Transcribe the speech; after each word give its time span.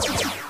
you 0.00 0.41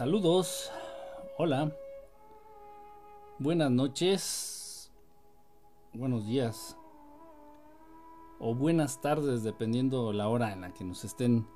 Saludos, 0.00 0.72
hola, 1.36 1.76
buenas 3.38 3.70
noches, 3.70 4.90
buenos 5.92 6.26
días. 6.26 6.74
O 8.38 8.54
buenas 8.54 9.02
tardes 9.02 9.42
dependiendo 9.42 10.10
la 10.14 10.28
hora 10.28 10.54
en 10.54 10.62
la 10.62 10.72
que 10.72 10.84
nos 10.84 11.04
estén 11.04 11.46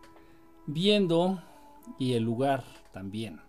viendo 0.66 1.42
y 1.98 2.12
el 2.12 2.24
lugar 2.24 2.64
también. 2.92 3.40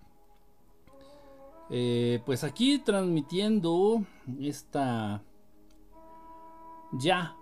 Eh, 1.69 2.21
pues 2.25 2.45
aquí 2.45 2.79
transmitiendo 2.79 4.01
esta 4.39 5.21
ya 6.93 7.35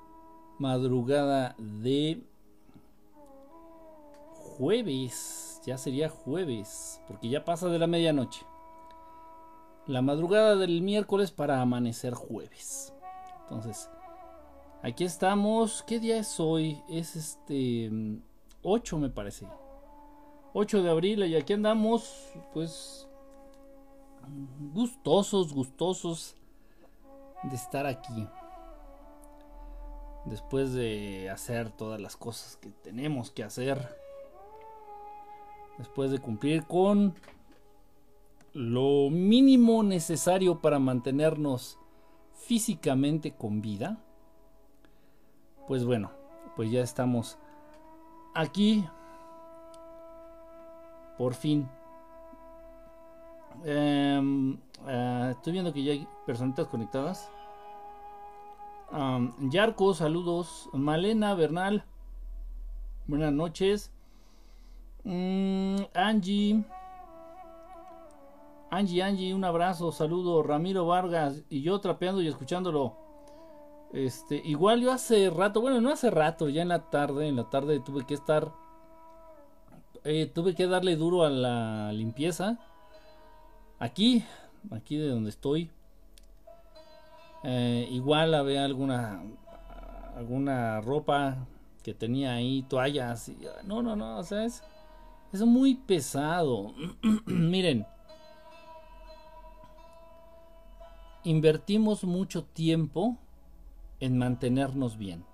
madrugada 0.58 1.54
de 1.60 2.20
jueves 4.34 5.53
ya 5.66 5.78
sería 5.78 6.10
jueves, 6.10 7.02
porque 7.08 7.30
ya 7.30 7.46
pasa 7.46 7.68
de 7.70 7.80
la 7.80 7.88
medianoche. 7.88 8.46
La 9.86 10.02
madrugada 10.02 10.56
del 10.56 10.82
miércoles 10.82 11.32
para 11.32 11.62
amanecer 11.62 12.14
jueves. 12.14 12.94
Entonces, 13.44 13.90
aquí 14.82 15.04
estamos. 15.04 15.84
¿Qué 15.84 16.00
día 16.00 16.18
es 16.18 16.40
hoy? 16.40 16.82
Es 16.90 17.16
este 17.16 17.92
8 18.62 18.98
me 18.98 19.10
parece. 19.10 19.48
8 20.54 20.84
de 20.84 20.90
abril 20.90 21.24
y 21.26 21.36
aquí 21.36 21.54
andamos 21.54 22.32
pues 22.54 23.08
gustosos, 24.74 25.54
gustosos 25.54 26.36
de 27.44 27.56
estar 27.56 27.86
aquí. 27.86 28.28
Después 30.26 30.74
de 30.74 31.30
hacer 31.30 31.70
todas 31.70 32.00
las 32.00 32.16
cosas 32.16 32.56
que 32.58 32.70
tenemos 32.70 33.32
que 33.32 33.44
hacer 33.44 34.03
después 35.78 36.12
de 36.12 36.20
cumplir 36.20 36.66
con 36.66 37.16
lo 38.54 39.10
mínimo 39.10 39.84
necesario 39.84 40.62
para 40.62 40.80
mantenernos 40.80 41.80
físicamente 42.34 43.32
con 43.32 43.62
vida, 43.62 43.98
pues 45.68 45.86
bueno, 45.86 46.12
pues 46.56 46.72
ya 46.72 46.82
estamos 46.82 47.38
aquí 48.36 48.86
por 51.18 51.34
fin. 51.34 51.68
Em, 53.64 54.58
eh, 54.88 55.28
estoy 55.32 55.54
viendo 55.54 55.74
que 55.74 55.84
ya 55.84 55.94
hay 55.94 56.08
personitas 56.26 56.68
conectadas. 56.68 57.30
Yarco, 59.40 59.96
saludos. 59.96 60.70
Malena 60.72 61.34
Bernal, 61.34 61.84
buenas 63.08 63.34
noches. 63.34 63.92
Mm, 65.04 65.78
Angie. 65.94 66.64
Angie, 68.70 69.04
Angie, 69.04 69.34
un 69.34 69.44
abrazo, 69.44 69.92
saludo. 69.92 70.44
Ramiro 70.44 70.86
Vargas 70.86 71.44
y 71.50 71.62
yo 71.62 71.80
trapeando 71.80 72.22
y 72.22 72.28
escuchándolo. 72.28 72.98
Este, 73.94 74.42
igual 74.44 74.82
yo 74.82 74.92
hace 74.92 75.30
rato, 75.30 75.62
bueno, 75.62 75.80
no 75.80 75.92
hace 75.92 76.10
rato, 76.10 76.50
ya 76.50 76.64
en 76.64 76.70
la 76.70 76.90
tarde, 76.90 77.28
en 77.28 77.36
la 77.36 77.52
tarde 77.52 77.80
tuve 77.80 78.08
que 78.08 78.16
estar, 78.16 78.52
eh, 80.04 80.26
tuve 80.26 80.56
que 80.56 80.66
darle 80.66 80.96
duro 80.96 81.24
a 81.24 81.30
la 81.30 81.94
limpieza. 81.94 82.58
Aquí, 83.78 84.26
aquí 84.72 84.98
de 84.98 85.10
donde 85.10 85.30
estoy. 85.30 85.70
Eh, 87.44 87.88
igual 87.92 88.34
había 88.34 88.66
alguna, 88.66 89.22
alguna 90.16 90.82
ropa 90.82 91.46
que 91.84 91.94
tenía 91.94 92.34
ahí, 92.34 92.64
toallas. 92.64 93.32
no, 93.64 93.84
no, 93.84 93.96
no, 93.96 94.18
o 94.18 94.24
sea, 94.24 94.46
es, 94.46 94.64
es 95.34 95.42
muy 95.42 95.76
pesado. 95.76 96.74
Miren, 97.26 97.88
invertimos 101.24 102.04
mucho 102.04 102.44
tiempo 102.44 103.18
en 104.00 104.18
mantenernos 104.18 104.98
bien. 104.98 105.26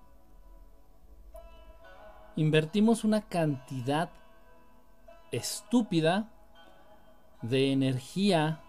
Invertimos 2.37 3.03
una 3.03 3.21
cantidad 3.27 4.09
estúpida 5.31 6.31
de 7.41 7.73
energía, 7.73 8.61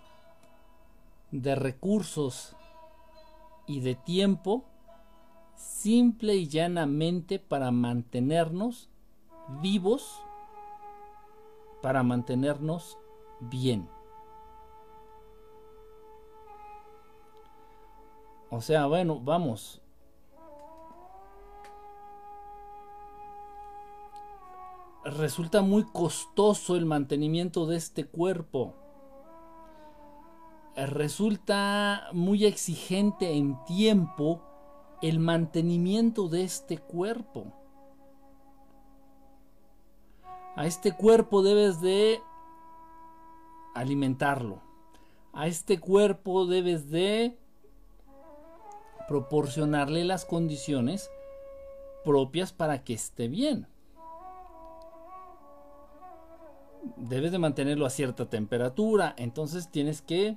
de 1.30 1.54
recursos 1.54 2.56
y 3.68 3.80
de 3.80 3.94
tiempo 3.94 4.64
simple 5.54 6.34
y 6.34 6.48
llanamente 6.48 7.38
para 7.38 7.70
mantenernos 7.70 8.88
vivos 9.62 10.20
para 11.82 12.02
mantenernos 12.02 12.98
bien. 13.40 13.88
O 18.50 18.60
sea, 18.60 18.86
bueno, 18.86 19.20
vamos. 19.20 19.80
Resulta 25.04 25.62
muy 25.62 25.84
costoso 25.84 26.76
el 26.76 26.84
mantenimiento 26.84 27.66
de 27.66 27.76
este 27.76 28.06
cuerpo. 28.06 28.74
Resulta 30.76 32.08
muy 32.12 32.44
exigente 32.44 33.32
en 33.32 33.62
tiempo 33.64 34.42
el 35.00 35.18
mantenimiento 35.18 36.28
de 36.28 36.42
este 36.42 36.78
cuerpo. 36.78 37.59
A 40.56 40.66
este 40.66 40.92
cuerpo 40.92 41.42
debes 41.42 41.80
de 41.80 42.20
alimentarlo. 43.74 44.60
A 45.32 45.46
este 45.46 45.78
cuerpo 45.78 46.46
debes 46.46 46.90
de 46.90 47.38
proporcionarle 49.08 50.04
las 50.04 50.24
condiciones 50.24 51.10
propias 52.04 52.52
para 52.52 52.82
que 52.84 52.94
esté 52.94 53.28
bien. 53.28 53.68
Debes 56.96 57.32
de 57.32 57.38
mantenerlo 57.38 57.86
a 57.86 57.90
cierta 57.90 58.28
temperatura, 58.28 59.14
entonces 59.16 59.70
tienes 59.70 60.02
que 60.02 60.36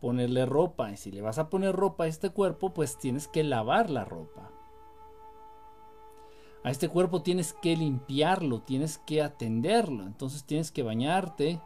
ponerle 0.00 0.46
ropa. 0.46 0.90
Y 0.90 0.96
si 0.96 1.10
le 1.12 1.20
vas 1.20 1.38
a 1.38 1.48
poner 1.50 1.74
ropa 1.74 2.04
a 2.04 2.08
este 2.08 2.30
cuerpo, 2.30 2.74
pues 2.74 2.98
tienes 2.98 3.28
que 3.28 3.44
lavar 3.44 3.90
la 3.90 4.04
ropa. 4.04 4.50
A 6.66 6.70
este 6.72 6.88
cuerpo 6.88 7.22
tienes 7.22 7.52
que 7.52 7.76
limpiarlo, 7.76 8.58
tienes 8.58 8.98
que 8.98 9.22
atenderlo. 9.22 10.02
Entonces 10.02 10.42
tienes 10.42 10.72
que 10.72 10.82
bañarte. 10.82 11.60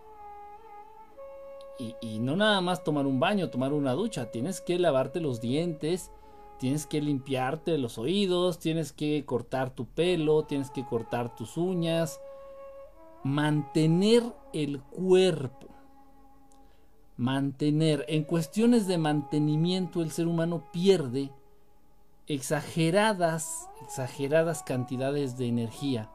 Y, 2.02 2.18
no 2.18 2.36
nada 2.36 2.60
más 2.60 2.84
tomar 2.84 3.06
un 3.06 3.18
baño, 3.18 3.48
tomar 3.48 3.72
una 3.72 3.94
ducha. 3.94 4.30
Tienes 4.30 4.60
que 4.60 4.78
lavarte 4.78 5.18
los 5.22 5.40
dientes, 5.40 6.10
tienes 6.58 6.84
que 6.84 7.00
limpiarte 7.00 7.78
los 7.78 7.96
oídos, 7.96 8.58
tienes 8.58 8.92
que 8.92 9.24
cortar 9.24 9.70
tu 9.70 9.86
pelo, 9.86 10.44
tienes 10.44 10.70
que 10.70 10.84
cortar 10.84 11.34
tus 11.34 11.56
uñas. 11.56 12.20
Mantener 13.24 14.22
el 14.52 14.82
cuerpo 14.82 15.68
mantener. 17.16 18.04
En 18.08 18.24
cuestiones 18.24 18.86
de 18.86 18.98
mantenimiento 18.98 20.02
el 20.02 20.10
ser 20.10 20.26
humano 20.26 20.70
pierde 20.72 21.30
exageradas, 22.26 23.69
exageradas 23.90 24.62
cantidades 24.62 25.36
de 25.36 25.48
energía, 25.48 26.08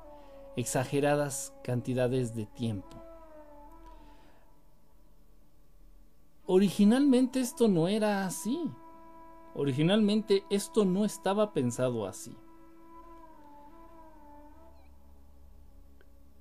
exageradas 0.56 1.54
cantidades 1.62 2.34
de 2.34 2.46
tiempo. 2.46 3.04
Originalmente 6.46 7.42
esto 7.42 7.68
no 7.68 7.90
era 7.90 8.26
así. 8.26 8.72
Originalmente 9.56 10.46
esto 10.50 10.86
no 10.86 11.04
estaba 11.04 11.52
pensado 11.52 12.08
así. 12.08 12.34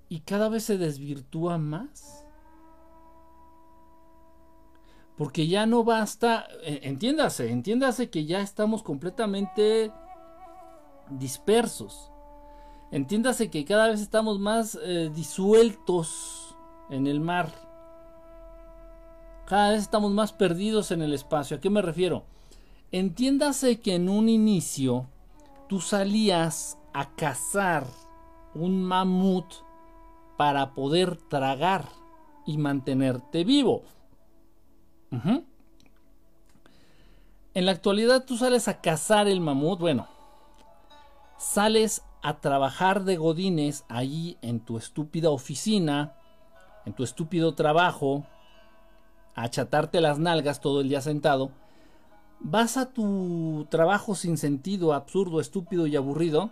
Y 0.09 0.21
cada 0.21 0.49
vez 0.49 0.63
se 0.63 0.79
desvirtúa 0.79 1.59
más. 1.59 2.25
Porque 5.17 5.49
ya 5.49 5.67
no 5.67 5.83
basta, 5.83 6.47
e, 6.63 6.79
entiéndase, 6.85 7.51
entiéndase 7.51 8.09
que 8.09 8.25
ya 8.25 8.41
estamos 8.41 8.85
completamente 8.85 9.91
dispersos. 11.11 12.11
Entiéndase 12.91 13.51
que 13.51 13.65
cada 13.65 13.89
vez 13.89 14.01
estamos 14.01 14.39
más 14.39 14.79
eh, 14.83 15.11
disueltos 15.15 16.56
en 16.91 17.06
el 17.06 17.21
mar. 17.21 17.51
Cada 19.47 19.71
vez 19.71 19.83
estamos 19.83 20.12
más 20.12 20.33
perdidos 20.33 20.91
en 20.91 21.03
el 21.03 21.12
espacio. 21.12 21.56
¿A 21.56 21.61
qué 21.61 21.71
me 21.71 21.83
refiero? 21.83 22.25
Entiéndase 22.93 23.81
que 23.81 23.97
en 23.97 24.09
un 24.09 24.29
inicio 24.29 25.06
tú 25.69 25.81
salías 25.81 26.79
a 26.93 27.15
cazar 27.17 27.87
un 28.55 28.85
mamut 28.85 29.47
para 30.37 30.75
poder 30.75 31.17
tragar 31.17 31.89
y 32.47 32.59
mantenerte 32.59 33.45
vivo. 33.45 33.83
En 37.55 37.67
la 37.67 37.73
actualidad 37.73 38.25
tú 38.25 38.37
sales 38.37 38.69
a 38.69 38.81
cazar 38.81 39.29
el 39.29 39.41
mamut, 39.41 39.81
bueno, 39.81 40.09
sales 41.37 42.03
a 42.23 42.41
trabajar 42.41 43.05
de 43.05 43.17
godines 43.17 43.85
allí 43.89 44.39
en 44.41 44.61
tu 44.61 44.79
estúpida 44.79 45.31
oficina, 45.31 46.15
en 46.87 46.95
tu 46.95 47.05
estúpido 47.05 47.55
trabajo, 47.55 48.25
a 49.35 49.45
achatarte 49.45 50.01
las 50.01 50.19
nalgas 50.19 50.61
todo 50.61 50.81
el 50.81 50.89
día 50.89 51.01
sentado, 51.01 51.51
vas 52.41 52.77
a 52.77 52.93
tu 52.93 53.67
trabajo 53.71 54.15
sin 54.15 54.39
sentido, 54.39 54.93
absurdo, 54.93 55.41
estúpido 55.41 55.87
y 55.87 55.97
aburrido, 55.97 56.51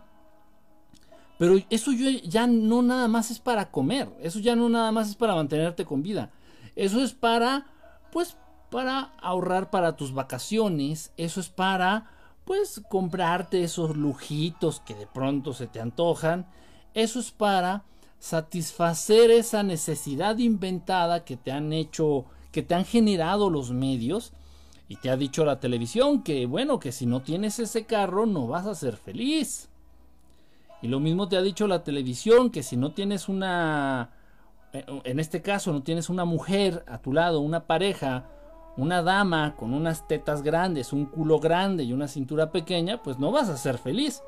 pero 1.38 1.56
eso 1.70 1.93
ya 1.93 2.46
no 2.46 2.82
nada 2.82 3.08
más 3.08 3.31
es 3.31 3.40
para 3.40 3.70
comer, 3.70 4.08
eso 4.20 4.38
ya 4.38 4.56
no 4.56 4.69
nada 4.69 4.93
más 4.93 5.08
es 5.08 5.17
para 5.17 5.35
mantenerte 5.35 5.85
con 5.85 6.02
vida, 6.02 6.31
eso 6.76 7.02
es 7.02 7.12
para, 7.12 7.67
pues, 8.11 8.37
para 8.70 9.12
ahorrar 9.20 9.70
para 9.70 9.96
tus 9.96 10.12
vacaciones, 10.14 11.12
eso 11.17 11.40
es 11.40 11.49
para 11.49 12.11
pues 12.44 12.82
comprarte 12.88 13.62
esos 13.62 13.96
lujitos 13.96 14.80
que 14.80 14.94
de 14.94 15.06
pronto 15.06 15.52
se 15.52 15.66
te 15.66 15.80
antojan, 15.80 16.46
eso 16.94 17.20
es 17.20 17.30
para 17.30 17.84
satisfacer 18.18 19.30
esa 19.30 19.62
necesidad 19.62 20.38
inventada 20.38 21.24
que 21.24 21.36
te 21.36 21.50
han 21.50 21.72
hecho, 21.72 22.26
que 22.50 22.62
te 22.62 22.74
han 22.74 22.84
generado 22.84 23.50
los 23.50 23.72
medios 23.72 24.32
y 24.88 24.96
te 24.96 25.10
ha 25.10 25.16
dicho 25.16 25.44
la 25.44 25.58
televisión 25.58 26.22
que 26.22 26.46
bueno, 26.46 26.78
que 26.78 26.92
si 26.92 27.06
no 27.06 27.22
tienes 27.22 27.58
ese 27.58 27.84
carro 27.84 28.26
no 28.26 28.46
vas 28.46 28.66
a 28.66 28.74
ser 28.74 28.96
feliz. 28.96 29.68
Y 30.82 30.88
lo 30.88 31.00
mismo 31.00 31.28
te 31.28 31.36
ha 31.36 31.42
dicho 31.42 31.66
la 31.66 31.84
televisión 31.84 32.50
que 32.50 32.62
si 32.62 32.76
no 32.76 32.92
tienes 32.92 33.28
una 33.28 34.10
en 34.72 35.20
este 35.20 35.42
caso 35.42 35.72
no 35.72 35.82
tienes 35.82 36.08
una 36.08 36.24
mujer 36.24 36.84
a 36.88 36.98
tu 36.98 37.12
lado, 37.12 37.40
una 37.40 37.66
pareja 37.66 38.26
una 38.76 39.02
dama 39.02 39.54
con 39.56 39.74
unas 39.74 40.06
tetas 40.08 40.42
grandes, 40.42 40.92
un 40.92 41.06
culo 41.06 41.38
grande 41.38 41.84
y 41.84 41.92
una 41.92 42.08
cintura 42.08 42.50
pequeña, 42.50 43.02
pues 43.02 43.19
no 43.19 43.30
vas 43.30 43.48
a 43.48 43.56
ser 43.56 43.78
feliz. 43.78 44.22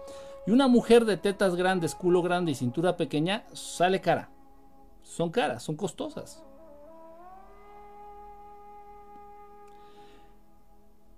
Y 0.47 0.51
una 0.51 0.69
mujer 0.69 1.05
de 1.07 1.17
tetas 1.17 1.57
grandes, 1.57 1.95
culo 1.95 2.23
grande 2.23 2.53
y 2.53 2.55
cintura 2.55 2.97
pequeña 2.97 3.45
sale 3.53 4.01
cara. 4.01 4.31
Son 5.03 5.31
caras, 5.31 5.63
son 5.63 5.77
costosas. 5.77 6.43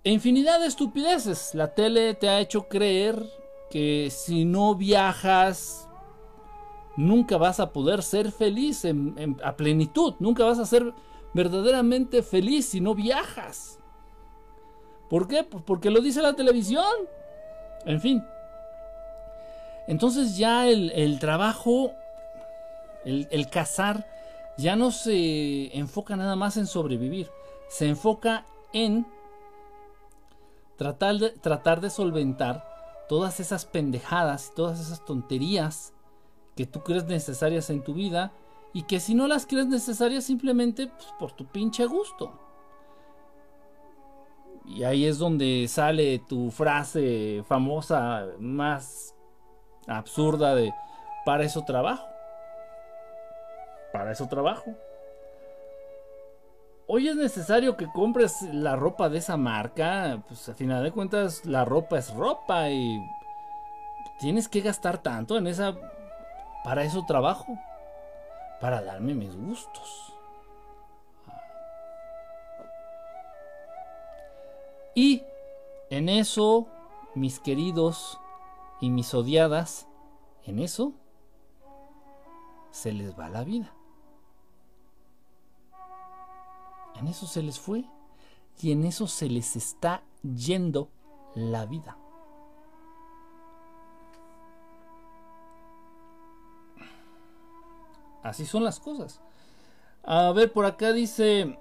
E 0.03 0.11
infinidad 0.11 0.61
de 0.61 0.67
estupideces. 0.67 1.53
La 1.53 1.73
tele 1.73 2.13
te 2.13 2.29
ha 2.29 2.39
hecho 2.39 2.69
creer 2.69 3.21
que 3.69 4.09
si 4.09 4.45
no 4.45 4.75
viajas, 4.75 5.89
nunca 6.95 7.37
vas 7.37 7.59
a 7.59 7.73
poder 7.73 8.01
ser 8.03 8.31
feliz 8.31 8.85
a 9.43 9.55
plenitud. 9.57 10.13
Nunca 10.19 10.45
vas 10.45 10.59
a 10.59 10.65
ser 10.65 10.93
verdaderamente 11.37 12.23
feliz 12.23 12.65
si 12.65 12.81
no 12.81 12.95
viajas. 12.95 13.77
¿Por 15.07 15.27
qué? 15.27 15.43
Pues 15.43 15.63
porque 15.63 15.91
lo 15.91 16.01
dice 16.01 16.23
la 16.23 16.33
televisión. 16.33 16.83
En 17.85 18.01
fin. 18.01 18.25
Entonces 19.87 20.35
ya 20.35 20.67
el, 20.67 21.19
trabajo, 21.19 21.91
el, 23.05 23.27
el 23.29 23.49
cazar, 23.49 24.07
ya 24.57 24.75
no 24.75 24.89
se 24.89 25.77
enfoca 25.77 26.15
nada 26.15 26.35
más 26.35 26.57
en 26.57 26.65
sobrevivir. 26.65 27.29
Se 27.69 27.87
enfoca 27.87 28.45
en 28.73 29.05
tratar 30.75 31.17
de, 31.17 31.29
tratar 31.29 31.81
de 31.81 31.91
solventar 31.91 32.65
todas 33.07 33.39
esas 33.39 33.65
pendejadas 33.65 34.49
y 34.51 34.55
todas 34.55 34.79
esas 34.79 35.05
tonterías 35.05 35.93
que 36.55 36.65
tú 36.65 36.81
crees 36.81 37.05
necesarias 37.05 37.69
en 37.69 37.83
tu 37.83 37.93
vida 37.93 38.33
y 38.77 38.83
que 38.83 38.99
si 38.99 39.15
no 39.15 39.25
las 39.27 39.47
crees 39.47 39.65
necesarias 39.65 40.25
simplemente 40.25 40.85
pues, 40.85 41.07
por 41.17 41.31
tu 41.31 41.47
pinche 41.47 41.83
gusto. 41.87 42.31
Y 44.67 44.83
ahí 44.83 45.05
es 45.05 45.17
donde 45.17 45.65
sale 45.67 46.19
tu 46.19 46.51
frase 46.51 47.43
famosa 47.47 48.27
más 48.37 49.15
absurda 49.87 50.53
de 50.53 50.71
para 51.25 51.43
eso 51.43 51.65
trabajo. 51.65 52.05
Para 53.91 54.11
eso 54.11 54.27
trabajo. 54.27 54.75
Hoy 56.85 57.07
es 57.07 57.15
necesario 57.15 57.77
que 57.77 57.87
compres 57.87 58.43
la 58.43 58.75
ropa 58.75 59.09
de 59.09 59.17
esa 59.17 59.37
marca. 59.37 60.23
Pues 60.27 60.49
a 60.49 60.53
final 60.53 60.83
de 60.83 60.91
cuentas 60.91 61.47
la 61.47 61.65
ropa 61.65 61.97
es 61.97 62.13
ropa 62.13 62.69
y 62.69 62.99
tienes 64.19 64.47
que 64.47 64.61
gastar 64.61 64.99
tanto 64.99 65.35
en 65.35 65.47
esa... 65.47 65.73
Para 66.63 66.83
eso 66.83 67.03
trabajo 67.07 67.57
para 68.59 68.81
darme 68.81 69.13
mis 69.13 69.35
gustos. 69.35 70.13
Y 74.95 75.23
en 75.89 76.09
eso, 76.09 76.67
mis 77.13 77.39
queridos 77.39 78.19
y 78.81 78.89
mis 78.89 79.13
odiadas, 79.13 79.87
en 80.43 80.59
eso 80.59 80.93
se 82.71 82.93
les 82.93 83.17
va 83.17 83.29
la 83.29 83.43
vida. 83.43 83.73
En 86.95 87.07
eso 87.07 87.27
se 87.27 87.43
les 87.43 87.59
fue 87.59 87.85
y 88.59 88.71
en 88.71 88.85
eso 88.85 89.07
se 89.07 89.29
les 89.29 89.55
está 89.55 90.01
yendo 90.23 90.89
la 91.35 91.65
vida. 91.67 91.97
Así 98.27 98.45
son 98.45 98.63
las 98.63 98.79
cosas. 98.79 99.21
A 100.03 100.31
ver, 100.31 100.51
por 100.51 100.65
acá 100.65 100.91
dice, 100.91 101.57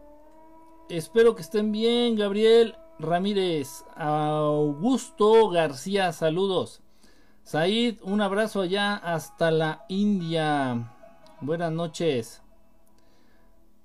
espero 0.88 1.34
que 1.34 1.42
estén 1.42 1.70
bien, 1.70 2.16
Gabriel 2.16 2.76
Ramírez, 2.98 3.84
Augusto 3.94 5.48
García, 5.48 6.12
saludos. 6.12 6.82
Said, 7.44 7.98
un 8.02 8.20
abrazo 8.20 8.62
allá 8.62 8.96
hasta 8.96 9.52
la 9.52 9.84
India. 9.88 10.92
Buenas 11.40 11.70
noches. 11.70 12.42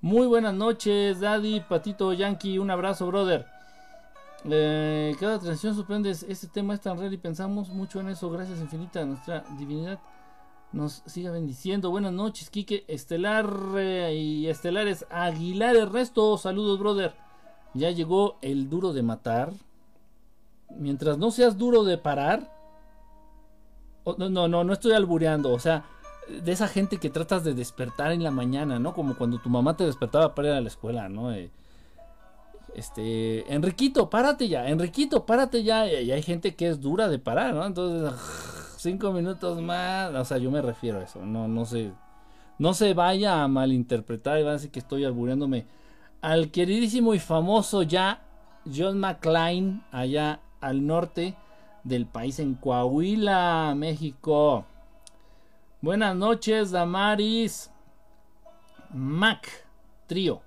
Muy 0.02 0.26
buenas 0.26 0.56
noches, 0.56 1.20
Daddy, 1.20 1.60
Patito 1.60 2.14
Yankee, 2.14 2.58
un 2.58 2.72
abrazo, 2.72 3.06
brother. 3.06 3.46
Eh, 4.46 5.16
cada 5.20 5.38
transición 5.38 5.76
sorprende, 5.76 6.10
este 6.10 6.48
tema 6.48 6.74
es 6.74 6.82
tan 6.82 6.98
real 6.98 7.14
y 7.14 7.18
pensamos 7.18 7.70
mucho 7.70 8.00
en 8.00 8.10
eso. 8.10 8.32
Gracias 8.32 8.60
infinita, 8.60 9.06
nuestra 9.06 9.44
divinidad 9.60 10.00
nos 10.74 11.04
siga 11.06 11.32
bendiciendo. 11.32 11.92
Buenas 11.92 12.14
noches, 12.14 12.50
Quique 12.50 12.86
Estelar 12.88 13.48
eh, 13.78 14.14
y 14.16 14.48
Estelares 14.48 15.06
Aguilar 15.10 15.76
el 15.76 15.92
resto. 15.92 16.38
Saludos, 16.38 16.80
brother. 16.80 17.14
Ya 17.74 17.92
llegó 17.92 18.38
el 18.42 18.70
duro 18.70 18.94
de 18.94 19.04
matar. 19.04 19.52
Mientras 20.78 21.18
no 21.18 21.32
seas 21.32 21.58
duro 21.58 21.84
de 21.84 21.98
parar. 21.98 22.50
no, 24.06 24.30
no, 24.30 24.48
no, 24.48 24.64
no 24.64 24.74
estoy 24.74 24.94
albureando. 24.94 25.52
O 25.52 25.60
sea, 25.60 25.86
de 26.28 26.52
esa 26.52 26.68
gente 26.68 26.98
que 26.98 27.10
tratas 27.10 27.44
de 27.44 27.54
despertar 27.54 28.12
en 28.12 28.24
la 28.24 28.32
mañana, 28.32 28.80
¿no? 28.80 28.94
Como 28.94 29.16
cuando 29.16 29.40
tu 29.40 29.50
mamá 29.50 29.76
te 29.76 29.86
despertaba 29.86 30.34
para 30.34 30.50
ir 30.50 30.54
a 30.54 30.62
la 30.62 30.68
escuela, 30.68 31.10
¿no? 31.10 31.34
Eh, 31.34 31.52
este, 32.76 33.54
Enriquito, 33.54 34.10
párate 34.10 34.48
ya, 34.48 34.68
Enriquito, 34.70 35.26
párate 35.26 35.64
ya. 35.64 35.88
Y 35.88 36.12
hay 36.12 36.24
gente 36.24 36.56
que 36.56 36.70
es 36.70 36.80
dura 36.80 37.10
de 37.10 37.20
parar, 37.20 37.54
¿no? 37.54 37.66
Entonces, 37.66 38.14
cinco 38.82 39.12
minutos 39.12 39.62
más, 39.62 40.14
o 40.14 40.26
sea, 40.26 40.38
yo 40.38 40.50
me 40.50 40.62
refiero 40.62 41.00
a 41.00 41.04
eso, 41.04 41.24
no, 41.24 41.48
no 41.48 41.66
se, 41.66 41.92
no 42.58 42.74
se 42.74 42.94
vaya 42.94 43.44
a 43.44 43.48
malinterpretar 43.48 44.40
y 44.40 44.44
va 44.44 44.52
a 44.52 44.54
decir 44.54 44.72
que 44.72 44.80
estoy 44.80 45.06
albureándome 45.06 45.66
al 46.22 46.52
queridísimo 46.52 47.14
y 47.14 47.20
famoso 47.20 47.84
ya 47.84 48.22
John 48.66 49.00
McClain, 49.00 49.84
allá 49.92 50.40
al 50.62 50.86
norte 50.86 51.36
del 51.84 52.06
país, 52.06 52.40
en 52.40 52.56
Coahuila, 52.56 53.74
México. 53.76 54.66
Buenas 55.82 56.16
noches, 56.16 56.72
Damaris. 56.72 57.72
Mac, 58.94 59.48
trío. 60.06 60.42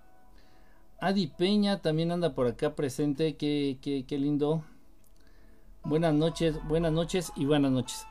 Adi 1.01 1.27
Peña 1.27 1.83
también 1.83 2.13
anda 2.13 2.35
por 2.35 2.47
acá 2.47 2.75
presente. 2.75 3.37
Qué, 3.37 3.79
qué, 3.81 4.19
lindo. 4.19 4.63
Buenas 5.83 6.15
noches, 6.15 6.57
buenas 6.69 6.93
noches 6.93 7.33
y 7.37 7.47
buenas 7.47 7.73
noches. 7.73 8.07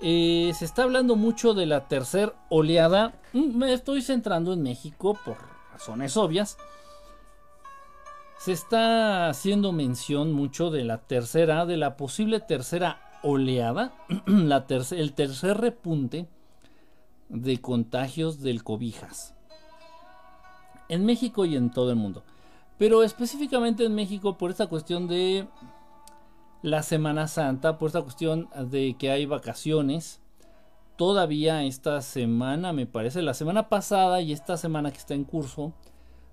Eh, 0.00 0.52
se 0.54 0.64
está 0.64 0.82
hablando 0.82 1.16
mucho 1.16 1.54
de 1.54 1.66
la 1.66 1.86
tercera 1.88 2.34
oleada. 2.48 3.14
Mm, 3.32 3.56
me 3.56 3.72
estoy 3.72 4.02
centrando 4.02 4.52
en 4.52 4.62
México 4.62 5.18
por 5.24 5.36
razones 5.72 6.16
obvias. 6.16 6.56
Se 8.38 8.52
está 8.52 9.28
haciendo 9.28 9.72
mención 9.72 10.32
mucho 10.32 10.70
de 10.70 10.84
la 10.84 10.98
tercera, 10.98 11.64
de 11.66 11.76
la 11.76 11.96
posible 11.96 12.40
tercera 12.40 13.00
oleada, 13.22 13.92
la 14.26 14.66
el 14.68 15.12
tercer 15.12 15.58
repunte 15.58 16.26
de 17.28 17.60
contagios 17.60 18.40
del 18.40 18.64
cobijas. 18.64 19.34
En 20.88 21.04
México 21.06 21.44
y 21.44 21.56
en 21.56 21.70
todo 21.70 21.90
el 21.90 21.96
mundo. 21.96 22.24
Pero 22.78 23.02
específicamente 23.04 23.84
en 23.84 23.94
México 23.94 24.36
por 24.36 24.50
esta 24.50 24.66
cuestión 24.66 25.06
de 25.06 25.46
la 26.62 26.82
Semana 26.84 27.26
Santa, 27.26 27.76
por 27.76 27.88
esta 27.88 28.02
cuestión 28.02 28.48
de 28.70 28.96
que 28.98 29.10
hay 29.10 29.26
vacaciones. 29.26 30.20
Todavía 30.96 31.64
esta 31.64 32.00
semana, 32.02 32.72
me 32.72 32.86
parece, 32.86 33.22
la 33.22 33.34
semana 33.34 33.68
pasada 33.68 34.20
y 34.20 34.32
esta 34.32 34.56
semana 34.56 34.92
que 34.92 34.98
está 34.98 35.14
en 35.14 35.24
curso, 35.24 35.72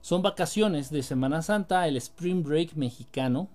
son 0.01 0.21
vacaciones 0.21 0.91
de 0.91 1.01
Semana 1.01 1.41
Santa, 1.41 1.87
el 1.87 1.97
Spring 1.97 2.43
Break 2.43 2.75
mexicano. 2.75 3.49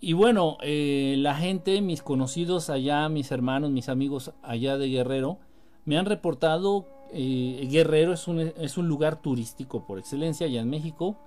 Y 0.00 0.14
bueno, 0.14 0.56
eh, 0.62 1.16
la 1.18 1.34
gente, 1.34 1.80
mis 1.82 2.02
conocidos 2.02 2.70
allá, 2.70 3.08
mis 3.08 3.30
hermanos, 3.30 3.70
mis 3.70 3.88
amigos 3.88 4.32
allá 4.42 4.78
de 4.78 4.88
Guerrero, 4.88 5.38
me 5.84 5.98
han 5.98 6.06
reportado, 6.06 6.86
eh, 7.12 7.68
Guerrero 7.70 8.12
es 8.12 8.26
un, 8.26 8.40
es 8.40 8.78
un 8.78 8.88
lugar 8.88 9.20
turístico 9.20 9.86
por 9.86 9.98
excelencia 9.98 10.46
allá 10.46 10.60
en 10.60 10.70
México, 10.70 11.18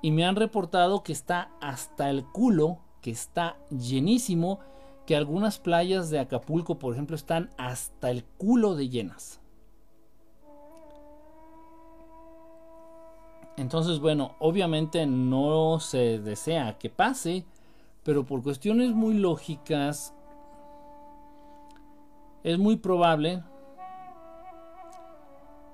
y 0.00 0.12
me 0.12 0.24
han 0.24 0.36
reportado 0.36 1.02
que 1.02 1.12
está 1.12 1.50
hasta 1.60 2.08
el 2.08 2.24
culo, 2.24 2.78
que 3.00 3.10
está 3.10 3.56
llenísimo, 3.70 4.60
que 5.06 5.16
algunas 5.16 5.58
playas 5.58 6.10
de 6.10 6.18
Acapulco, 6.18 6.78
por 6.78 6.92
ejemplo, 6.92 7.16
están 7.16 7.50
hasta 7.56 8.10
el 8.10 8.24
culo 8.24 8.74
de 8.74 8.88
llenas. 8.88 9.40
Entonces, 13.56 13.98
bueno, 13.98 14.36
obviamente 14.38 15.06
no 15.06 15.80
se 15.80 16.18
desea 16.18 16.78
que 16.78 16.88
pase, 16.88 17.44
pero 18.04 18.24
por 18.24 18.42
cuestiones 18.42 18.92
muy 18.92 19.14
lógicas, 19.14 20.14
es 22.42 22.58
muy 22.58 22.76
probable 22.76 23.42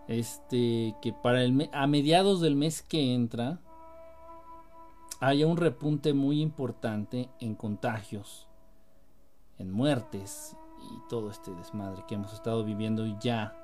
este, 0.09 0.95
que 1.01 1.13
para 1.13 1.43
el 1.43 1.69
a 1.73 1.87
mediados 1.87 2.41
del 2.41 2.57
mes 2.57 2.83
que 2.83 3.15
entra 3.15 3.61
haya 5.21 5.47
un 5.47 5.57
repunte 5.57 6.13
muy 6.13 6.41
importante 6.41 7.29
en 7.41 7.55
contagios, 7.55 8.49
en 9.59 9.73
muertes 9.73 10.57
y 10.83 11.09
todo 11.09 11.31
este 11.31 11.53
desmadre 11.53 12.05
que 12.07 12.15
hemos 12.15 12.33
estado 12.33 12.65
viviendo 12.65 13.07
ya 13.21 13.57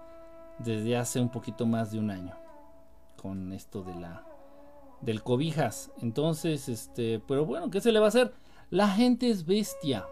desde 0.59 0.97
hace 0.97 1.21
un 1.21 1.29
poquito 1.29 1.67
más 1.67 1.91
de 1.91 1.99
un 1.99 2.11
año 2.11 2.37
con 3.17 3.53
esto 3.53 3.83
de 3.83 3.95
la 3.95 4.27
del 5.01 5.23
cobijas. 5.23 5.91
Entonces, 6.01 6.69
este, 6.69 7.21
pero 7.27 7.45
bueno, 7.45 7.71
¿qué 7.71 7.81
se 7.81 7.93
le 7.93 7.99
va 7.99 8.07
a 8.07 8.09
hacer? 8.09 8.33
La 8.71 8.89
gente 8.89 9.29
es 9.29 9.45
bestia. 9.45 10.07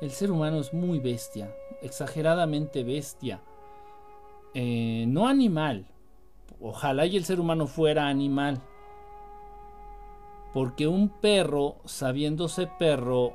El 0.00 0.10
ser 0.10 0.30
humano 0.30 0.60
es 0.60 0.72
muy 0.72 0.98
bestia, 0.98 1.54
exageradamente 1.82 2.84
bestia. 2.84 3.42
Eh, 4.54 5.04
no 5.08 5.28
animal. 5.28 5.86
Ojalá 6.60 7.06
y 7.06 7.16
el 7.16 7.24
ser 7.24 7.40
humano 7.40 7.66
fuera 7.66 8.08
animal. 8.08 8.62
Porque 10.52 10.86
un 10.86 11.08
perro, 11.08 11.76
sabiéndose 11.84 12.66
perro, 12.66 13.34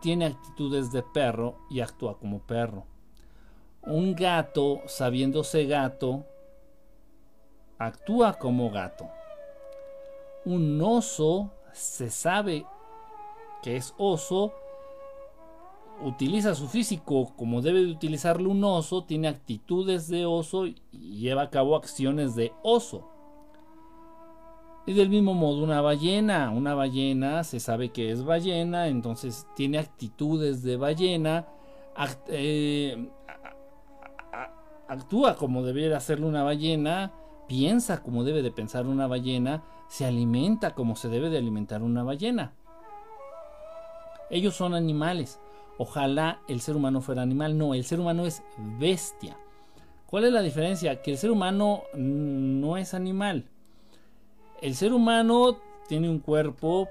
tiene 0.00 0.26
actitudes 0.26 0.90
de 0.92 1.02
perro 1.02 1.58
y 1.70 1.80
actúa 1.80 2.18
como 2.18 2.40
perro. 2.40 2.86
Un 3.82 4.14
gato, 4.14 4.80
sabiéndose 4.86 5.66
gato, 5.66 6.24
actúa 7.78 8.34
como 8.34 8.70
gato. 8.70 9.08
Un 10.44 10.80
oso 10.82 11.52
se 11.72 12.10
sabe 12.10 12.66
que 13.62 13.76
es 13.76 13.94
oso 13.98 14.52
utiliza 16.00 16.54
su 16.54 16.68
físico 16.68 17.32
como 17.36 17.60
debe 17.60 17.80
de 17.80 17.90
utilizarlo 17.90 18.50
un 18.50 18.62
oso, 18.64 19.04
tiene 19.04 19.28
actitudes 19.28 20.08
de 20.08 20.26
oso 20.26 20.66
y 20.66 20.76
lleva 20.92 21.42
a 21.42 21.50
cabo 21.50 21.76
acciones 21.76 22.34
de 22.34 22.52
oso. 22.62 23.08
Y 24.88 24.94
del 24.94 25.10
mismo 25.10 25.34
modo 25.34 25.62
una 25.62 25.82
ballena, 25.82 26.50
una 26.50 26.74
ballena 26.74 27.44
se 27.44 27.60
sabe 27.60 27.90
que 27.90 28.10
es 28.10 28.24
ballena, 28.24 28.88
entonces 28.88 29.46
tiene 29.54 29.76
actitudes 29.76 30.62
de 30.62 30.78
ballena, 30.78 31.46
eh, 32.28 33.10
actúa 34.88 35.36
como 35.36 35.62
debería 35.62 35.94
hacerlo 35.94 36.26
una 36.26 36.42
ballena, 36.42 37.12
piensa 37.46 38.02
como 38.02 38.24
debe 38.24 38.40
de 38.40 38.50
pensar 38.50 38.86
una 38.86 39.06
ballena, 39.06 39.62
se 39.88 40.06
alimenta 40.06 40.74
como 40.74 40.96
se 40.96 41.10
debe 41.10 41.28
de 41.28 41.36
alimentar 41.36 41.82
una 41.82 42.02
ballena. 42.02 42.54
Ellos 44.30 44.56
son 44.56 44.72
animales 44.72 45.38
ojalá 45.78 46.40
el 46.48 46.60
ser 46.62 46.76
humano 46.76 47.02
fuera 47.02 47.20
animal. 47.20 47.56
No, 47.56 47.74
el 47.74 47.84
ser 47.84 48.00
humano 48.00 48.26
es 48.26 48.42
bestia. 48.78 49.38
¿Cuál 50.06 50.24
es 50.24 50.32
la 50.32 50.42
diferencia? 50.42 51.02
Que 51.02 51.12
el 51.12 51.18
ser 51.18 51.30
humano 51.30 51.82
no 51.94 52.78
es 52.78 52.94
animal. 52.94 53.44
El 54.60 54.74
ser 54.74 54.92
humano 54.92 55.56
tiene 55.88 56.10
un 56.10 56.18
cuerpo 56.18 56.88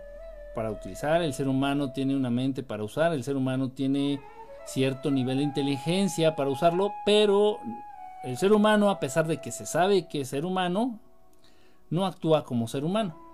para 0.56 0.72
utilizar, 0.72 1.22
el 1.22 1.34
ser 1.34 1.48
humano 1.48 1.92
tiene 1.92 2.16
una 2.16 2.30
mente 2.30 2.64
para 2.64 2.84
usar, 2.84 3.14
el 3.14 3.24
ser 3.24 3.36
humano 3.36 3.70
tiene 3.70 4.20
cierto 4.66 5.12
nivel 5.12 5.38
de 5.38 5.44
inteligencia 5.44 6.36
para 6.36 6.50
usarlo, 6.50 6.94
pero 7.06 7.60
el 8.24 8.38
ser 8.38 8.54
humano, 8.54 8.90
a 8.90 9.00
pesar 9.00 9.28
de 9.28 9.38
que 9.38 9.52
se 9.52 9.66
sabe 9.66 10.08
que 10.08 10.22
es 10.22 10.30
ser 10.30 10.46
humano, 10.46 11.00
no 11.90 12.06
actúa 12.06 12.44
como 12.44 12.68
ser 12.68 12.84
humano 12.84 13.28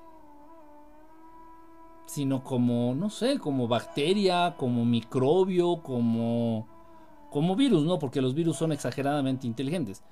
sino 2.14 2.44
como, 2.44 2.94
no 2.94 3.10
sé, 3.10 3.40
como 3.40 3.68
bacteria, 3.68 4.56
como 4.58 4.86
microbio, 4.86 5.82
como, 5.82 6.68
como 7.32 7.56
virus, 7.56 7.84
¿no? 7.84 7.98
Porque 7.98 8.22
los 8.22 8.36
virus 8.36 8.58
son 8.58 8.72
exageradamente 8.72 9.48
inteligentes. 9.48 10.04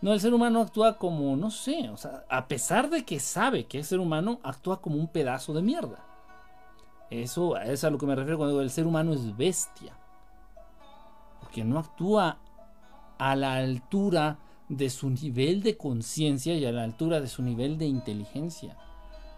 No, 0.00 0.12
el 0.12 0.20
ser 0.20 0.34
humano 0.34 0.60
actúa 0.60 0.98
como, 0.98 1.36
no 1.36 1.50
sé, 1.50 1.88
o 1.88 1.96
sea, 1.96 2.24
a 2.28 2.46
pesar 2.46 2.90
de 2.90 3.04
que 3.04 3.20
sabe 3.20 3.64
que 3.64 3.78
es 3.78 3.86
ser 3.86 4.00
humano, 4.00 4.38
actúa 4.42 4.80
como 4.80 4.96
un 4.96 5.08
pedazo 5.08 5.54
de 5.54 5.62
mierda. 5.62 6.04
Eso 7.10 7.56
es 7.56 7.84
a 7.84 7.90
lo 7.90 7.98
que 7.98 8.06
me 8.06 8.14
refiero 8.14 8.38
cuando 8.38 8.52
digo 8.54 8.62
el 8.62 8.70
ser 8.70 8.86
humano 8.86 9.12
es 9.12 9.36
bestia. 9.36 9.96
Porque 11.40 11.64
no 11.64 11.78
actúa 11.78 12.38
a 13.18 13.36
la 13.36 13.54
altura 13.54 14.38
de 14.68 14.90
su 14.90 15.10
nivel 15.10 15.62
de 15.62 15.76
conciencia 15.76 16.54
y 16.54 16.64
a 16.64 16.72
la 16.72 16.82
altura 16.82 17.20
de 17.20 17.28
su 17.28 17.42
nivel 17.42 17.78
de 17.78 17.86
inteligencia. 17.86 18.76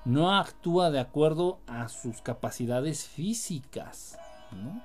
No 0.05 0.35
actúa 0.35 0.91
de 0.91 1.01
acuerdo 1.01 1.59
a 1.67 1.89
sus 1.89 2.23
capacidades 2.23 3.07
físicas. 3.07 4.19
¿no? 4.53 4.83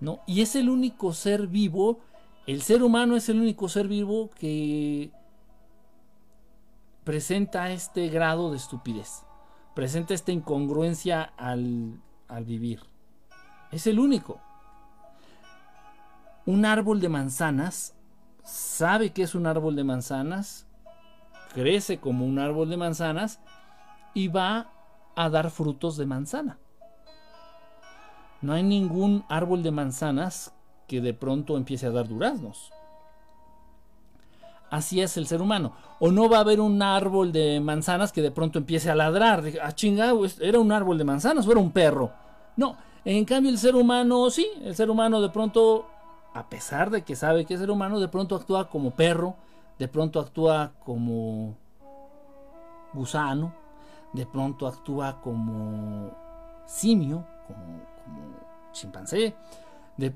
no, 0.00 0.20
y 0.26 0.42
es 0.42 0.56
el 0.56 0.68
único 0.68 1.12
ser 1.12 1.46
vivo, 1.46 2.00
el 2.46 2.62
ser 2.62 2.82
humano 2.82 3.16
es 3.16 3.28
el 3.28 3.40
único 3.40 3.68
ser 3.68 3.88
vivo 3.88 4.30
que 4.38 5.10
presenta 7.04 7.70
este 7.70 8.08
grado 8.08 8.50
de 8.50 8.56
estupidez, 8.56 9.24
presenta 9.74 10.14
esta 10.14 10.32
incongruencia 10.32 11.32
al, 11.36 12.00
al 12.28 12.44
vivir. 12.44 12.80
Es 13.70 13.86
el 13.86 13.98
único. 13.98 14.40
Un 16.46 16.64
árbol 16.64 17.00
de 17.00 17.08
manzanas 17.08 17.94
sabe 18.42 19.12
que 19.12 19.22
es 19.22 19.34
un 19.34 19.46
árbol 19.46 19.74
de 19.74 19.84
manzanas, 19.84 20.66
crece 21.54 21.98
como 21.98 22.26
un 22.26 22.38
árbol 22.38 22.68
de 22.68 22.76
manzanas 22.76 23.40
y 24.12 24.28
va 24.28 24.70
a 25.16 25.28
dar 25.30 25.50
frutos 25.50 25.96
de 25.96 26.06
manzana. 26.06 26.58
No 28.42 28.52
hay 28.52 28.62
ningún 28.62 29.24
árbol 29.28 29.62
de 29.62 29.70
manzanas 29.70 30.53
que 30.86 31.00
de 31.00 31.14
pronto 31.14 31.56
empiece 31.56 31.86
a 31.86 31.90
dar 31.90 32.08
duraznos. 32.08 32.72
Así 34.70 35.00
es 35.00 35.16
el 35.16 35.26
ser 35.26 35.40
humano. 35.40 35.72
O 36.00 36.10
no 36.10 36.28
va 36.28 36.38
a 36.38 36.40
haber 36.40 36.60
un 36.60 36.82
árbol 36.82 37.32
de 37.32 37.60
manzanas 37.60 38.12
que 38.12 38.22
de 38.22 38.30
pronto 38.30 38.58
empiece 38.58 38.90
a 38.90 38.94
ladrar. 38.94 39.44
A 39.62 39.68
ah, 39.68 39.72
chingado, 39.72 40.20
era 40.40 40.58
un 40.58 40.72
árbol 40.72 40.98
de 40.98 41.04
manzanas 41.04 41.46
o 41.46 41.52
era 41.52 41.60
un 41.60 41.70
perro. 41.70 42.10
No, 42.56 42.76
en 43.04 43.24
cambio 43.24 43.50
el 43.50 43.58
ser 43.58 43.76
humano, 43.76 44.30
sí, 44.30 44.46
el 44.62 44.74
ser 44.74 44.90
humano 44.90 45.20
de 45.20 45.28
pronto 45.28 45.86
a 46.34 46.48
pesar 46.48 46.90
de 46.90 47.02
que 47.02 47.14
sabe 47.14 47.44
que 47.44 47.54
es 47.54 47.60
ser 47.60 47.70
humano, 47.70 48.00
de 48.00 48.08
pronto 48.08 48.34
actúa 48.34 48.68
como 48.68 48.90
perro, 48.90 49.36
de 49.78 49.86
pronto 49.86 50.18
actúa 50.18 50.72
como 50.84 51.56
gusano, 52.92 53.54
de 54.12 54.26
pronto 54.26 54.66
actúa 54.66 55.20
como 55.20 56.10
simio, 56.66 57.24
como, 57.46 57.78
chimpancé, 58.72 59.36
de, 59.96 60.12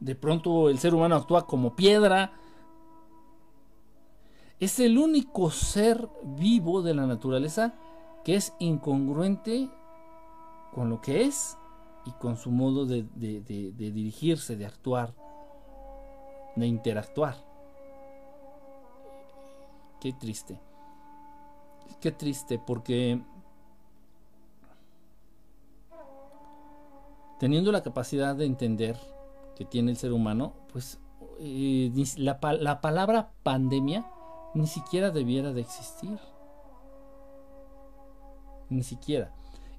de 0.00 0.14
pronto 0.14 0.68
el 0.68 0.78
ser 0.78 0.94
humano 0.94 1.16
actúa 1.16 1.46
como 1.46 1.74
piedra. 1.74 2.32
Es 4.58 4.78
el 4.80 4.98
único 4.98 5.50
ser 5.50 6.08
vivo 6.22 6.82
de 6.82 6.94
la 6.94 7.06
naturaleza 7.06 7.74
que 8.24 8.34
es 8.34 8.52
incongruente 8.58 9.68
con 10.74 10.90
lo 10.90 11.00
que 11.00 11.24
es 11.24 11.56
y 12.04 12.12
con 12.12 12.36
su 12.36 12.50
modo 12.50 12.86
de, 12.86 13.04
dirigirse, 13.14 14.56
de 14.56 14.66
actuar, 14.66 15.14
de 16.54 16.66
interactuar. 16.66 17.36
Qué 20.00 20.12
triste. 20.12 20.60
Qué 22.00 22.12
triste 22.12 22.58
porque 22.58 23.20
teniendo 27.38 27.72
la 27.72 27.82
capacidad 27.82 28.34
de 28.34 28.46
entender 28.46 28.96
que 29.56 29.64
tiene 29.64 29.90
el 29.90 29.96
ser 29.96 30.12
humano, 30.12 30.54
pues 30.72 31.00
eh, 31.40 31.90
la, 32.18 32.38
la, 32.60 32.80
palabra 32.80 33.32
pandemia 33.42 34.06
ni 34.54 34.66
siquiera 34.66 35.10
debiera 35.10 35.52
de 35.52 35.62
existir. 35.62 36.18
Ni 38.68 38.82
siquiera. 38.82 39.32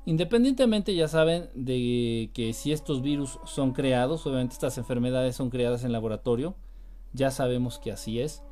Independientemente, 0.06 0.96
ya 0.96 1.08
saben, 1.08 1.50
de 1.54 2.32
que 2.34 2.54
si 2.54 2.72
estos 2.72 3.02
virus 3.02 3.40
son 3.46 3.74
creados, 3.74 4.26
obviamente 4.26 4.54
estas 4.54 4.78
enfermedades 4.78 5.36
son 5.36 5.50
creadas 5.50 5.84
en 5.84 5.92
laboratorio, 5.92 6.56
ya 7.14 7.32
sabemos 7.32 7.78
que 7.80 7.92
así 7.92 8.22
es. 8.22 8.44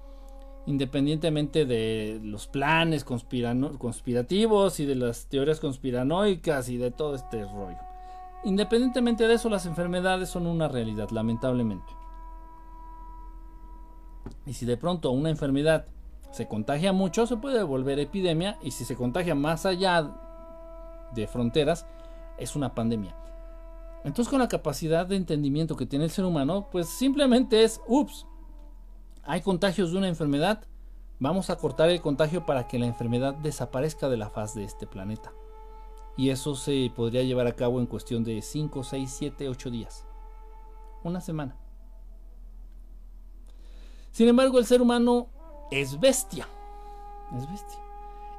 Independientemente 0.67 1.65
de 1.65 2.19
los 2.23 2.47
planes 2.47 3.03
conspirativos 3.05 4.79
y 4.79 4.85
de 4.85 4.95
las 4.95 5.27
teorías 5.27 5.59
conspiranoicas 5.59 6.69
y 6.69 6.77
de 6.77 6.91
todo 6.91 7.15
este 7.15 7.43
rollo. 7.43 7.94
Independientemente 8.45 9.27
de 9.27 9.33
eso, 9.33 9.49
las 9.49 9.65
enfermedades 9.65 10.29
son 10.29 10.45
una 10.45 10.67
realidad, 10.67 11.09
lamentablemente. 11.09 11.91
Y 14.45 14.53
si 14.53 14.67
de 14.67 14.77
pronto 14.77 15.09
una 15.09 15.31
enfermedad 15.31 15.87
se 16.31 16.47
contagia 16.47 16.93
mucho, 16.93 17.25
se 17.25 17.37
puede 17.37 17.63
volver 17.63 17.99
epidemia. 17.99 18.59
Y 18.61 18.69
si 18.69 18.85
se 18.85 18.95
contagia 18.95 19.33
más 19.33 19.65
allá 19.65 20.11
de 21.15 21.25
fronteras, 21.27 21.87
es 22.37 22.55
una 22.55 22.75
pandemia. 22.75 23.15
Entonces 24.03 24.29
con 24.29 24.39
la 24.39 24.47
capacidad 24.47 25.07
de 25.07 25.15
entendimiento 25.15 25.75
que 25.75 25.87
tiene 25.87 26.05
el 26.05 26.11
ser 26.11 26.25
humano, 26.25 26.67
pues 26.71 26.87
simplemente 26.87 27.63
es, 27.63 27.81
ups, 27.87 28.27
hay 29.23 29.41
contagios 29.41 29.91
de 29.91 29.97
una 29.97 30.07
enfermedad, 30.07 30.63
vamos 31.17 31.49
a 31.49 31.55
cortar 31.55 31.89
el 31.89 32.01
contagio 32.01 32.45
para 32.45 32.67
que 32.67 32.77
la 32.77 32.85
enfermedad 32.85 33.33
desaparezca 33.33 34.07
de 34.07 34.17
la 34.17 34.29
faz 34.29 34.53
de 34.53 34.63
este 34.63 34.85
planeta. 34.85 35.33
Y 36.17 36.29
eso 36.29 36.55
se 36.55 36.91
podría 36.95 37.23
llevar 37.23 37.47
a 37.47 37.55
cabo 37.55 37.79
en 37.79 37.85
cuestión 37.85 38.23
de 38.23 38.41
5, 38.41 38.83
6, 38.83 39.15
7, 39.17 39.49
8 39.49 39.69
días. 39.69 40.05
Una 41.03 41.21
semana. 41.21 41.57
Sin 44.11 44.27
embargo, 44.29 44.59
el 44.59 44.65
ser 44.65 44.81
humano 44.81 45.27
es 45.71 45.99
bestia. 45.99 46.47
Es 47.35 47.49
bestia 47.49 47.85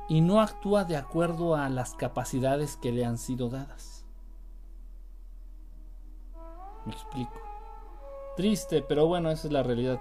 y 0.09 0.21
no 0.21 0.41
actúa 0.41 0.85
de 0.85 0.97
acuerdo 0.97 1.57
a 1.57 1.69
las 1.69 1.95
capacidades 1.95 2.77
que 2.77 2.93
le 2.93 3.05
han 3.05 3.19
sido 3.19 3.49
dadas. 3.49 4.05
Me 6.85 6.93
explico. 6.93 7.41
Triste, 8.37 8.83
pero 8.83 9.07
bueno, 9.07 9.31
esa 9.31 9.49
es 9.49 9.53
la 9.53 9.63
realidad. 9.63 10.01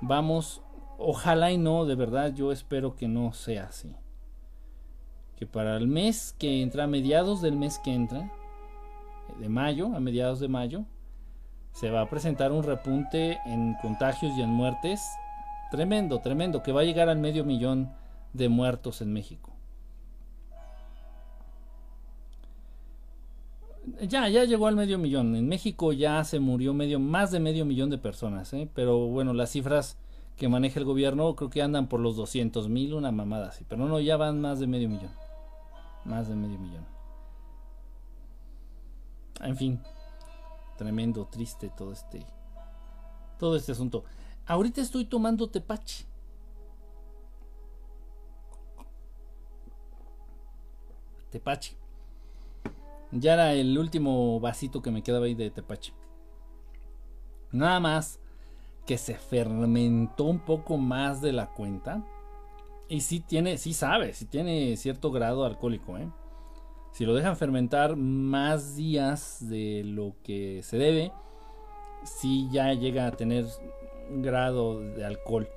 Vamos, 0.00 0.62
ojalá 0.98 1.50
y 1.50 1.58
no, 1.58 1.84
de 1.84 1.96
verdad, 1.96 2.32
yo 2.32 2.52
espero 2.52 2.94
que 2.94 3.08
no 3.08 3.32
sea 3.32 3.64
así. 3.64 3.96
Que 5.40 5.46
para 5.46 5.76
el 5.76 5.88
mes 5.88 6.36
que 6.38 6.62
entra, 6.62 6.84
a 6.84 6.86
mediados 6.86 7.42
del 7.42 7.56
mes 7.56 7.80
que 7.82 7.92
entra, 7.92 8.30
de 9.40 9.48
mayo, 9.48 9.96
a 9.96 9.98
mediados 9.98 10.38
de 10.38 10.48
mayo, 10.48 10.84
se 11.72 11.90
va 11.90 12.02
a 12.02 12.08
presentar 12.08 12.52
un 12.52 12.62
repunte 12.62 13.38
en 13.46 13.74
contagios 13.82 14.36
y 14.36 14.42
en 14.42 14.50
muertes 14.50 15.02
tremendo, 15.70 16.20
tremendo, 16.20 16.62
que 16.62 16.72
va 16.72 16.82
a 16.82 16.84
llegar 16.84 17.08
al 17.08 17.18
medio 17.18 17.44
millón 17.44 17.90
de 18.32 18.48
muertos 18.48 19.00
en 19.00 19.12
México. 19.12 19.50
Ya, 24.02 24.28
ya 24.28 24.44
llegó 24.44 24.66
al 24.66 24.76
medio 24.76 24.98
millón. 24.98 25.34
En 25.36 25.48
México 25.48 25.92
ya 25.92 26.22
se 26.24 26.38
murió 26.38 26.74
medio, 26.74 27.00
más 27.00 27.30
de 27.30 27.40
medio 27.40 27.64
millón 27.64 27.90
de 27.90 27.98
personas, 27.98 28.52
¿eh? 28.52 28.68
pero 28.74 29.06
bueno, 29.06 29.32
las 29.32 29.50
cifras 29.50 29.96
que 30.36 30.48
maneja 30.48 30.78
el 30.78 30.84
gobierno 30.84 31.34
creo 31.34 31.50
que 31.50 31.62
andan 31.62 31.88
por 31.88 32.00
los 32.00 32.16
200 32.16 32.68
mil, 32.68 32.94
una 32.94 33.10
mamada 33.10 33.48
así, 33.48 33.64
pero 33.68 33.86
no, 33.86 34.00
ya 34.00 34.16
van 34.16 34.40
más 34.40 34.58
de 34.60 34.66
medio 34.66 34.88
millón. 34.88 35.19
Más 36.04 36.28
de 36.28 36.34
medio 36.34 36.58
millón. 36.58 36.86
En 39.40 39.56
fin, 39.56 39.82
tremendo, 40.76 41.26
triste 41.26 41.70
todo 41.70 41.92
este, 41.92 42.26
todo 43.38 43.56
este 43.56 43.72
asunto. 43.72 44.04
Ahorita 44.46 44.80
estoy 44.80 45.04
tomando 45.04 45.48
tepache. 45.48 46.10
tepache. 51.30 51.76
Ya 53.12 53.34
era 53.34 53.54
el 53.54 53.76
último 53.78 54.38
vasito 54.40 54.82
que 54.82 54.90
me 54.90 55.02
quedaba 55.02 55.26
ahí 55.26 55.34
de 55.34 55.50
tepache. 55.50 55.94
Nada 57.50 57.80
más 57.80 58.20
que 58.86 58.98
se 58.98 59.14
fermentó 59.14 60.24
un 60.24 60.40
poco 60.40 60.76
más 60.76 61.20
de 61.20 61.32
la 61.32 61.50
cuenta. 61.50 62.04
Y 62.90 63.02
sí 63.02 63.20
tiene, 63.20 63.56
sí 63.56 63.72
sabe, 63.72 64.12
sí 64.14 64.26
tiene 64.26 64.76
cierto 64.76 65.12
grado 65.12 65.44
alcohólico, 65.44 65.96
¿eh? 65.96 66.10
Si 66.90 67.06
lo 67.06 67.14
dejan 67.14 67.36
fermentar 67.36 67.94
más 67.94 68.74
días 68.74 69.48
de 69.48 69.84
lo 69.84 70.16
que 70.24 70.60
se 70.64 70.76
debe, 70.76 71.12
sí 72.02 72.48
ya 72.50 72.74
llega 72.74 73.06
a 73.06 73.12
tener 73.12 73.46
un 74.10 74.22
grado 74.22 74.80
de 74.80 75.04
alcohol. 75.04 75.48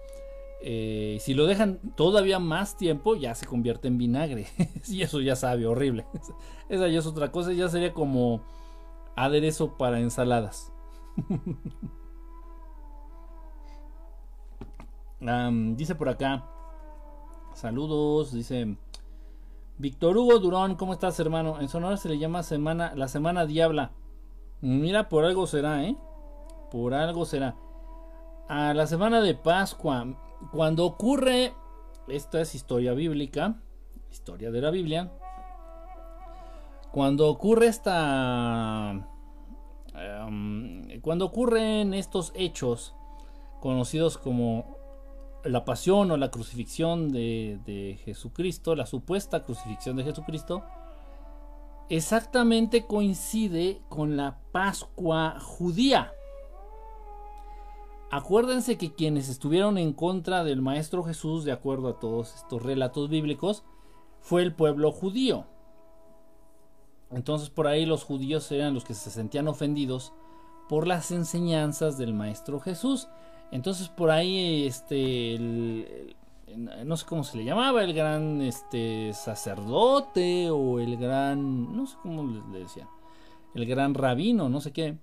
Eh, 0.62 1.17
si 1.22 1.34
lo 1.34 1.48
dejan 1.48 1.80
todavía 1.96 2.38
más 2.38 2.78
tiempo, 2.78 3.15
ya 3.15 3.34
se 3.34 3.48
convierte 3.48 3.88
en 3.88 3.98
vinagre. 3.98 4.46
y 4.88 5.02
eso 5.02 5.19
ya 5.19 5.36
sabe, 5.36 5.65
horrible. 5.65 6.06
Esa 6.69 6.88
ya 6.88 7.00
es 7.00 7.08
otra 7.08 7.32
cosa, 7.32 7.52
ya 7.52 7.67
sería 7.67 7.96
como 7.96 8.43
aderezo 9.15 9.76
para 9.76 10.00
ensaladas. 10.00 10.72
dice 15.76 15.96
por 15.96 16.10
acá, 16.10 16.53
saludos, 17.56 18.32
dice 18.32 18.78
Víctor 19.78 20.18
Hugo 20.18 20.39
Durón, 20.39 20.76
¿cómo 20.76 20.94
estás 20.94 21.20
hermano? 21.20 21.60
En 21.60 21.70
Sonora 21.70 21.98
se 21.98 22.10
le 22.10 22.18
llama 22.18 22.44
semana, 22.44 22.94
la 22.96 23.08
semana 23.08 23.46
diabla. 23.46 23.92
Mira, 24.62 25.10
por 25.10 25.26
algo 25.26 25.48
será, 25.48 25.84
¿eh? 25.84 25.98
Por 26.72 26.94
algo 26.94 27.26
será. 27.26 27.56
A 28.48 28.74
la 28.74 28.88
semana 28.88 29.22
de 29.22 29.36
Pascua, 29.36 30.06
cuando 30.52 30.86
ocurre, 30.86 31.54
esta 32.08 32.42
es 32.42 32.56
historia 32.56 32.94
bíblica, 32.94 33.56
historia 34.12 34.52
de 34.52 34.62
la 34.62 34.70
Biblia, 34.70 35.12
Cuando 36.92 37.28
ocurre 37.28 37.68
esta... 37.68 39.08
Em, 39.96 41.02
cuando 41.02 41.26
ocurren 41.26 41.96
estos 41.96 42.32
hechos 42.36 42.96
conocidos 43.60 44.20
como 44.20 44.78
la 45.44 45.66
pasión 45.66 46.12
o 46.12 46.18
la 46.18 46.32
crucifixión 46.32 47.12
de, 47.12 48.00
Jesucristo, 48.04 48.76
la 48.76 48.86
supuesta 48.86 49.44
crucifixión 49.44 49.98
de 49.98 50.04
Jesucristo, 50.04 50.64
exactamente 51.90 52.86
coincide 52.86 53.82
con 53.90 54.16
la 54.16 54.40
Pascua 54.52 55.40
judía. 55.40 56.14
Acuérdense 58.12 58.78
que 58.78 58.94
quienes 58.94 59.28
estuvieron 59.28 59.78
en 59.78 59.92
contra 59.92 60.44
del 60.44 60.62
Maestro 60.62 61.04
Jesús, 61.04 61.46
de 61.46 61.52
acuerdo 61.52 61.90
a 61.90 62.00
todos 62.00 62.36
estos 62.36 62.62
relatos 62.62 63.10
bíblicos, 63.10 63.64
fue 64.22 64.44
el 64.44 64.54
pueblo 64.54 64.92
judío. 64.92 65.46
Entonces 67.12 67.50
por 67.50 67.68
ahí 67.68 67.86
los 67.86 68.04
judíos 68.04 68.52
eran 68.52 68.74
los 68.74 68.84
que 68.84 68.94
se 68.94 69.12
sentían 69.12 69.48
ofendidos 69.48 70.14
por 70.70 70.88
las 70.88 71.12
enseñanzas 71.12 71.98
del 71.98 72.14
Maestro 72.14 72.60
Jesús. 72.60 73.08
Entonces 73.54 73.88
por 73.88 74.10
ahí 74.10 74.66
este 74.66 75.38
no 76.86 76.98
sé 76.98 77.06
cómo 77.06 77.24
se 77.24 77.38
le 77.38 77.46
llamaba, 77.46 77.84
el 77.84 77.94
gran 77.94 78.42
este 78.42 79.13
sacerdote 79.13 80.50
o 80.50 80.80
el 80.80 80.98
gran 80.98 81.76
no 81.76 81.86
sé 81.86 81.96
cómo 82.02 82.24
le 82.52 82.60
decía, 82.60 82.88
el 83.54 83.68
gran 83.68 83.94
rabino, 83.94 84.50
no 84.50 84.60
sé 84.60 84.72
qué. 84.72 84.98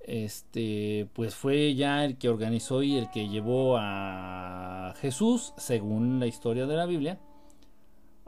Este, 0.00 1.08
pues 1.14 1.34
fue 1.36 1.74
ya 1.76 2.04
el 2.04 2.18
que 2.18 2.28
organizó 2.28 2.82
y 2.82 2.96
el 2.96 3.08
que 3.10 3.28
llevó 3.28 3.76
a 3.78 4.92
Jesús, 5.00 5.54
según 5.56 6.18
la 6.20 6.26
historia 6.26 6.66
de 6.66 6.76
la 6.76 6.86
Biblia, 6.86 7.20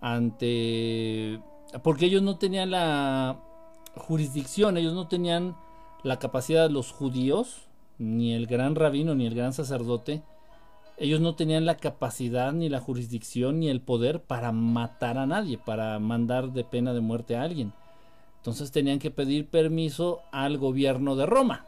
ante 0.01 1.41
porque 1.83 2.07
ellos 2.07 2.23
no 2.23 2.39
tenían 2.39 2.71
la 2.71 3.41
jurisdicción, 3.97 4.77
ellos 4.77 4.95
no 4.95 5.09
tenían 5.09 5.57
la 6.05 6.19
capacidad, 6.21 6.71
los 6.71 6.93
judíos, 6.93 7.66
ni 7.99 8.35
el 8.35 8.47
gran 8.47 8.75
rabino, 8.75 9.15
ni 9.15 9.27
el 9.27 9.35
gran 9.35 9.53
sacerdote, 9.53 10.23
ellos 10.99 11.21
no 11.21 11.35
tenían 11.35 11.67
la 11.67 11.77
capacidad, 11.77 12.53
ni 12.53 12.69
la 12.69 12.81
jurisdicción, 12.81 13.61
ni 13.61 13.69
el 13.69 13.83
poder 13.83 14.23
para 14.23 14.51
matar 14.53 15.19
a 15.19 15.27
nadie, 15.27 15.59
para 15.59 15.99
mandar 15.99 16.53
de 16.53 16.65
pena 16.65 16.95
de 16.95 17.01
muerte 17.01 17.37
a 17.37 17.43
alguien. 17.43 17.75
Entonces 18.39 18.73
tenían 18.73 18.99
que 18.99 19.11
pedir 19.11 19.49
permiso 19.49 20.23
al 20.33 20.57
gobierno 20.57 21.15
de 21.17 21.27
Roma, 21.27 21.67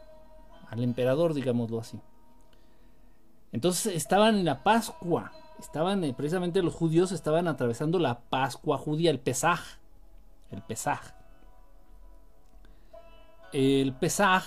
al 0.69 0.83
emperador, 0.83 1.33
digámoslo 1.33 1.79
así. 1.79 1.99
Entonces 3.51 3.95
estaban 3.95 4.35
en 4.35 4.45
la 4.45 4.63
Pascua, 4.63 5.31
estaban 5.59 6.03
eh, 6.03 6.13
precisamente 6.13 6.63
los 6.63 6.73
judíos 6.73 7.11
estaban 7.11 7.47
atravesando 7.47 7.99
la 7.99 8.21
Pascua 8.21 8.77
judía, 8.77 9.11
el 9.11 9.19
Pesaj, 9.19 9.59
el 10.51 10.61
Pesaj. 10.63 11.01
El 13.51 13.93
Pesaj 13.93 14.43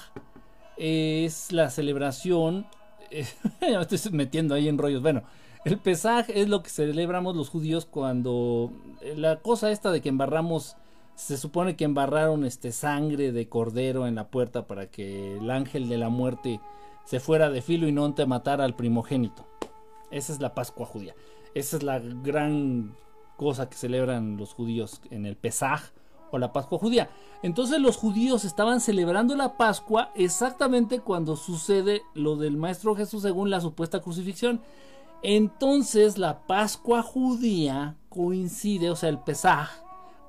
es 0.83 1.53
la 1.53 1.71
celebración. 1.71 2.66
ya 3.61 3.79
me 3.79 3.83
estoy 3.83 4.12
metiendo 4.12 4.55
ahí 4.55 4.68
en 4.68 4.79
rollos. 4.79 5.01
Bueno, 5.01 5.23
el 5.64 5.79
Pesaj 5.79 6.27
es 6.29 6.49
lo 6.49 6.62
que 6.62 6.71
celebramos 6.71 7.37
los 7.37 7.49
judíos 7.49 7.87
cuando. 7.87 8.73
Eh, 9.01 9.14
la 9.16 9.37
cosa 9.37 9.71
esta 9.71 9.92
de 9.92 10.01
que 10.01 10.09
embarramos. 10.09 10.77
Se 11.14 11.37
supone 11.37 11.77
que 11.77 11.85
embarraron 11.85 12.45
este 12.45 12.73
sangre 12.73 13.33
de 13.33 13.49
cordero 13.49 14.07
en 14.07 14.14
la 14.14 14.29
puerta 14.29 14.66
para 14.66 14.87
que 14.87 15.37
el 15.37 15.51
ángel 15.51 15.88
de 15.90 15.99
la 15.99 16.09
muerte 16.09 16.59
se 17.05 17.21
fuera 17.21 17.51
de 17.51 17.61
filo 17.61 17.87
y 17.87 17.92
no 17.92 18.14
te 18.14 18.25
matara 18.25 18.64
al 18.64 18.75
primogénito. 18.75 19.47
Esa 20.11 20.33
es 20.33 20.40
la 20.40 20.55
Pascua 20.55 20.87
judía. 20.87 21.14
Esa 21.55 21.77
es 21.77 21.83
la 21.83 21.99
gran 22.01 22.97
cosa 23.37 23.68
que 23.68 23.77
celebran 23.77 24.38
los 24.38 24.55
judíos 24.55 25.03
en 25.11 25.27
el 25.27 25.37
Pesaj 25.37 25.83
o 26.33 26.38
la 26.38 26.53
Pascua 26.53 26.79
judía. 26.79 27.11
Entonces 27.42 27.81
los 27.81 27.97
judíos 27.97 28.45
estaban 28.45 28.81
celebrando 28.81 29.37
la 29.37 29.57
Pascua 29.57 30.11
exactamente 30.16 31.01
cuando 31.01 31.37
sucede 31.37 32.03
lo 32.14 32.37
del 32.37 32.57
Maestro 32.57 32.97
Jesús 32.97 33.23
según 33.23 33.51
la 33.51 33.61
supuesta 33.61 34.01
crucifixión. 34.01 34.61
Entonces 35.23 36.18
la 36.18 36.47
Pascua 36.47 37.03
judía 37.03 37.97
coincide, 38.09 38.90
o 38.90 38.97
sea, 38.97 39.11
el 39.11 39.18
Pesaj 39.21 39.71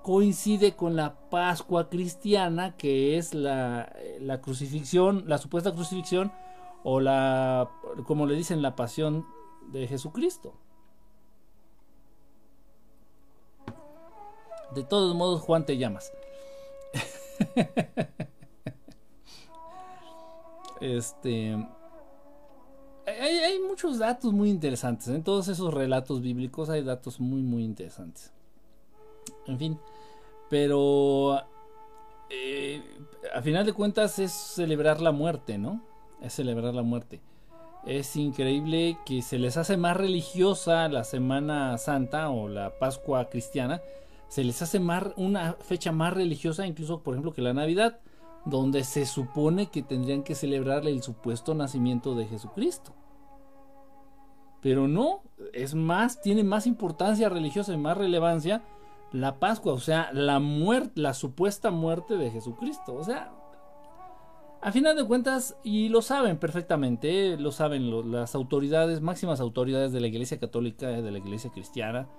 coincide 0.04 0.76
con 0.76 0.96
la 0.96 1.16
Pascua 1.30 1.89
cristiana, 1.89 2.76
que 2.76 3.18
es 3.18 3.34
la, 3.34 3.96
la 4.20 4.42
crucifixión, 4.42 5.24
la 5.28 5.38
supuesta 5.38 5.72
crucifixión, 5.72 6.32
o 6.84 7.00
la, 7.00 7.70
como 8.06 8.26
le 8.26 8.36
dicen, 8.36 8.62
la 8.62 8.76
pasión 8.76 9.26
de 9.72 9.88
Jesucristo. 9.88 10.54
De 14.74 14.84
todos 14.84 15.16
modos, 15.16 15.42
Juan 15.42 15.66
te 15.66 15.78
llamas. 15.78 16.12
este. 20.82 21.68
Hay, 23.06 23.60
muchos 23.68 24.00
datos 24.00 24.32
muy 24.34 24.50
interesantes. 24.50 25.08
En 25.10 25.24
todos 25.24 25.48
esos 25.48 25.74
relatos 25.74 26.22
bíblicos 26.22 26.70
hay 26.70 26.84
datos 26.84 27.20
muy, 27.20 27.42
muy 27.42 27.64
interesantes. 27.64 28.32
En 29.48 29.60
fin. 29.60 29.80
Pero. 30.50 31.42
Eh, 32.30 32.82
a 33.34 33.42
final 33.42 33.66
de 33.66 33.74
cuentas 33.74 34.18
es 34.20 34.32
celebrar 34.32 35.02
la 35.02 35.12
muerte, 35.12 35.58
¿no? 35.58 35.82
Es 36.22 36.34
celebrar 36.34 36.74
la 36.74 36.84
muerte. 36.84 37.22
Es 37.86 38.16
increíble 38.16 38.98
que 39.06 39.22
se 39.22 39.38
les 39.38 39.58
hace 39.58 39.76
más 39.76 39.98
religiosa 39.98 40.88
la 40.88 41.04
Semana 41.04 41.78
Santa 41.78 42.30
o 42.30 42.48
la 42.48 42.80
Pascua 42.80 43.30
cristiana 43.30 43.82
se 44.34 44.43
les 44.43 44.63
hace 44.63 44.80
más, 44.80 45.13
una 45.15 45.54
fecha 45.60 45.91
más 45.91 46.12
religiosa, 46.12 46.65
incluso 46.65 47.04
por 47.04 47.13
ejemplo 47.13 47.34
que 47.34 47.43
la 47.43 47.54
Navidad, 47.54 48.00
donde 48.46 48.84
se 48.84 49.06
supone 49.06 49.67
que 49.67 49.84
tendrían 49.84 50.24
que 50.24 50.34
celebrarle 50.34 50.89
el 50.89 51.04
supuesto 51.04 51.54
nacimiento 51.54 52.15
de 52.15 52.26
Jesucristo. 52.26 52.96
Pero 54.60 54.88
no, 54.88 55.22
es 55.54 55.76
más, 55.76 56.19
tiene 56.19 56.43
más 56.43 56.65
importancia 56.65 57.30
religiosa 57.30 57.76
y 57.76 57.78
más 57.78 57.96
relevancia 57.96 58.63
la 59.12 59.39
Pascua, 59.39 59.74
o 59.74 59.80
sea, 59.80 60.12
la 60.13 60.39
muerte, 60.39 61.00
la 61.00 61.13
supuesta 61.13 61.69
muerte 61.69 62.17
de 62.17 62.32
Jesucristo. 62.32 62.96
O 62.96 63.04
sea, 63.04 63.32
a 64.63 64.72
final 64.72 64.96
de 64.96 65.06
cuentas, 65.06 65.58
y 65.63 65.89
lo 65.89 66.02
saben 66.02 66.39
perfectamente, 66.39 67.38
lo 67.38 67.52
saben 67.52 68.12
las 68.12 68.34
autoridades, 68.34 69.00
máximas 69.00 69.39
autoridades 69.41 69.91
de 69.91 70.02
la 70.02 70.08
Iglesia 70.08 70.39
Católica, 70.39 70.88
de 70.88 71.12
la 71.12 71.19
Iglesia 71.19 71.52
Cristiana, 71.52 72.10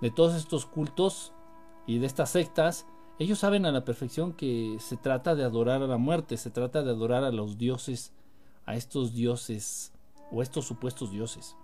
de 0.00 0.10
todos 0.10 0.34
estos 0.34 0.64
cultos, 0.64 1.34
y 1.88 1.98
de 1.98 2.06
estas 2.06 2.28
sectas, 2.28 2.86
ellos 3.18 3.38
saben 3.38 3.64
a 3.64 3.72
la 3.72 3.84
perfección 3.84 4.34
que 4.34 4.76
se 4.78 4.98
trata 4.98 5.34
de 5.34 5.42
adorar 5.42 5.82
a 5.82 5.86
la 5.86 5.96
muerte, 5.96 6.36
se 6.36 6.50
trata 6.50 6.82
de 6.82 6.90
adorar 6.90 7.24
a 7.24 7.32
los 7.32 7.56
dioses, 7.56 8.12
a 8.66 8.76
estos 8.76 9.14
dioses 9.14 9.94
o 10.30 10.42
estos 10.42 10.66
supuestos 10.66 11.10
dioses, 11.10 11.56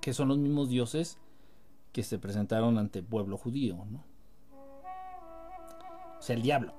que 0.00 0.14
son 0.14 0.28
los 0.28 0.38
mismos 0.38 0.68
dioses 0.68 1.18
que 1.92 2.04
se 2.04 2.20
presentaron 2.20 2.78
ante 2.78 3.00
el 3.00 3.04
pueblo 3.04 3.36
judío, 3.36 3.84
¿no? 3.90 4.04
O 6.16 6.22
sea, 6.22 6.36
el 6.36 6.42
diablo, 6.42 6.72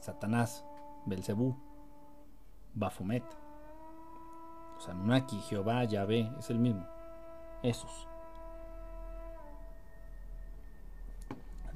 Satanás, 0.00 0.66
Belcebú, 1.06 1.56
Bafomet, 2.74 3.24
o 4.76 4.80
sea, 4.82 4.92
Naki, 4.92 5.40
Jehová, 5.40 5.82
Yahvé, 5.84 6.30
es 6.38 6.50
el 6.50 6.58
mismo. 6.58 6.86
Esos. 7.62 8.06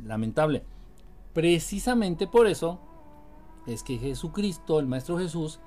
Lamentable. 0.05 0.65
Precisamente 1.33 2.27
por 2.27 2.47
eso 2.47 2.81
es 3.67 3.83
que 3.83 3.99
Jesucristo, 3.99 4.81
el 4.81 4.87
Maestro 4.87 5.19
Jesús, 5.19 5.61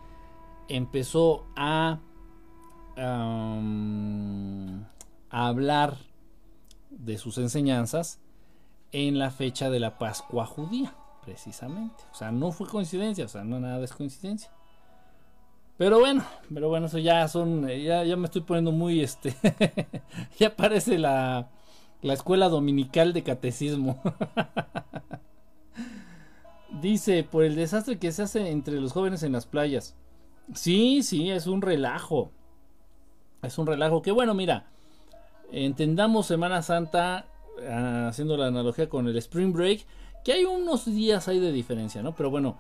empezó 0.68 1.46
a, 1.56 2.00
hablar 5.30 5.98
de 6.92 7.18
sus 7.18 7.40
enseñanzas 7.40 8.20
en 8.92 9.18
la 9.18 9.32
fecha 9.32 9.72
de 9.72 9.80
la 9.80 9.98
Pascua 9.98 10.46
judía, 10.46 10.94
precisamente. 11.26 12.04
O 12.12 12.16
sea, 12.16 12.32
no 12.32 12.52
fue 12.52 12.68
coincidencia, 12.68 13.26
o 13.26 13.28
sea, 13.28 13.44
no 13.44 13.60
nada 13.60 13.84
es 13.84 13.94
coincidencia. 13.94 14.52
Pero 15.78 16.00
bueno, 16.00 16.24
pero 16.54 16.70
bueno, 16.70 16.86
eso 16.86 17.00
ya 17.00 17.28
son, 17.28 17.68
ya, 17.68 18.04
ya 18.04 18.16
me 18.16 18.26
estoy 18.26 18.42
poniendo 18.42 18.72
muy, 18.72 19.02
este, 19.02 19.36
ya 20.40 20.56
parece 20.56 21.00
la, 21.00 21.50
la 22.04 22.14
escuela 22.14 22.50
dominical 22.50 23.14
de 23.14 23.24
catecismo. 23.24 24.00
Dice, 26.82 27.24
por 27.24 27.44
el 27.44 27.56
desastre 27.56 27.98
que 27.98 28.12
se 28.12 28.24
hace 28.24 28.52
entre 28.52 28.80
los 28.80 28.92
jóvenes 28.92 29.24
en 29.24 29.32
las 29.32 29.46
playas. 29.46 29.96
Sí, 30.54 31.02
sí, 31.02 31.32
es 31.32 31.48
un 31.48 31.62
relajo. 31.62 32.32
Es 33.42 33.58
un 33.58 33.68
relajo. 33.68 34.02
Que 34.02 34.12
bueno, 34.12 34.34
mira, 34.34 34.68
entendamos 35.52 36.28
Semana 36.28 36.62
Santa, 36.62 37.26
ah, 37.70 38.08
haciendo 38.10 38.36
la 38.36 38.48
analogía 38.48 38.90
con 38.90 39.08
el 39.08 39.18
Spring 39.18 39.54
Break, 39.54 39.86
que 40.26 40.34
hay 40.34 40.44
unos 40.44 40.86
días 40.86 41.28
ahí 41.30 41.40
de 41.40 41.54
diferencia, 41.54 42.04
¿no? 42.04 42.14
Pero 42.16 42.30
bueno, 42.30 42.58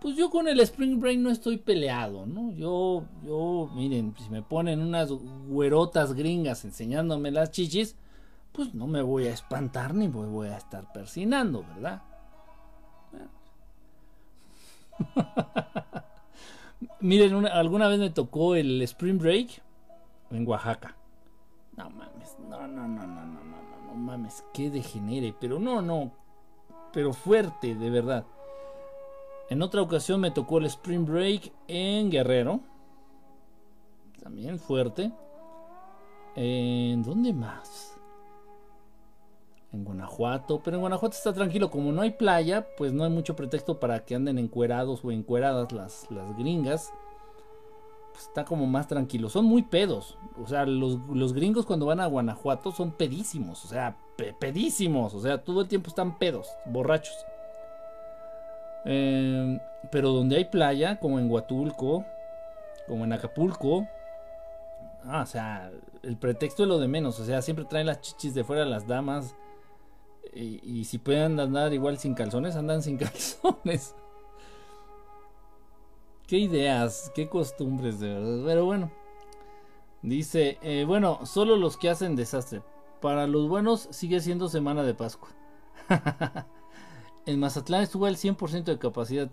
pues 0.00 0.16
yo 0.16 0.30
con 0.30 0.48
el 0.48 0.60
Spring 0.60 1.00
Break 1.00 1.18
no 1.18 1.30
estoy 1.30 1.58
peleado, 1.58 2.24
¿no? 2.24 2.52
Yo, 2.52 3.04
yo, 3.26 3.70
miren, 3.74 4.14
si 4.18 4.30
me 4.30 4.42
ponen 4.42 4.80
unas 4.80 5.10
güerotas 5.10 6.14
gringas 6.14 6.64
enseñándome 6.64 7.30
las 7.30 7.50
chichis, 7.50 7.96
pues 8.56 8.74
no 8.74 8.86
me 8.86 9.02
voy 9.02 9.26
a 9.26 9.34
espantar 9.34 9.94
ni 9.94 10.08
me 10.08 10.24
voy 10.26 10.48
a 10.48 10.56
estar 10.56 10.90
persinando, 10.90 11.62
¿verdad? 11.74 12.02
Miren, 17.00 17.46
alguna 17.46 17.86
vez 17.88 17.98
me 17.98 18.08
tocó 18.08 18.54
el 18.54 18.80
Spring 18.80 19.18
Break 19.18 19.62
en 20.30 20.48
Oaxaca. 20.48 20.96
No 21.76 21.90
mames, 21.90 22.34
no, 22.48 22.66
no, 22.66 22.88
no, 22.88 23.06
no, 23.06 23.06
no, 23.06 23.26
no, 23.26 23.44
no, 23.44 23.86
no 23.88 23.94
mames, 23.94 24.42
que 24.54 24.70
degenere, 24.70 25.34
pero 25.38 25.58
no, 25.58 25.82
no, 25.82 26.12
pero 26.94 27.12
fuerte, 27.12 27.74
de 27.74 27.90
verdad. 27.90 28.24
En 29.50 29.60
otra 29.60 29.82
ocasión 29.82 30.22
me 30.22 30.30
tocó 30.30 30.56
el 30.58 30.64
Spring 30.64 31.04
Break 31.04 31.52
en 31.68 32.10
Guerrero. 32.10 32.60
También 34.22 34.58
fuerte. 34.58 35.12
¿En 36.34 37.02
dónde 37.02 37.34
más? 37.34 37.95
En 39.76 39.84
Guanajuato. 39.84 40.60
Pero 40.64 40.76
en 40.76 40.80
Guanajuato 40.80 41.16
está 41.16 41.32
tranquilo. 41.32 41.70
Como 41.70 41.92
no 41.92 42.02
hay 42.02 42.10
playa, 42.10 42.66
pues 42.76 42.92
no 42.92 43.04
hay 43.04 43.10
mucho 43.10 43.36
pretexto 43.36 43.78
para 43.78 44.04
que 44.04 44.14
anden 44.14 44.38
encuerados 44.38 45.04
o 45.04 45.10
encueradas 45.10 45.72
las, 45.72 46.10
las 46.10 46.36
gringas. 46.36 46.92
Pues 48.12 48.24
está 48.24 48.44
como 48.44 48.66
más 48.66 48.88
tranquilo. 48.88 49.28
Son 49.28 49.44
muy 49.44 49.62
pedos. 49.62 50.16
O 50.42 50.46
sea, 50.46 50.64
los, 50.64 51.32
gringos 51.34 51.66
cuando 51.66 51.86
van 51.86 52.00
a 52.00 52.06
Guanajuato 52.06 52.72
son 52.72 52.92
pedísimos. 52.92 53.64
O 53.64 53.68
sea, 53.68 53.96
pedísimos. 54.40 55.14
O 55.14 55.20
sea, 55.20 55.44
todo 55.44 55.60
el 55.60 55.68
tiempo 55.68 55.88
están 55.88 56.18
pedos, 56.18 56.48
borrachos. 56.64 57.26
Em, 58.84 59.58
pero 59.90 60.10
donde 60.10 60.36
hay 60.36 60.44
playa, 60.46 60.98
como 60.98 61.18
en 61.18 61.30
Huatulco, 61.30 62.04
como 62.86 63.04
en 63.04 63.12
Acapulco, 63.12 63.86
ah, 65.04 65.22
o 65.22 65.26
sea, 65.26 65.70
el 66.02 66.16
pretexto 66.16 66.62
es 66.62 66.68
lo 66.68 66.78
de 66.78 66.88
menos. 66.88 67.20
O 67.20 67.24
sea, 67.24 67.42
siempre 67.42 67.64
traen 67.64 67.86
las 67.86 68.00
chichis 68.00 68.32
de 68.34 68.44
fuera 68.44 68.64
las 68.64 68.86
damas. 68.86 69.34
Y, 70.38 70.84
si 70.84 70.98
pueden 70.98 71.40
andar 71.40 71.72
igual 71.72 71.98
sin 71.98 72.14
calzones, 72.14 72.56
andan 72.56 72.82
sin 72.82 72.98
calzones. 72.98 73.94
Qué 76.26 76.36
ideas, 76.38 77.10
qué 77.14 77.28
costumbres 77.28 78.00
de 78.00 78.08
verdad. 78.08 78.42
Pero 78.44 78.64
bueno. 78.64 78.90
Dice, 80.02 80.58
eh, 80.62 80.84
bueno, 80.86 81.24
solo 81.24 81.56
los 81.56 81.76
que 81.76 81.88
hacen 81.88 82.16
desastre. 82.16 82.62
Para 83.00 83.26
los 83.26 83.48
buenos 83.48 83.88
sigue 83.90 84.20
siendo 84.20 84.48
semana 84.48 84.82
de 84.82 84.94
Pascua. 84.94 85.30
En 87.26 87.40
Mazatlán 87.40 87.82
estuvo 87.82 88.06
al 88.06 88.16
100% 88.16 88.64
de 88.64 88.78
capacidad. 88.78 89.28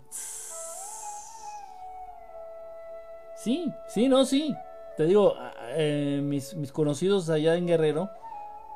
Sí, 3.36 3.72
sí, 3.88 4.08
no, 4.08 4.24
sí. 4.24 4.52
Te 4.96 5.06
digo, 5.06 5.34
eh, 5.76 6.20
mis, 6.22 6.54
conocidos 6.72 7.30
allá 7.30 7.54
en 7.54 7.68
Guerrero 7.68 8.10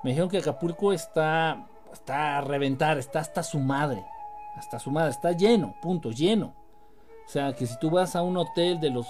me 0.05 0.11
dijeron 0.11 0.29
que 0.29 0.39
Acapulco 0.39 0.93
está, 0.93 1.68
está 1.93 2.39
a 2.39 2.41
reventar, 2.41 2.99
está 2.99 3.21
hasta 3.21 3.43
su 3.43 3.59
madre. 3.59 4.05
Hasta 4.57 4.79
su 4.79 4.91
madre, 4.91 5.11
está 5.11 5.33
lleno, 5.33 5.75
punto, 5.81 6.11
lleno. 6.11 6.55
O 7.27 7.29
sea, 7.29 7.55
que 7.55 7.67
si 7.67 7.79
tú 7.79 7.91
vas 7.91 8.17
a 8.17 8.23
un 8.23 8.37
hotel 8.37 8.81
de 8.81 8.91
los, 8.91 9.07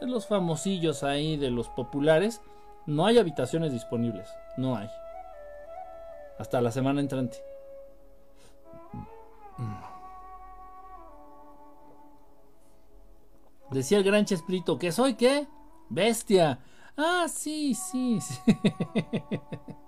de 0.00 0.06
los 0.06 0.26
famosillos 0.26 1.04
ahí, 1.04 1.36
de 1.36 1.50
los 1.50 1.68
populares, 1.68 2.40
no 2.86 3.06
hay 3.06 3.18
habitaciones 3.18 3.72
disponibles. 3.72 4.28
No 4.56 4.76
hay. 4.76 4.88
Hasta 6.38 6.60
la 6.60 6.70
semana 6.70 7.00
entrante. 7.00 7.38
Decía 13.70 13.98
el 13.98 14.04
gran 14.04 14.24
Chespirito, 14.24 14.78
¿que 14.78 14.92
soy 14.92 15.14
qué? 15.14 15.46
Bestia. 15.90 16.58
Ah, 16.96 17.26
sí, 17.28 17.74
sí, 17.74 18.18
sí. 18.20 18.40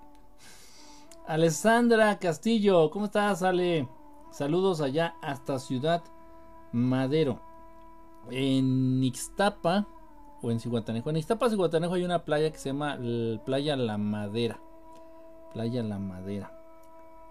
Alessandra 1.31 2.19
Castillo, 2.19 2.91
¿cómo 2.91 3.05
estás, 3.05 3.41
Ale? 3.41 3.87
Saludos 4.31 4.81
allá 4.81 5.15
hasta 5.21 5.59
Ciudad 5.59 6.03
Madero. 6.73 7.39
En 8.29 9.01
Ixtapa 9.01 9.87
o 10.41 10.51
en 10.51 10.59
Cihuatanejo. 10.59 11.09
En 11.09 11.15
Ixtapa, 11.15 11.49
Cihuatanejo 11.49 11.93
hay 11.93 12.03
una 12.03 12.25
playa 12.25 12.51
que 12.51 12.57
se 12.57 12.71
llama 12.71 12.99
Playa 13.45 13.77
La 13.77 13.97
Madera. 13.97 14.59
Playa 15.53 15.81
La 15.83 15.99
Madera. 15.99 16.51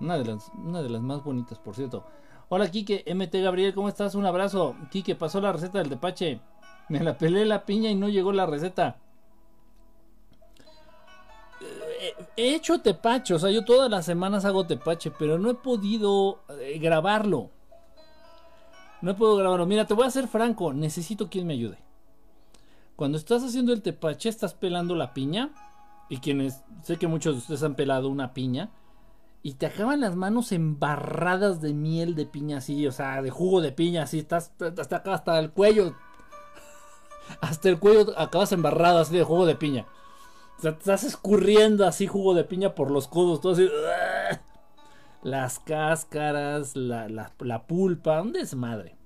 Una 0.01 0.17
de 0.17 0.25
las, 0.25 0.51
una 0.57 0.81
de 0.81 0.89
las 0.89 1.03
más 1.03 1.23
bonitas, 1.23 1.59
por 1.59 1.77
cierto. 1.77 2.03
Hola 2.49 2.71
Kike, 2.71 3.05
MT 3.15 3.35
Gabriel, 3.43 3.75
¿cómo 3.75 3.91
estás? 3.91 4.15
Un 4.15 4.25
abrazo. 4.25 4.77
Kike, 4.91 5.15
pasó 5.15 5.43
la 5.43 5.53
receta 5.53 5.79
del 5.79 5.91
tepache. 5.91 6.41
Me 6.89 7.01
la 7.01 7.19
pelé 7.19 7.45
la 7.45 7.67
piña 7.67 7.91
y 7.91 7.97
no 7.97 8.09
llegó 8.09 8.33
la 8.33 8.47
receta. 8.47 8.97
He 12.41 12.55
hecho 12.55 12.81
tepache, 12.81 13.35
o 13.35 13.39
sea, 13.39 13.51
yo 13.51 13.65
todas 13.65 13.91
las 13.91 14.07
semanas 14.07 14.45
hago 14.45 14.67
tepache, 14.67 15.11
pero 15.11 15.39
no 15.39 15.51
he 15.51 15.55
podido 15.55 16.41
eh, 16.61 16.79
grabarlo. 16.79 17.51
No 19.03 19.13
he 19.13 19.15
podido 19.15 19.37
grabarlo. 19.37 19.67
Mira, 19.67 19.87
te 19.87 19.95
voy 19.95 20.07
a 20.07 20.11
ser 20.11 20.29
franco, 20.29 20.73
necesito 20.73 21.31
quien 21.31 21.47
me 21.47 21.55
ayude. 21.55 21.79
Cuando 22.97 23.17
estás 23.17 23.43
haciendo 23.43 23.73
el 23.73 23.83
tepache, 23.83 24.29
estás 24.29 24.55
pelando 24.55 24.95
la 24.95 25.15
piña. 25.15 25.51
Y 26.09 26.19
quienes, 26.19 26.63
sé 26.83 26.97
que 26.97 27.07
muchos 27.07 27.35
de 27.35 27.39
ustedes 27.39 27.63
han 27.63 27.77
pelado 27.77 28.09
una 28.09 28.35
piña 28.35 28.71
y 29.43 29.55
te 29.55 29.67
acaban 29.67 30.01
las 30.01 30.17
manos 30.17 30.53
embarradas 30.53 31.61
de 31.61 31.73
miel 31.73 32.15
de 32.15 32.27
piña 32.27 32.59
así, 32.59 32.87
o 32.87 32.93
sea, 32.93 33.23
de 33.23 33.31
jugo 33.31 33.61
de 33.61 33.73
piña 33.73 34.03
así, 34.03 34.19
estás 34.19 34.53
hasta 34.79 34.97
acá, 34.97 35.15
hasta 35.15 35.39
el 35.39 35.51
cuello. 35.51 35.95
Hasta 37.41 37.69
el 37.69 37.79
cuello 37.79 38.13
acabas 38.19 38.53
embarrado 38.53 38.99
así 38.99 39.17
de 39.17 39.23
jugo 39.23 39.47
de 39.47 39.55
piña. 39.55 39.87
Estás 40.63 41.05
escurriendo 41.05 41.87
así 41.87 42.07
jugo 42.07 42.35
de 42.35 42.45
piña 42.45 42.75
por 42.75 42.91
los 42.91 43.09
codos, 43.09 43.41
todo 43.41 43.53
así. 43.53 43.69
Las 45.23 45.59
cáscaras, 45.59 46.77
la, 46.77 47.09
la, 47.09 47.63
pulpa, 47.67 48.21
un 48.23 48.33
desmadre. 48.33 48.97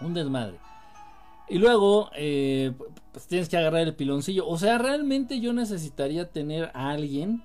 Un 0.00 0.14
desmadre. 0.14 0.58
Y 1.48 1.58
luego, 1.58 2.10
eh, 2.14 2.72
pues 3.12 3.26
tienes 3.26 3.48
que 3.48 3.56
agarrar 3.56 3.82
el 3.82 3.94
piloncillo. 3.94 4.46
O 4.46 4.58
sea, 4.58 4.78
realmente 4.78 5.40
yo 5.40 5.52
necesitaría 5.52 6.30
tener 6.30 6.70
a 6.74 6.90
alguien 6.90 7.42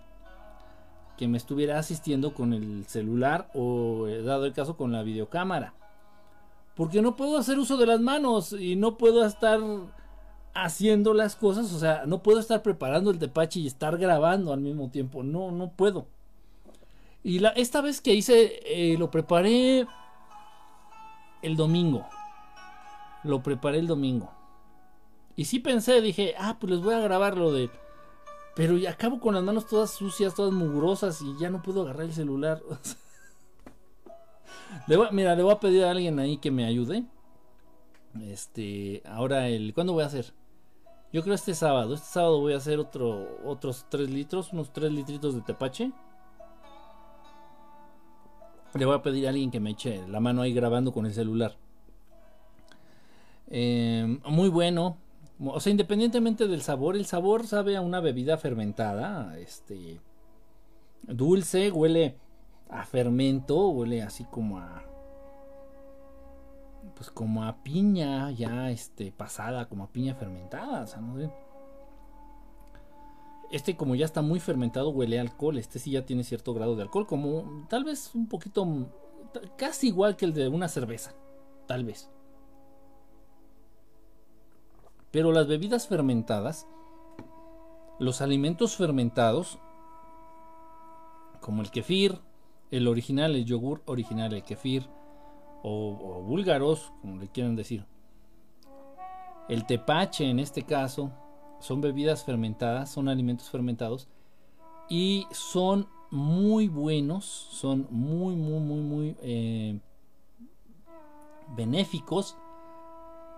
que 1.18 1.28
me 1.28 1.38
estuviera 1.38 1.78
asistiendo 1.78 2.34
con 2.34 2.52
el 2.54 2.86
celular 2.88 3.50
o 3.54 4.08
eh, 4.08 4.24
dado 4.24 4.46
el 4.46 4.54
caso 4.54 4.76
con 4.76 4.92
la 4.92 5.04
videocámara. 5.04 5.74
Porque 6.76 7.02
no 7.02 7.16
puedo 7.16 7.38
hacer 7.38 7.60
uso 7.60 7.78
de 7.78 7.86
las 7.86 8.00
manos 8.00 8.54
y 8.54 8.76
no 8.76 8.98
puedo 8.98 9.26
estar 9.26 9.60
haciendo 10.54 11.14
las 11.14 11.36
cosas, 11.36 11.72
o 11.74 11.80
sea, 11.80 12.04
no 12.06 12.24
puedo 12.24 12.40
estar 12.40 12.62
preparando 12.62 13.12
el 13.12 13.20
tepache 13.20 13.60
y 13.60 13.68
estar 13.68 13.98
grabando 13.98 14.54
al 14.54 14.62
mismo 14.62 14.90
tiempo, 14.90 15.24
no, 15.24 15.52
no 15.52 15.72
puedo. 15.72 16.08
Y 17.24 17.40
la, 17.40 17.50
esta 17.50 17.82
vez 17.82 18.02
que 18.02 18.14
hice, 18.14 18.60
eh, 18.66 18.98
lo 18.98 19.12
preparé 19.12 19.86
el 21.42 21.56
domingo. 21.56 22.08
Lo 23.24 23.44
preparé 23.44 23.80
el 23.80 23.88
domingo. 23.88 24.32
Y 25.36 25.46
sí 25.46 25.60
pensé, 25.60 26.02
dije, 26.02 26.34
ah, 26.38 26.58
pues 26.60 26.72
les 26.72 26.82
voy 26.82 26.96
a 26.96 27.00
grabar 27.00 27.38
lo 27.38 27.52
de 27.54 27.70
pero 28.56 28.78
ya 28.78 28.92
acabo 28.92 29.20
con 29.20 29.34
las 29.34 29.44
manos 29.44 29.66
todas 29.66 29.92
sucias, 29.92 30.36
todas 30.36 30.54
mugrosas 30.54 31.22
y 31.22 31.38
ya 31.40 31.50
no 31.50 31.62
puedo 31.62 31.84
agarrar 31.84 32.04
el 32.04 32.14
celular. 32.14 32.62
mira, 35.12 35.36
le 35.36 35.44
voy 35.44 35.54
a 35.54 35.60
pedir 35.60 35.86
a 35.86 35.92
alguien 35.92 36.20
ahí 36.20 36.38
que 36.38 36.52
me 36.52 36.66
ayude. 36.66 37.06
Este, 38.22 39.02
ahora 39.06 39.48
el, 39.48 39.74
¿cuándo 39.74 39.94
voy 39.94 40.04
a 40.04 40.08
hacer? 40.08 40.34
Yo 41.14 41.24
creo 41.24 41.36
este 41.36 41.54
sábado. 41.54 41.94
Este 41.94 42.08
sábado 42.08 42.40
voy 42.40 42.54
a 42.54 42.58
hacer 42.58 42.80
otro, 42.80 43.40
otros 43.46 43.86
3 43.90 44.10
litros, 44.10 44.54
unos 44.54 44.72
3 44.72 44.92
litritos 44.92 45.36
de 45.36 45.42
tepache. 45.42 45.92
Le 48.74 48.86
voy 48.86 48.96
a 48.96 49.02
pedir 49.02 49.28
a 49.28 49.30
alguien 49.30 49.52
que 49.52 49.60
me 49.60 49.72
eche 49.72 50.08
la 50.08 50.22
mano 50.22 50.42
ahí 50.42 50.54
grabando 50.54 50.94
con 50.94 51.06
el 51.06 51.14
celular. 51.14 51.58
Eh, 53.50 54.20
muy 54.30 54.48
bueno, 54.48 54.96
o 55.44 55.60
sea, 55.60 55.72
independientemente 55.72 56.48
del 56.48 56.62
sabor, 56.62 56.96
el 56.96 57.06
sabor 57.06 57.46
sabe 57.46 57.76
a 57.76 57.82
una 57.82 58.00
bebida 58.00 58.38
fermentada, 58.38 59.38
este 59.38 60.00
dulce, 61.04 61.70
huele 61.70 62.16
a 62.70 62.86
fermento, 62.86 63.68
huele 63.68 64.04
así 64.04 64.24
como 64.24 64.60
a 64.60 64.84
pues 67.02 67.10
como 67.10 67.46
a 67.46 67.64
piña 67.64 68.30
ya 68.30 68.70
este 68.70 69.12
pasada, 69.12 69.68
como 69.68 69.86
a 69.86 69.88
piña 69.88 70.14
fermentada, 70.14 70.84
o 70.84 70.86
sea, 70.86 71.02
no. 71.02 71.34
Este 73.50 73.76
como 73.76 73.96
ya 73.96 74.06
está 74.06 74.22
muy 74.22 74.40
fermentado 74.40 74.92
huele 74.92 75.18
a 75.18 75.24
alcohol, 75.24 75.58
este 75.58 75.80
sí 75.80 75.90
ya 75.90 76.06
tiene 76.06 76.24
cierto 76.24 76.54
grado 76.54 76.76
de 76.76 76.84
alcohol, 76.84 77.08
como 77.08 77.66
tal 77.70 77.86
vez 77.86 78.14
un 78.14 78.28
poquito 78.28 78.68
casi 79.58 79.88
igual 79.88 80.16
que 80.16 80.26
el 80.26 80.36
de 80.36 80.48
una 80.48 80.68
cerveza, 80.68 81.16
tal 81.66 81.86
vez. 81.86 82.12
Pero 85.10 85.32
las 85.32 85.48
bebidas 85.48 85.88
fermentadas, 85.88 86.68
los 87.98 88.22
alimentos 88.22 88.76
fermentados, 88.76 89.58
como 91.40 91.64
el 91.64 91.72
kefir, 91.72 92.22
el 92.70 92.88
original, 92.88 93.36
el 93.36 93.46
yogur 93.46 93.82
original, 93.88 94.34
el 94.34 94.44
kefir, 94.44 94.88
o, 95.64 96.22
búlgaros, 96.26 96.92
como 97.02 97.18
le 97.18 97.28
quieran 97.28 97.56
decir, 97.56 97.86
el 99.50 99.66
tepache 99.66 100.30
en 100.30 100.40
este 100.40 100.64
caso, 100.64 101.12
son 101.60 101.82
bebidas 101.82 102.24
fermentadas, 102.24 102.90
son 102.92 103.08
alimentos 103.08 103.50
fermentados 103.50 104.08
y 104.90 105.28
son 105.32 105.88
muy 106.10 106.68
buenos, 106.68 107.26
son 107.26 107.88
muy, 107.90 108.36
muy, 108.36 108.60
muy, 108.60 108.82
muy 108.82 109.18
eh, 109.22 109.80
benéficos 111.56 112.36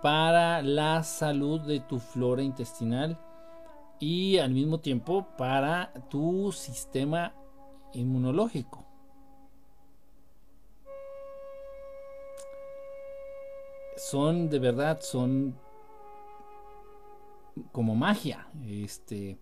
para 0.02 0.62
la 0.62 1.04
salud 1.04 1.62
de 1.62 1.80
tu 1.80 2.00
flora 2.00 2.44
intestinal 2.44 3.18
y 4.00 4.38
al 4.38 4.52
mismo 4.52 4.80
tiempo 4.80 5.26
para 5.38 5.94
tu 6.10 6.52
sistema 6.52 7.34
inmunológico. 7.94 8.83
Son 14.10 14.50
de 14.50 14.60
verdad, 14.60 15.00
son 15.02 15.56
como 17.72 17.96
magia. 17.96 18.48
Este, 18.68 19.38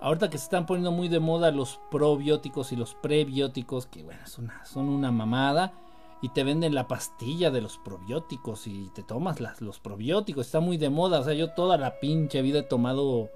ahorita 0.00 0.30
que 0.30 0.38
se 0.38 0.44
están 0.44 0.64
poniendo 0.64 0.90
muy 0.90 1.08
de 1.08 1.20
moda 1.20 1.50
los 1.50 1.78
probióticos 1.90 2.72
y 2.72 2.76
los 2.76 2.94
prebióticos, 2.94 3.86
que 3.86 4.02
bueno, 4.02 4.26
son 4.26 4.46
una, 4.46 4.64
son 4.64 4.88
una 4.88 5.12
mamada. 5.12 5.74
Y 6.22 6.30
te 6.30 6.44
venden 6.44 6.74
la 6.74 6.88
pastilla 6.88 7.50
de 7.50 7.60
los 7.60 7.76
probióticos 7.76 8.66
y 8.66 8.88
te 8.94 9.02
tomas 9.02 9.40
las, 9.40 9.60
los 9.60 9.80
probióticos. 9.80 10.46
Está 10.46 10.60
muy 10.60 10.78
de 10.78 10.88
moda. 10.88 11.20
O 11.20 11.24
sea, 11.24 11.34
yo 11.34 11.50
toda 11.50 11.76
la 11.76 12.00
pinche 12.00 12.40
vida 12.40 12.60
he 12.60 12.62
tomado 12.62 13.28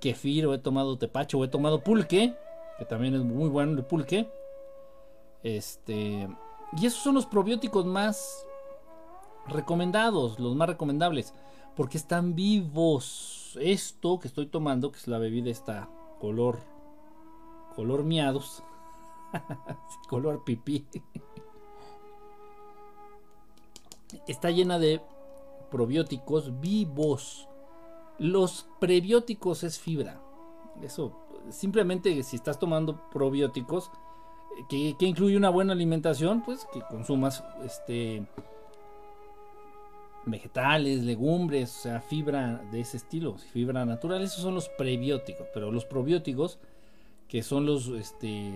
kefir, 0.00 0.46
o 0.46 0.54
he 0.54 0.58
tomado 0.58 0.96
tepacho, 0.96 1.38
o 1.38 1.44
he 1.44 1.48
tomado 1.48 1.82
pulque, 1.82 2.36
que 2.78 2.84
también 2.84 3.16
es 3.16 3.24
muy 3.24 3.48
bueno 3.48 3.72
el 3.72 3.84
pulque. 3.84 4.30
Este, 5.42 6.28
y 6.76 6.86
esos 6.86 7.02
son 7.02 7.16
los 7.16 7.26
probióticos 7.26 7.84
más 7.84 8.46
recomendados, 9.50 10.38
los 10.38 10.54
más 10.56 10.68
recomendables, 10.68 11.34
porque 11.76 11.98
están 11.98 12.34
vivos. 12.34 13.58
Esto 13.60 14.18
que 14.18 14.28
estoy 14.28 14.46
tomando, 14.46 14.92
que 14.92 14.98
es 14.98 15.08
la 15.08 15.18
bebida 15.18 15.50
esta 15.50 15.88
color 16.20 16.58
color 17.74 18.02
miados, 18.02 18.62
color 20.08 20.42
pipí. 20.44 20.84
Está 24.26 24.50
llena 24.50 24.78
de 24.78 25.00
probióticos 25.70 26.60
vivos. 26.60 27.48
Los 28.18 28.66
prebióticos 28.80 29.62
es 29.62 29.78
fibra. 29.78 30.20
Eso, 30.82 31.12
simplemente 31.50 32.22
si 32.24 32.36
estás 32.36 32.58
tomando 32.58 33.00
probióticos, 33.10 33.92
que, 34.68 34.96
incluye 35.00 35.36
una 35.36 35.50
buena 35.50 35.72
alimentación, 35.72 36.42
pues 36.42 36.66
que 36.72 36.80
consumas 36.82 37.44
este 37.64 38.26
vegetales, 40.30 41.02
legumbres, 41.02 41.76
o 41.78 41.82
sea, 41.82 42.00
fibra 42.00 42.62
de 42.70 42.80
ese 42.80 42.96
estilo, 42.96 43.36
fibra 43.38 43.84
natural, 43.84 44.22
esos 44.22 44.42
son 44.42 44.54
los 44.54 44.68
prebióticos, 44.68 45.46
pero 45.52 45.70
los 45.70 45.84
probióticos, 45.84 46.58
que 47.28 47.42
son 47.42 47.66
los, 47.66 47.88
este, 47.88 48.52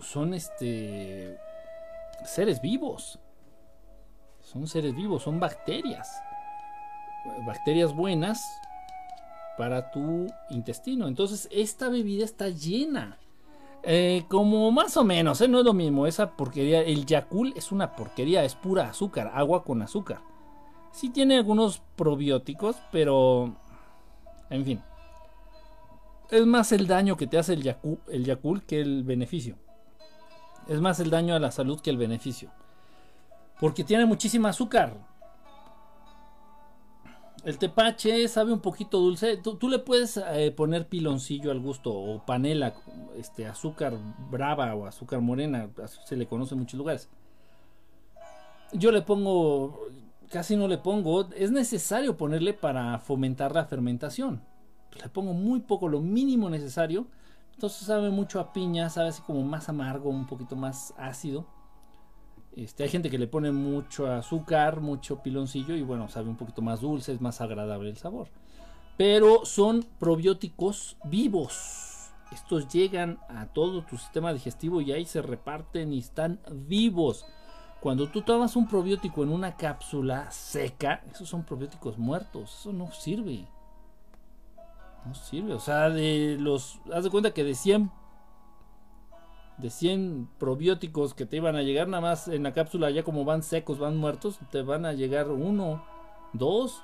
son 0.00 0.34
este, 0.34 1.38
seres 2.24 2.60
vivos, 2.60 3.18
son 4.40 4.66
seres 4.66 4.94
vivos, 4.94 5.22
son 5.22 5.38
bacterias 5.38 6.10
bacterias 7.46 7.94
buenas 7.94 8.60
para 9.56 9.90
tu 9.90 10.26
intestino. 10.50 11.08
Entonces, 11.08 11.48
esta 11.50 11.88
bebida 11.88 12.24
está 12.24 12.48
llena. 12.48 13.18
Eh, 13.82 14.24
como 14.28 14.70
más 14.70 14.96
o 14.96 15.04
menos, 15.04 15.40
¿eh? 15.40 15.48
no 15.48 15.58
es 15.60 15.64
lo 15.64 15.72
mismo. 15.72 16.06
Esa 16.06 16.36
porquería, 16.36 16.82
el 16.82 17.06
Yakul 17.06 17.52
es 17.56 17.72
una 17.72 17.94
porquería, 17.94 18.44
es 18.44 18.54
pura 18.54 18.88
azúcar, 18.88 19.30
agua 19.34 19.64
con 19.64 19.82
azúcar. 19.82 20.20
Sí 20.92 21.10
tiene 21.10 21.36
algunos 21.36 21.82
probióticos, 21.96 22.76
pero 22.90 23.56
en 24.50 24.64
fin. 24.64 24.82
Es 26.30 26.46
más 26.46 26.72
el 26.72 26.86
daño 26.86 27.16
que 27.16 27.26
te 27.26 27.38
hace 27.38 27.54
el 27.54 27.62
Yakul, 27.62 27.98
el 28.08 28.24
Yakul 28.24 28.62
que 28.64 28.80
el 28.80 29.02
beneficio. 29.02 29.56
Es 30.68 30.80
más 30.80 31.00
el 31.00 31.10
daño 31.10 31.34
a 31.34 31.40
la 31.40 31.50
salud 31.50 31.80
que 31.80 31.90
el 31.90 31.96
beneficio. 31.96 32.50
Porque 33.58 33.84
tiene 33.84 34.06
muchísima 34.06 34.50
azúcar. 34.50 34.96
El 37.44 37.58
tepache 37.58 38.28
sabe 38.28 38.52
un 38.52 38.60
poquito 38.60 38.98
dulce. 38.98 39.38
Tú, 39.38 39.68
le 39.68 39.78
puedes 39.78 40.18
eh, 40.18 40.50
poner 40.50 40.88
piloncillo 40.88 41.50
al 41.50 41.60
gusto 41.60 41.92
o 41.92 42.24
panela, 42.24 42.74
este, 43.16 43.46
azúcar 43.46 43.96
brava 44.30 44.74
o 44.74 44.86
azúcar 44.86 45.20
morena, 45.20 45.70
se 46.04 46.16
le 46.16 46.26
conoce 46.26 46.54
en 46.54 46.60
muchos 46.60 46.78
lugares. 46.78 47.08
Yo 48.72 48.92
le 48.92 49.02
pongo, 49.02 49.88
casi 50.30 50.56
no 50.56 50.68
le 50.68 50.78
pongo, 50.78 51.28
es 51.34 51.50
necesario 51.50 52.16
ponerle 52.16 52.54
para 52.54 52.98
fomentar 53.00 53.52
la 53.54 53.66
fermentación. 53.66 54.42
Le 55.00 55.08
pongo 55.08 55.34
muy 55.34 55.60
poco, 55.60 55.88
lo 55.88 56.00
mínimo 56.00 56.48
necesario. 56.48 57.06
Entonces 57.54 57.86
sabe 57.86 58.10
mucho 58.10 58.40
a 58.40 58.52
piña, 58.52 58.88
sabe 58.88 59.08
así 59.08 59.22
como 59.22 59.42
más 59.42 59.68
amargo, 59.68 60.08
un 60.08 60.26
poquito 60.26 60.56
más 60.56 60.94
ácido. 60.96 61.46
Este, 62.56 62.84
hay 62.84 62.88
gente 62.88 63.10
que 63.10 63.18
le 63.18 63.26
pone 63.26 63.52
mucho 63.52 64.10
azúcar, 64.10 64.80
mucho 64.80 65.22
piloncillo 65.22 65.74
y 65.76 65.82
bueno, 65.82 66.08
sabe 66.08 66.28
un 66.28 66.36
poquito 66.36 66.62
más 66.62 66.80
dulce, 66.80 67.12
es 67.12 67.20
más 67.20 67.40
agradable 67.40 67.90
el 67.90 67.96
sabor. 67.96 68.28
Pero 68.96 69.44
son 69.44 69.84
probióticos 69.98 70.96
vivos. 71.04 72.12
Estos 72.32 72.68
llegan 72.68 73.18
a 73.28 73.46
todo 73.46 73.82
tu 73.82 73.98
sistema 73.98 74.32
digestivo 74.32 74.80
y 74.80 74.92
ahí 74.92 75.04
se 75.04 75.20
reparten 75.20 75.92
y 75.92 75.98
están 75.98 76.40
vivos. 76.50 77.26
Cuando 77.80 78.08
tú 78.08 78.20
tomas 78.20 78.56
un 78.56 78.68
probiótico 78.68 79.22
en 79.22 79.30
una 79.30 79.56
cápsula 79.56 80.30
seca, 80.30 81.02
esos 81.10 81.28
son 81.28 81.44
probióticos 81.44 81.96
muertos. 81.96 82.54
Eso 82.60 82.72
no 82.72 82.92
sirve. 82.92 83.46
No 85.06 85.14
sirve. 85.14 85.54
O 85.54 85.60
sea, 85.60 85.88
de 85.88 86.36
los. 86.38 86.78
Haz 86.92 87.04
de 87.04 87.10
cuenta 87.10 87.32
que 87.32 87.42
de 87.42 87.54
100 87.54 87.90
de 89.60 89.70
100 89.70 90.28
probióticos 90.38 91.14
que 91.14 91.26
te 91.26 91.36
iban 91.36 91.54
a 91.54 91.62
llegar 91.62 91.86
nada 91.86 92.00
más 92.00 92.28
en 92.28 92.42
la 92.42 92.52
cápsula, 92.52 92.90
ya 92.90 93.02
como 93.02 93.24
van 93.24 93.42
secos, 93.42 93.78
van 93.78 93.96
muertos, 93.96 94.38
te 94.50 94.62
van 94.62 94.86
a 94.86 94.92
llegar 94.92 95.28
uno, 95.28 95.84
dos. 96.32 96.82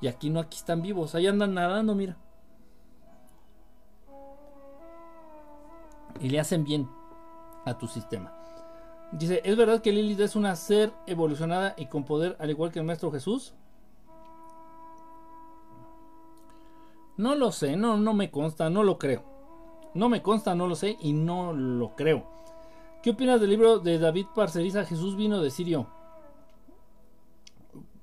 Y 0.00 0.08
aquí 0.08 0.30
no, 0.30 0.40
aquí 0.40 0.56
están 0.56 0.82
vivos, 0.82 1.14
ahí 1.14 1.26
andan 1.26 1.54
nadando, 1.54 1.94
mira. 1.94 2.16
Y 6.20 6.28
le 6.28 6.40
hacen 6.40 6.64
bien 6.64 6.88
a 7.64 7.78
tu 7.78 7.86
sistema. 7.86 8.41
Dice, 9.12 9.42
¿es 9.44 9.56
verdad 9.56 9.82
que 9.82 9.92
Lilith 9.92 10.20
es 10.20 10.36
una 10.36 10.56
ser 10.56 10.90
evolucionada 11.06 11.74
y 11.76 11.86
con 11.86 12.04
poder 12.04 12.34
al 12.38 12.48
igual 12.48 12.72
que 12.72 12.78
el 12.78 12.86
Maestro 12.86 13.12
Jesús? 13.12 13.52
No 17.18 17.34
lo 17.34 17.52
sé, 17.52 17.76
no, 17.76 17.98
no 17.98 18.14
me 18.14 18.30
consta, 18.30 18.70
no 18.70 18.82
lo 18.82 18.98
creo. 18.98 19.22
No 19.92 20.08
me 20.08 20.22
consta, 20.22 20.54
no 20.54 20.66
lo 20.66 20.74
sé 20.74 20.96
y 20.98 21.12
no 21.12 21.52
lo 21.52 21.94
creo. 21.94 22.24
¿Qué 23.02 23.10
opinas 23.10 23.38
del 23.38 23.50
libro 23.50 23.80
de 23.80 23.98
David 23.98 24.26
Parceriza 24.34 24.86
Jesús 24.86 25.14
vino 25.14 25.42
de 25.42 25.50
Sirio? 25.50 25.86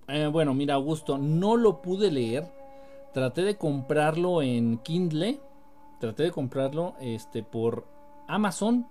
Eh, 0.08 0.28
bueno, 0.28 0.54
mira, 0.54 0.76
Augusto, 0.76 1.18
no 1.18 1.58
lo 1.58 1.82
pude 1.82 2.12
leer. 2.12 2.48
Traté 3.14 3.42
de 3.42 3.58
comprarlo 3.58 4.44
en 4.44 4.78
Kindle. 4.78 5.40
Traté 6.00 6.24
de 6.24 6.32
comprarlo 6.32 6.94
este, 7.00 7.42
por 7.42 7.88
Amazon 8.28 8.88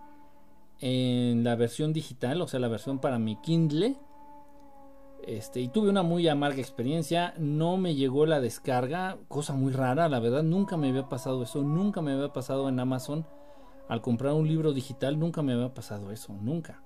en 0.80 1.44
la 1.44 1.56
versión 1.56 1.92
digital, 1.92 2.40
o 2.40 2.48
sea, 2.48 2.60
la 2.60 2.68
versión 2.68 2.98
para 2.98 3.18
mi 3.18 3.36
Kindle. 3.36 3.96
Este, 5.26 5.60
y 5.60 5.68
tuve 5.68 5.90
una 5.90 6.02
muy 6.02 6.26
amarga 6.28 6.60
experiencia, 6.60 7.34
no 7.38 7.76
me 7.76 7.94
llegó 7.94 8.24
la 8.24 8.40
descarga, 8.40 9.18
cosa 9.28 9.52
muy 9.52 9.72
rara, 9.72 10.08
la 10.08 10.20
verdad, 10.20 10.42
nunca 10.42 10.76
me 10.76 10.88
había 10.88 11.08
pasado 11.08 11.42
eso, 11.42 11.62
nunca 11.62 12.00
me 12.00 12.12
había 12.12 12.32
pasado 12.32 12.68
en 12.68 12.80
Amazon 12.80 13.26
al 13.88 14.00
comprar 14.00 14.32
un 14.34 14.48
libro 14.48 14.72
digital, 14.72 15.18
nunca 15.18 15.42
me 15.42 15.52
había 15.52 15.74
pasado 15.74 16.12
eso, 16.12 16.32
nunca. 16.32 16.82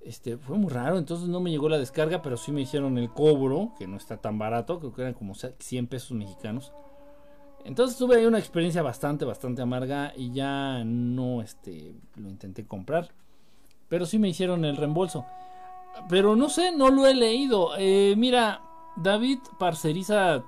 Este, 0.00 0.38
fue 0.38 0.56
muy 0.56 0.70
raro, 0.70 0.96
entonces 0.96 1.28
no 1.28 1.40
me 1.40 1.50
llegó 1.50 1.68
la 1.68 1.76
descarga, 1.76 2.22
pero 2.22 2.36
sí 2.38 2.52
me 2.52 2.62
hicieron 2.62 2.96
el 2.96 3.10
cobro, 3.10 3.74
que 3.78 3.86
no 3.86 3.96
está 3.96 4.16
tan 4.16 4.38
barato, 4.38 4.78
creo 4.78 4.94
que 4.94 5.02
eran 5.02 5.14
como 5.14 5.34
100 5.34 5.86
pesos 5.86 6.12
mexicanos. 6.12 6.72
Entonces 7.64 7.98
tuve 7.98 8.16
ahí 8.16 8.26
una 8.26 8.38
experiencia 8.38 8.82
bastante, 8.82 9.24
bastante 9.24 9.62
amarga 9.62 10.12
y 10.16 10.32
ya 10.32 10.82
no 10.84 11.42
este, 11.42 11.94
lo 12.16 12.28
intenté 12.28 12.66
comprar. 12.66 13.10
Pero 13.88 14.06
sí 14.06 14.18
me 14.18 14.28
hicieron 14.28 14.64
el 14.64 14.76
reembolso. 14.76 15.24
Pero 16.08 16.36
no 16.36 16.48
sé, 16.48 16.72
no 16.72 16.90
lo 16.90 17.06
he 17.06 17.14
leído. 17.14 17.70
Eh, 17.76 18.14
mira, 18.16 18.62
David 18.96 19.38
Parceriza 19.58 20.42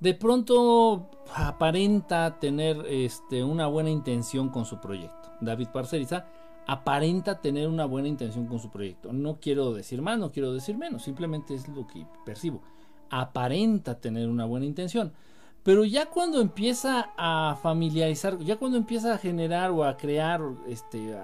de 0.00 0.14
pronto 0.14 1.10
aparenta 1.34 2.38
tener 2.38 2.84
este, 2.86 3.42
una 3.42 3.66
buena 3.66 3.90
intención 3.90 4.50
con 4.50 4.64
su 4.64 4.78
proyecto. 4.80 5.30
David 5.40 5.68
Parceriza 5.72 6.26
aparenta 6.66 7.40
tener 7.40 7.68
una 7.68 7.86
buena 7.86 8.08
intención 8.08 8.46
con 8.46 8.58
su 8.58 8.70
proyecto. 8.70 9.12
No 9.12 9.38
quiero 9.40 9.72
decir 9.72 10.02
más, 10.02 10.18
no 10.18 10.32
quiero 10.32 10.52
decir 10.52 10.76
menos, 10.76 11.02
simplemente 11.02 11.54
es 11.54 11.68
lo 11.68 11.86
que 11.86 12.06
percibo. 12.24 12.62
Aparenta 13.10 14.00
tener 14.00 14.28
una 14.28 14.44
buena 14.44 14.66
intención. 14.66 15.12
Pero 15.62 15.84
ya 15.84 16.06
cuando 16.06 16.40
empieza 16.40 17.12
a 17.16 17.58
familiarizar, 17.60 18.38
ya 18.38 18.56
cuando 18.56 18.78
empieza 18.78 19.14
a 19.14 19.18
generar 19.18 19.72
o 19.72 19.84
a 19.84 19.96
crear 19.96 20.40
este, 20.68 21.16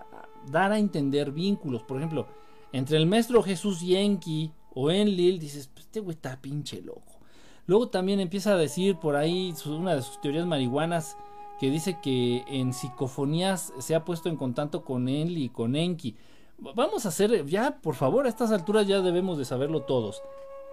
dar 0.51 0.73
a 0.73 0.79
entender 0.79 1.31
vínculos. 1.31 1.83
Por 1.83 1.99
ejemplo, 1.99 2.27
entre 2.73 2.97
el 2.97 3.07
maestro 3.07 3.43
Jesús 3.43 3.81
Yankee 3.81 4.51
o 4.75 4.91
Enlil, 4.91 5.39
dices, 5.39 5.69
pues 5.69 5.87
este 5.87 6.01
güey 6.01 6.17
está 6.17 6.41
pinche 6.41 6.83
loco. 6.83 7.21
Luego 7.67 7.89
también 7.89 8.19
empieza 8.19 8.55
a 8.55 8.57
decir 8.57 8.97
por 8.97 9.15
ahí 9.15 9.55
una 9.67 9.95
de 9.95 10.03
sus 10.03 10.21
teorías 10.21 10.47
marihuanas 10.47 11.17
que 11.61 11.71
dice 11.71 11.99
que 12.03 12.43
en 12.49 12.73
psicofonías 12.73 13.73
se 13.79 13.95
ha 13.95 14.05
puesto 14.05 14.29
en 14.29 14.37
contacto 14.37 14.85
con 14.85 15.09
Enlil 15.09 15.45
y 15.45 15.49
con 15.49 15.77
Enki. 15.77 16.17
Vamos 16.59 17.07
a 17.07 17.11
hacer, 17.11 17.47
ya 17.47 17.81
por 17.81 17.95
favor, 17.95 18.27
a 18.27 18.29
estas 18.29 18.51
alturas 18.51 18.87
ya 18.87 19.01
debemos 19.01 19.39
de 19.39 19.45
saberlo 19.45 19.83
todos. 19.83 20.23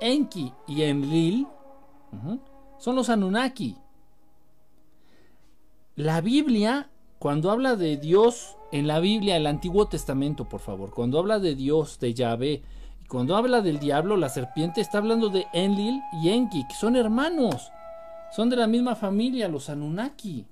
Enki 0.01 0.53
y 0.67 0.83
Enlil 0.83 1.47
son 2.77 2.95
los 2.95 3.09
Anunnaki. 3.09 3.75
La 5.95 6.21
Biblia, 6.21 6.89
cuando 7.19 7.51
habla 7.51 7.75
de 7.75 7.97
Dios, 7.97 8.55
en 8.71 8.87
la 8.87 8.99
Biblia, 8.99 9.35
el 9.35 9.47
Antiguo 9.47 9.87
Testamento, 9.87 10.47
por 10.47 10.61
favor, 10.61 10.93
cuando 10.93 11.19
habla 11.19 11.39
de 11.39 11.55
Dios, 11.55 11.99
de 11.99 12.13
Yahvé, 12.13 12.63
y 13.03 13.07
cuando 13.07 13.35
habla 13.35 13.61
del 13.61 13.79
diablo, 13.79 14.15
la 14.15 14.29
serpiente, 14.29 14.79
está 14.79 14.99
hablando 14.99 15.29
de 15.29 15.45
Enlil 15.53 16.01
y 16.23 16.29
Enki, 16.29 16.65
que 16.67 16.75
son 16.75 16.95
hermanos. 16.95 17.71
Son 18.31 18.49
de 18.49 18.55
la 18.55 18.67
misma 18.67 18.95
familia, 18.95 19.47
los 19.49 19.69
Anunnaki 19.69 20.45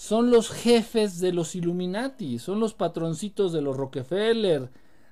son 0.00 0.30
los 0.30 0.48
jefes 0.48 1.20
de 1.20 1.30
los 1.30 1.54
Illuminati, 1.54 2.38
son 2.38 2.58
los 2.58 2.72
patroncitos 2.72 3.52
de 3.52 3.60
los 3.60 3.76
Rockefeller, 3.76 4.70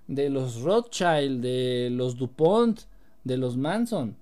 de 0.09 0.31
los 0.31 0.63
Rothschild, 0.63 1.41
de 1.41 1.91
los 1.93 2.17
DuPont, 2.17 2.81
de 3.23 3.37
los 3.37 3.57
Manson. 3.57 4.17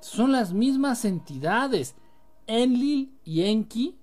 Son 0.00 0.30
las 0.30 0.52
mismas 0.52 1.04
entidades. 1.04 1.96
Enlil 2.46 3.12
y 3.24 3.42
Enki 3.42 3.96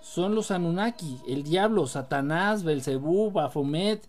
son 0.00 0.34
los 0.34 0.50
Anunnaki, 0.50 1.18
el 1.28 1.42
diablo, 1.44 1.86
Satanás, 1.86 2.64
Belcebú, 2.64 3.30
Baphomet, 3.30 4.08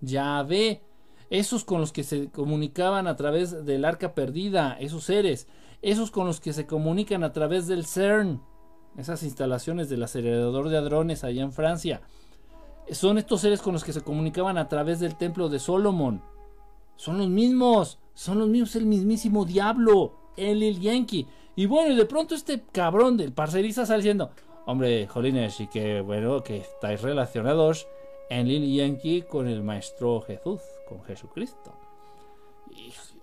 Yahvé, 0.00 0.82
esos 1.28 1.64
con 1.64 1.80
los 1.80 1.92
que 1.92 2.04
se 2.04 2.30
comunicaban 2.30 3.08
a 3.08 3.16
través 3.16 3.66
del 3.66 3.84
arca 3.84 4.14
perdida, 4.14 4.76
esos 4.78 5.04
seres, 5.04 5.48
esos 5.82 6.10
con 6.10 6.26
los 6.26 6.40
que 6.40 6.52
se 6.52 6.66
comunican 6.66 7.24
a 7.24 7.32
través 7.32 7.66
del 7.66 7.84
CERN, 7.84 8.40
esas 8.98 9.22
instalaciones 9.22 9.88
del 9.88 10.02
acelerador 10.02 10.68
de 10.68 10.76
hadrones 10.76 11.24
allá 11.24 11.42
en 11.42 11.52
Francia, 11.52 12.02
son 12.90 13.18
estos 13.18 13.40
seres 13.40 13.62
con 13.62 13.72
los 13.72 13.84
que 13.84 13.92
se 13.92 14.00
comunicaban 14.00 14.58
a 14.58 14.68
través 14.68 15.00
del 15.00 15.16
templo 15.16 15.48
de 15.48 15.58
Solomon. 15.58 16.22
Son 16.96 17.18
los 17.18 17.28
mismos, 17.28 17.98
son 18.14 18.38
los 18.38 18.48
mismos, 18.48 18.76
el 18.76 18.86
mismísimo 18.86 19.44
diablo, 19.44 20.14
el 20.36 20.80
Yankee. 20.80 21.26
Y 21.54 21.66
bueno, 21.66 21.92
y 21.92 21.96
de 21.96 22.06
pronto 22.06 22.34
este 22.34 22.62
cabrón 22.72 23.16
del 23.16 23.32
parcerista 23.32 23.86
sale 23.86 23.98
diciendo, 23.98 24.30
hombre, 24.66 25.06
jolines, 25.06 25.60
y 25.60 25.66
que 25.66 26.00
bueno, 26.00 26.42
que 26.42 26.58
estáis 26.58 27.02
relacionados 27.02 27.86
en 28.30 28.48
Lil 28.48 28.74
Yankee 28.76 29.22
con 29.22 29.48
el 29.48 29.62
maestro 29.62 30.20
Jesús, 30.20 30.60
con 30.88 31.02
Jesucristo. 31.04 31.72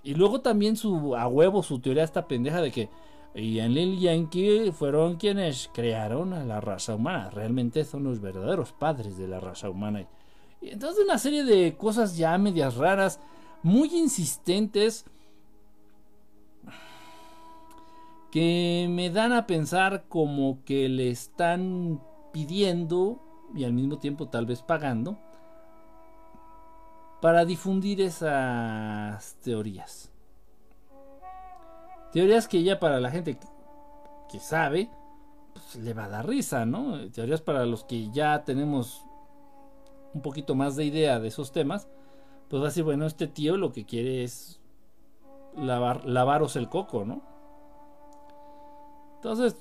Y, 0.04 0.14
luego 0.14 0.42
también 0.42 0.76
su 0.76 1.16
a 1.16 1.28
huevo 1.28 1.64
su 1.64 1.80
teoría 1.80 2.04
esta 2.04 2.28
pendeja 2.28 2.62
de 2.62 2.72
que 2.72 2.90
y 3.36 3.60
en 3.60 3.74
Lil 3.74 4.00
Yankee 4.00 4.72
fueron 4.72 5.18
quienes 5.18 5.70
crearon 5.74 6.32
a 6.32 6.46
la 6.46 6.62
raza 6.62 6.96
humana. 6.96 7.30
Realmente 7.30 7.84
son 7.84 8.06
los 8.06 8.22
verdaderos 8.22 8.72
padres 8.72 9.18
de 9.18 9.28
la 9.28 9.42
raza 9.42 9.70
humana. 9.70 10.08
Y 10.62 10.70
entonces 10.70 11.04
una 11.04 11.18
serie 11.18 11.44
de 11.44 11.76
cosas 11.76 12.16
ya 12.16 12.38
medias 12.38 12.78
raras, 12.78 13.20
muy 13.62 13.94
insistentes, 13.94 15.06
que 18.32 18.88
me 18.90 19.10
dan 19.10 19.34
a 19.34 19.48
pensar 19.48 20.06
como 20.08 20.64
que 20.64 20.88
le 20.88 21.10
están 21.10 22.02
pidiendo 22.32 23.22
y 23.54 23.66
al 23.66 23.74
mismo 23.74 23.98
tiempo 23.98 24.30
tal 24.30 24.46
vez 24.46 24.62
pagando 24.62 25.18
para 27.22 27.44
difundir 27.44 28.02
esas 28.02 29.36
teorías. 29.42 30.15
Teorías 32.16 32.48
que 32.48 32.64
ya 32.64 32.80
para 32.80 33.02
la 33.02 33.12
gente 33.12 33.38
que 34.32 34.40
sabe, 34.40 34.90
pues 35.52 35.76
le 35.84 35.94
va 35.94 36.06
a 36.06 36.08
dar 36.08 36.26
risa, 36.26 36.66
¿no? 36.66 37.12
Teorías 37.12 37.42
para 37.42 37.66
los 37.66 37.84
que 37.84 38.10
ya 38.10 38.46
tenemos 38.46 39.06
un 40.14 40.22
poquito 40.22 40.56
más 40.56 40.78
de 40.78 40.86
idea 40.86 41.20
de 41.20 41.28
esos 41.28 41.52
temas, 41.52 41.90
pues 42.48 42.62
va 42.62 42.68
a 42.68 42.70
decir, 42.70 42.86
bueno, 42.86 43.06
este 43.06 43.28
tío 43.28 43.58
lo 43.58 43.74
que 43.74 43.86
quiere 43.86 44.24
es 44.24 44.62
lavar, 45.58 46.06
lavaros 46.06 46.56
el 46.56 46.70
coco, 46.70 47.04
¿no? 47.04 47.22
Entonces, 49.16 49.58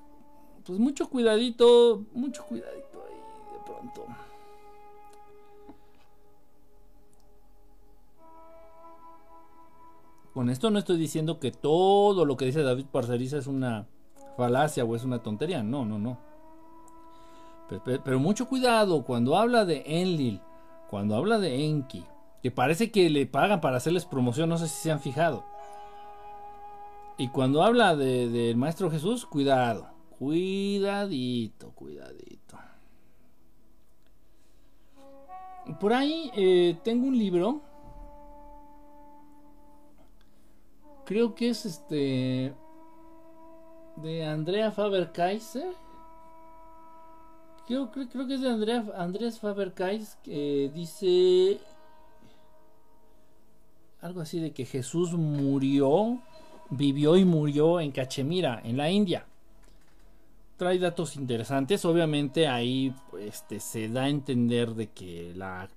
pues 0.64 0.78
mucho 0.78 1.10
cuidadito, 1.10 2.04
mucho 2.12 2.44
cuidadito 2.44 3.04
pronto. 3.66 4.06
Con 10.34 10.50
esto 10.50 10.68
no 10.70 10.80
estoy 10.80 10.96
diciendo 10.96 11.38
que 11.38 11.52
todo 11.52 12.24
lo 12.24 12.36
que 12.36 12.46
dice 12.46 12.64
David 12.64 12.86
Parceriza 12.90 13.38
es 13.38 13.46
una 13.46 13.86
falacia 14.36 14.84
o 14.84 14.96
es 14.96 15.04
una 15.04 15.22
tontería. 15.22 15.62
No, 15.62 15.84
no, 15.84 15.98
no. 16.00 16.18
Pero, 18.04 18.18
mucho 18.18 18.48
cuidado 18.48 19.04
cuando 19.04 19.36
habla 19.36 19.64
de 19.64 19.84
Enlil, 19.86 20.40
cuando 20.90 21.16
habla 21.16 21.38
de 21.38 21.64
Enki, 21.64 22.04
que 22.42 22.50
parece 22.50 22.90
que 22.90 23.08
le 23.08 23.26
pagan 23.26 23.60
para 23.60 23.76
hacerles 23.76 24.04
promoción, 24.04 24.48
no 24.48 24.58
sé 24.58 24.68
si 24.68 24.82
se 24.82 24.92
han 24.92 25.00
fijado. 25.00 25.44
Y 27.16 27.28
cuando 27.28 27.62
habla 27.62 27.94
del 27.94 28.32
de, 28.32 28.54
Maestro 28.56 28.90
Jesús, 28.90 29.24
cuidado, 29.24 29.86
cuidadito, 30.18 31.70
cuidadito. 31.70 32.58
Por 35.80 35.92
ahí 35.92 36.30
eh, 36.36 36.76
tengo 36.82 37.06
un 37.06 37.16
libro. 37.16 37.62
Creo 41.04 41.34
que 41.34 41.50
es 41.50 41.66
este. 41.66 42.52
De 43.96 44.24
Andrea 44.24 44.72
Faber 44.72 45.12
Kaiser. 45.12 45.72
Creo, 47.66 47.90
que 47.90 48.34
es 48.34 48.40
de 48.40 48.50
Andrea, 48.50 48.84
Andrés 48.96 49.38
Faber 49.38 49.72
Kaiser. 49.72 50.18
Que 50.22 50.70
dice. 50.74 51.60
Algo 54.00 54.20
así 54.20 54.38
de 54.40 54.52
que 54.52 54.64
Jesús 54.64 55.12
murió. 55.12 56.20
Vivió 56.70 57.16
y 57.16 57.24
murió 57.24 57.78
en 57.78 57.92
Cachemira, 57.92 58.60
en 58.64 58.78
la 58.78 58.90
India 58.90 59.26
trae 60.56 60.78
datos 60.78 61.16
interesantes. 61.16 61.84
Obviamente 61.84 62.48
ahí 62.48 62.94
este, 63.20 63.60
se 63.60 63.88
da 63.88 64.04
a 64.04 64.08
entender 64.08 64.74
de 64.74 64.88
que 64.88 65.32
la 65.34 65.68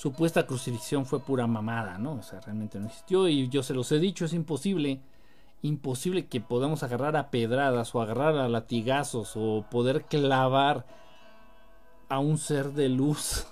supuesta 0.00 0.46
crucifixión 0.46 1.04
fue 1.04 1.20
pura 1.20 1.46
mamada, 1.46 1.98
¿no? 1.98 2.12
O 2.12 2.22
sea, 2.22 2.40
realmente 2.40 2.80
no 2.80 2.86
existió 2.86 3.28
y 3.28 3.50
yo 3.50 3.62
se 3.62 3.74
los 3.74 3.92
he 3.92 3.98
dicho, 3.98 4.24
es 4.24 4.32
imposible, 4.32 5.02
imposible 5.60 6.24
que 6.24 6.40
podamos 6.40 6.82
agarrar 6.82 7.18
a 7.18 7.30
pedradas 7.30 7.94
o 7.94 8.00
agarrar 8.00 8.34
a 8.38 8.48
latigazos 8.48 9.32
o 9.36 9.66
poder 9.70 10.04
clavar 10.04 10.86
a 12.08 12.18
un 12.18 12.38
ser 12.38 12.72
de 12.72 12.88
luz. 12.88 13.46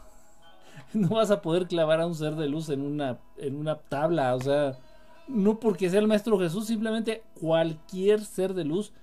no 0.95 1.09
vas 1.11 1.31
a 1.31 1.43
poder 1.43 1.67
clavar 1.67 2.01
a 2.01 2.07
un 2.07 2.15
ser 2.15 2.35
de 2.35 2.49
luz 2.49 2.71
en 2.71 2.81
una, 2.81 3.19
en 3.37 3.55
una 3.55 3.77
tabla, 3.77 4.35
o 4.35 4.41
sea, 4.41 4.75
no 5.29 5.61
porque 5.61 5.91
sea 5.91 6.01
el 6.01 6.09
Maestro 6.09 6.39
Jesús, 6.39 6.67
simplemente 6.67 7.25
cualquier 7.39 8.25
ser 8.25 8.55
de 8.55 8.65
luz 8.65 8.95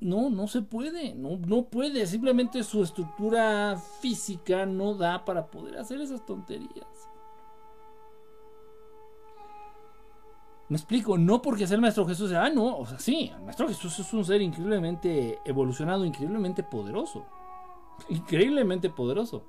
no, 0.00 0.30
no 0.30 0.48
se 0.48 0.62
puede, 0.62 1.14
no, 1.14 1.36
no 1.36 1.64
puede, 1.64 2.06
simplemente 2.06 2.62
su 2.62 2.82
estructura 2.82 3.76
física 4.00 4.66
no 4.66 4.94
da 4.94 5.24
para 5.24 5.46
poder 5.46 5.78
hacer 5.78 6.00
esas 6.00 6.24
tonterías. 6.24 6.86
Me 10.68 10.76
explico, 10.76 11.18
no 11.18 11.42
porque 11.42 11.66
sea 11.66 11.74
el 11.74 11.82
Maestro 11.82 12.06
Jesús, 12.06 12.32
ah, 12.32 12.48
no, 12.48 12.78
o 12.78 12.86
sea, 12.86 12.98
sí, 12.98 13.30
el 13.36 13.42
Maestro 13.42 13.68
Jesús 13.68 13.98
es 13.98 14.12
un 14.14 14.24
ser 14.24 14.40
increíblemente 14.40 15.38
evolucionado, 15.44 16.04
increíblemente 16.04 16.62
poderoso, 16.62 17.26
increíblemente 18.08 18.88
poderoso. 18.88 19.44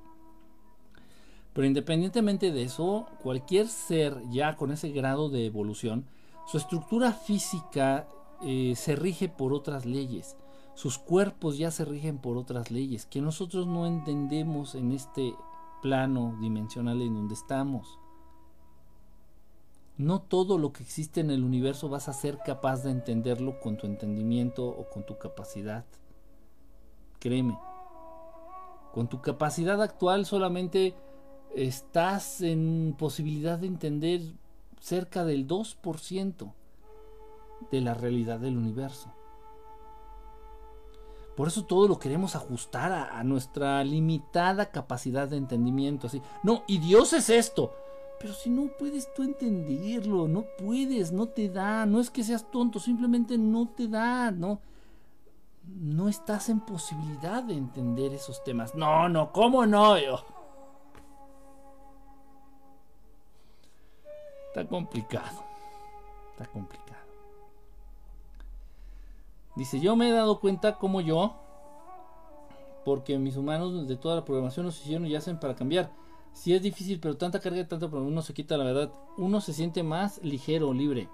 Pero 1.54 1.68
independientemente 1.68 2.52
de 2.52 2.64
eso, 2.64 3.08
cualquier 3.22 3.68
ser 3.68 4.22
ya 4.32 4.56
con 4.56 4.72
ese 4.72 4.90
grado 4.92 5.30
de 5.30 5.46
evolución, 5.46 6.06
su 6.46 6.58
estructura 6.58 7.14
física 7.14 8.08
eh, 8.44 8.74
se 8.76 8.96
rige 8.96 9.30
por 9.30 9.54
otras 9.54 9.86
leyes. 9.86 10.36
Sus 10.76 10.98
cuerpos 10.98 11.58
ya 11.58 11.72
se 11.72 11.86
rigen 11.86 12.18
por 12.18 12.38
otras 12.38 12.72
leyes 12.72 13.06
que 13.06 13.22
nosotros 13.22 13.68
no 13.68 13.86
entendemos 13.86 14.76
en 14.76 14.92
este 14.92 15.36
plano 15.82 16.36
dimensional 16.42 17.02
en 17.02 17.14
donde 17.14 17.36
estamos. 17.36 18.00
No 19.98 20.22
todo 20.22 20.58
lo 20.58 20.74
que 20.74 20.82
existe 20.82 21.22
en 21.22 21.30
el 21.30 21.44
universo 21.44 21.88
vas 21.88 22.10
a 22.10 22.14
ser 22.14 22.40
capaz 22.44 22.84
de 22.84 22.92
entenderlo 22.92 23.60
con 23.60 23.78
tu 23.78 23.86
entendimiento 23.86 24.66
o 24.68 24.90
con 24.90 25.06
tu 25.06 25.18
capacidad. 25.20 25.86
Créeme. 27.20 27.60
Con 28.92 29.08
tu 29.08 29.22
capacidad 29.22 29.82
actual 29.82 30.26
solamente 30.26 30.96
estás 31.56 32.42
en 32.42 32.96
posibilidad 32.98 33.60
de 33.60 33.68
entender 33.68 34.22
cerca 34.80 35.24
del 35.24 35.48
2% 35.48 36.52
de 37.72 37.82
la 37.82 37.94
realidad 37.94 38.40
del 38.40 38.58
universo. 38.58 39.14
Por 41.36 41.48
eso 41.48 41.66
todo 41.66 41.88
lo 41.88 41.98
queremos 41.98 42.36
ajustar 42.36 42.92
a, 42.92 43.24
nuestra 43.24 43.84
limitada 43.84 44.70
capacidad 44.70 45.28
de 45.28 45.38
entendimiento. 45.38 46.08
Así, 46.08 46.22
no, 46.44 46.64
y 46.68 46.78
Dios 46.78 47.14
es 47.14 47.30
esto. 47.30 47.74
Pero 48.20 48.34
si 48.34 48.50
no 48.50 48.70
puedes 48.78 49.12
tú 49.14 49.24
entenderlo, 49.24 50.28
no 50.28 50.46
puedes, 50.58 51.12
no 51.12 51.28
te 51.28 51.50
da. 51.50 51.86
No 51.88 52.00
es 52.00 52.12
que 52.12 52.24
seas 52.24 52.50
tonto, 52.52 52.80
simplemente 52.80 53.38
no 53.38 53.68
te 53.68 53.88
da, 53.88 54.30
¿no? 54.30 54.60
no 55.68 56.10
estás 56.10 56.50
en 56.50 56.60
posibilidad 56.60 57.44
de 57.44 57.54
entender 57.54 58.14
esos 58.14 58.44
temas. 58.44 58.76
No, 58.76 59.08
no, 59.10 59.32
¿cómo 59.32 59.66
no? 59.66 59.98
Yo. 59.98 60.24
Está 64.48 64.68
complicado. 64.68 65.44
Está 66.32 66.46
complicado. 66.48 66.83
Dice, 69.56 69.80
yo 69.80 69.96
me 69.96 70.10
he 70.10 70.12
dado 70.12 70.40
cuenta 70.40 70.78
como 70.78 71.02
yo, 71.02 71.36
porque 72.86 73.18
mis 73.20 73.38
humanos 73.38 73.88
de 73.88 73.96
toda 73.96 74.16
la 74.16 74.26
programación 74.26 74.66
nos 74.66 74.80
hicieron 74.82 75.06
y 75.06 75.16
hacen 75.16 75.40
para 75.40 75.56
cambiar. 75.56 75.92
Si 76.34 76.54
es 76.54 76.62
difícil, 76.62 77.00
pero 77.00 77.16
tanta 77.16 77.40
carga 77.40 77.60
y 77.60 77.66
tanto 77.66 77.90
problema 77.90 78.12
uno 78.12 78.22
se 78.22 78.34
quita 78.34 78.58
la 78.58 78.64
verdad. 78.64 78.92
Uno 79.18 79.40
se 79.40 79.54
siente 79.54 79.84
más 79.84 80.22
ligero, 80.24 80.74
libre. 80.74 81.08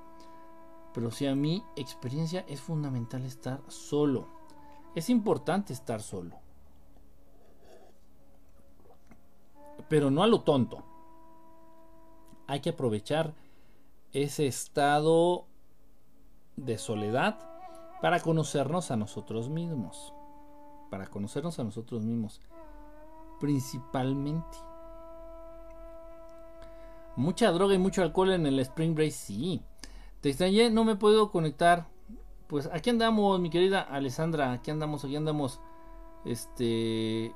Pero 0.94 1.12
si 1.12 1.28
a 1.28 1.36
mi 1.36 1.64
experiencia 1.76 2.46
es 2.48 2.62
fundamental 2.62 3.26
estar 3.26 3.62
solo. 3.68 4.28
Es 4.96 5.10
importante 5.10 5.74
estar 5.74 6.02
solo. 6.02 6.36
Pero 9.90 10.10
no 10.10 10.24
a 10.24 10.28
lo 10.28 10.42
tonto. 10.42 10.84
Hay 12.48 12.62
que 12.62 12.72
aprovechar 12.72 13.34
ese 14.14 14.48
estado 14.48 15.46
de 16.56 16.78
soledad 16.78 17.49
para 18.02 18.20
conocernos 18.20 18.92
a 18.92 18.96
nosotros 18.96 19.50
mismos. 19.50 20.14
Para 20.90 21.08
conocernos 21.08 21.60
a 21.60 21.64
nosotros 21.64 22.04
mismos. 22.04 22.42
Principalmente. 23.40 24.58
Mucha 27.16 27.52
droga 27.52 27.74
y 27.74 27.78
mucho 27.78 28.02
alcohol 28.02 28.32
en 28.32 28.46
el 28.46 28.60
Spring 28.60 28.96
Break, 28.96 29.12
sí. 29.12 29.62
Te 30.22 30.30
extrañé, 30.30 30.70
no 30.70 30.84
me 30.84 30.96
puedo 30.96 31.32
conectar. 31.32 31.88
Pues 32.48 32.70
aquí 32.72 32.90
andamos, 32.90 33.40
mi 33.40 33.50
querida 33.50 33.82
Alessandra. 33.82 34.52
Aquí 34.54 34.72
andamos, 34.72 35.04
aquí 35.04 35.16
andamos. 35.16 35.60
Este. 36.26 37.26
Eh, 37.26 37.34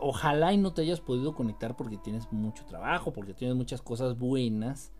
ojalá 0.00 0.52
y 0.52 0.56
no 0.56 0.72
te 0.72 0.82
hayas 0.82 1.00
podido 1.00 1.32
conectar 1.34 1.76
porque 1.76 1.96
tienes 1.96 2.32
mucho 2.32 2.64
trabajo, 2.64 3.12
porque 3.12 3.34
tienes 3.34 3.56
muchas 3.56 3.80
cosas 3.80 4.18
buenas 4.18 4.92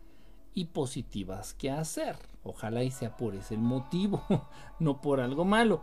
y 0.59 0.65
positivas 0.65 1.53
que 1.53 1.71
hacer. 1.71 2.17
Ojalá 2.43 2.83
y 2.83 2.91
sea 2.91 3.15
por 3.15 3.33
ese 3.33 3.55
motivo, 3.55 4.23
no 4.79 4.99
por 4.99 5.21
algo 5.21 5.45
malo. 5.45 5.81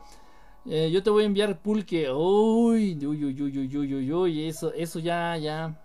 Eh, 0.67 0.91
yo 0.93 1.03
te 1.03 1.11
voy 1.11 1.23
a 1.23 1.27
enviar 1.27 1.61
pulque. 1.61 2.11
Uy, 2.11 2.95
uy, 3.07 3.25
uy, 3.25 3.43
uy, 3.43 3.59
uy, 3.59 3.95
uy, 3.95 4.13
uy, 4.13 4.49
eso, 4.49 4.73
eso 4.75 4.99
ya, 4.99 5.37
ya. 5.39 5.81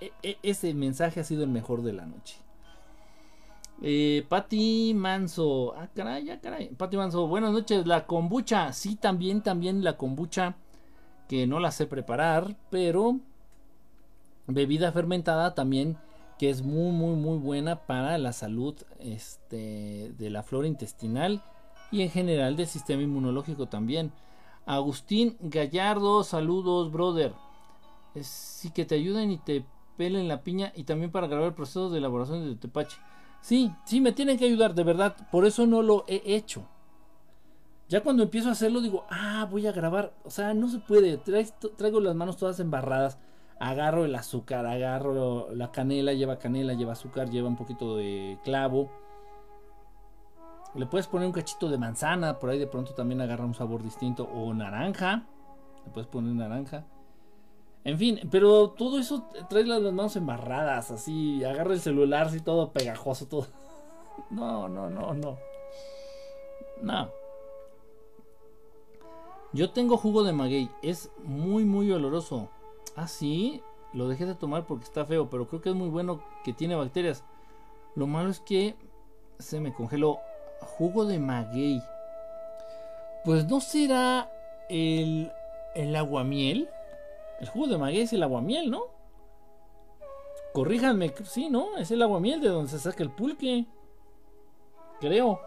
E, 0.00 0.12
e, 0.22 0.38
ese 0.42 0.74
mensaje 0.74 1.20
ha 1.20 1.24
sido 1.24 1.42
el 1.42 1.50
mejor 1.50 1.82
de 1.82 1.94
la 1.94 2.04
noche. 2.04 2.36
Eh, 3.80 4.26
Pati 4.28 4.92
Manso. 4.94 5.74
Ah, 5.76 5.88
caray, 5.94 6.26
ya, 6.26 6.40
caray. 6.40 6.68
Pati 6.68 6.98
Manso, 6.98 7.26
buenas 7.26 7.52
noches. 7.52 7.86
La 7.86 8.06
kombucha. 8.06 8.72
Sí, 8.74 8.96
también, 8.96 9.42
también 9.42 9.82
la 9.82 9.96
kombucha. 9.96 10.56
Que 11.28 11.46
no 11.46 11.60
la 11.60 11.70
sé 11.70 11.86
preparar, 11.86 12.56
pero 12.68 13.20
bebida 14.46 14.92
fermentada 14.92 15.54
también 15.54 15.96
que 16.38 16.50
es 16.50 16.62
muy 16.62 16.92
muy 16.92 17.16
muy 17.16 17.38
buena 17.38 17.86
para 17.86 18.18
la 18.18 18.32
salud 18.32 18.74
este, 18.98 20.12
de 20.18 20.30
la 20.30 20.42
flora 20.42 20.66
intestinal 20.66 21.42
y 21.90 22.02
en 22.02 22.10
general 22.10 22.56
del 22.56 22.66
sistema 22.66 23.02
inmunológico 23.02 23.66
también. 23.66 24.12
Agustín 24.66 25.36
Gallardo, 25.40 26.24
saludos 26.24 26.90
brother. 26.90 27.34
sí 28.20 28.70
que 28.70 28.84
te 28.84 28.96
ayuden 28.96 29.30
y 29.30 29.38
te 29.38 29.64
pelen 29.96 30.28
la 30.28 30.42
piña 30.42 30.72
y 30.74 30.84
también 30.84 31.10
para 31.10 31.26
grabar 31.26 31.48
el 31.48 31.54
proceso 31.54 31.90
de 31.90 31.98
elaboración 31.98 32.48
de 32.48 32.56
tepache. 32.56 32.98
Sí, 33.40 33.70
sí, 33.84 34.00
me 34.00 34.12
tienen 34.12 34.38
que 34.38 34.46
ayudar, 34.46 34.74
de 34.74 34.84
verdad. 34.84 35.16
Por 35.30 35.44
eso 35.44 35.66
no 35.66 35.82
lo 35.82 36.04
he 36.08 36.22
hecho. 36.34 36.66
Ya 37.88 38.02
cuando 38.02 38.22
empiezo 38.22 38.48
a 38.48 38.52
hacerlo 38.52 38.80
digo, 38.80 39.04
ah, 39.10 39.46
voy 39.50 39.66
a 39.66 39.72
grabar. 39.72 40.14
O 40.24 40.30
sea, 40.30 40.54
no 40.54 40.68
se 40.68 40.78
puede. 40.78 41.18
traigo 41.76 42.00
las 42.00 42.16
manos 42.16 42.38
todas 42.38 42.58
embarradas 42.58 43.18
agarro 43.58 44.04
el 44.04 44.14
azúcar, 44.14 44.66
agarro 44.66 45.48
la 45.54 45.70
canela, 45.70 46.12
lleva 46.12 46.38
canela, 46.38 46.74
lleva 46.74 46.92
azúcar, 46.92 47.30
lleva 47.30 47.48
un 47.48 47.56
poquito 47.56 47.96
de 47.96 48.38
clavo. 48.44 48.90
Le 50.74 50.86
puedes 50.86 51.06
poner 51.06 51.26
un 51.26 51.32
cachito 51.32 51.68
de 51.68 51.78
manzana, 51.78 52.38
por 52.38 52.50
ahí 52.50 52.58
de 52.58 52.66
pronto 52.66 52.94
también 52.94 53.20
agarra 53.20 53.44
un 53.44 53.54
sabor 53.54 53.82
distinto. 53.82 54.24
O 54.24 54.52
naranja, 54.52 55.26
le 55.84 55.92
puedes 55.92 56.08
poner 56.08 56.34
naranja. 56.34 56.84
En 57.84 57.98
fin, 57.98 58.20
pero 58.30 58.70
todo 58.70 58.98
eso 58.98 59.28
trae 59.48 59.64
las 59.64 59.82
manos 59.82 60.16
embarradas, 60.16 60.90
así, 60.90 61.44
agarra 61.44 61.74
el 61.74 61.80
celular, 61.80 62.28
así 62.28 62.40
todo 62.40 62.72
pegajoso, 62.72 63.26
todo. 63.26 63.46
No, 64.30 64.68
no, 64.68 64.88
no, 64.88 65.12
no. 65.12 65.38
No. 66.80 67.10
Yo 69.52 69.70
tengo 69.70 69.96
jugo 69.96 70.22
de 70.24 70.32
maguey, 70.32 70.70
es 70.82 71.10
muy, 71.22 71.64
muy 71.64 71.90
oloroso. 71.92 72.48
Ah, 72.96 73.08
sí, 73.08 73.62
lo 73.92 74.08
dejé 74.08 74.26
de 74.26 74.34
tomar 74.34 74.66
porque 74.66 74.84
está 74.84 75.04
feo, 75.04 75.30
pero 75.30 75.46
creo 75.46 75.60
que 75.60 75.70
es 75.70 75.74
muy 75.74 75.88
bueno 75.88 76.22
que 76.44 76.52
tiene 76.52 76.74
bacterias. 76.74 77.24
Lo 77.94 78.06
malo 78.06 78.30
es 78.30 78.40
que 78.40 78.76
se 79.38 79.60
me 79.60 79.72
congeló 79.72 80.18
jugo 80.60 81.04
de 81.04 81.18
maguey. 81.18 81.82
Pues 83.24 83.46
no 83.46 83.60
será 83.60 84.30
el, 84.68 85.30
el 85.74 85.94
aguamiel. 85.96 86.68
El 87.40 87.48
jugo 87.48 87.68
de 87.68 87.78
maguey 87.78 88.00
es 88.00 88.12
el 88.12 88.22
aguamiel, 88.22 88.70
¿no? 88.70 88.82
Corríjanme, 90.52 91.12
sí, 91.24 91.48
¿no? 91.50 91.76
Es 91.76 91.90
el 91.90 92.02
aguamiel 92.02 92.40
de 92.40 92.48
donde 92.48 92.70
se 92.70 92.78
saca 92.78 93.02
el 93.02 93.10
pulque. 93.10 93.66
Creo. 95.00 95.40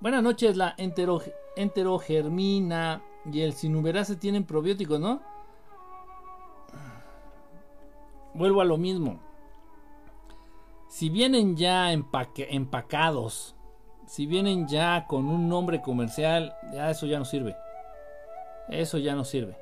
Buenas 0.00 0.22
noches, 0.22 0.56
la 0.56 0.74
enterogermina 1.56 3.02
y 3.32 3.40
el 3.42 3.52
sinuberase 3.52 4.16
tienen 4.16 4.44
probióticos, 4.44 5.00
¿no? 5.00 5.20
Vuelvo 8.34 8.60
a 8.60 8.64
lo 8.64 8.76
mismo. 8.76 9.18
Si 10.88 11.08
vienen 11.08 11.56
ya 11.56 11.92
empacados, 11.92 13.54
si 14.06 14.26
vienen 14.26 14.68
ya 14.68 15.06
con 15.06 15.26
un 15.26 15.48
nombre 15.48 15.82
comercial, 15.82 16.54
ya 16.72 16.90
eso 16.90 17.06
ya 17.06 17.18
no 17.18 17.24
sirve. 17.24 17.56
Eso 18.68 18.98
ya 18.98 19.14
no 19.14 19.24
sirve. 19.24 19.56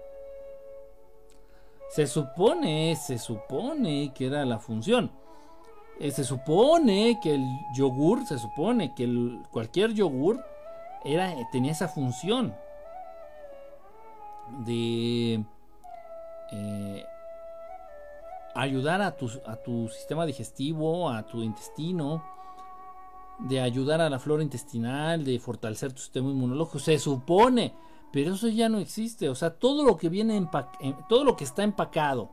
Se 1.90 2.06
supone, 2.06 2.96
se 2.96 3.18
supone 3.18 4.12
que 4.14 4.26
era 4.26 4.44
la 4.44 4.58
función. 4.58 5.12
Eh, 6.00 6.10
se 6.10 6.24
supone 6.24 7.20
que 7.22 7.34
el 7.34 7.46
yogur, 7.76 8.26
se 8.26 8.38
supone 8.38 8.94
que 8.94 9.04
el, 9.04 9.42
cualquier 9.52 9.92
yogur 9.94 10.44
era, 11.04 11.32
tenía 11.52 11.72
esa 11.72 11.86
función 11.86 12.54
de 14.64 15.44
eh, 16.52 17.04
ayudar 18.54 19.02
a 19.02 19.16
tu, 19.16 19.30
a 19.46 19.56
tu 19.56 19.88
sistema 19.88 20.26
digestivo, 20.26 21.10
a 21.10 21.24
tu 21.24 21.42
intestino, 21.42 22.22
de 23.38 23.60
ayudar 23.60 24.00
a 24.00 24.10
la 24.10 24.18
flora 24.18 24.42
intestinal, 24.42 25.24
de 25.24 25.38
fortalecer 25.38 25.92
tu 25.92 26.00
sistema 26.00 26.30
inmunológico. 26.30 26.78
Se 26.78 26.98
supone, 26.98 27.74
pero 28.12 28.34
eso 28.34 28.48
ya 28.48 28.68
no 28.68 28.78
existe. 28.78 29.28
O 29.28 29.34
sea, 29.34 29.50
todo 29.50 29.84
lo 29.84 29.96
que 29.96 30.08
viene 30.08 30.48
todo 31.08 31.24
lo 31.24 31.36
que 31.36 31.44
está 31.44 31.64
empacado, 31.64 32.30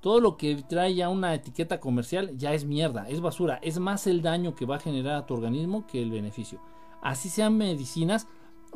todo 0.00 0.20
lo 0.20 0.36
que 0.36 0.62
trae 0.62 0.94
ya 0.94 1.08
una 1.08 1.34
etiqueta 1.34 1.80
comercial 1.80 2.36
ya 2.36 2.54
es 2.54 2.64
mierda, 2.64 3.08
es 3.08 3.20
basura. 3.20 3.58
Es 3.62 3.78
más 3.78 4.06
el 4.06 4.22
daño 4.22 4.54
que 4.54 4.66
va 4.66 4.76
a 4.76 4.80
generar 4.80 5.16
a 5.16 5.26
tu 5.26 5.34
organismo 5.34 5.86
que 5.86 6.02
el 6.02 6.10
beneficio. 6.10 6.60
Así 7.02 7.28
sean 7.28 7.56
medicinas, 7.56 8.26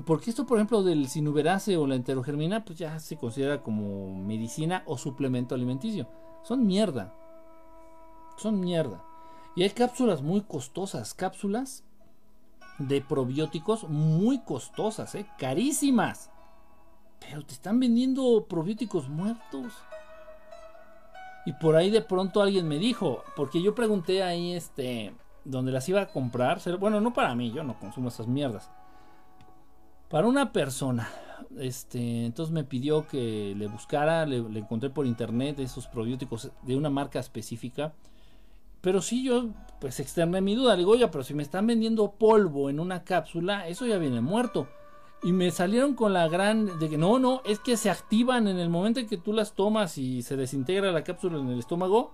porque 0.07 0.31
esto, 0.31 0.47
por 0.47 0.59
ejemplo, 0.59 0.83
del 0.83 1.09
sinuberase 1.09 1.77
o 1.77 1.87
la 1.87 1.95
enterogermina, 1.95 2.65
pues 2.65 2.79
ya 2.79 2.99
se 2.99 3.17
considera 3.17 3.63
como 3.63 4.15
medicina 4.15 4.83
o 4.87 4.97
suplemento 4.97 5.55
alimenticio. 5.55 6.09
Son 6.43 6.67
mierda. 6.67 7.15
Son 8.37 8.59
mierda. 8.59 9.05
Y 9.55 9.63
hay 9.63 9.71
cápsulas 9.71 10.23
muy 10.23 10.41
costosas, 10.41 11.13
cápsulas 11.13 11.85
de 12.79 13.03
probióticos 13.03 13.89
muy 13.89 14.41
costosas, 14.41 15.15
¿eh? 15.15 15.27
carísimas. 15.39 16.31
Pero 17.21 17.45
te 17.45 17.53
están 17.53 17.79
vendiendo 17.79 18.47
probióticos 18.49 19.09
muertos. 19.09 19.73
Y 21.45 21.53
por 21.55 21.77
ahí 21.77 21.91
de 21.91 22.01
pronto 22.03 22.41
alguien 22.41 22.67
me 22.67 22.79
dijo, 22.79 23.23
porque 23.37 23.63
yo 23.63 23.75
pregunté 23.75 24.23
ahí, 24.23 24.55
este, 24.55 25.15
donde 25.45 25.71
las 25.71 25.89
iba 25.89 26.01
a 26.01 26.09
comprar. 26.09 26.61
Bueno, 26.79 27.01
no 27.01 27.13
para 27.13 27.35
mí, 27.35 27.53
yo 27.53 27.63
no 27.63 27.79
consumo 27.79 28.09
esas 28.09 28.27
mierdas 28.27 28.71
para 30.13 30.29
una 30.29 30.53
persona. 30.53 31.09
Este, 31.59 32.27
entonces 32.27 32.53
me 32.53 32.65
pidió 32.65 33.09
que 33.09 33.55
le 33.57 33.67
buscara, 33.67 34.27
le, 34.27 34.37
encontré 34.59 34.91
por 34.91 35.07
internet 35.07 35.59
esos 35.59 35.87
probióticos 35.87 36.51
de 36.61 36.77
una 36.77 36.91
marca 36.91 37.19
específica. 37.19 37.95
Pero 38.83 39.01
sí, 39.01 39.25
yo 39.25 39.49
pues 39.81 40.01
externé 40.01 40.43
mi 40.43 40.55
duda. 40.55 40.75
Le 40.75 40.81
digo, 40.81 40.93
oye, 40.93 41.09
pero 41.09 41.25
si 41.25 41.33
me 41.33 41.43
están 41.43 41.67
vendiendo 41.67 42.13
polvo 42.13 42.69
en 42.69 42.79
una 42.79 43.05
cápsula, 43.05 43.67
eso 43.69 43.87
ya 43.87 43.97
viene 43.97 44.21
muerto. 44.21 44.69
Y 45.23 45.33
me 45.33 45.51
salieron 45.51 45.95
con 45.95 46.13
la 46.13 46.29
gran 46.29 46.79
de 46.79 46.91
que 46.91 46.99
no, 46.99 47.19
no, 47.19 47.41
es 47.47 47.59
que 47.59 47.79
se 47.79 47.89
activan 47.89 48.49
en 48.49 48.59
el 48.59 48.69
momento 48.69 49.01
en 49.01 49.09
que 49.09 49.17
tú 49.17 49.33
las 49.33 49.55
tomas 49.55 49.97
y 49.97 50.21
se 50.21 50.37
desintegra 50.37 50.93
la 50.93 51.05
cápsula 51.05 51.39
en 51.39 51.49
el 51.49 51.59
estómago. 51.59 52.13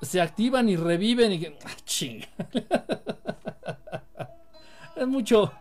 Se 0.00 0.22
activan 0.22 0.70
y 0.70 0.76
reviven 0.76 1.32
y 1.32 1.40
que. 1.40 1.58
¡Ah, 1.62 1.76
es 4.96 5.06
mucho. 5.06 5.52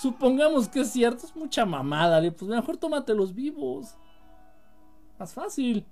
Supongamos 0.00 0.66
que 0.66 0.80
es 0.80 0.92
cierto, 0.92 1.26
es 1.26 1.36
mucha 1.36 1.66
mamada. 1.66 2.22
Pues 2.32 2.50
mejor 2.50 2.78
tómate 2.78 3.12
los 3.12 3.34
vivos. 3.34 3.98
Más 5.18 5.34
fácil. 5.34 5.86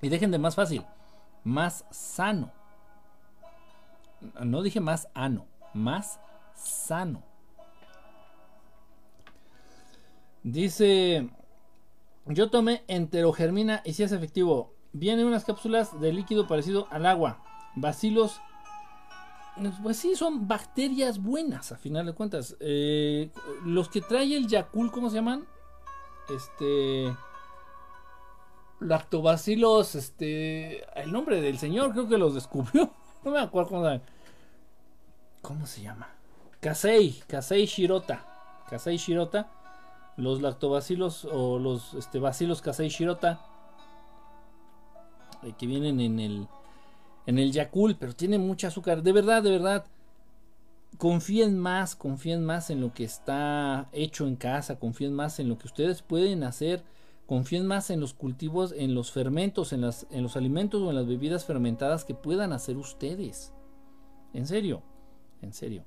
Y 0.00 0.08
dejen 0.08 0.30
de 0.30 0.38
más 0.38 0.54
fácil. 0.54 0.86
Más 1.42 1.84
sano. 1.90 2.52
No 4.44 4.62
dije 4.62 4.78
más 4.78 5.08
ano. 5.12 5.44
Más 5.74 6.20
sano. 6.54 7.24
Dice. 10.44 11.28
Yo 12.26 12.48
tomé 12.48 12.84
enterogermina 12.86 13.82
y 13.84 13.94
si 13.94 14.04
es 14.04 14.12
efectivo. 14.12 14.72
Vienen 14.92 15.26
unas 15.26 15.44
cápsulas 15.44 16.00
de 16.00 16.12
líquido 16.12 16.46
parecido 16.46 16.86
al 16.92 17.06
agua. 17.06 17.42
Bacilos. 17.74 18.40
Pues 19.82 19.96
sí, 19.96 20.14
son 20.14 20.46
bacterias 20.46 21.22
buenas, 21.22 21.72
a 21.72 21.76
final 21.76 22.04
de 22.06 22.12
cuentas. 22.12 22.56
Eh, 22.60 23.30
los 23.64 23.88
que 23.88 24.02
trae 24.02 24.36
el 24.36 24.46
Yakul, 24.46 24.90
¿cómo 24.90 25.08
se 25.08 25.16
llaman? 25.16 25.46
Este. 26.28 27.14
Lactobacilos, 28.80 29.94
este. 29.94 30.84
El 31.00 31.10
nombre 31.10 31.40
del 31.40 31.58
señor, 31.58 31.92
creo 31.92 32.08
que 32.08 32.18
los 32.18 32.34
descubrió. 32.34 32.90
No 33.24 33.32
me 33.32 33.40
acuerdo 33.40 33.70
cómo 33.70 33.82
se 33.82 33.90
llama. 33.90 34.04
¿Cómo 35.42 35.66
se 35.66 35.82
llama? 35.82 36.08
Kasei, 36.60 37.22
Kasei 37.26 37.66
Shirota. 37.66 38.24
Kasei 38.70 38.98
Shirota. 38.98 39.50
Los 40.16 40.42
lactobacilos 40.42 41.24
o 41.24 41.58
los 41.58 41.94
este, 41.94 42.20
bacilos 42.20 42.62
Kasei 42.62 42.88
Shirota 42.88 43.44
eh, 45.42 45.54
que 45.58 45.66
vienen 45.66 46.00
en 46.00 46.20
el 46.20 46.48
en 47.26 47.38
el 47.38 47.52
Yakul, 47.52 47.96
pero 47.98 48.14
tiene 48.14 48.38
mucha 48.38 48.68
azúcar. 48.68 49.02
De 49.02 49.12
verdad, 49.12 49.42
de 49.42 49.50
verdad. 49.50 49.84
Confíen 50.98 51.58
más, 51.58 51.94
confíen 51.94 52.42
más 52.44 52.70
en 52.70 52.80
lo 52.80 52.94
que 52.94 53.04
está 53.04 53.88
hecho 53.92 54.26
en 54.26 54.36
casa, 54.36 54.78
confíen 54.78 55.12
más 55.12 55.38
en 55.40 55.48
lo 55.50 55.58
que 55.58 55.66
ustedes 55.66 56.00
pueden 56.00 56.42
hacer, 56.42 56.84
confíen 57.26 57.66
más 57.66 57.90
en 57.90 58.00
los 58.00 58.14
cultivos, 58.14 58.72
en 58.74 58.94
los 58.94 59.12
fermentos, 59.12 59.74
en, 59.74 59.82
las, 59.82 60.06
en 60.10 60.22
los 60.22 60.38
alimentos 60.38 60.80
o 60.80 60.88
en 60.88 60.96
las 60.96 61.06
bebidas 61.06 61.44
fermentadas 61.44 62.06
que 62.06 62.14
puedan 62.14 62.54
hacer 62.54 62.78
ustedes. 62.78 63.52
En 64.32 64.46
serio, 64.46 64.82
en 65.42 65.52
serio. 65.52 65.84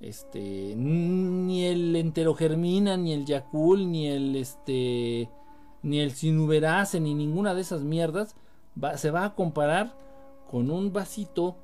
Este, 0.00 0.74
ni 0.76 1.64
el 1.64 1.96
enterogermina, 1.96 2.96
ni 2.96 3.12
el 3.12 3.24
Yakul, 3.24 3.90
ni 3.90 4.08
el 4.08 4.36
este, 4.36 5.28
ni 5.82 6.00
el 6.00 6.12
sinuberase, 6.12 7.00
ni 7.00 7.14
ninguna 7.14 7.54
de 7.54 7.62
esas 7.62 7.82
mierdas 7.82 8.36
se 8.96 9.10
va 9.10 9.24
a 9.24 9.34
comparar 9.34 9.94
con 10.52 10.70
un 10.70 10.92
vasito, 10.92 11.56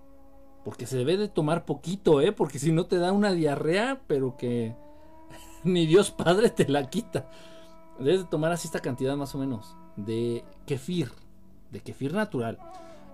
porque 0.65 0.87
se 0.87 0.97
debe 0.97 1.19
de 1.19 1.29
tomar 1.29 1.67
poquito, 1.67 2.23
¿eh? 2.23 2.33
Porque 2.33 2.59
si 2.59 2.73
no 2.73 2.87
te 2.87 2.97
da 2.97 3.13
una 3.13 3.33
diarrea, 3.33 4.01
pero 4.07 4.39
que 4.39 4.75
ni 5.63 5.85
Dios 5.85 6.11
Padre 6.11 6.49
te 6.49 6.67
la 6.67 6.89
quita. 6.89 7.29
Debes 7.99 8.21
de 8.21 8.31
tomar 8.31 8.51
así 8.51 8.67
esta 8.67 8.81
cantidad 8.81 9.15
más 9.15 9.35
o 9.35 9.39
menos 9.39 9.77
de 9.97 10.43
kefir, 10.65 11.13
de 11.71 11.81
kefir 11.81 12.15
natural. 12.15 12.59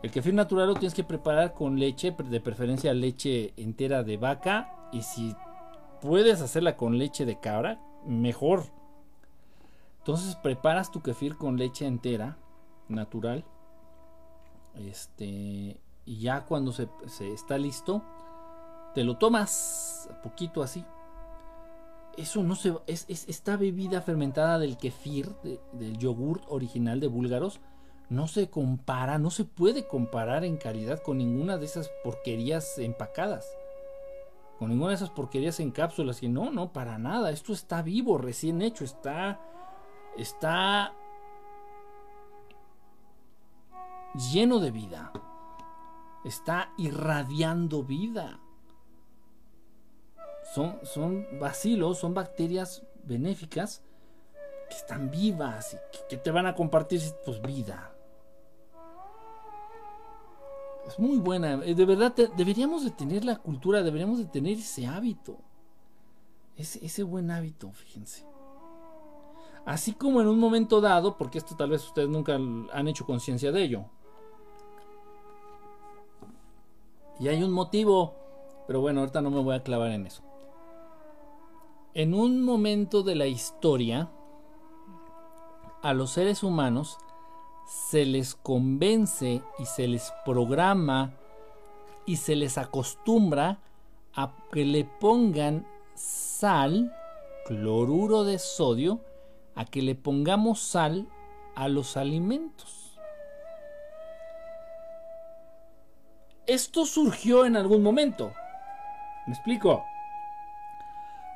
El 0.04 0.12
kefir 0.12 0.32
natural 0.32 0.68
lo 0.68 0.74
tienes 0.74 0.94
que 0.94 1.02
preparar 1.02 1.54
con 1.54 1.80
leche, 1.80 2.14
de 2.30 2.40
preferencia 2.40 2.94
leche 2.94 3.52
entera 3.56 4.04
de 4.04 4.16
vaca. 4.16 4.88
Y 4.92 5.02
si 5.02 5.34
puedes 6.00 6.40
hacerla 6.40 6.76
con 6.76 6.98
leche 6.98 7.26
de 7.26 7.40
cabra, 7.40 7.80
mejor. 8.06 8.66
Entonces 9.98 10.36
preparas 10.36 10.92
tu 10.92 11.02
kefir 11.02 11.36
con 11.36 11.56
leche 11.56 11.84
entera, 11.84 12.38
natural. 12.88 13.44
Este, 14.76 15.80
y 16.04 16.20
ya 16.20 16.44
cuando 16.44 16.72
se, 16.72 16.88
está 17.32 17.58
listo, 17.58 18.02
te 18.94 19.04
lo 19.04 19.16
tomas 19.16 20.08
poquito 20.22 20.62
así. 20.62 20.84
Eso 22.16 22.42
no 22.42 22.54
se 22.54 22.74
es, 22.86 23.06
esta 23.08 23.56
bebida 23.56 24.00
fermentada 24.00 24.58
del 24.58 24.76
kefir, 24.76 25.34
del 25.72 25.98
yogur 25.98 26.42
original 26.48 27.00
de 27.00 27.08
búlgaros, 27.08 27.60
no 28.10 28.28
se 28.28 28.50
compara, 28.50 29.18
no 29.18 29.30
se 29.30 29.44
puede 29.44 29.86
comparar 29.86 30.44
en 30.44 30.56
calidad 30.56 31.02
con 31.02 31.18
ninguna 31.18 31.56
de 31.56 31.64
esas 31.64 31.90
porquerías 32.04 32.78
empacadas. 32.78 33.46
Con 34.58 34.68
ninguna 34.68 34.90
de 34.90 34.96
esas 34.96 35.10
porquerías 35.10 35.58
en 35.58 35.70
cápsulas. 35.70 36.22
Y 36.22 36.28
no, 36.28 36.50
no, 36.50 36.72
para 36.72 36.98
nada. 36.98 37.30
Esto 37.30 37.52
está 37.52 37.82
vivo, 37.82 38.18
recién 38.18 38.62
hecho. 38.62 38.84
Está. 38.84 39.40
Está 40.16 40.94
lleno 44.14 44.60
de 44.60 44.70
vida. 44.70 45.12
Está 46.24 46.72
irradiando 46.78 47.82
vida. 47.82 48.40
Son, 50.54 50.78
son 50.82 51.26
vacilos, 51.40 51.98
son 51.98 52.14
bacterias 52.14 52.82
benéficas 53.04 53.82
que 54.68 54.76
están 54.76 55.10
vivas 55.10 55.74
y 55.74 56.08
que, 56.08 56.16
te 56.16 56.30
van 56.30 56.46
a 56.46 56.54
compartir 56.54 57.00
pues 57.24 57.40
vida. 57.42 57.94
Es 60.86 60.98
muy 60.98 61.18
buena. 61.18 61.64
Eh, 61.64 61.74
de 61.74 61.84
verdad, 61.84 62.14
deberíamos 62.36 62.84
de 62.84 62.90
tener 62.90 63.24
la 63.24 63.36
cultura, 63.36 63.82
deberíamos 63.82 64.18
de 64.18 64.26
tener 64.26 64.58
ese 64.58 64.86
hábito. 64.86 65.38
Ese, 66.56 66.84
ese 66.84 67.02
buen 67.02 67.30
hábito, 67.30 67.72
fíjense. 67.72 68.24
Así 69.64 69.94
como 69.94 70.20
en 70.20 70.28
un 70.28 70.38
momento 70.38 70.80
dado, 70.80 71.16
porque 71.16 71.38
esto 71.38 71.56
tal 71.56 71.70
vez 71.70 71.84
ustedes 71.84 72.08
nunca 72.08 72.34
han 72.34 72.86
hecho 72.86 73.06
conciencia 73.06 73.50
de 73.50 73.62
ello, 73.62 73.86
Y 77.20 77.28
hay 77.28 77.42
un 77.42 77.52
motivo, 77.52 78.14
pero 78.66 78.80
bueno, 78.80 79.00
ahorita 79.00 79.20
no 79.20 79.30
me 79.30 79.42
voy 79.42 79.54
a 79.54 79.62
clavar 79.62 79.90
en 79.90 80.06
eso. 80.06 80.22
En 81.94 82.12
un 82.14 82.42
momento 82.42 83.02
de 83.02 83.14
la 83.14 83.26
historia, 83.26 84.10
a 85.82 85.92
los 85.92 86.10
seres 86.10 86.42
humanos 86.42 86.98
se 87.66 88.04
les 88.04 88.34
convence 88.34 89.42
y 89.58 89.64
se 89.64 89.86
les 89.86 90.12
programa 90.24 91.12
y 92.06 92.16
se 92.16 92.36
les 92.36 92.58
acostumbra 92.58 93.60
a 94.14 94.32
que 94.52 94.64
le 94.64 94.84
pongan 94.84 95.66
sal, 95.94 96.92
cloruro 97.46 98.24
de 98.24 98.38
sodio, 98.38 99.00
a 99.54 99.64
que 99.64 99.82
le 99.82 99.94
pongamos 99.94 100.60
sal 100.60 101.08
a 101.54 101.68
los 101.68 101.96
alimentos. 101.96 102.83
Esto 106.46 106.84
surgió 106.84 107.46
en 107.46 107.56
algún 107.56 107.82
momento. 107.82 108.32
¿Me 109.26 109.32
explico? 109.32 109.84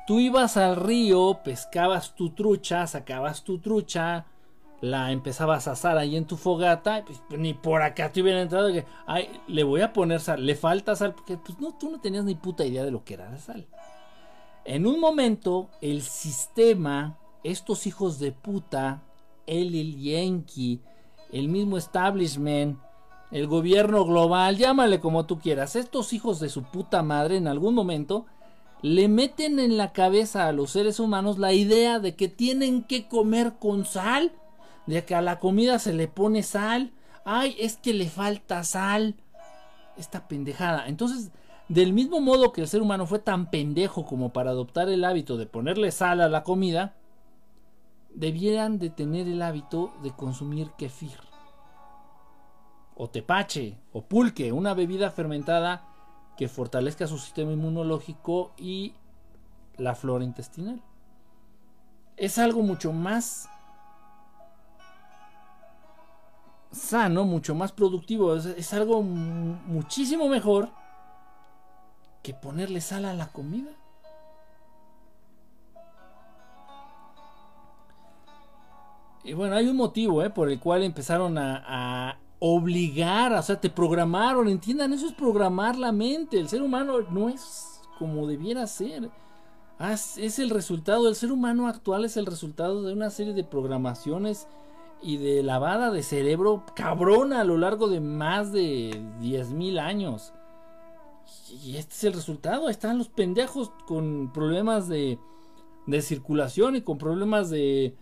Tú 0.05 0.19
ibas 0.19 0.57
al 0.57 0.75
río, 0.75 1.39
pescabas 1.43 2.15
tu 2.15 2.31
trucha, 2.31 2.85
sacabas 2.87 3.43
tu 3.43 3.59
trucha, 3.59 4.25
la 4.81 5.11
empezabas 5.11 5.67
a 5.67 5.71
asar 5.71 5.97
ahí 5.97 6.15
en 6.15 6.25
tu 6.25 6.37
fogata, 6.37 7.03
pues, 7.05 7.21
ni 7.39 7.53
por 7.53 7.81
acá 7.81 8.11
te 8.11 8.21
hubieran 8.21 8.43
entrado 8.43 8.71
que, 8.71 8.85
ay, 9.05 9.29
le 9.47 9.63
voy 9.63 9.81
a 9.81 9.93
poner 9.93 10.19
sal, 10.19 10.45
le 10.45 10.55
falta 10.55 10.95
sal, 10.95 11.13
porque 11.13 11.37
pues 11.37 11.59
no, 11.59 11.75
tú 11.77 11.91
no 11.91 11.99
tenías 11.99 12.25
ni 12.25 12.35
puta 12.35 12.65
idea 12.65 12.83
de 12.83 12.91
lo 12.91 13.03
que 13.03 13.15
era 13.15 13.29
la 13.29 13.37
sal. 13.37 13.67
En 14.65 14.85
un 14.85 14.99
momento, 14.99 15.69
el 15.81 16.01
sistema, 16.01 17.17
estos 17.43 17.87
hijos 17.87 18.19
de 18.19 18.31
puta, 18.31 19.01
el, 19.47 19.73
el 19.75 19.99
Yankee, 19.99 20.81
el 21.31 21.49
mismo 21.49 21.77
establishment, 21.77 22.79
el 23.31 23.47
gobierno 23.47 24.05
global, 24.05 24.57
llámale 24.57 24.99
como 24.99 25.25
tú 25.25 25.39
quieras, 25.39 25.75
estos 25.75 26.13
hijos 26.13 26.39
de 26.39 26.49
su 26.49 26.63
puta 26.63 27.03
madre 27.03 27.37
en 27.37 27.47
algún 27.47 27.75
momento 27.75 28.25
le 28.81 29.07
meten 29.07 29.59
en 29.59 29.77
la 29.77 29.91
cabeza 29.91 30.47
a 30.47 30.51
los 30.51 30.71
seres 30.71 30.99
humanos 30.99 31.37
la 31.37 31.53
idea 31.53 31.99
de 31.99 32.15
que 32.15 32.27
tienen 32.27 32.83
que 32.83 33.07
comer 33.07 33.53
con 33.59 33.85
sal, 33.85 34.31
de 34.87 35.03
que 35.05 35.15
a 35.15 35.21
la 35.21 35.37
comida 35.37 35.79
se 35.79 35.93
le 35.93 36.07
pone 36.07 36.43
sal, 36.43 36.91
ay, 37.25 37.55
es 37.59 37.77
que 37.77 37.93
le 37.93 38.09
falta 38.09 38.63
sal, 38.63 39.15
esta 39.97 40.27
pendejada. 40.27 40.87
Entonces, 40.87 41.31
del 41.67 41.93
mismo 41.93 42.21
modo 42.21 42.53
que 42.53 42.61
el 42.61 42.67
ser 42.67 42.81
humano 42.81 43.05
fue 43.05 43.19
tan 43.19 43.51
pendejo 43.51 44.05
como 44.05 44.29
para 44.31 44.51
adoptar 44.51 44.89
el 44.89 45.03
hábito 45.03 45.37
de 45.37 45.45
ponerle 45.45 45.91
sal 45.91 46.21
a 46.21 46.29
la 46.29 46.43
comida, 46.43 46.95
debieran 48.15 48.79
de 48.79 48.89
tener 48.89 49.27
el 49.27 49.41
hábito 49.41 49.93
de 50.01 50.11
consumir 50.11 50.71
kefir 50.77 51.28
o 53.01 53.09
tepache 53.09 53.77
o 53.93 54.01
pulque, 54.01 54.51
una 54.51 54.73
bebida 54.73 55.09
fermentada 55.09 55.87
que 56.35 56.49
fortalezca 56.49 57.07
su 57.07 57.17
sistema 57.17 57.53
inmunológico 57.53 58.51
y 58.57 58.93
la 59.77 59.95
flora 59.95 60.25
intestinal. 60.25 60.81
Es 62.17 62.37
algo 62.37 62.61
mucho 62.61 62.91
más 62.91 63.47
sano, 66.71 67.23
mucho 67.23 67.55
más 67.55 67.71
productivo, 67.71 68.35
es, 68.35 68.73
algo 68.73 69.01
muchísimo 69.01 70.27
mejor 70.27 70.67
que 72.21 72.33
ponerle 72.33 72.81
sal 72.81 73.05
a 73.05 73.13
la 73.13 73.27
comida. 73.27 73.71
Y 79.23 79.31
bueno, 79.33 79.55
hay 79.55 79.67
un 79.67 79.77
motivo 79.77 80.21
¿eh? 80.21 80.29
por 80.29 80.49
el 80.49 80.59
cual 80.59 80.83
empezaron 80.83 81.37
a, 81.37 82.19
obligar, 82.39 83.33
o 83.33 83.41
sea, 83.41 83.59
te 83.59 83.69
programaron, 83.69 84.47
entiendan, 84.47 84.93
eso 84.93 85.07
es 85.07 85.13
programar 85.13 85.77
la 85.77 85.91
mente. 85.91 86.39
El 86.39 86.49
ser 86.49 86.61
humano 86.61 86.99
no 87.09 87.29
es 87.29 87.81
como 87.97 88.27
debiera 88.27 88.65
ser. 88.67 89.09
Es 90.17 90.39
el 90.39 90.49
resultado, 90.49 91.07
el 91.07 91.15
ser 91.15 91.31
humano 91.31 91.67
actual 91.67 92.03
es 92.03 92.17
el 92.17 92.25
resultado 92.25 92.83
de 92.83 92.93
una 92.93 93.09
serie 93.09 93.33
de 93.33 93.43
programaciones 93.43 94.47
y 95.01 95.17
de 95.17 95.43
lavada 95.43 95.91
de 95.91 96.03
cerebro 96.03 96.65
cabrona 96.75 97.41
a 97.41 97.45
lo 97.45 97.57
largo 97.57 97.87
de 97.87 98.01
más 98.01 98.51
de 98.51 99.01
10.000 99.21 99.79
años. 99.79 100.33
Y 101.63 101.77
este 101.77 101.93
es 101.93 102.03
el 102.03 102.13
resultado. 102.13 102.69
Están 102.69 102.97
los 102.97 103.07
pendejos 103.07 103.71
con 103.87 104.31
problemas 104.33 104.87
de, 104.87 105.17
de 105.87 106.01
circulación 106.01 106.75
y 106.75 106.81
con 106.81 106.97
problemas 106.97 107.49
de, 107.49 107.95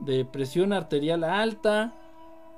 de 0.00 0.24
presión 0.24 0.72
arterial 0.72 1.24
alta, 1.24 1.94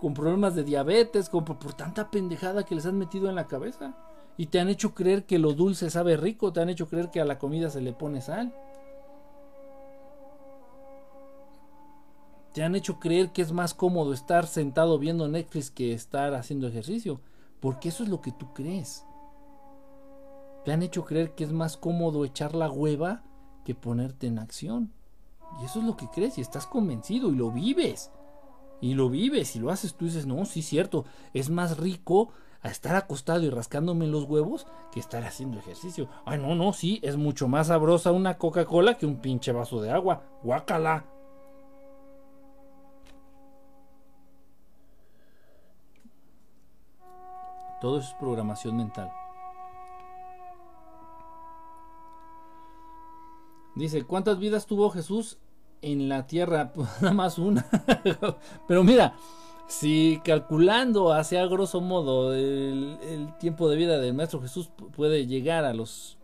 con 0.00 0.14
problemas 0.14 0.54
de 0.54 0.64
diabetes, 0.64 1.28
con, 1.28 1.44
por, 1.44 1.74
tanta 1.74 2.10
pendejada 2.10 2.64
que 2.64 2.74
les 2.74 2.86
han 2.86 2.98
metido 2.98 3.28
en 3.28 3.34
la 3.34 3.46
cabeza. 3.46 3.96
Y 4.36 4.46
te 4.46 4.60
han 4.60 4.68
hecho 4.68 4.94
creer 4.94 5.24
que 5.24 5.38
lo 5.38 5.52
dulce 5.54 5.90
sabe 5.90 6.16
rico, 6.16 6.52
te 6.52 6.60
han 6.60 6.68
hecho 6.68 6.88
creer 6.88 7.10
que 7.10 7.20
a 7.20 7.24
la 7.24 7.38
comida 7.38 7.70
se 7.70 7.80
le 7.80 7.92
pone 7.92 8.20
sal. 8.20 8.54
Te 12.52 12.62
han 12.62 12.74
hecho 12.74 12.98
creer 12.98 13.32
que 13.32 13.42
es 13.42 13.52
más 13.52 13.74
cómodo 13.74 14.12
estar 14.12 14.46
sentado 14.46 14.98
viendo 14.98 15.28
Netflix 15.28 15.70
que 15.70 15.92
estar 15.92 16.34
haciendo 16.34 16.66
ejercicio. 16.66 17.20
Porque 17.60 17.88
eso 17.88 18.02
es 18.02 18.08
lo 18.08 18.20
que 18.20 18.32
tú 18.32 18.52
crees. 18.54 19.04
Te 20.64 20.72
han 20.72 20.82
hecho 20.82 21.04
creer 21.04 21.34
que 21.34 21.44
es 21.44 21.52
más 21.52 21.76
cómodo 21.76 22.24
echar 22.24 22.54
la 22.54 22.70
hueva 22.70 23.22
que 23.64 23.74
ponerte 23.74 24.26
en 24.26 24.38
acción. 24.38 24.92
Y 25.60 25.64
eso 25.64 25.80
es 25.80 25.84
lo 25.84 25.96
que 25.96 26.08
crees 26.08 26.38
y 26.38 26.40
estás 26.40 26.66
convencido 26.66 27.30
y 27.30 27.36
lo 27.36 27.50
vives. 27.50 28.10
Y 28.80 28.94
lo 28.94 29.08
vives 29.08 29.56
y 29.56 29.60
lo 29.60 29.70
haces, 29.70 29.94
tú 29.94 30.04
dices, 30.04 30.26
no, 30.26 30.44
sí, 30.44 30.62
cierto, 30.62 31.04
es 31.32 31.50
más 31.50 31.78
rico 31.78 32.30
a 32.62 32.68
estar 32.68 32.96
acostado 32.96 33.42
y 33.44 33.50
rascándome 33.50 34.06
los 34.06 34.24
huevos 34.24 34.66
que 34.92 35.00
estar 35.00 35.24
haciendo 35.24 35.58
ejercicio. 35.58 36.08
Ay, 36.24 36.38
no, 36.38 36.54
no, 36.54 36.72
sí, 36.72 37.00
es 37.02 37.16
mucho 37.16 37.48
más 37.48 37.68
sabrosa 37.68 38.12
una 38.12 38.38
Coca-Cola 38.38 38.98
que 38.98 39.06
un 39.06 39.20
pinche 39.20 39.52
vaso 39.52 39.80
de 39.80 39.90
agua. 39.90 40.22
Guácala. 40.42 41.04
Todo 47.80 47.98
eso 47.98 48.08
es 48.08 48.14
programación 48.14 48.76
mental. 48.76 49.12
Dice, 53.76 54.04
¿cuántas 54.04 54.38
vidas 54.38 54.66
tuvo 54.66 54.90
Jesús 54.90 55.38
en 55.82 56.08
la 56.08 56.26
tierra? 56.26 56.72
Pues 56.74 56.88
nada 57.00 57.14
más 57.14 57.38
una. 57.38 57.66
Pero 58.68 58.84
mira, 58.84 59.14
si 59.66 60.20
calculando 60.24 61.12
hacia 61.12 61.46
grosso 61.46 61.80
modo 61.80 62.34
el, 62.34 63.34
tiempo 63.38 63.68
de 63.68 63.76
vida 63.76 63.98
del 63.98 64.14
Maestro 64.14 64.40
Jesús 64.40 64.70
puede 64.94 65.26
llegar 65.26 65.64
a 65.64 65.74
los 65.74 66.16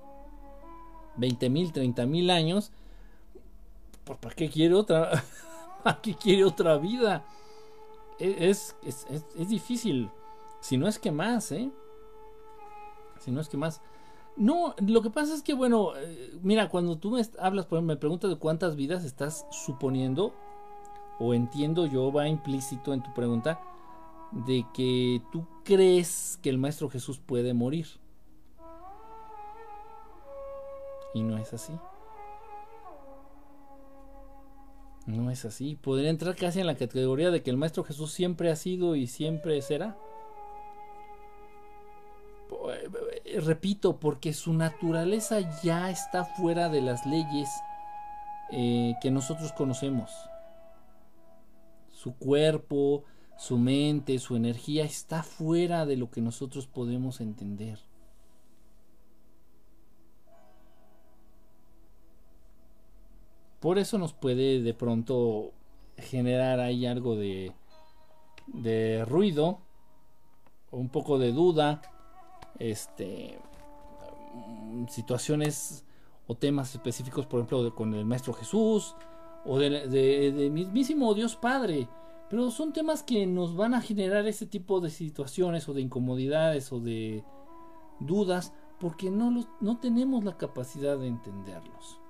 20 1.17 1.51
mil, 1.51 1.73
30 1.73 2.07
mil 2.07 2.31
años, 2.31 2.71
pues 4.05 4.19
¿para 4.19 4.35
qué 4.35 4.49
quiere 4.49 4.75
otra? 4.75 5.25
¿Para 5.83 6.01
qué 6.01 6.15
quiere 6.15 6.45
otra 6.45 6.77
vida? 6.79 7.25
E, 8.19 8.49
es, 8.49 8.77
es, 8.85 9.07
es 9.11 9.49
difícil. 9.49 10.11
Si 10.61 10.77
no 10.77 10.87
es 10.87 10.99
que 10.99 11.11
más, 11.11 11.51
¿eh? 11.51 11.71
Si 13.19 13.31
no 13.31 13.41
es 13.41 13.49
que 13.49 13.57
más. 13.57 13.81
No, 14.37 14.75
lo 14.79 15.03
que 15.03 15.11
pasa 15.11 15.35
es 15.35 15.43
que, 15.43 15.55
bueno, 15.55 15.97
eh, 15.97 16.39
mira, 16.43 16.69
cuando 16.69 16.97
tú 16.97 17.11
me 17.11 17.23
hablas, 17.39 17.67
por 17.67 17.79
ejemplo, 17.79 17.95
me 17.95 18.01
preguntas 18.01 18.31
de 18.31 18.39
cuántas 18.39 18.77
vidas 18.77 19.05
estás 19.05 19.47
suponiendo, 19.51 20.33
o 21.19 21.35
entiendo 21.35 21.87
yo, 21.87 22.11
va 22.11 22.29
implícito 22.29 22.95
en 22.95 23.03
tu 23.03 23.13
pregunta, 23.13 23.61
de 24.33 24.65
que 24.73 25.23
tú 25.31 25.47
crees 25.65 26.39
que 26.43 26.49
el 26.49 26.59
Maestro 26.59 26.89
Jesús 26.89 27.19
puede 27.19 27.53
morir. 27.53 27.87
Y 31.15 31.23
no 31.23 31.37
es 31.37 31.53
así. 31.53 31.75
No 35.07 35.31
es 35.31 35.45
así. 35.45 35.77
Podría 35.77 36.11
entrar 36.11 36.37
casi 36.37 36.61
en 36.61 36.67
la 36.67 36.77
categoría 36.77 37.31
de 37.31 37.43
que 37.43 37.51
el 37.51 37.59
Maestro 37.59 37.85
Jesús 37.85 38.13
siempre 38.13 38.51
ha 38.51 38.57
sido 38.57 38.97
y 38.97 39.07
siempre 39.07 39.61
será. 39.61 39.99
Repito, 43.41 43.99
porque 43.99 44.33
su 44.33 44.53
naturaleza 44.53 45.41
ya 45.63 45.91
está 45.91 46.25
fuera 46.25 46.69
de 46.69 46.83
las 46.83 47.07
leyes 47.07 47.49
eh, 48.51 48.95
que 49.01 49.11
nosotros 49.11 49.53
conocemos. 49.53 50.11
Su 51.91 52.15
cuerpo, 52.17 53.05
su 53.37 53.59
mente, 53.59 54.19
su 54.19 54.37
energía 54.37 54.85
está 54.85 55.23
fuera 55.23 55.87
de 55.87 55.97
lo 55.97 56.11
que 56.11 56.21
nosotros 56.21 56.67
podemos 56.67 57.21
entender. 57.21 57.79
Por 63.61 63.79
eso 63.79 63.97
nos 63.97 64.13
puede 64.13 64.61
de 64.61 64.75
pronto 64.75 65.53
generar 65.97 66.59
ahí 66.59 66.85
algo 66.85 67.15
de, 67.15 67.53
de 68.49 69.05
ruido, 69.05 69.61
un 70.73 70.89
poco 70.89 71.19
de 71.19 71.33
duda, 71.33 71.81
este, 72.71 73.39
mm, 74.35 74.87
situaciones 74.89 75.85
o 76.27 76.37
temas 76.37 76.75
específicos, 76.75 77.27
por 77.27 77.41
ejemplo, 77.41 77.75
con 77.75 77.93
el 77.95 78.05
Maestro 78.05 78.33
Jesús 78.33 78.95
o 79.45 79.59
de, 79.59 79.89
de, 79.89 80.51
mismísimo 80.51 81.13
Dios 81.15 81.37
Padre. 81.37 81.89
Pero 82.31 82.51
son 82.51 82.73
temas 82.73 83.03
que 83.03 83.27
nos 83.27 83.57
van 83.57 83.75
a 83.75 83.83
generar 83.83 84.27
ese 84.27 84.47
tipo 84.47 84.81
de 84.81 84.91
situaciones 84.91 85.69
o 85.69 85.75
de 85.75 85.83
incomodidades 85.83 86.73
o 86.73 86.81
de 86.81 87.25
dudas 88.01 88.55
porque 88.79 89.11
no, 89.11 89.47
no 89.61 89.79
tenemos 89.79 90.25
la 90.25 90.37
capacidad 90.39 90.99
de 90.99 91.09
entenderlos. 91.09 92.01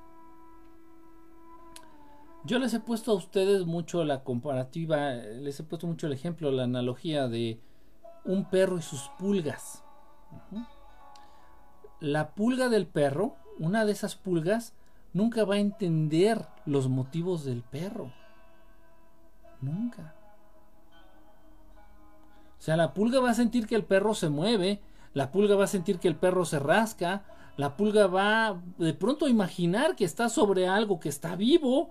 Yo 2.45 2.59
les 2.59 2.75
he 2.75 2.81
puesto 2.81 3.13
a 3.13 3.15
ustedes 3.15 3.67
mucho 3.67 4.05
la 4.05 4.25
comparativa, 4.25 5.13
les 5.13 5.61
he 5.61 5.65
puesto 5.65 5.87
mucho 5.87 6.07
el 6.07 6.13
ejemplo, 6.13 6.51
la 6.51 6.65
analogía 6.65 7.29
de 7.29 7.61
un 8.25 8.49
perro 8.49 8.79
y 8.79 8.83
sus 8.83 9.11
pulgas. 9.19 9.85
La 12.01 12.35
pulga 12.35 12.69
del 12.69 12.87
perro, 12.87 13.37
una 13.59 13.85
de 13.85 13.93
esas 13.93 14.17
pulgas, 14.17 14.75
nunca 15.13 15.45
va 15.45 15.55
a 15.55 15.61
entender 15.61 16.47
los 16.67 16.89
motivos 16.89 17.45
del 17.45 17.63
perro. 17.63 18.11
Nunca. 19.61 20.15
O 22.59 22.63
sea, 22.65 22.77
la 22.77 22.95
pulga 22.95 23.21
va 23.21 23.31
a 23.31 23.35
sentir 23.35 23.67
que 23.67 23.75
el 23.75 23.85
perro 23.85 24.15
se 24.15 24.29
mueve, 24.29 24.81
la 25.15 25.31
pulga 25.31 25.57
va 25.57 25.65
a 25.65 25.69
sentir 25.69 25.99
que 25.99 26.09
el 26.09 26.17
perro 26.17 26.45
se 26.45 26.59
rasca, 26.59 27.25
la 27.57 27.77
pulga 27.77 28.07
va 28.07 28.61
de 28.79 28.95
pronto 28.95 29.27
a 29.27 29.31
imaginar 29.31 29.95
que 29.97 30.05
está 30.05 30.29
sobre 30.29 30.67
algo 30.67 30.99
que 31.01 31.09
está 31.09 31.37
vivo, 31.37 31.91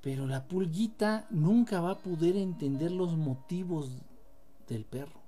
pero 0.00 0.26
la 0.26 0.44
pulguita 0.44 1.26
nunca 1.30 1.80
va 1.80 1.92
a 1.92 1.98
poder 1.98 2.36
entender 2.36 2.92
los 2.92 3.16
motivos 3.16 3.90
del 4.68 4.84
perro. 4.84 5.23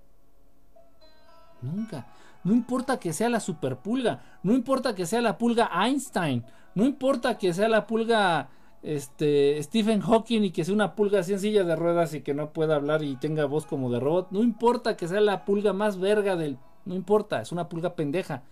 Nunca. 1.62 2.06
No 2.44 2.52
importa 2.52 2.98
que 2.98 3.12
sea 3.12 3.28
la 3.28 3.40
superpulga, 3.40 4.22
no 4.42 4.52
importa 4.52 4.94
que 4.94 5.06
sea 5.06 5.20
la 5.20 5.36
pulga 5.36 5.68
Einstein, 5.84 6.44
no 6.74 6.84
importa 6.84 7.38
que 7.38 7.52
sea 7.52 7.68
la 7.68 7.86
pulga 7.86 8.50
este, 8.82 9.60
Stephen 9.62 10.00
Hawking 10.00 10.42
y 10.42 10.50
que 10.52 10.64
sea 10.64 10.74
una 10.74 10.94
pulga 10.94 11.20
así 11.20 11.32
en 11.32 11.40
silla 11.40 11.64
de 11.64 11.74
ruedas 11.74 12.14
y 12.14 12.20
que 12.20 12.34
no 12.34 12.52
pueda 12.52 12.76
hablar 12.76 13.02
y 13.02 13.16
tenga 13.16 13.46
voz 13.46 13.66
como 13.66 13.90
de 13.90 13.98
robot, 13.98 14.28
no 14.30 14.44
importa 14.44 14.96
que 14.96 15.08
sea 15.08 15.20
la 15.20 15.44
pulga 15.44 15.72
más 15.72 15.98
verga 15.98 16.36
del... 16.36 16.58
No 16.84 16.94
importa, 16.94 17.42
es 17.42 17.50
una 17.50 17.68
pulga 17.68 17.96
pendeja 17.96 18.44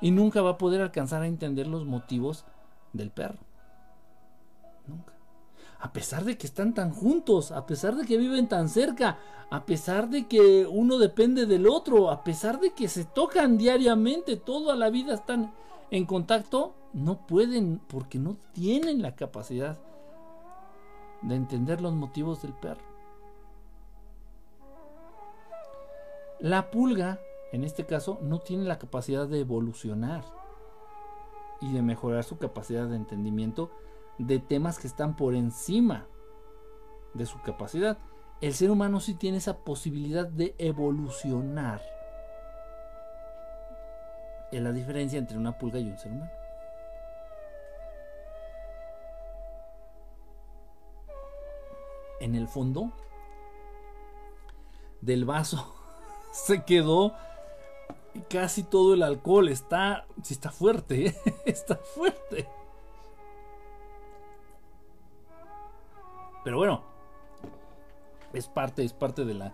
y 0.00 0.12
nunca 0.12 0.40
va 0.40 0.50
a 0.50 0.58
poder 0.58 0.80
alcanzar 0.80 1.20
a 1.20 1.26
entender 1.26 1.66
los 1.66 1.84
motivos 1.84 2.46
del 2.94 3.10
perro. 3.10 3.51
A 5.82 5.92
pesar 5.92 6.24
de 6.24 6.38
que 6.38 6.46
están 6.46 6.74
tan 6.74 6.92
juntos, 6.92 7.50
a 7.50 7.66
pesar 7.66 7.96
de 7.96 8.06
que 8.06 8.16
viven 8.16 8.48
tan 8.48 8.68
cerca, 8.68 9.18
a 9.50 9.66
pesar 9.66 10.08
de 10.08 10.28
que 10.28 10.64
uno 10.64 10.96
depende 10.96 11.44
del 11.44 11.66
otro, 11.66 12.12
a 12.12 12.22
pesar 12.22 12.60
de 12.60 12.70
que 12.70 12.86
se 12.86 13.04
tocan 13.04 13.58
diariamente, 13.58 14.36
toda 14.36 14.76
la 14.76 14.90
vida 14.90 15.14
están 15.14 15.52
en 15.90 16.06
contacto, 16.06 16.72
no 16.92 17.26
pueden 17.26 17.80
porque 17.88 18.20
no 18.20 18.36
tienen 18.52 19.02
la 19.02 19.16
capacidad 19.16 19.76
de 21.20 21.34
entender 21.34 21.80
los 21.80 21.94
motivos 21.94 22.42
del 22.42 22.52
perro. 22.52 22.84
La 26.38 26.70
pulga, 26.70 27.18
en 27.50 27.64
este 27.64 27.86
caso, 27.86 28.20
no 28.22 28.38
tiene 28.38 28.66
la 28.66 28.78
capacidad 28.78 29.26
de 29.26 29.40
evolucionar 29.40 30.22
y 31.60 31.72
de 31.72 31.82
mejorar 31.82 32.22
su 32.22 32.38
capacidad 32.38 32.86
de 32.86 32.94
entendimiento 32.94 33.72
de 34.18 34.38
temas 34.38 34.78
que 34.78 34.86
están 34.86 35.16
por 35.16 35.34
encima 35.34 36.06
de 37.14 37.26
su 37.26 37.40
capacidad. 37.42 37.98
El 38.40 38.54
ser 38.54 38.70
humano 38.70 39.00
sí 39.00 39.14
tiene 39.14 39.38
esa 39.38 39.58
posibilidad 39.58 40.26
de 40.26 40.54
evolucionar. 40.58 41.80
Es 44.50 44.60
la 44.60 44.72
diferencia 44.72 45.18
entre 45.18 45.38
una 45.38 45.56
pulga 45.58 45.78
y 45.78 45.88
un 45.88 45.98
ser 45.98 46.12
humano. 46.12 46.30
En 52.20 52.34
el 52.34 52.46
fondo, 52.46 52.92
del 55.00 55.24
vaso 55.24 55.74
se 56.32 56.64
quedó 56.64 57.14
casi 58.28 58.62
todo 58.62 58.94
el 58.94 59.02
alcohol. 59.02 59.48
Está, 59.48 60.06
sí 60.22 60.34
está 60.34 60.50
fuerte, 60.50 61.08
¿eh? 61.08 61.16
está 61.46 61.76
fuerte. 61.76 62.48
Pero 66.44 66.58
bueno, 66.58 66.82
es 68.32 68.46
parte, 68.46 68.84
es 68.84 68.92
parte 68.92 69.24
de 69.24 69.34
la, 69.34 69.52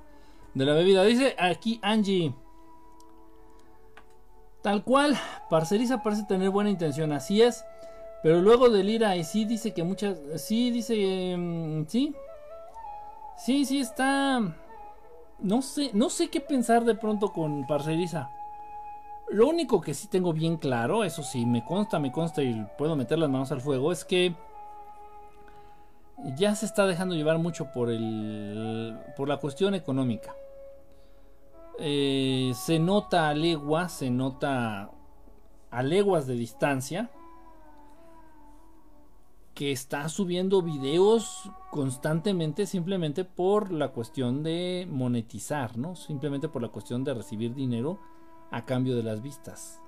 de 0.55 0.65
la 0.65 0.75
bebida. 0.75 1.05
Dice 1.05 1.35
aquí 1.39 1.79
Angie. 1.83 2.35
Tal 4.63 4.83
cual, 4.83 5.17
Parceriza 5.49 6.03
parece 6.03 6.25
tener 6.25 6.51
buena 6.51 6.71
intención, 6.71 7.13
así 7.13 7.43
es. 7.43 7.65
Pero 8.23 8.41
luego 8.41 8.69
delira 8.69 9.17
y 9.17 9.25
sí 9.25 9.45
dice 9.45 9.73
que 9.73 9.85
muchas. 9.85 10.19
Sí, 10.37 10.71
dice. 10.71 11.37
Mm, 11.37 11.87
sí. 11.87 12.15
Sí, 13.37 13.65
sí 13.65 13.81
está. 13.81 14.41
No 15.39 15.63
sé, 15.63 15.91
no 15.95 16.11
sé 16.11 16.29
qué 16.29 16.41
pensar 16.41 16.85
de 16.85 16.97
pronto 16.97 17.33
con 17.33 17.67
Parceriza. 17.67 18.31
Lo 19.31 19.47
único 19.47 19.81
que 19.81 19.95
sí 19.95 20.09
tengo 20.09 20.33
bien 20.33 20.57
claro, 20.57 21.05
eso 21.05 21.23
sí, 21.23 21.45
me 21.45 21.65
consta, 21.65 21.99
me 21.99 22.11
consta 22.11 22.43
y 22.43 22.67
puedo 22.79 22.97
meter 22.97 23.19
las 23.19 23.29
manos 23.29 23.53
al 23.53 23.61
fuego, 23.61 23.93
es 23.93 24.05
que 24.05 24.35
ya 26.37 26.55
se 26.55 26.67
está 26.67 26.87
dejando 26.87 27.15
llevar 27.15 27.39
mucho 27.39 27.71
por 27.73 27.91
el 27.91 28.97
por 29.17 29.29
la 29.29 29.39
cuestión 29.39 29.75
económica. 29.75 30.35
Eh, 31.79 32.53
se 32.55 32.79
nota 32.79 33.29
a 33.29 33.35
leguas, 33.35 33.93
se 33.93 34.11
nota 34.11 34.91
a 35.71 35.83
leguas 35.83 36.27
de 36.27 36.35
distancia 36.35 37.11
que 39.55 39.73
está 39.73 40.09
subiendo 40.09 40.63
videos 40.63 41.51
constantemente 41.71 42.67
simplemente 42.67 43.25
por 43.25 43.73
la 43.73 43.89
cuestión 43.89 44.43
de 44.43 44.87
monetizar, 44.89 45.77
¿no? 45.77 45.97
Simplemente 45.97 46.49
por 46.49 46.63
la 46.63 46.69
cuestión 46.69 47.03
de 47.03 47.15
recibir 47.15 47.55
dinero 47.55 47.99
a 48.51 48.65
cambio 48.65 48.97
de 48.97 49.03
las 49.03 49.21
vistas. 49.21 49.83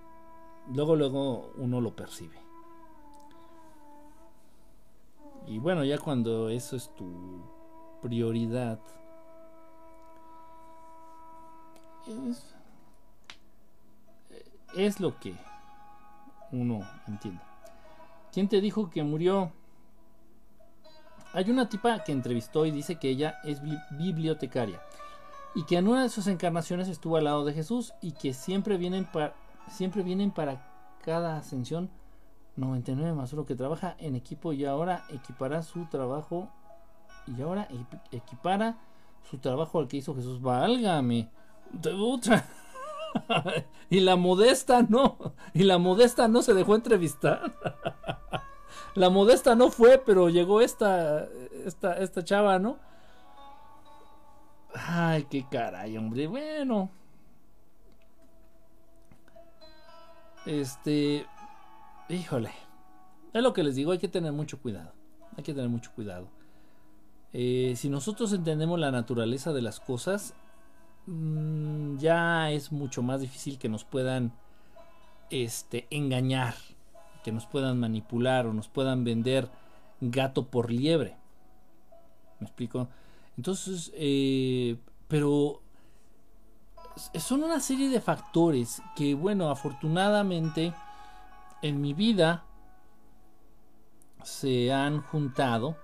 Luego, 0.72 0.97
luego 0.97 1.53
uno 1.57 1.81
lo 1.81 1.95
percibe. 1.95 2.50
Y 5.51 5.59
bueno, 5.59 5.83
ya 5.83 5.99
cuando 5.99 6.49
eso 6.49 6.77
es 6.77 6.95
tu 6.95 7.43
prioridad, 8.01 8.79
es, 12.07 12.55
es 14.77 15.01
lo 15.01 15.19
que 15.19 15.35
uno 16.53 16.89
entiende. 17.09 17.43
¿Quién 18.33 18.47
te 18.49 18.61
dijo 18.61 18.91
que 18.91 19.03
murió? 19.03 19.51
Hay 21.33 21.51
una 21.51 21.69
tipa 21.69 22.05
que 22.05 22.13
entrevistó 22.13 22.65
y 22.65 22.71
dice 22.71 23.01
que 23.01 23.09
ella 23.09 23.41
es 23.43 23.61
bibliotecaria 23.99 24.81
y 25.57 25.65
que 25.65 25.79
en 25.79 25.89
una 25.89 26.05
de 26.05 26.11
sus 26.11 26.29
encarnaciones 26.29 26.87
estuvo 26.87 27.17
al 27.17 27.25
lado 27.25 27.45
de 27.45 27.55
Jesús 27.55 27.93
y 28.01 28.13
que 28.13 28.35
siempre 28.35 28.77
vienen 28.77 29.05
para 29.05 29.35
siempre 29.69 30.05
vienen 30.05 30.31
para 30.31 30.65
cada 31.03 31.39
ascensión 31.39 31.91
99 32.61 33.15
más 33.15 33.33
uno 33.33 33.47
que 33.47 33.55
trabaja 33.55 33.97
en 33.99 34.15
equipo 34.15 34.53
y 34.53 34.65
ahora 34.65 35.05
equipará 35.09 35.63
su 35.63 35.87
trabajo 35.87 36.49
y 37.27 37.41
ahora 37.43 37.69
equipara 38.13 38.79
su 39.29 39.39
trabajo 39.39 39.79
al 39.79 39.89
que 39.89 39.99
hizo 39.99 40.15
Jesús. 40.15 40.41
Válgame. 40.41 41.29
y 43.91 44.01
la 44.01 44.17
modesta 44.17 44.83
no. 44.83 45.35
Y 45.55 45.65
la 45.65 45.79
modesta 45.79 46.29
no 46.29 46.43
se 46.43 46.55
dejó 46.55 46.75
entrevistar. 46.75 47.53
La 48.95 49.09
modesta 49.09 49.55
no 49.55 49.71
fue, 49.71 49.99
pero 49.99 50.31
llegó 50.31 50.61
esta, 50.61 51.25
esta, 51.65 51.97
esta 51.99 52.25
chava, 52.25 52.59
¿no? 52.59 52.77
Ay, 54.75 55.29
qué 55.31 55.47
caray, 55.49 55.97
hombre. 55.97 56.27
Bueno. 56.27 56.91
Este. 60.45 61.25
Híjole. 62.11 62.51
Es 63.33 63.43
lo 63.43 63.53
que 63.53 63.63
les 63.63 63.77
digo, 63.77 63.93
hay 63.93 63.99
que 63.99 64.09
tener 64.09 64.33
mucho 64.33 64.61
cuidado. 64.61 64.93
Hay 65.37 65.45
que 65.45 65.55
tener 65.55 65.71
mucho 65.71 65.93
cuidado. 65.95 66.29
Eh, 67.33 67.75
si 67.77 67.89
nosotros 67.89 68.33
entendemos 68.33 68.79
la 68.79 68.91
naturaleza 68.91 69.53
de 69.53 69.63
las 69.63 69.79
cosas, 69.79 70.35
mm, 71.07 71.99
ya 71.99 72.51
es 72.51 72.73
mucho 72.73 73.03
más 73.03 73.21
difícil 73.21 73.59
que 73.59 73.69
nos 73.69 73.85
puedan 73.85 74.33
este, 75.31 75.87
engañar 75.91 76.55
que 77.23 77.33
nos 77.33 77.47
puedan 77.47 77.79
manipular 77.79 78.47
o 78.47 78.53
nos 78.53 78.69
puedan 78.69 79.05
vender 79.05 79.49
gato 80.01 80.47
por 80.47 80.71
liebre. 80.71 81.17
¿Me 82.39 82.47
explico? 82.47 82.89
Entonces, 83.37 83.93
eh, 83.95 84.77
pero 85.09 85.61
son 87.19 87.43
una 87.43 87.61
serie 87.61 87.89
de 87.89 88.01
factores 88.01 88.83
que, 88.97 89.15
bueno, 89.15 89.51
afortunadamente 89.51 90.73
en 91.63 91.81
mi 91.81 91.95
vida 91.95 92.45
se 94.23 94.73
han 94.73 95.03
juntado 95.03 95.77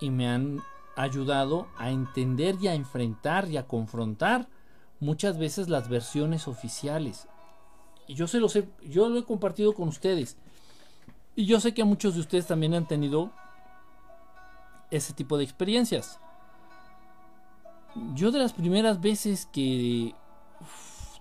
y 0.00 0.10
me 0.10 0.28
han 0.28 0.60
ayudado 0.96 1.68
a 1.76 1.90
entender 1.90 2.56
y 2.60 2.68
a 2.68 2.74
enfrentar 2.74 3.48
y 3.48 3.56
a 3.56 3.66
confrontar 3.66 4.48
muchas 5.00 5.38
veces 5.38 5.68
las 5.68 5.88
versiones 5.88 6.48
oficiales. 6.48 7.28
Y 8.06 8.14
yo 8.14 8.26
se 8.26 8.40
lo 8.40 8.48
sé, 8.48 8.68
yo 8.82 9.08
lo 9.08 9.18
he 9.18 9.24
compartido 9.24 9.74
con 9.74 9.88
ustedes. 9.88 10.36
Y 11.36 11.46
yo 11.46 11.60
sé 11.60 11.72
que 11.74 11.84
muchos 11.84 12.14
de 12.14 12.20
ustedes 12.20 12.46
también 12.46 12.74
han 12.74 12.88
tenido 12.88 13.30
ese 14.90 15.12
tipo 15.12 15.36
de 15.38 15.44
experiencias. 15.44 16.18
Yo 18.14 18.30
de 18.30 18.38
las 18.38 18.52
primeras 18.52 19.00
veces 19.00 19.46
que 19.52 20.14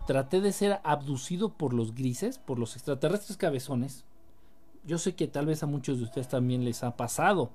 traté 0.08 0.42
de 0.42 0.52
ser 0.52 0.80
abducido 0.84 1.54
por 1.54 1.74
los 1.74 1.94
grises, 1.94 2.40
por 2.40 2.58
los 2.58 2.76
extraterrestres 2.76 3.38
cabezones, 3.38 4.06
yo 4.86 4.98
sé 4.98 5.14
que 5.16 5.28
tal 5.28 5.46
vez 5.46 5.62
a 5.62 5.68
muchos 5.68 6.00
de 6.00 6.06
ustedes 6.06 6.30
también 6.30 6.66
les 6.66 6.82
ha 6.84 6.96
pasado. 6.96 7.52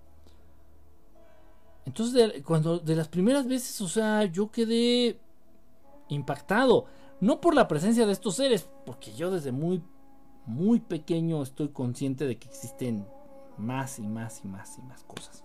Entonces, 1.87 2.45
cuando 2.45 2.79
de 2.79 2.95
las 2.95 3.09
primeras 3.09 3.49
veces, 3.49 3.81
o 3.81 3.89
sea, 3.89 4.27
yo 4.27 4.53
quedé 4.53 5.19
impactado, 6.09 6.85
no 7.21 7.41
por 7.41 7.55
la 7.55 7.67
presencia 7.67 8.07
de 8.07 8.13
estos 8.13 8.37
seres, 8.37 8.69
porque 8.85 9.13
yo 9.15 9.31
desde 9.31 9.51
muy 9.51 9.83
muy 10.45 10.81
pequeño 10.81 11.43
estoy 11.43 11.69
consciente 11.69 12.27
de 12.27 12.39
que 12.39 12.49
existen 12.49 13.07
más 13.57 13.99
y 13.99 14.07
más 14.07 14.45
y 14.45 14.49
más 14.49 14.77
y 14.79 14.83
más 14.83 15.05
cosas. 15.05 15.45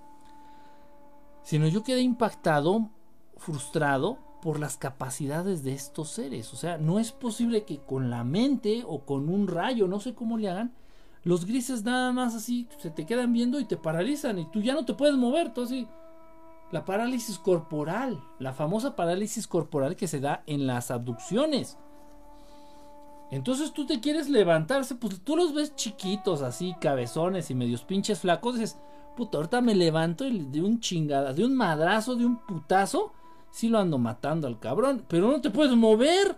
Sino 1.44 1.68
yo 1.68 1.84
quedé 1.84 2.02
impactado, 2.02 2.90
frustrado 3.38 4.27
por 4.42 4.60
las 4.60 4.78
capacidades 4.78 5.64
de 5.64 5.74
estos 5.74 6.10
seres. 6.10 6.54
O 6.54 6.56
sea, 6.56 6.78
no 6.78 7.00
es 7.00 7.12
posible 7.12 7.64
que 7.64 7.80
con 7.80 8.10
la 8.10 8.24
mente 8.24 8.84
o 8.86 9.06
con 9.06 9.30
un 9.30 9.48
rayo, 9.48 9.88
no 9.88 10.00
sé 10.00 10.14
cómo 10.14 10.38
le 10.38 10.50
hagan, 10.50 10.74
los 11.24 11.46
grises 11.46 11.84
nada 11.84 12.12
más 12.14 12.36
así 12.36 12.68
se 12.78 12.90
te 12.90 13.06
quedan 13.06 13.34
viendo 13.34 13.60
y 13.60 13.66
te 13.66 13.76
paralizan 13.76 14.40
y 14.40 14.46
tú 14.46 14.62
ya 14.62 14.74
no 14.74 14.86
te 14.86 14.94
puedes 14.94 15.16
mover. 15.16 15.48
Entonces, 15.48 15.86
la 16.72 16.86
parálisis 16.86 17.40
corporal, 17.40 18.22
la 18.40 18.54
famosa 18.54 18.96
parálisis 18.96 19.48
corporal 19.48 19.96
que 19.96 20.08
se 20.08 20.20
da 20.20 20.44
en 20.46 20.68
las 20.68 20.92
abducciones. 20.92 21.78
Entonces 23.30 23.74
tú 23.74 23.86
te 23.86 24.00
quieres 24.00 24.30
levantarse, 24.30 24.96
pues 24.96 25.22
tú 25.22 25.36
los 25.36 25.54
ves 25.54 25.76
chiquitos, 25.76 26.42
así, 26.42 26.76
cabezones 26.80 27.52
y 27.52 27.56
medios 27.56 27.84
pinches 27.84 28.20
flacos. 28.20 28.56
Dices, 28.56 28.78
puta, 29.18 29.38
ahorita 29.38 29.62
me 29.62 29.76
levanto 29.76 30.26
y 30.26 30.40
de 30.46 30.62
un 30.62 30.80
chingada, 30.80 31.34
de 31.34 31.44
un 31.44 31.56
madrazo, 31.56 32.16
de 32.16 32.26
un 32.26 32.38
putazo, 32.38 33.12
sí 33.58 33.70
lo 33.70 33.80
ando 33.80 33.98
matando 33.98 34.46
al 34.46 34.60
cabrón, 34.60 35.04
pero 35.08 35.32
no 35.32 35.42
te 35.42 35.50
puedes 35.50 35.76
mover. 35.76 36.38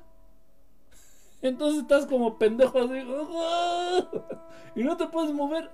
Entonces 1.41 1.81
estás 1.81 2.05
como 2.05 2.37
pendejo 2.37 2.79
así, 2.79 2.93
y 4.79 4.83
no 4.83 4.95
te 4.95 5.07
puedes 5.07 5.33
mover. 5.33 5.69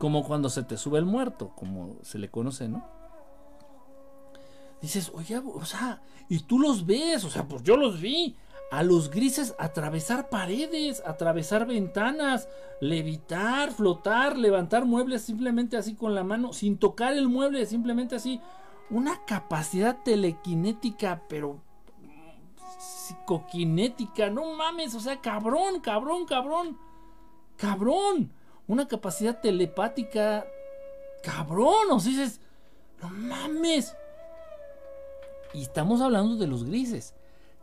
Como 0.00 0.24
cuando 0.24 0.50
se 0.50 0.64
te 0.64 0.76
sube 0.76 0.98
el 0.98 1.04
muerto, 1.04 1.52
como 1.54 1.98
se 2.02 2.18
le 2.18 2.28
conoce, 2.28 2.66
¿no? 2.66 2.84
Dices, 4.80 5.12
oye, 5.14 5.38
o 5.38 5.64
sea, 5.64 6.02
y 6.28 6.40
tú 6.40 6.58
los 6.58 6.84
ves, 6.84 7.24
o 7.24 7.30
sea, 7.30 7.46
pues 7.46 7.62
yo 7.62 7.76
los 7.76 8.00
vi 8.00 8.34
a 8.72 8.82
los 8.82 9.08
grises 9.08 9.54
atravesar 9.60 10.30
paredes, 10.30 11.00
atravesar 11.06 11.64
ventanas, 11.64 12.48
levitar, 12.80 13.70
flotar, 13.70 14.36
levantar 14.36 14.84
muebles 14.84 15.22
simplemente 15.22 15.76
así 15.76 15.94
con 15.94 16.16
la 16.16 16.24
mano, 16.24 16.52
sin 16.52 16.76
tocar 16.76 17.12
el 17.12 17.28
mueble, 17.28 17.66
simplemente 17.66 18.16
así. 18.16 18.40
Una 18.90 19.24
capacidad 19.24 20.02
telequinética, 20.02 21.22
pero 21.28 21.60
psicoquinética, 22.78 24.28
no 24.30 24.52
mames, 24.54 24.94
o 24.94 25.00
sea, 25.00 25.20
cabrón, 25.20 25.80
cabrón, 25.80 26.26
cabrón, 26.26 26.78
cabrón. 27.56 28.32
Una 28.66 28.86
capacidad 28.86 29.40
telepática, 29.40 30.46
cabrón, 31.22 31.90
o 31.90 32.00
sea, 32.00 32.10
dices, 32.10 32.40
no 33.00 33.10
mames. 33.10 33.94
Y 35.54 35.62
estamos 35.62 36.00
hablando 36.00 36.36
de 36.36 36.46
los 36.46 36.64
grises 36.64 37.14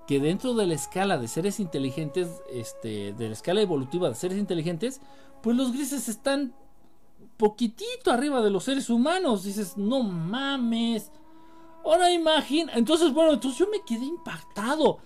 que 0.10 0.20
dentro 0.20 0.56
de 0.56 0.66
la 0.66 0.74
escala 0.74 1.20
de 1.20 1.28
seres 1.28 1.60
inteligentes, 1.60 2.42
este, 2.52 3.14
de 3.14 3.28
la 3.28 3.34
escala 3.34 3.62
evolutiva 3.62 4.10
de 4.10 4.16
seres 4.16 4.40
inteligentes, 4.40 5.02
pues 5.44 5.56
los 5.56 5.72
grises 5.72 6.10
están 6.10 6.56
poquitito 7.40 8.12
arriba 8.12 8.42
de 8.42 8.52
los 8.52 8.66
seres 8.66 8.90
humanos. 8.90 9.46
Dices, 9.46 9.78
no 9.78 10.04
mames. 10.04 11.12
Ahora 11.84 12.12
imagina. 12.12 12.74
Entonces, 12.76 13.14
bueno, 13.14 13.32
entonces 13.32 13.58
yo 13.58 13.68
me 13.72 13.82
quedé 13.82 14.06
impactado. 14.06 15.00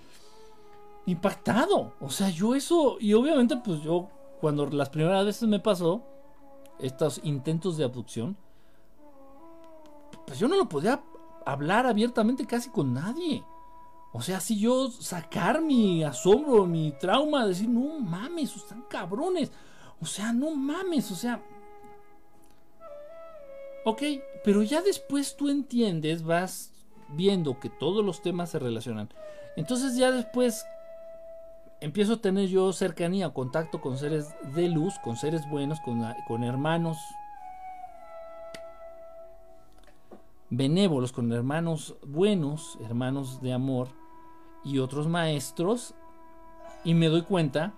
Impactado. 1.06 1.94
O 2.02 2.10
sea, 2.10 2.30
yo 2.30 2.56
eso. 2.56 2.98
Y 3.00 3.14
obviamente, 3.14 3.56
pues 3.58 3.82
yo, 3.84 4.10
cuando 4.42 4.66
las 4.66 4.90
primeras 4.90 5.24
veces 5.26 5.48
me 5.48 5.60
pasó, 5.60 6.02
estos 6.80 7.22
intentos 7.24 7.78
de 7.78 7.84
abducción, 7.84 8.36
pues 10.26 10.40
yo 10.40 10.48
no 10.48 10.58
lo 10.58 10.68
podía 10.68 11.04
hablar 11.46 11.86
abiertamente 11.86 12.48
casi 12.48 12.72
con 12.72 12.96
nadie. 12.96 13.44
O 14.12 14.22
sea, 14.22 14.40
si 14.40 14.60
yo 14.60 14.90
sacar 14.90 15.62
mi 15.62 16.04
asombro, 16.04 16.66
mi 16.66 16.94
trauma, 17.00 17.46
decir, 17.46 17.70
no 17.70 18.00
mames, 18.00 18.56
están 18.56 18.82
cabrones. 18.90 19.52
O 20.02 20.06
sea, 20.08 20.34
no 20.34 20.56
mames, 20.56 21.12
o 21.12 21.16
sea. 21.16 21.44
Ok, 23.86 24.02
pero 24.44 24.64
ya 24.64 24.82
después 24.82 25.36
tú 25.36 25.50
entiendes, 25.50 26.24
vas 26.24 26.72
viendo 27.10 27.60
que 27.60 27.70
todos 27.70 28.04
los 28.04 28.22
temas 28.22 28.52
se 28.52 28.60
relacionan. 28.60 29.10
Entonces 29.56 29.96
ya 29.96 30.12
después 30.12 30.66
empiezo 31.82 32.14
a 32.14 32.22
tener 32.22 32.48
yo 32.48 32.72
cercanía, 32.72 33.34
contacto 33.34 33.82
con 33.82 33.98
seres 33.98 34.34
de 34.56 34.70
luz, 34.70 34.94
con 35.04 35.18
seres 35.18 35.48
buenos, 35.50 35.80
con, 35.82 36.02
con 36.28 36.44
hermanos 36.44 36.98
benévolos, 40.50 41.12
con 41.12 41.32
hermanos 41.34 41.96
buenos, 42.06 42.78
hermanos 42.86 43.42
de 43.42 43.54
amor 43.54 43.90
y 44.64 44.80
otros 44.80 45.08
maestros, 45.08 45.94
y 46.86 46.94
me 46.94 47.08
doy 47.08 47.24
cuenta 47.24 47.74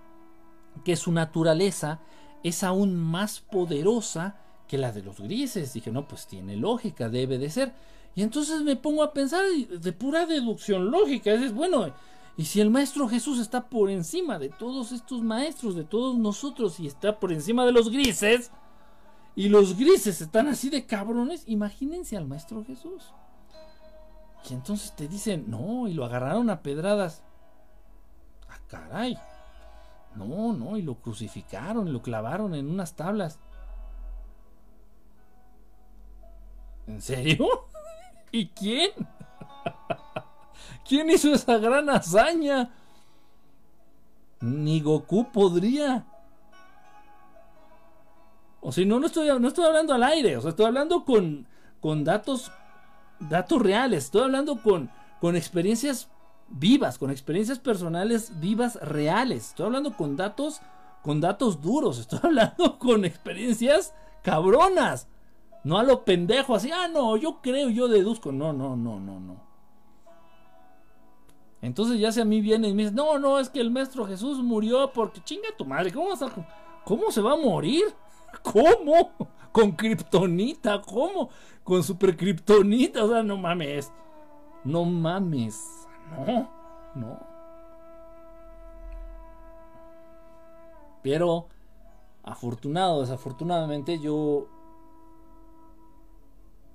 que 0.84 0.94
su 0.94 1.10
naturaleza 1.10 2.00
es 2.42 2.62
aún 2.62 2.94
más 2.94 3.40
poderosa 3.40 4.36
que 4.66 4.78
la 4.78 4.92
de 4.92 5.02
los 5.02 5.20
grises. 5.20 5.72
Dije, 5.72 5.90
no, 5.90 6.06
pues 6.06 6.26
tiene 6.26 6.56
lógica, 6.56 7.08
debe 7.08 7.38
de 7.38 7.50
ser. 7.50 7.72
Y 8.14 8.22
entonces 8.22 8.62
me 8.62 8.76
pongo 8.76 9.02
a 9.02 9.12
pensar 9.12 9.44
de 9.44 9.92
pura 9.92 10.26
deducción 10.26 10.90
lógica. 10.90 11.32
Es 11.32 11.52
bueno, 11.52 11.92
y 12.36 12.44
si 12.44 12.60
el 12.60 12.70
Maestro 12.70 13.08
Jesús 13.08 13.38
está 13.38 13.68
por 13.68 13.90
encima 13.90 14.38
de 14.38 14.50
todos 14.50 14.92
estos 14.92 15.22
maestros, 15.22 15.74
de 15.74 15.84
todos 15.84 16.16
nosotros, 16.16 16.78
y 16.80 16.86
está 16.86 17.18
por 17.18 17.32
encima 17.32 17.64
de 17.64 17.72
los 17.72 17.90
grises, 17.90 18.50
y 19.34 19.48
los 19.48 19.76
grises 19.76 20.20
están 20.20 20.46
así 20.48 20.68
de 20.68 20.86
cabrones, 20.86 21.44
imagínense 21.46 22.16
al 22.16 22.26
Maestro 22.26 22.62
Jesús. 22.64 23.12
Y 24.48 24.54
entonces 24.54 24.94
te 24.94 25.08
dicen, 25.08 25.46
no, 25.48 25.88
y 25.88 25.94
lo 25.94 26.04
agarraron 26.04 26.50
a 26.50 26.62
pedradas. 26.62 27.22
Ah, 28.48 28.60
caray. 28.66 29.18
No, 30.14 30.52
no, 30.52 30.76
y 30.76 30.82
lo 30.82 30.96
crucificaron, 30.96 31.88
y 31.88 31.90
lo 31.90 32.02
clavaron 32.02 32.54
en 32.54 32.68
unas 32.68 32.96
tablas. 32.96 33.40
¿En 36.86 37.00
serio? 37.00 37.46
¿Y 38.32 38.48
quién? 38.48 38.90
¿Quién 40.88 41.10
hizo 41.10 41.32
esa 41.32 41.58
gran 41.58 41.88
hazaña? 41.90 42.70
Ni 44.40 44.80
Goku 44.80 45.30
podría. 45.32 46.04
O 48.60 48.72
sea, 48.72 48.84
no, 48.84 48.98
no, 48.98 49.06
estoy, 49.06 49.28
no 49.38 49.48
estoy 49.48 49.64
hablando 49.64 49.94
al 49.94 50.02
aire, 50.02 50.36
o 50.36 50.40
sea, 50.40 50.50
estoy 50.50 50.66
hablando 50.66 51.04
con, 51.04 51.46
con 51.80 52.02
datos, 52.02 52.50
datos 53.20 53.62
reales, 53.62 54.06
estoy 54.06 54.22
hablando 54.22 54.60
con, 54.60 54.90
con 55.20 55.36
experiencias 55.36 56.08
vivas, 56.48 56.98
con 56.98 57.10
experiencias 57.10 57.60
personales 57.60 58.40
vivas 58.40 58.74
reales, 58.82 59.50
estoy 59.50 59.66
hablando 59.66 59.96
con 59.96 60.16
datos, 60.16 60.60
con 61.02 61.20
datos 61.20 61.60
duros, 61.62 61.98
estoy 62.00 62.18
hablando 62.22 62.78
con 62.80 63.04
experiencias 63.04 63.94
cabronas. 64.22 65.06
No 65.66 65.78
a 65.78 65.82
lo 65.82 66.04
pendejo, 66.04 66.54
así, 66.54 66.70
ah, 66.70 66.86
no, 66.86 67.16
yo 67.16 67.40
creo, 67.42 67.70
yo 67.70 67.88
deduzco. 67.88 68.30
No, 68.30 68.52
no, 68.52 68.76
no, 68.76 69.00
no, 69.00 69.18
no. 69.18 69.36
Entonces 71.60 71.98
ya 71.98 72.12
si 72.12 72.20
a 72.20 72.24
mí 72.24 72.40
viene 72.40 72.68
y 72.68 72.72
me 72.72 72.84
dice, 72.84 72.94
no, 72.94 73.18
no, 73.18 73.40
es 73.40 73.50
que 73.50 73.58
el 73.58 73.72
maestro 73.72 74.06
Jesús 74.06 74.38
murió 74.38 74.92
porque 74.92 75.20
chinga 75.24 75.48
tu 75.58 75.64
madre, 75.64 75.92
¿cómo, 75.92 76.10
¿cómo 76.84 77.10
se 77.10 77.20
va 77.20 77.32
a 77.32 77.36
morir? 77.36 77.82
¿Cómo? 78.44 79.10
Con 79.50 79.72
kriptonita, 79.72 80.80
¿cómo? 80.82 81.30
Con 81.64 81.82
super 81.82 82.16
kriptonita, 82.16 83.02
o 83.02 83.08
sea, 83.08 83.24
no 83.24 83.36
mames. 83.36 83.92
No 84.62 84.84
mames. 84.84 85.88
No, 86.12 86.48
no. 86.94 87.26
Pero, 91.02 91.48
afortunado, 92.22 93.00
desafortunadamente, 93.00 93.98
yo 93.98 94.46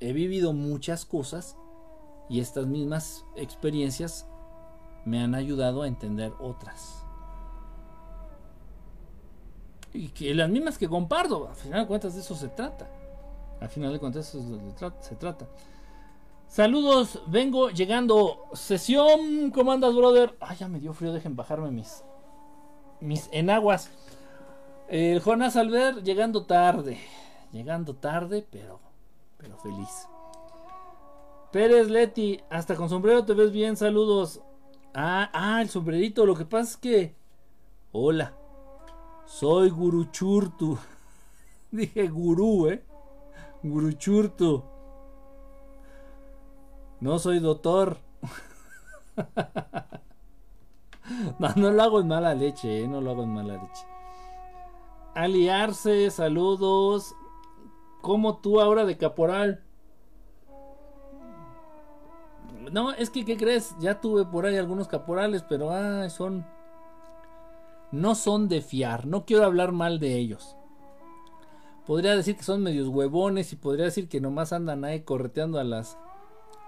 he 0.01 0.13
vivido 0.13 0.51
muchas 0.51 1.05
cosas 1.05 1.55
y 2.29 2.39
estas 2.39 2.65
mismas 2.65 3.23
experiencias 3.35 4.27
me 5.05 5.21
han 5.21 5.35
ayudado 5.35 5.83
a 5.83 5.87
entender 5.87 6.33
otras. 6.39 7.05
Y 9.93 10.09
que 10.09 10.33
las 10.33 10.49
mismas 10.49 10.77
que 10.77 10.87
comparto, 10.87 11.49
al 11.49 11.55
final 11.55 11.81
de 11.81 11.87
cuentas 11.87 12.15
de 12.15 12.21
eso 12.21 12.35
se 12.35 12.47
trata. 12.49 12.89
Al 13.59 13.69
final 13.69 13.93
de 13.93 13.99
cuentas 13.99 14.33
de 14.33 14.39
eso 14.39 14.59
se 15.01 15.15
trata. 15.15 15.47
Saludos, 16.47 17.21
vengo 17.27 17.69
llegando. 17.69 18.45
Sesión, 18.53 19.51
¿cómo 19.51 19.71
andas, 19.71 19.95
brother? 19.95 20.35
Ay, 20.39 20.57
ya 20.57 20.67
me 20.67 20.79
dio 20.79 20.93
frío, 20.93 21.13
dejen 21.13 21.35
bajarme 21.35 21.71
mis, 21.71 22.03
mis 22.99 23.29
enaguas. 23.31 23.89
El 24.87 25.21
Jonas 25.21 25.55
llegando 26.03 26.45
tarde. 26.45 26.97
Llegando 27.51 27.95
tarde, 27.95 28.45
pero, 28.49 28.79
pero 29.41 29.57
feliz. 29.57 30.07
Pérez 31.51 31.89
Leti, 31.89 32.39
hasta 32.49 32.75
con 32.75 32.87
sombrero 32.87 33.25
te 33.25 33.33
ves 33.33 33.51
bien, 33.51 33.75
saludos. 33.75 34.41
Ah, 34.93 35.29
ah, 35.33 35.61
el 35.61 35.69
sombrerito, 35.69 36.25
lo 36.25 36.35
que 36.35 36.45
pasa 36.45 36.71
es 36.71 36.77
que... 36.77 37.15
Hola, 37.91 38.33
soy 39.25 39.69
Guruchurtu. 39.69 40.77
Dije 41.71 42.07
gurú, 42.07 42.67
¿eh? 42.67 42.83
Guruchurtu. 43.63 44.63
No 46.99 47.19
soy 47.19 47.39
doctor. 47.39 47.97
no, 51.39 51.49
no 51.55 51.71
lo 51.71 51.83
hago 51.83 51.99
en 51.99 52.07
mala 52.07 52.35
leche, 52.35 52.83
¿eh? 52.83 52.87
No 52.87 53.01
lo 53.01 53.11
hago 53.11 53.23
en 53.23 53.33
mala 53.33 53.53
leche. 53.53 53.85
Aliarse, 55.15 56.11
saludos. 56.11 57.15
Como 58.01 58.37
tú 58.37 58.59
ahora 58.59 58.85
de 58.85 58.97
caporal. 58.97 59.63
No, 62.71 62.91
es 62.93 63.09
que, 63.09 63.25
¿qué 63.25 63.37
crees? 63.37 63.75
Ya 63.79 63.99
tuve 63.99 64.25
por 64.25 64.45
ahí 64.45 64.57
algunos 64.57 64.87
caporales, 64.87 65.43
pero 65.43 65.71
son. 66.09 66.45
No 67.91 68.15
son 68.15 68.47
de 68.47 68.61
fiar. 68.61 69.05
No 69.05 69.25
quiero 69.25 69.45
hablar 69.45 69.71
mal 69.71 69.99
de 69.99 70.17
ellos. 70.17 70.55
Podría 71.85 72.15
decir 72.15 72.37
que 72.37 72.43
son 72.43 72.63
medios 72.63 72.87
huevones 72.87 73.51
y 73.53 73.55
podría 73.55 73.85
decir 73.85 74.07
que 74.07 74.21
nomás 74.21 74.53
andan 74.53 74.83
ahí 74.85 75.01
correteando 75.01 75.59
a 75.59 75.63
las. 75.63 75.97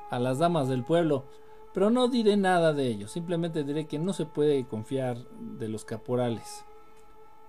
a 0.10 0.20
las 0.20 0.40
damas 0.40 0.68
del 0.68 0.84
pueblo. 0.84 1.26
Pero 1.74 1.90
no 1.90 2.08
diré 2.08 2.38
nada 2.38 2.74
de 2.74 2.88
ellos. 2.88 3.12
Simplemente 3.12 3.64
diré 3.64 3.88
que 3.88 3.98
no 3.98 4.14
se 4.14 4.26
puede 4.26 4.68
confiar 4.68 5.18
de 5.58 5.70
los 5.70 5.86
caporales. 5.86 6.66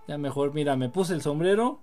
Ya 0.09 0.17
mejor, 0.19 0.55
mira, 0.55 0.77
me 0.77 0.89
puse 0.89 1.15
el 1.15 1.23
sombrero. 1.23 1.81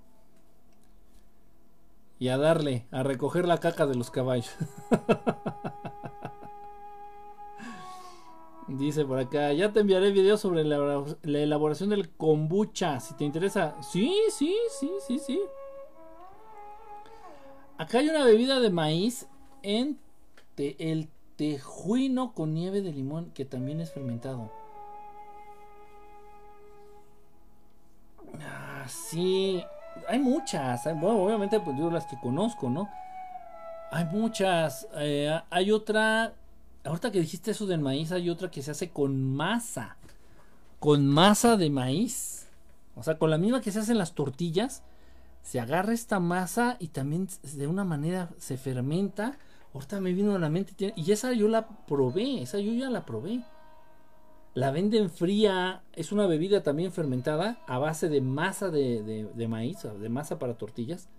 Y 2.22 2.30
a 2.30 2.38
darle, 2.38 2.86
a 2.92 3.02
recoger 3.02 3.48
la 3.48 3.58
caca 3.58 3.88
de 3.88 3.96
los 3.96 4.12
caballos. 4.12 4.56
Dice 8.68 9.06
por 9.06 9.18
acá, 9.18 9.52
ya 9.54 9.74
te 9.74 9.80
enviaré 9.80 10.12
video 10.12 10.38
sobre 10.38 10.64
la, 10.64 11.04
elaboración 11.24 11.90
del 11.90 12.12
kombucha, 12.12 13.00
si 13.00 13.16
te 13.16 13.24
interesa. 13.24 13.76
Sí, 13.82 14.16
sí, 14.30 14.56
sí, 14.80 14.92
sí, 15.08 15.18
sí. 15.18 15.42
Acá 17.80 17.98
hay 17.98 18.10
una 18.10 18.24
bebida 18.24 18.60
de 18.60 18.70
maíz 18.70 19.28
en 19.64 19.98
el 20.58 21.10
tejuino 21.38 22.36
con 22.36 22.54
nieve 22.54 22.84
de 22.84 22.94
limón 22.94 23.32
que 23.32 23.46
también 23.46 23.82
es 23.82 23.92
fermentado. 23.92 24.52
Ah, 28.40 28.86
sí, 28.88 29.64
hay 30.08 30.20
muchas. 30.20 30.84
Bueno, 30.86 31.24
obviamente, 31.24 31.60
pues 31.60 31.76
digo 31.76 31.90
las 31.90 32.06
que 32.06 32.20
conozco, 32.20 32.70
¿no? 32.70 32.90
Hay 33.92 34.06
muchas. 34.06 34.88
Eh, 34.96 35.40
hay 35.50 35.72
otra 35.72 36.34
ahorita 36.84 37.12
que 37.12 37.20
dijiste 37.20 37.52
eso 37.52 37.66
del 37.66 37.80
maíz, 37.80 38.12
hay 38.12 38.30
otra 38.30 38.50
que 38.50 38.62
se 38.62 38.72
hace 38.72 38.90
con 38.90 39.34
masa. 39.34 39.98
Con 40.80 41.08
masa 41.08 41.58
de 41.58 41.70
maíz. 41.70 42.48
O 42.96 43.04
sea, 43.04 43.18
con 43.18 43.30
la 43.30 43.38
misma 43.38 43.62
que 43.62 43.72
se 43.72 43.80
hacen 43.80 43.98
las 43.98 44.14
tortillas. 44.14 44.84
Se 45.44 45.60
agarra 45.60 45.94
esta 45.94 46.20
masa 46.20 46.78
y 46.80 46.88
también 46.88 47.28
de 47.54 47.68
una 47.68 47.84
manera 47.84 48.30
se 48.38 48.58
fermenta. 48.58 49.38
Ahorita 49.74 50.00
me 50.02 50.14
vino 50.14 50.36
a 50.36 50.40
la 50.40 50.50
mente. 50.50 50.94
Y 50.96 51.12
esa 51.12 51.34
yo 51.34 51.48
la 51.48 51.68
probé. 51.68 52.42
Esa 52.42 52.60
yo 52.60 52.74
ya 52.74 52.90
la 52.90 53.06
probé. 53.06 53.44
La 54.54 54.72
venden 54.72 55.10
fría. 55.10 55.84
Es 55.94 56.12
una 56.12 56.28
bebida 56.28 56.64
también 56.64 56.92
fermentada 56.92 57.60
a 57.68 57.78
base 57.78 58.10
de 58.10 58.22
masa 58.22 58.70
de, 58.70 59.30
de, 59.34 59.48
maíz, 59.48 59.84
de 59.84 60.10
masa 60.10 60.40
para 60.40 60.58
tortillas. 60.58 61.10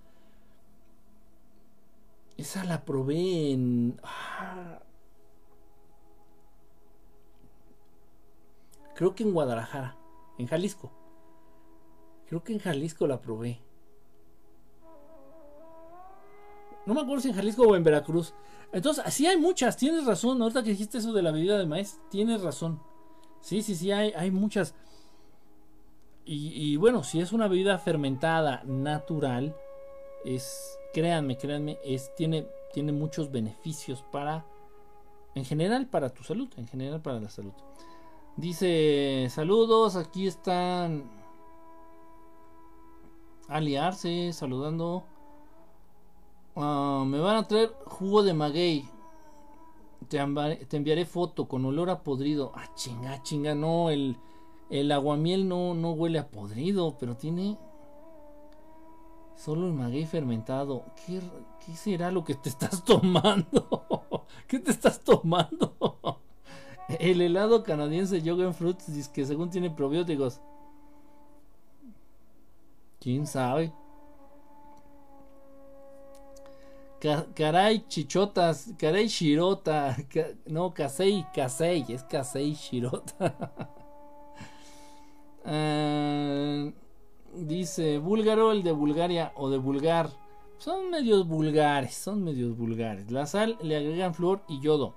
Esa 2.36 2.64
la 2.64 2.84
probé 2.84 3.52
en... 3.52 4.00
Ah, 4.02 4.80
creo 8.94 9.14
que 9.14 9.22
en 9.22 9.32
Guadalajara, 9.32 9.96
en 10.38 10.46
Jalisco. 10.46 10.90
Creo 12.26 12.42
que 12.42 12.52
en 12.52 12.58
Jalisco 12.58 13.06
la 13.06 13.20
probé. 13.20 13.60
No 16.84 16.94
me 16.94 17.00
acuerdo 17.00 17.20
si 17.20 17.28
en 17.28 17.34
Jalisco 17.34 17.62
o 17.62 17.76
en 17.76 17.84
Veracruz. 17.84 18.34
Entonces, 18.72 19.04
así 19.06 19.26
hay 19.26 19.36
muchas, 19.36 19.76
tienes 19.76 20.04
razón. 20.04 20.40
Ahorita 20.42 20.62
que 20.62 20.70
dijiste 20.70 20.98
eso 20.98 21.12
de 21.12 21.22
la 21.22 21.30
bebida 21.30 21.58
de 21.58 21.66
maíz, 21.66 22.00
tienes 22.10 22.42
razón. 22.42 22.82
Sí, 23.42 23.60
sí, 23.62 23.74
sí, 23.74 23.92
hay, 23.92 24.12
hay 24.16 24.30
muchas. 24.30 24.74
Y, 26.24 26.76
bueno, 26.76 27.02
si 27.02 27.20
es 27.20 27.32
una 27.32 27.48
bebida 27.48 27.78
fermentada 27.78 28.62
natural, 28.64 29.56
es, 30.24 30.78
créanme, 30.94 31.36
créanme, 31.36 31.78
es, 31.84 32.14
tiene, 32.14 32.46
tiene 32.72 32.92
muchos 32.92 33.32
beneficios 33.32 34.04
para, 34.12 34.46
en 35.34 35.44
general, 35.44 35.88
para 35.88 36.10
tu 36.10 36.22
salud, 36.22 36.48
en 36.56 36.68
general 36.68 37.02
para 37.02 37.18
la 37.20 37.28
salud. 37.28 37.52
Dice, 38.36 39.26
saludos, 39.30 39.96
aquí 39.96 40.28
están 40.28 41.10
aliarse, 43.48 44.32
saludando. 44.32 45.04
Ah, 46.54 47.04
me 47.06 47.18
van 47.18 47.36
a 47.36 47.48
traer 47.48 47.74
jugo 47.86 48.22
de 48.22 48.32
maguey. 48.32 48.88
Te, 50.08 50.18
enviaré 50.18 51.04
foto 51.04 51.48
con 51.48 51.64
olor 51.64 51.90
a 51.90 52.02
podrido. 52.02 52.52
Ah, 52.54 52.72
chinga, 52.74 53.22
chinga, 53.22 53.54
no, 53.54 53.90
el, 53.90 54.16
el 54.70 54.90
aguamiel 54.92 55.48
no, 55.48 55.74
no 55.74 55.92
huele 55.92 56.18
a 56.18 56.30
podrido, 56.30 56.96
pero 56.98 57.16
tiene 57.16 57.58
solo 59.36 59.66
el 59.66 59.72
maguey 59.72 60.06
fermentado. 60.06 60.84
¿Qué, 61.06 61.20
¿Qué 61.64 61.74
será 61.76 62.10
lo 62.10 62.24
que 62.24 62.34
te 62.34 62.48
estás 62.48 62.84
tomando? 62.86 64.26
¿Qué 64.46 64.58
te 64.58 64.70
estás 64.70 65.00
tomando? 65.00 66.20
El 66.98 67.20
helado 67.20 67.62
canadiense 67.62 68.22
Yoga 68.22 68.52
Fruits 68.52 68.92
dice 68.92 69.10
que 69.12 69.24
según 69.24 69.50
tiene 69.50 69.70
probióticos. 69.70 70.40
¿Quién 73.00 73.26
sabe? 73.26 73.72
Caray 77.34 77.84
chichotas, 77.88 78.72
caray 78.78 79.08
shirota, 79.08 79.96
no, 80.46 80.72
casei, 80.72 81.26
casei, 81.34 81.84
es 81.88 82.04
casei 82.04 82.54
shirota. 82.54 83.34
Ah, 85.44 86.70
dice 87.34 87.98
búlgaro, 87.98 88.52
el 88.52 88.62
de 88.62 88.72
Bulgaria 88.72 89.32
o 89.36 89.50
de 89.50 89.58
Bulgar. 89.58 90.10
Son 90.58 90.90
medios 90.90 91.26
vulgares, 91.26 91.94
son 91.94 92.22
medios 92.22 92.56
vulgares. 92.56 93.10
La 93.10 93.26
sal 93.26 93.58
le 93.62 93.76
agregan 93.76 94.14
flor 94.14 94.42
y 94.48 94.60
yodo. 94.60 94.94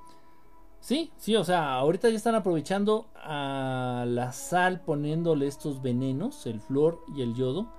Sí, 0.80 1.12
sí, 1.18 1.36
o 1.36 1.44
sea, 1.44 1.74
ahorita 1.74 2.10
ya 2.10 2.16
están 2.16 2.36
aprovechando 2.36 3.08
a 3.16 4.06
la 4.08 4.32
sal 4.32 4.82
poniéndole 4.82 5.48
estos 5.48 5.82
venenos, 5.82 6.46
el 6.46 6.62
flor 6.62 7.04
y 7.16 7.24
el 7.24 7.34
yodo, 7.34 7.72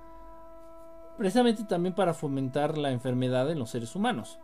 precisamente 1.17 1.63
también 1.63 1.95
para 1.95 2.13
fomentar 2.13 2.77
la 2.77 2.91
enfermedad 2.91 3.49
en 3.51 3.59
los 3.59 3.69
seres 3.69 3.95
humanos. 3.95 4.39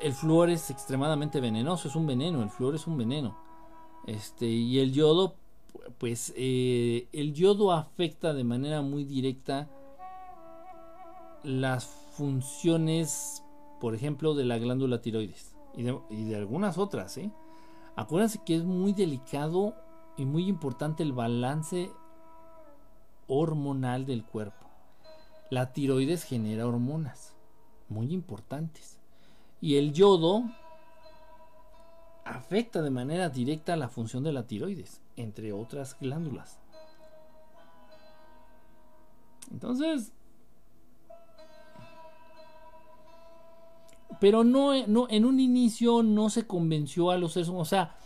El 0.00 0.12
flúor 0.12 0.50
es 0.50 0.70
extremadamente 0.70 1.40
venenoso, 1.40 1.88
es 1.88 1.94
un 1.94 2.06
veneno, 2.06 2.42
el 2.42 2.50
flúor 2.50 2.74
es 2.74 2.86
un 2.86 2.96
veneno. 2.96 3.36
Este, 4.06 4.46
y 4.46 4.80
el 4.80 4.92
yodo, 4.92 5.36
pues 5.98 6.32
eh, 6.36 7.08
el 7.12 7.34
yodo 7.34 7.72
afecta 7.72 8.34
de 8.34 8.44
manera 8.44 8.82
muy 8.82 9.04
directa 9.04 9.68
las 11.44 11.84
funciones 11.84 13.44
por 13.80 13.94
ejemplo, 13.94 14.34
de 14.34 14.44
la 14.44 14.58
glándula 14.58 15.00
tiroides 15.00 15.54
y 15.74 15.82
de, 15.82 16.36
algunas 16.36 16.78
otras. 16.78 17.16
¿eh? 17.18 17.30
Acuérdense 17.94 18.40
que 18.44 18.56
es 18.56 18.64
muy 18.64 18.92
delicado 18.92 19.74
y 20.16 20.24
muy 20.24 20.48
importante 20.48 21.02
el 21.02 21.12
balance 21.12 21.90
hormonal 23.26 24.06
del 24.06 24.24
cuerpo. 24.24 24.66
La 25.50 25.72
tiroides 25.72 26.24
genera 26.24 26.66
hormonas 26.66 27.36
muy 27.88 28.12
importantes. 28.12 28.98
Y 29.60 29.76
el 29.76 29.92
yodo 29.92 30.44
afecta 32.24 32.82
de 32.82 32.90
manera 32.90 33.28
directa 33.28 33.76
la 33.76 33.88
función 33.88 34.24
de 34.24 34.32
la 34.32 34.46
tiroides, 34.46 35.00
entre 35.16 35.52
otras 35.52 35.96
glándulas. 36.00 36.58
Entonces, 39.50 40.12
pero 44.20 44.44
no, 44.44 44.86
no, 44.86 45.06
en 45.08 45.24
un 45.24 45.40
inicio 45.40 46.02
no 46.02 46.30
se 46.30 46.46
convenció 46.46 47.10
a 47.10 47.16
los 47.16 47.32
seres 47.32 47.48
humanos, 47.48 47.68
o 47.68 47.70
sea, 47.70 47.96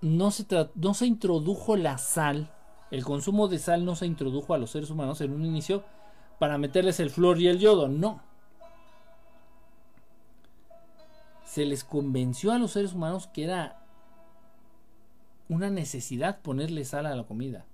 no 0.00 0.30
se, 0.30 0.46
no 0.74 0.94
se 0.94 1.06
introdujo 1.06 1.76
la 1.76 1.98
sal, 1.98 2.50
el 2.90 3.04
consumo 3.04 3.48
de 3.48 3.58
sal 3.58 3.84
no 3.84 3.96
se 3.96 4.06
introdujo 4.06 4.54
a 4.54 4.58
los 4.58 4.70
seres 4.70 4.90
humanos 4.90 5.20
en 5.20 5.32
un 5.32 5.44
inicio 5.44 5.84
para 6.38 6.58
meterles 6.58 7.00
el 7.00 7.10
flor 7.10 7.40
y 7.40 7.48
el 7.48 7.58
yodo, 7.58 7.88
no. 7.88 8.22
Se 11.44 11.64
les 11.64 11.84
convenció 11.84 12.52
a 12.52 12.58
los 12.58 12.72
seres 12.72 12.92
humanos 12.92 13.28
que 13.28 13.44
era 13.44 13.82
una 15.48 15.70
necesidad 15.70 16.40
ponerle 16.40 16.84
sal 16.84 17.06
a 17.06 17.14
la 17.14 17.24
comida. 17.24 17.64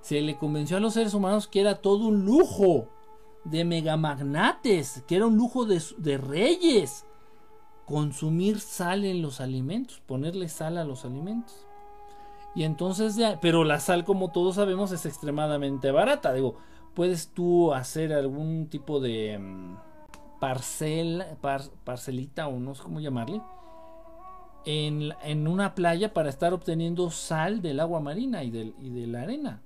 Se 0.00 0.20
le 0.20 0.36
convenció 0.36 0.78
a 0.78 0.80
los 0.80 0.94
seres 0.94 1.14
humanos 1.14 1.46
que 1.46 1.60
era 1.60 1.80
todo 1.80 2.06
un 2.06 2.24
lujo 2.24 2.88
de 3.44 3.64
megamagnates, 3.64 5.02
que 5.06 5.16
era 5.16 5.26
un 5.26 5.36
lujo 5.36 5.66
de, 5.66 6.18
reyes. 6.18 7.04
Consumir 7.86 8.60
sal 8.60 9.04
en 9.04 9.20
los 9.20 9.40
alimentos, 9.40 10.00
ponerle 10.06 10.48
sal 10.48 10.78
a 10.78 10.84
los 10.84 11.04
alimentos. 11.04 11.66
Y 12.54 12.64
entonces, 12.64 13.16
pero 13.40 13.64
la 13.64 13.78
sal, 13.78 14.04
como 14.04 14.32
todos 14.32 14.56
sabemos, 14.56 14.90
es 14.92 15.06
extremadamente 15.06 15.92
barata. 15.92 16.32
Digo, 16.32 16.56
puedes 16.94 17.28
tú 17.28 17.72
hacer 17.72 18.12
algún 18.12 18.68
tipo 18.68 19.00
de 19.00 19.38
mm, 19.38 19.76
parcel, 20.40 21.24
parcelita 21.84 22.48
o 22.48 22.58
no 22.58 22.74
sé 22.74 22.82
cómo 22.82 23.00
llamarle, 23.00 23.40
en, 24.64 25.12
en, 25.22 25.48
una 25.48 25.74
playa 25.74 26.12
para 26.12 26.28
estar 26.28 26.52
obteniendo 26.52 27.10
sal 27.10 27.62
del 27.62 27.80
agua 27.80 28.00
marina 28.00 28.42
y, 28.42 28.48
y 28.48 28.90
de 28.90 29.06
la 29.06 29.22
arena. 29.22 29.62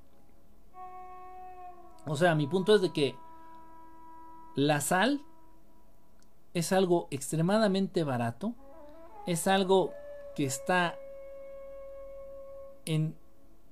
O 2.07 2.17
sea, 2.17 2.35
mi 2.35 2.47
punto 2.47 2.75
es 2.75 2.83
de 2.83 2.93
que 2.93 3.17
la 4.55 4.81
sal 4.81 5.23
es 6.53 6.73
algo 6.73 7.09
extremadamente 7.11 8.05
barato, 8.05 8.55
es 9.27 9.49
algo 9.49 9.93
que 10.37 10.45
está 10.45 10.97
en 12.87 13.17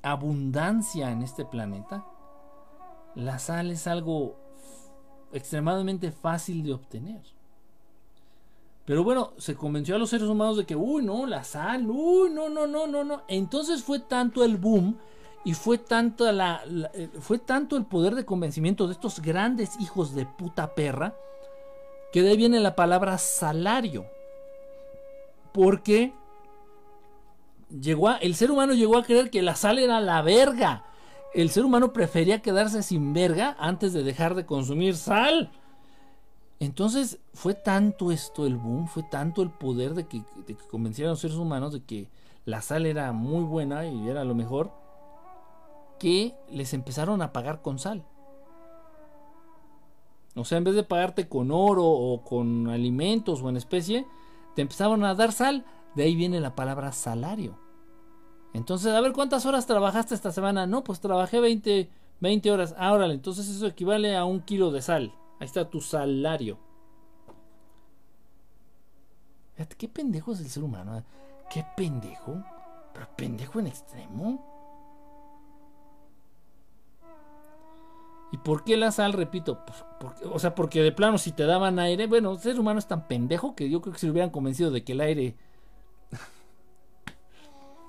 abundancia 0.03 1.11
en 1.11 1.23
este 1.23 1.45
planeta. 1.45 2.05
La 3.15 3.39
sal 3.39 3.71
es 3.71 3.87
algo 3.87 4.37
extremadamente 5.33 6.11
fácil 6.13 6.63
de 6.63 6.75
obtener. 6.75 7.23
Pero 8.85 9.05
bueno, 9.05 9.33
se 9.37 9.55
convenció 9.55 9.95
a 9.95 9.99
los 9.99 10.11
seres 10.11 10.29
humanos 10.29 10.57
de 10.57 10.67
que, 10.67 10.75
uy, 10.75 11.05
no, 11.05 11.27
la 11.27 11.45
sal, 11.45 11.89
uy, 11.89 12.31
no, 12.31 12.49
no, 12.49 12.67
no, 12.67 12.87
no, 12.87 13.05
no. 13.05 13.23
Entonces 13.29 13.83
fue 13.83 14.01
tanto 14.01 14.43
el 14.45 14.57
boom 14.57 14.99
y 15.45 15.55
fue 15.55 15.79
tanto, 15.79 16.31
la, 16.33 16.63
eh, 16.95 17.09
fue 17.21 17.39
tanto 17.39 17.77
el 17.77 17.85
poder 17.85 18.15
de 18.15 18.25
convencimiento 18.25 18.87
de 18.87 18.95
estos 18.95 19.21
grandes 19.21 19.79
hijos 19.81 20.15
de 20.15 20.27
puta 20.27 20.75
perra 20.75 21.15
que 22.13 22.23
de 22.23 22.31
ahí 22.31 22.37
viene 22.37 22.61
la 22.61 22.75
palabra 22.75 23.19
salario. 23.19 24.05
Porque 25.53 26.13
llegó 27.81 28.11
el 28.21 28.35
ser 28.35 28.51
humano 28.51 28.75
llegó 28.75 28.99
a 28.99 29.05
creer 29.05 29.31
que 29.31 29.43
la 29.43 29.57
sal 29.57 29.79
era 29.79 30.01
la 30.01 30.23
verga. 30.23 30.85
El 31.35 31.51
ser 31.51 31.65
humano 31.65 31.93
prefería 31.93 32.43
quedarse 32.43 32.83
sin 32.83 33.13
verga 33.13 33.57
antes 33.59 33.93
de 33.93 34.03
dejar 34.03 34.35
de 34.35 34.45
consumir 34.45 34.97
sal. 34.97 35.51
Entonces 36.61 37.19
fue 37.35 37.55
tanto 37.55 38.13
esto 38.13 38.47
el 38.47 38.57
boom, 38.57 38.87
fue 38.87 39.03
tanto 39.03 39.43
el 39.43 39.51
poder 39.51 39.95
de 39.95 40.07
que, 40.07 40.23
de 40.47 40.55
que 40.55 40.69
convencieran 40.69 41.11
a 41.11 41.13
los 41.13 41.21
seres 41.21 41.37
humanos 41.37 41.73
de 41.73 41.83
que 41.83 42.09
la 42.45 42.61
sal 42.61 42.87
era 42.87 43.13
muy 43.13 43.45
buena 43.45 43.87
y 43.87 44.09
era 44.09 44.25
lo 44.25 44.35
mejor 44.35 44.73
que 45.99 46.35
les 46.51 46.75
empezaron 46.75 47.23
a 47.23 47.33
pagar 47.33 47.63
con 47.63 47.79
sal. 47.79 48.05
O 50.35 50.45
sea, 50.45 50.59
en 50.59 50.65
vez 50.65 50.75
de 50.75 50.83
pagarte 50.83 51.29
con 51.29 51.51
oro 51.51 51.85
o 51.85 52.23
con 52.25 52.69
alimentos 52.69 53.43
o 53.43 53.49
en 53.49 53.57
especie, 53.57 54.07
te 54.55 54.63
empezaron 54.63 55.05
a 55.05 55.15
dar 55.15 55.33
sal. 55.33 55.65
De 55.95 56.05
ahí 56.05 56.17
viene 56.17 56.41
la 56.41 56.55
palabra 56.55 56.93
salario. 56.93 57.59
Entonces, 58.55 58.93
a 58.93 59.01
ver 59.01 59.13
cuántas 59.13 59.47
horas 59.47 59.67
trabajaste 59.67 60.15
esta 60.15 60.33
semana. 60.33 60.67
No, 60.67 60.85
pues 60.85 61.01
trabajé 61.01 61.41
20, 61.41 61.89
20 62.21 62.51
horas. 62.51 62.75
Ahora, 62.79 63.07
entonces 63.07 63.49
eso 63.49 63.67
equivale 63.67 64.17
a 64.17 64.25
un 64.25 64.41
kilo 64.41 64.71
de 64.71 64.83
sal. 64.83 65.15
Ahí 65.41 65.47
está 65.47 65.69
tu 65.69 65.81
salario. 65.81 66.59
Fíjate, 69.55 69.77
qué 69.77 69.89
pendejo 69.89 70.33
es 70.33 70.41
el 70.41 70.49
ser 70.49 70.63
humano. 70.63 70.99
¿eh? 70.99 71.03
Qué 71.51 71.65
pendejo. 71.77 72.43
Pero 72.93 73.09
pendejo 73.17 73.61
en 73.61 73.69
extremo. 73.69 74.49
¿Y 78.33 78.39
por 78.39 78.65
qué 78.65 78.77
la 78.77 78.91
sal? 78.91 79.13
Repito, 79.13 79.65
pues, 79.67 79.85
o 80.33 80.39
sea, 80.39 80.55
porque 80.55 80.83
de 80.83 80.93
plano 80.93 81.19
si 81.19 81.33
te 81.33 81.45
daban 81.45 81.79
aire, 81.79 82.07
bueno, 82.07 82.33
el 82.33 82.39
ser 82.39 82.59
humano 82.59 82.79
es 82.79 82.87
tan 82.87 83.07
pendejo 83.07 83.55
que 83.55 83.69
yo 83.69 83.83
creo 83.83 83.93
que 83.93 83.99
se 83.99 84.11
hubieran 84.11 84.31
convencido 84.31 84.71
de 84.71 84.85
que 84.85 84.93
el 84.93 85.01
aire... 85.01 85.37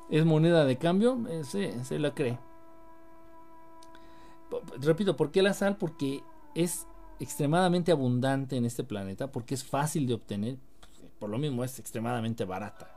es 0.09 0.25
moneda 0.25 0.65
de 0.65 0.77
cambio, 0.77 1.17
se, 1.43 1.83
se 1.83 1.99
la 1.99 2.13
cree. 2.13 2.37
Repito, 4.79 5.15
¿por 5.17 5.31
qué 5.31 5.41
la 5.41 5.53
sal? 5.53 5.77
Porque 5.77 6.23
es 6.55 6.87
extremadamente 7.19 7.91
abundante 7.91 8.55
en 8.55 8.65
este 8.65 8.83
planeta, 8.83 9.31
porque 9.31 9.55
es 9.55 9.63
fácil 9.63 10.07
de 10.07 10.13
obtener, 10.13 10.57
por 11.19 11.29
lo 11.29 11.37
mismo 11.37 11.63
es 11.63 11.79
extremadamente 11.79 12.45
barata. 12.45 12.89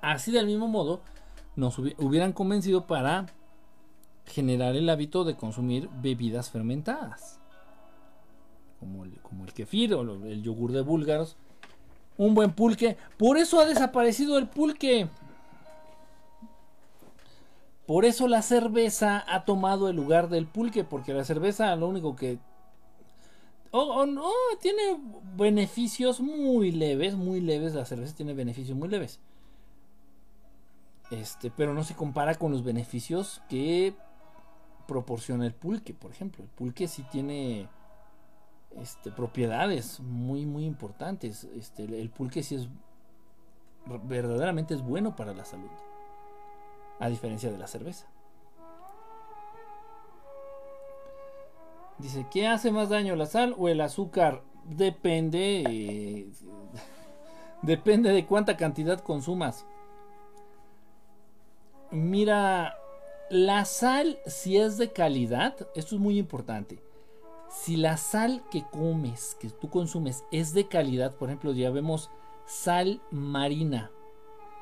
Así 0.00 0.30
del 0.30 0.46
mismo 0.46 0.68
modo, 0.68 1.00
nos 1.56 1.78
hubieran 1.78 2.32
convencido 2.32 2.86
para 2.86 3.26
generar 4.26 4.76
el 4.76 4.88
hábito 4.88 5.24
de 5.24 5.36
consumir 5.36 5.88
bebidas 6.00 6.50
fermentadas, 6.50 7.40
como 8.80 9.04
el, 9.04 9.52
kefir 9.52 9.94
o 9.94 10.02
el 10.26 10.42
yogur 10.42 10.72
de 10.72 10.82
búlgaros, 10.82 11.36
un 12.18 12.34
buen 12.34 12.52
pulque. 12.52 12.96
Por 13.18 13.38
eso 13.38 13.60
ha 13.60 13.66
desaparecido 13.66 14.38
el 14.38 14.48
pulque. 14.48 15.08
Por 17.86 18.04
eso 18.04 18.26
la 18.26 18.42
cerveza 18.42 19.24
ha 19.28 19.44
tomado 19.44 19.88
el 19.88 19.96
lugar 19.96 20.28
del 20.28 20.46
pulque, 20.46 20.82
porque 20.82 21.14
la 21.14 21.24
cerveza 21.24 21.74
lo 21.76 21.88
único 21.88 22.16
que... 22.16 22.38
Oh, 23.70 24.06
no, 24.06 24.30
tiene 24.60 24.98
beneficios 25.36 26.20
muy 26.20 26.72
leves, 26.72 27.14
muy 27.14 27.40
leves, 27.40 27.74
la 27.74 27.84
cerveza 27.84 28.16
tiene 28.16 28.32
beneficios 28.32 28.76
muy 28.76 28.88
leves. 28.88 29.20
Este, 31.10 31.50
pero 31.50 31.74
no 31.74 31.84
se 31.84 31.94
compara 31.94 32.34
con 32.34 32.50
los 32.50 32.64
beneficios 32.64 33.42
que 33.48 33.94
proporciona 34.86 35.46
el 35.46 35.54
pulque, 35.54 35.94
por 35.94 36.10
ejemplo. 36.10 36.44
El 36.44 36.50
pulque 36.50 36.88
sí 36.88 37.04
tiene 37.10 37.68
este, 38.80 39.10
propiedades 39.10 40.00
muy, 40.00 40.46
muy 40.46 40.64
importantes. 40.64 41.44
Este, 41.44 41.84
el 41.84 42.10
pulque 42.10 42.42
sí 42.42 42.56
es 42.56 42.68
verdaderamente 44.04 44.74
es 44.74 44.82
bueno 44.82 45.14
para 45.14 45.32
la 45.32 45.44
salud, 45.44 45.70
a 46.98 47.08
diferencia 47.08 47.50
de 47.50 47.58
la 47.58 47.66
cerveza. 47.66 48.06
Dice, 51.98 52.26
¿qué 52.30 52.46
hace 52.46 52.72
más 52.72 52.90
daño, 52.90 53.16
la 53.16 53.26
sal 53.26 53.54
o 53.56 53.68
el 53.68 53.80
azúcar? 53.80 54.42
Depende, 54.64 55.64
eh, 55.66 56.28
depende 57.62 58.10
de 58.10 58.26
cuánta 58.26 58.56
cantidad 58.56 59.00
consumas. 59.00 59.64
Mira, 61.90 62.76
la 63.28 63.64
sal, 63.64 64.18
si 64.26 64.56
es 64.56 64.78
de 64.78 64.92
calidad, 64.92 65.54
esto 65.74 65.96
es 65.96 66.00
muy 66.00 66.18
importante. 66.18 66.78
Si 67.50 67.76
la 67.76 67.96
sal 67.96 68.42
que 68.50 68.64
comes, 68.64 69.36
que 69.40 69.50
tú 69.50 69.70
consumes, 69.70 70.24
es 70.30 70.52
de 70.52 70.68
calidad, 70.68 71.14
por 71.14 71.28
ejemplo, 71.28 71.52
ya 71.52 71.70
vemos 71.70 72.10
sal 72.46 73.00
marina, 73.10 73.90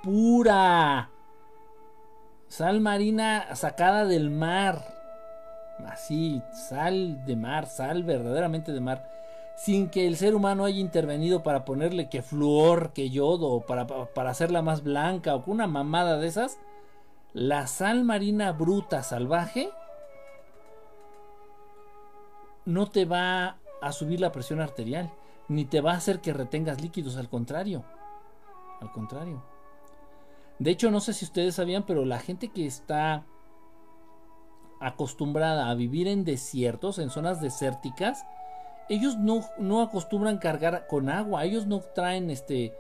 pura. 0.03 1.11
Sal 2.49 2.81
marina 2.81 3.55
sacada 3.57 4.05
del 4.05 4.31
mar. 4.31 4.95
Así, 5.87 6.41
sal 6.69 7.25
de 7.27 7.37
mar, 7.37 7.67
sal 7.67 8.05
verdaderamente 8.05 8.73
de 8.73 8.81
mar. 8.81 9.11
Sin 9.57 9.89
que 9.89 10.07
el 10.07 10.17
ser 10.17 10.35
humano 10.35 10.65
haya 10.65 10.79
intervenido 10.79 11.43
para 11.43 11.65
ponerle 11.65 12.09
que 12.09 12.23
flúor, 12.23 12.93
que 12.93 13.11
yodo, 13.11 13.61
para, 13.61 13.87
para 13.87 14.31
hacerla 14.31 14.63
más 14.63 14.83
blanca 14.83 15.35
o 15.35 15.43
con 15.43 15.55
una 15.55 15.67
mamada 15.67 16.19
de 16.19 16.27
esas 16.27 16.59
la 17.35 17.67
sal 17.67 18.05
marina 18.05 18.53
bruta 18.53 19.03
salvaje 19.03 19.71
no 22.65 22.87
te 22.87 23.05
va 23.05 23.59
a 23.83 23.93
subir 23.93 24.21
la 24.21 24.33
presión 24.33 24.61
arterial, 24.61 25.13
ni 25.49 25.65
te 25.65 25.81
va 25.81 25.93
a 25.93 25.97
hacer 25.97 26.21
que 26.21 26.33
retengas 26.33 26.81
líquidos, 26.81 27.17
al 27.17 27.29
contrario. 27.29 27.85
Al 28.81 28.91
contrario. 28.93 29.43
De 30.59 30.71
hecho, 30.71 30.91
no 30.91 31.01
sé 31.01 31.13
si 31.13 31.25
ustedes 31.25 31.57
sabían, 31.57 31.85
pero 31.85 32.05
la 32.05 32.21
gente 32.21 32.49
que 32.49 32.67
está 32.67 33.27
acostumbrada 34.81 35.69
a 35.69 35.75
vivir 35.75 36.07
en 36.09 36.25
desiertos, 36.25 36.99
en 36.99 37.11
zonas 37.11 37.41
desérticas, 37.41 38.25
ellos 38.89 39.19
no, 39.19 39.45
no 39.59 39.83
acostumbran 39.83 40.39
cargar 40.39 40.87
con 40.87 41.09
agua, 41.09 41.45
ellos 41.45 41.67
no 41.67 41.81
traen 41.81 42.31
este 42.31 42.73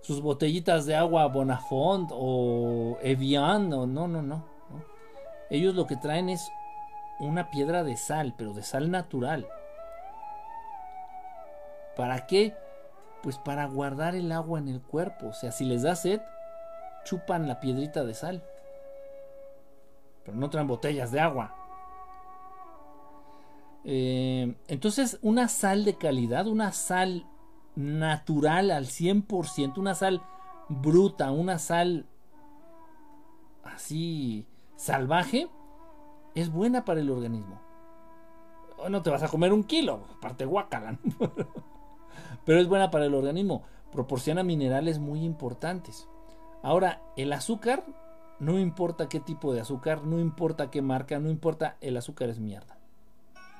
sus 0.00 0.22
botellitas 0.22 0.86
de 0.86 0.96
agua 0.96 1.26
Bonafont 1.26 2.10
o 2.12 2.98
Evian, 3.02 3.72
o 3.72 3.86
no, 3.86 4.08
no, 4.08 4.22
no, 4.22 4.44
Ellos 5.50 5.74
lo 5.74 5.86
que 5.86 5.96
traen 5.96 6.28
es 6.28 6.50
una 7.20 7.50
piedra 7.50 7.84
de 7.84 7.96
sal, 7.96 8.34
pero 8.36 8.52
de 8.54 8.62
sal 8.62 8.90
natural. 8.90 9.46
¿Para 11.96 12.26
qué? 12.26 12.54
Pues 13.22 13.38
para 13.38 13.66
guardar 13.66 14.14
el 14.14 14.30
agua 14.30 14.60
en 14.60 14.68
el 14.68 14.80
cuerpo. 14.80 15.28
O 15.28 15.32
sea, 15.32 15.50
si 15.50 15.64
les 15.64 15.82
da 15.82 15.96
sed, 15.96 16.20
chupan 17.04 17.48
la 17.48 17.58
piedrita 17.58 18.04
de 18.04 18.14
sal. 18.14 18.42
Pero 20.24 20.36
no 20.36 20.48
traen 20.48 20.68
botellas 20.68 21.10
de 21.10 21.20
agua. 21.20 21.54
Eh, 23.84 24.54
entonces, 24.68 25.18
una 25.22 25.48
sal 25.48 25.84
de 25.84 25.96
calidad, 25.96 26.46
una 26.46 26.72
sal 26.72 27.26
natural 27.78 28.72
al 28.72 28.86
100%, 28.86 29.78
una 29.78 29.94
sal 29.94 30.20
bruta, 30.68 31.30
una 31.30 31.60
sal 31.60 32.06
así 33.62 34.46
salvaje, 34.74 35.48
es 36.34 36.50
buena 36.50 36.84
para 36.84 37.00
el 37.00 37.08
organismo. 37.08 37.60
No 38.90 39.02
te 39.02 39.10
vas 39.10 39.22
a 39.22 39.28
comer 39.28 39.52
un 39.52 39.62
kilo, 39.62 40.02
aparte 40.16 40.44
guacala, 40.44 40.98
pero 42.44 42.60
es 42.60 42.66
buena 42.66 42.90
para 42.90 43.04
el 43.04 43.14
organismo, 43.14 43.62
proporciona 43.92 44.42
minerales 44.42 44.98
muy 44.98 45.24
importantes. 45.24 46.08
Ahora, 46.64 47.00
el 47.16 47.32
azúcar, 47.32 47.84
no 48.40 48.58
importa 48.58 49.08
qué 49.08 49.20
tipo 49.20 49.54
de 49.54 49.60
azúcar, 49.60 50.02
no 50.04 50.18
importa 50.18 50.68
qué 50.68 50.82
marca, 50.82 51.20
no 51.20 51.30
importa, 51.30 51.76
el 51.80 51.96
azúcar 51.96 52.28
es 52.28 52.40
mierda. 52.40 52.76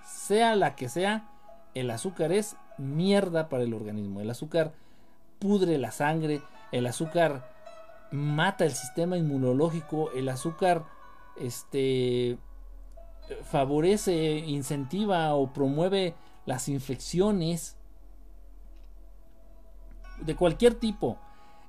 Sea 0.04 0.56
la 0.56 0.74
que 0.74 0.88
sea, 0.88 1.30
el 1.74 1.90
azúcar 1.90 2.32
es 2.32 2.56
mierda 2.76 3.48
para 3.48 3.64
el 3.64 3.74
organismo. 3.74 4.20
El 4.20 4.30
azúcar 4.30 4.72
pudre 5.38 5.78
la 5.78 5.90
sangre, 5.90 6.42
el 6.72 6.86
azúcar 6.86 7.52
mata 8.10 8.64
el 8.64 8.72
sistema 8.72 9.16
inmunológico, 9.16 10.10
el 10.12 10.28
azúcar 10.28 10.84
este 11.36 12.38
favorece, 13.44 14.38
incentiva 14.38 15.34
o 15.34 15.52
promueve 15.52 16.14
las 16.46 16.68
infecciones 16.68 17.76
de 20.20 20.34
cualquier 20.34 20.74
tipo. 20.74 21.18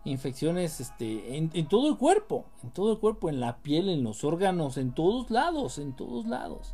Infecciones 0.06 0.80
este, 0.80 1.36
en, 1.36 1.52
en 1.54 1.68
todo 1.68 1.90
el 1.90 1.98
cuerpo, 1.98 2.46
en 2.64 2.72
todo 2.72 2.94
el 2.94 3.00
cuerpo, 3.00 3.30
en 3.30 3.42
la 3.42 3.58
piel, 3.58 3.90
en 3.90 4.04
los 4.04 4.24
órganos, 4.24 4.78
en 4.78 4.94
todos 4.94 5.30
lados, 5.30 5.78
en 5.78 5.94
todos 5.94 6.26
lados. 6.26 6.74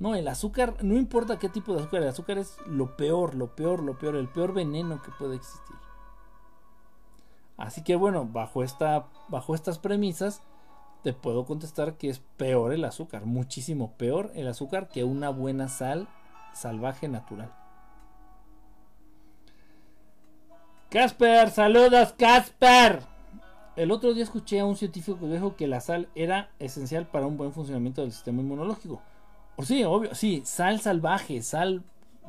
No, 0.00 0.14
el 0.14 0.26
azúcar, 0.28 0.82
no 0.82 0.96
importa 0.96 1.38
qué 1.38 1.50
tipo 1.50 1.74
de 1.74 1.80
azúcar, 1.80 2.02
el 2.02 2.08
azúcar 2.08 2.38
es 2.38 2.56
lo 2.66 2.96
peor, 2.96 3.34
lo 3.34 3.54
peor, 3.54 3.82
lo 3.82 3.98
peor, 3.98 4.16
el 4.16 4.28
peor 4.28 4.54
veneno 4.54 5.02
que 5.02 5.12
puede 5.12 5.36
existir. 5.36 5.76
Así 7.58 7.84
que 7.84 7.96
bueno, 7.96 8.24
bajo, 8.24 8.62
esta, 8.64 9.08
bajo 9.28 9.54
estas 9.54 9.78
premisas, 9.78 10.42
te 11.02 11.12
puedo 11.12 11.44
contestar 11.44 11.98
que 11.98 12.08
es 12.08 12.20
peor 12.38 12.72
el 12.72 12.86
azúcar, 12.86 13.26
muchísimo 13.26 13.92
peor 13.98 14.32
el 14.34 14.48
azúcar 14.48 14.88
que 14.88 15.04
una 15.04 15.28
buena 15.28 15.68
sal 15.68 16.08
salvaje 16.54 17.06
natural. 17.06 17.52
Casper, 20.88 21.50
saludos, 21.50 22.14
Casper. 22.14 23.02
El 23.76 23.90
otro 23.92 24.14
día 24.14 24.24
escuché 24.24 24.60
a 24.60 24.64
un 24.64 24.76
científico 24.76 25.20
que 25.20 25.26
dijo 25.26 25.56
que 25.56 25.68
la 25.68 25.80
sal 25.80 26.08
era 26.14 26.50
esencial 26.58 27.06
para 27.06 27.26
un 27.26 27.36
buen 27.36 27.52
funcionamiento 27.52 28.00
del 28.00 28.12
sistema 28.12 28.40
inmunológico. 28.40 29.02
Pues 29.60 29.68
sí, 29.68 29.84
obvio, 29.84 30.14
sí, 30.14 30.40
sal 30.46 30.80
salvaje, 30.80 31.42
sal 31.42 31.82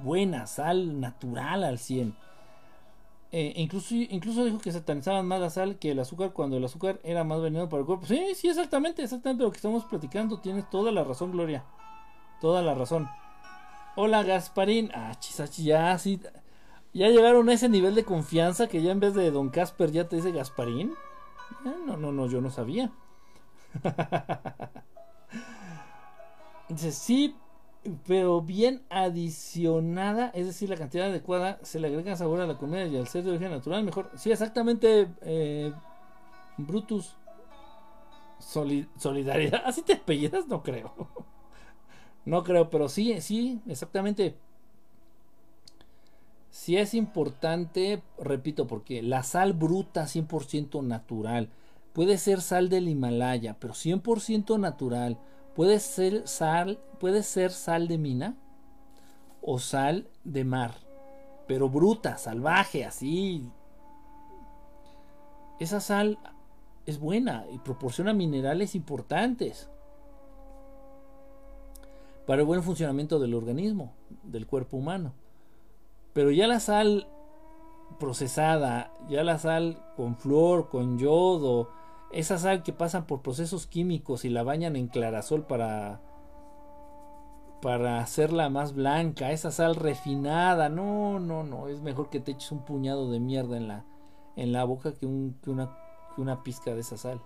buena, 0.03 0.47
sal 0.47 0.99
natural 0.99 1.63
al 1.63 1.79
100. 1.79 2.13
Eh, 3.31 3.53
incluso, 3.55 3.95
incluso 3.95 4.43
dijo 4.43 4.59
que 4.59 4.69
satanizaban 4.69 5.25
más 5.25 5.39
la 5.39 5.49
sal 5.49 5.77
que 5.77 5.91
el 5.91 5.99
azúcar 5.99 6.33
cuando 6.33 6.57
el 6.57 6.65
azúcar 6.65 6.99
era 7.05 7.23
más 7.23 7.41
veneno 7.41 7.69
para 7.69 7.79
el 7.79 7.85
cuerpo. 7.85 8.05
Sí, 8.05 8.35
sí, 8.35 8.49
exactamente, 8.49 9.01
exactamente 9.01 9.45
lo 9.45 9.51
que 9.51 9.55
estamos 9.55 9.85
platicando. 9.85 10.39
Tienes 10.39 10.69
toda 10.69 10.91
la 10.91 11.05
razón, 11.05 11.31
Gloria. 11.31 11.63
Toda 12.41 12.61
la 12.61 12.75
razón. 12.75 13.07
Hola, 13.95 14.23
Gasparín. 14.23 14.91
Ah, 14.93 15.15
chisachi, 15.17 15.63
ya, 15.63 15.97
sí. 15.97 16.19
Ya 16.93 17.07
llegaron 17.07 17.47
a 17.47 17.53
ese 17.53 17.69
nivel 17.69 17.95
de 17.95 18.03
confianza 18.03 18.67
que 18.67 18.81
ya 18.81 18.91
en 18.91 18.99
vez 18.99 19.13
de 19.13 19.31
Don 19.31 19.51
Casper 19.51 19.89
ya 19.93 20.09
te 20.09 20.17
dice 20.17 20.33
Gasparín. 20.33 20.89
Eh, 21.65 21.75
no, 21.85 21.95
no, 21.95 22.11
no, 22.11 22.27
yo 22.27 22.41
no 22.41 22.49
sabía. 22.49 22.91
Dice, 26.71 26.91
sí, 26.93 27.35
pero 28.07 28.41
bien 28.41 28.81
adicionada, 28.89 30.31
es 30.33 30.45
decir, 30.45 30.69
la 30.69 30.77
cantidad 30.77 31.07
adecuada, 31.07 31.59
se 31.63 31.79
le 31.79 31.87
agrega 31.87 32.15
sabor 32.15 32.39
a 32.39 32.47
la 32.47 32.57
comida 32.57 32.85
y 32.85 32.95
al 32.95 33.07
ser 33.07 33.23
de 33.23 33.31
origen 33.31 33.51
natural, 33.51 33.83
mejor. 33.83 34.09
Sí, 34.15 34.31
exactamente, 34.31 35.09
eh, 35.21 35.73
Brutus. 36.57 37.15
solidaridad. 38.39 39.61
¿Así 39.65 39.81
te 39.81 39.93
apellidas? 39.93 40.47
No 40.47 40.63
creo. 40.63 40.93
No 42.23 42.43
creo, 42.43 42.69
pero 42.69 42.87
sí, 42.87 43.19
sí, 43.19 43.61
exactamente. 43.67 44.35
Sí 46.51 46.77
es 46.77 46.93
importante, 46.93 48.03
repito, 48.19 48.67
porque 48.67 49.01
la 49.01 49.23
sal 49.23 49.53
bruta 49.53 50.05
100% 50.05 50.83
natural, 50.83 51.49
puede 51.93 52.19
ser 52.19 52.41
sal 52.41 52.69
del 52.69 52.89
Himalaya, 52.89 53.57
pero 53.59 53.73
100% 53.73 54.59
natural, 54.59 55.17
puede 55.55 55.79
ser 55.79 56.27
sal, 56.27 56.79
puede 56.99 57.23
ser 57.23 57.51
sal 57.51 57.87
de 57.87 57.97
mina 57.97 58.35
o 59.41 59.59
sal 59.59 60.07
de 60.23 60.43
mar, 60.43 60.75
pero 61.47 61.69
bruta, 61.69 62.17
salvaje, 62.17 62.85
así. 62.85 63.49
Esa 65.59 65.79
sal 65.79 66.17
es 66.85 66.99
buena 66.99 67.45
y 67.51 67.59
proporciona 67.59 68.13
minerales 68.13 68.75
importantes 68.75 69.69
para 72.25 72.41
el 72.41 72.47
buen 72.47 72.63
funcionamiento 72.63 73.19
del 73.19 73.33
organismo, 73.33 73.93
del 74.23 74.47
cuerpo 74.47 74.77
humano. 74.77 75.13
Pero 76.13 76.31
ya 76.31 76.47
la 76.47 76.59
sal 76.59 77.07
procesada, 77.99 78.91
ya 79.09 79.23
la 79.23 79.37
sal 79.37 79.77
con 79.95 80.15
flor, 80.15 80.69
con 80.69 80.97
yodo, 80.97 81.69
esa 82.13 82.37
sal 82.37 82.63
que 82.63 82.73
pasan 82.73 83.05
por 83.05 83.21
procesos 83.21 83.67
químicos 83.67 84.25
y 84.25 84.29
la 84.29 84.43
bañan 84.43 84.75
en 84.75 84.87
clarasol 84.87 85.45
para 85.45 86.01
para 87.61 87.99
hacerla 87.99 88.49
más 88.49 88.73
blanca, 88.73 89.31
esa 89.31 89.51
sal 89.51 89.75
refinada, 89.75 90.67
no, 90.67 91.19
no, 91.19 91.43
no, 91.43 91.67
es 91.67 91.81
mejor 91.81 92.09
que 92.09 92.19
te 92.19 92.31
eches 92.31 92.51
un 92.51 92.65
puñado 92.65 93.11
de 93.11 93.19
mierda 93.19 93.55
en 93.55 93.67
la 93.67 93.85
en 94.35 94.51
la 94.51 94.63
boca 94.63 94.93
que, 94.93 95.05
una, 95.05 95.77
que 96.15 96.21
una 96.21 96.43
pizca 96.43 96.73
de 96.73 96.81
esa 96.81 96.97
sal. 96.97 97.21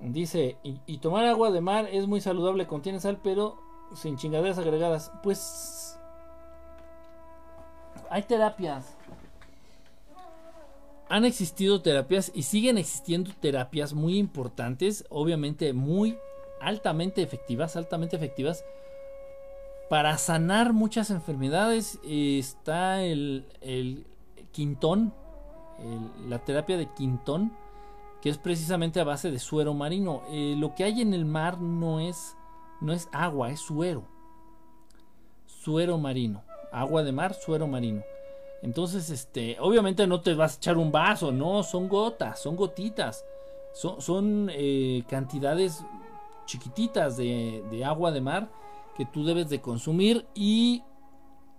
Dice, 0.00 0.58
y, 0.62 0.98
tomar 0.98 1.24
agua 1.24 1.50
de 1.50 1.62
mar 1.62 1.88
es 1.90 2.06
muy 2.06 2.20
saludable, 2.20 2.66
contiene 2.66 3.00
sal, 3.00 3.18
pero 3.22 3.56
sin 3.94 4.16
chingaderas 4.16 4.58
agregadas. 4.58 5.10
Pues 5.22 5.98
hay 8.10 8.22
terapias. 8.22 8.95
Han 11.08 11.24
existido 11.24 11.82
terapias 11.82 12.32
y 12.34 12.42
siguen 12.42 12.78
existiendo 12.78 13.30
terapias 13.40 13.94
muy 13.94 14.18
importantes, 14.18 15.04
obviamente 15.08 15.72
muy 15.72 16.18
altamente 16.60 17.22
efectivas, 17.22 17.76
altamente 17.76 18.16
efectivas 18.16 18.64
para 19.88 20.18
sanar 20.18 20.72
muchas 20.72 21.10
enfermedades. 21.10 22.00
Está 22.04 23.04
el, 23.04 23.46
el 23.60 24.04
quintón, 24.52 25.12
la 26.28 26.38
terapia 26.40 26.76
de 26.76 26.88
quintón 26.92 27.52
que 28.26 28.30
es 28.30 28.38
precisamente 28.38 28.98
a 28.98 29.04
base 29.04 29.30
de 29.30 29.38
suero 29.38 29.74
marino. 29.74 30.22
Eh, 30.30 30.56
lo 30.58 30.74
que 30.74 30.82
hay 30.82 31.00
en 31.00 31.14
el 31.14 31.24
mar 31.24 31.60
no 31.60 32.00
es, 32.00 32.36
no 32.80 32.92
es 32.92 33.08
agua, 33.12 33.50
es 33.50 33.60
suero. 33.60 34.04
Suero 35.46 35.98
marino. 35.98 36.42
Agua 36.72 37.02
de 37.04 37.12
mar, 37.12 37.34
suero 37.34 37.68
marino. 37.68 38.02
Entonces, 38.66 39.10
este, 39.10 39.56
obviamente 39.60 40.08
no 40.08 40.20
te 40.20 40.34
vas 40.34 40.54
a 40.54 40.56
echar 40.56 40.76
un 40.76 40.90
vaso, 40.90 41.30
no, 41.30 41.62
son 41.62 41.88
gotas, 41.88 42.40
son 42.40 42.56
gotitas. 42.56 43.24
Son, 43.72 44.50
eh, 44.52 45.04
cantidades 45.08 45.84
chiquititas 46.46 47.16
de, 47.16 47.82
agua 47.86 48.10
de 48.10 48.20
mar 48.20 48.50
que 48.96 49.06
tú 49.06 49.24
debes 49.24 49.48
de 49.50 49.60
consumir 49.60 50.26
y 50.34 50.82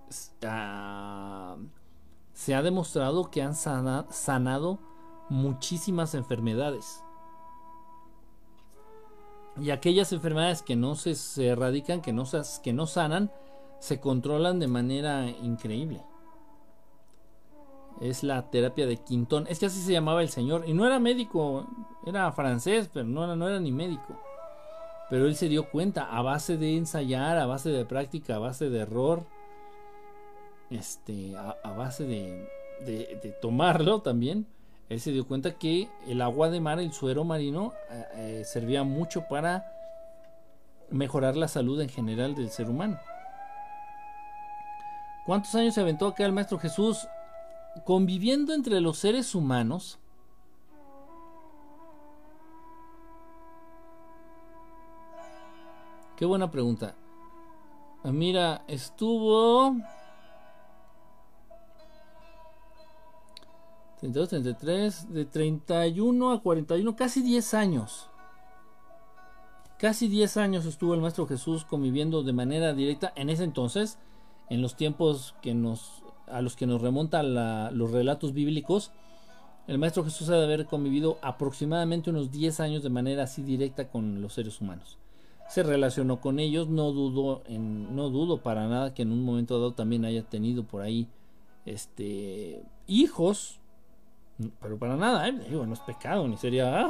se 0.10 0.46
ha 2.56 2.62
demostrado 2.62 3.32
que 3.32 3.42
han 3.42 3.56
sanado 3.56 4.80
muchísimas 5.30 6.14
enfermedades. 6.14 7.04
Y 9.62 9.70
aquellas 9.70 10.12
enfermedades 10.12 10.62
que 10.62 10.76
no 10.76 10.96
se, 10.96 11.48
erradican, 11.48 12.02
que 12.02 12.12
no, 12.12 12.26
que 12.64 12.74
no 12.74 12.86
sanan, 12.86 13.32
se 13.80 14.02
controlan 14.02 14.60
de 14.60 14.68
manera 14.68 15.30
increíble. 15.30 16.04
Es 18.02 18.24
la 18.24 18.50
terapia 18.50 18.86
de 18.86 18.98
Quintón. 18.98 19.46
Es 19.50 19.60
que 19.60 19.66
así 19.68 19.82
se 19.82 19.92
llamaba 19.92 20.22
el 20.22 20.30
señor. 20.30 20.64
Y 20.68 20.74
no 20.74 20.86
era 20.86 21.00
médico, 21.00 21.68
era 22.06 22.32
francés, 22.32 22.90
pero 22.94 23.06
no 23.06 23.24
era, 23.24 23.36
no 23.36 23.48
era 23.48 23.60
ni 23.60 23.72
médico. 23.72 24.20
Pero 25.10 25.26
él 25.26 25.36
se 25.36 25.50
dio 25.50 25.70
cuenta 25.70 26.04
a 26.16 26.22
base 26.22 26.58
de 26.58 26.76
ensayar, 26.76 27.38
a 27.38 27.46
base 27.46 27.70
de 27.70 27.86
práctica, 27.86 28.36
a 28.36 28.40
base 28.40 28.70
de 28.70 28.80
error, 28.80 29.26
este, 30.70 31.36
a, 31.36 31.72
base 31.72 32.06
de, 32.06 32.50
de 32.86 33.36
tomarlo 33.42 34.02
también 34.02 34.48
él 34.90 35.02
se 35.02 35.12
dio 35.12 35.28
cuenta 35.28 35.58
que 35.58 35.90
el 36.08 36.22
agua 36.22 36.50
de 36.50 36.62
mar, 36.62 36.80
el 36.80 36.94
suero 36.94 37.26
marino, 37.26 37.74
eh, 37.90 38.06
eh, 38.16 38.44
servía 38.46 38.84
mucho 38.84 39.28
para 39.28 39.66
mejorar 40.90 41.36
la 41.36 41.50
salud 41.50 41.82
en 41.82 41.90
general 41.90 42.36
del 42.36 42.50
ser 42.50 42.70
humano. 42.70 42.98
¿Cuántos 45.26 45.54
años 45.56 45.74
se 45.74 45.82
aventó 45.82 46.08
acá 46.08 46.26
el 46.26 46.32
Maestro 46.32 46.58
Jesús 46.58 47.06
conviviendo 47.86 48.54
entre 48.54 48.82
los 48.82 48.98
seres 48.98 49.36
humanos? 49.36 50.00
Qué 56.16 56.26
buena 56.26 56.50
pregunta. 56.50 56.96
Mira, 58.04 58.64
estuvo 58.68 59.76
32, 64.00 64.30
33, 64.30 65.14
de 65.14 65.26
31 65.26 66.32
a 66.32 66.42
41, 66.42 66.96
casi 66.96 67.22
10 67.22 67.54
años. 67.56 68.10
Casi 69.80 70.08
10 70.08 70.38
años 70.38 70.66
estuvo 70.66 70.94
el 70.94 71.02
Maestro 71.02 71.28
Jesús 71.28 71.66
conviviendo 71.66 72.24
de 72.24 72.34
manera 72.34 72.74
directa 72.74 73.12
en 73.16 73.30
ese 73.30 73.44
entonces, 73.44 74.00
en 74.50 74.62
los 74.62 74.76
tiempos 74.76 75.36
que 75.42 75.54
nos, 75.54 76.04
a 76.28 76.42
los 76.42 76.56
que 76.56 76.68
nos 76.68 76.82
remontan 76.82 77.34
los 77.78 77.92
relatos 77.92 78.34
bíblicos. 78.34 78.92
El 79.68 79.78
Maestro 79.80 80.04
Jesús 80.04 80.30
ha 80.30 80.36
de 80.36 80.44
haber 80.44 80.66
convivido 80.66 81.18
aproximadamente 81.22 82.10
unos 82.10 82.32
10 82.32 82.60
años 82.62 82.84
de 82.84 82.90
manera 82.90 83.24
así 83.24 83.44
directa 83.44 83.90
con 83.90 84.22
los 84.22 84.34
seres 84.34 84.62
humanos. 84.62 84.98
Se 85.50 85.64
relacionó 85.64 86.20
con 86.20 86.40
ellos, 86.40 86.68
no 86.68 86.92
dudo, 86.92 87.44
no 87.50 88.10
dudo 88.10 88.42
para 88.42 88.68
nada 88.68 88.94
que 88.94 89.02
en 89.02 89.12
un 89.12 89.24
momento 89.24 89.60
dado 89.60 89.74
también 89.74 90.06
haya 90.06 90.24
tenido 90.24 90.64
por 90.64 90.82
ahí 90.82 91.08
este, 91.66 92.64
hijos, 92.86 93.60
pero 94.62 94.78
para 94.78 94.96
nada, 94.96 95.28
¿eh? 95.28 95.34
no 95.34 95.74
es 95.74 95.80
pecado, 95.82 96.28
ni 96.28 96.38
sería, 96.38 96.88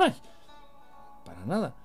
para 1.26 1.45
nada. 1.45 1.76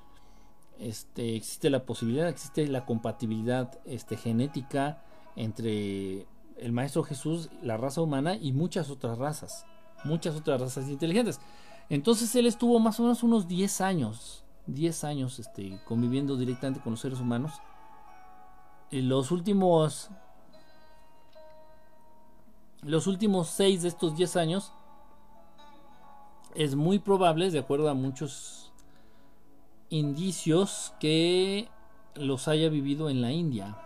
Este, 0.79 1.37
existe 1.37 1.71
la 1.71 1.85
posibilidad, 1.85 2.29
existe 2.29 2.67
la 2.67 2.85
compatibilidad 2.85 3.79
este, 3.85 4.17
genética 4.17 5.03
entre 5.37 6.27
el 6.63 6.73
Maestro 6.73 7.03
Jesús, 7.03 7.51
la 7.61 7.77
raza 7.77 8.01
humana 8.01 8.37
y 8.37 8.53
muchas 8.53 8.89
otras 8.89 9.19
razas, 9.19 9.67
muchas 10.05 10.37
otras 10.37 10.61
razas 10.61 10.89
inteligentes. 10.89 11.41
Entonces 11.89 12.35
él 12.37 12.47
estuvo 12.47 12.79
más 12.79 13.01
o 13.01 13.03
menos 13.03 13.23
unos 13.23 13.49
10 13.49 13.81
años, 13.81 14.45
10 14.67 15.05
años 15.05 15.39
este, 15.41 15.81
conviviendo 15.85 16.37
directamente 16.37 16.81
con 16.81 16.93
los 16.93 17.01
seres 17.01 17.21
humanos. 17.21 17.53
En 18.93 19.09
los 19.09 19.33
últimos, 19.33 20.11
los 22.83 23.07
últimos 23.09 23.49
6 23.49 23.83
de 23.83 23.89
estos 23.89 24.17
10 24.17 24.37
años, 24.37 24.73
es 26.55 26.77
muy 26.77 26.99
probable, 26.99 27.51
de 27.51 27.59
acuerdo 27.59 27.89
a 27.89 27.95
muchos 27.95 28.73
indicios, 29.89 30.95
que 31.01 31.69
los 32.15 32.47
haya 32.47 32.69
vivido 32.69 33.11
en 33.11 33.21
la 33.21 33.33
India. 33.33 33.77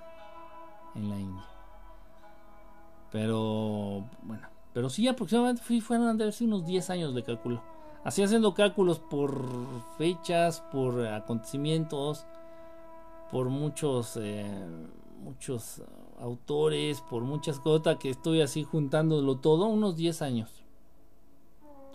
En 0.95 1.09
la 1.09 1.19
India. 1.19 1.56
Pero, 3.17 4.05
bueno, 4.25 4.47
pero 4.75 4.91
sí, 4.91 5.09
aproximadamente 5.09 5.63
fueron 5.81 6.19
de 6.19 6.31
unos 6.43 6.67
10 6.67 6.91
años 6.91 7.15
de 7.15 7.23
cálculo. 7.23 7.63
Así 8.05 8.23
haciendo 8.23 8.53
cálculos 8.53 8.99
por 8.99 9.43
fechas, 9.97 10.61
por 10.71 11.07
acontecimientos, 11.07 12.27
por 13.33 13.49
muchos, 13.49 14.19
eh, 14.21 14.45
muchos 15.23 15.81
autores, 16.21 17.01
por 17.01 17.23
muchas 17.23 17.59
cosas 17.59 17.97
que 17.97 18.11
estoy 18.11 18.43
así 18.43 18.65
juntándolo 18.65 19.37
todo, 19.39 19.65
unos 19.65 19.97
10 19.97 20.21
años. 20.21 20.51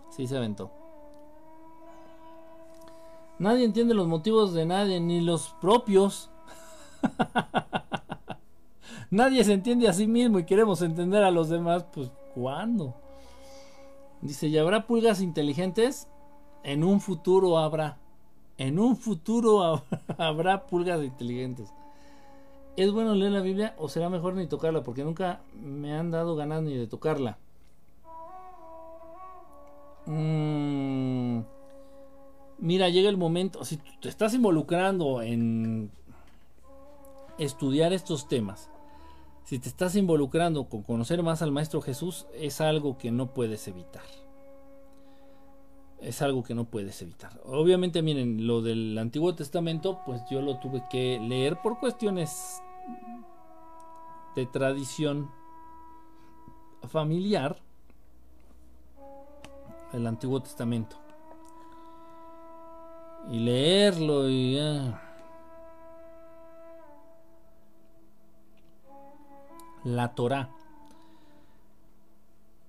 Sí 0.09 0.25
se 0.25 0.37
aventó. 0.37 0.71
Nadie 3.37 3.65
entiende 3.65 3.93
los 3.93 4.07
motivos 4.07 4.55
de 4.55 4.65
nadie, 4.65 4.99
ni 4.99 5.21
los 5.21 5.49
propios. 5.61 6.31
nadie 9.11 9.43
se 9.43 9.53
entiende 9.53 9.87
a 9.87 9.93
sí 9.93 10.07
mismo 10.07 10.39
y 10.39 10.45
queremos 10.45 10.81
entender 10.81 11.23
a 11.23 11.29
los 11.29 11.49
demás. 11.49 11.85
Pues, 11.93 12.09
¿cuándo? 12.33 12.95
Dice, 14.21 14.47
¿y 14.47 14.57
habrá 14.57 14.87
pulgas 14.87 15.21
inteligentes? 15.21 16.07
En 16.63 16.83
un 16.83 16.99
futuro 16.99 17.59
habrá. 17.59 17.97
En 18.57 18.79
un 18.79 18.97
futuro 18.97 19.83
habrá 20.17 20.65
pulgas 20.65 21.03
inteligentes. 21.03 21.71
¿Es 22.77 22.91
bueno 22.91 23.13
leer 23.15 23.33
la 23.33 23.41
Biblia 23.41 23.75
o 23.77 23.89
será 23.89 24.09
mejor 24.09 24.33
ni 24.33 24.47
tocarla? 24.47 24.81
Porque 24.81 25.03
nunca 25.03 25.41
me 25.61 25.93
han 25.93 26.09
dado 26.09 26.35
ganas 26.35 26.63
ni 26.63 26.75
de 26.75 26.87
tocarla. 26.87 27.37
Mm, 30.05 31.41
mira, 32.59 32.89
llega 32.89 33.09
el 33.09 33.17
momento, 33.17 33.63
si 33.65 33.77
te 33.77 34.09
estás 34.09 34.33
involucrando 34.33 35.21
en 35.21 35.91
estudiar 37.37 37.93
estos 37.93 38.27
temas, 38.27 38.69
si 39.51 39.59
te 39.59 39.67
estás 39.67 39.97
involucrando 39.97 40.69
con 40.69 40.81
conocer 40.81 41.23
más 41.23 41.41
al 41.41 41.51
Maestro 41.51 41.81
Jesús, 41.81 42.25
es 42.33 42.61
algo 42.61 42.97
que 42.97 43.11
no 43.11 43.33
puedes 43.33 43.67
evitar. 43.67 44.05
Es 45.99 46.21
algo 46.21 46.41
que 46.41 46.55
no 46.55 46.63
puedes 46.63 47.01
evitar. 47.01 47.37
Obviamente, 47.43 48.01
miren, 48.01 48.47
lo 48.47 48.61
del 48.61 48.97
Antiguo 48.97 49.35
Testamento, 49.35 49.99
pues 50.05 50.21
yo 50.31 50.41
lo 50.41 50.57
tuve 50.59 50.81
que 50.89 51.19
leer 51.19 51.57
por 51.61 51.81
cuestiones 51.81 52.61
de 54.37 54.45
tradición 54.45 55.29
familiar. 56.87 57.59
El 59.91 60.07
Antiguo 60.07 60.41
Testamento. 60.41 60.95
Y 63.29 63.39
leerlo 63.39 64.29
y... 64.29 64.57
la 69.83 70.13
Torah. 70.15 70.49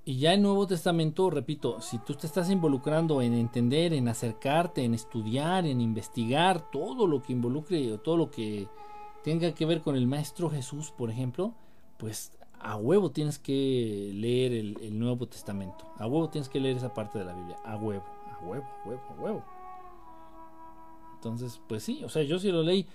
Y 0.05 0.18
ya 0.18 0.34
en 0.34 0.43
Nuevo 0.43 0.66
Testamento, 0.66 1.30
repito, 1.30 1.80
si 1.80 1.98
tú 1.98 2.14
te 2.14 2.26
estás 2.26 2.51
involucrando 2.51 3.22
en 3.22 3.34
entender, 3.34 3.93
en 3.93 4.09
acercarte, 4.09 4.82
en 4.82 4.94
estudiar, 4.94 5.64
en 5.64 5.80
investigar 5.80 6.70
todo 6.72 7.06
lo 7.06 7.22
que 7.22 7.32
involucre 7.32 7.98
todo 7.98 8.16
lo 8.16 8.30
que 8.30 8.66
tenga 9.22 9.55
que 9.55 9.64
ver 9.64 9.80
con 9.80 9.94
el 9.94 10.09
Maestro 10.09 10.51
Jesús, 10.51 10.90
por 10.90 11.09
ejemplo, 11.09 11.55
pues 11.98 12.32
a 12.59 12.74
huevo 12.76 13.12
tienes 13.12 13.39
que 13.39 14.10
leer 14.12 14.52
el, 14.52 14.98
Nuevo 14.98 15.26
Testamento. 15.26 15.84
A 15.98 16.06
huevo 16.09 16.28
tienes 16.28 16.48
que 16.48 16.59
leer 16.59 16.76
esa 16.76 16.93
parte 16.93 17.20
de 17.20 17.24
la 17.24 17.34
Biblia. 17.34 17.56
A 17.64 17.76
huevo, 17.76 18.05
a 18.28 18.44
huevo, 18.44 18.64
a 18.64 18.89
huevo, 18.89 19.02
a 19.09 19.20
huevo. 19.20 19.44
Entonces, 21.14 21.60
pues 21.68 21.84
sí, 21.84 22.02
o 22.02 22.09
sea, 22.09 22.24
yo 22.24 22.40
sí 22.40 22.51
lo 22.51 22.64
leí, 22.64 22.89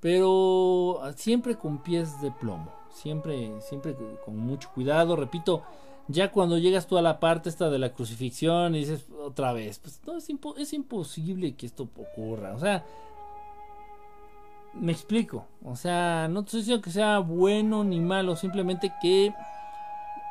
pero 0.00 0.98
siempre 1.16 1.56
con 1.56 1.82
pies 1.82 2.22
de 2.22 2.30
plomo 2.30 2.83
siempre, 2.94 3.50
siempre 3.60 3.94
con 4.24 4.36
mucho 4.38 4.70
cuidado, 4.72 5.16
repito, 5.16 5.62
ya 6.08 6.30
cuando 6.30 6.58
llegas 6.58 6.86
tú 6.86 6.96
a 6.96 7.02
la 7.02 7.20
parte 7.20 7.48
esta 7.48 7.68
de 7.68 7.78
la 7.78 7.92
crucifixión 7.92 8.74
y 8.74 8.80
dices 8.80 9.06
otra 9.22 9.52
vez, 9.52 9.78
pues 9.78 10.00
no, 10.06 10.16
es, 10.16 10.28
es 10.58 10.72
imposible 10.72 11.54
que 11.54 11.66
esto 11.66 11.88
ocurra, 11.96 12.54
o 12.54 12.58
sea, 12.58 12.84
me 14.74 14.92
explico, 14.92 15.46
o 15.64 15.76
sea, 15.76 16.28
no 16.28 16.42
te 16.42 16.46
estoy 16.46 16.60
diciendo 16.60 16.82
que 16.82 16.90
sea 16.90 17.18
bueno 17.18 17.84
ni 17.84 18.00
malo, 18.00 18.36
simplemente 18.36 18.92
que 19.02 19.34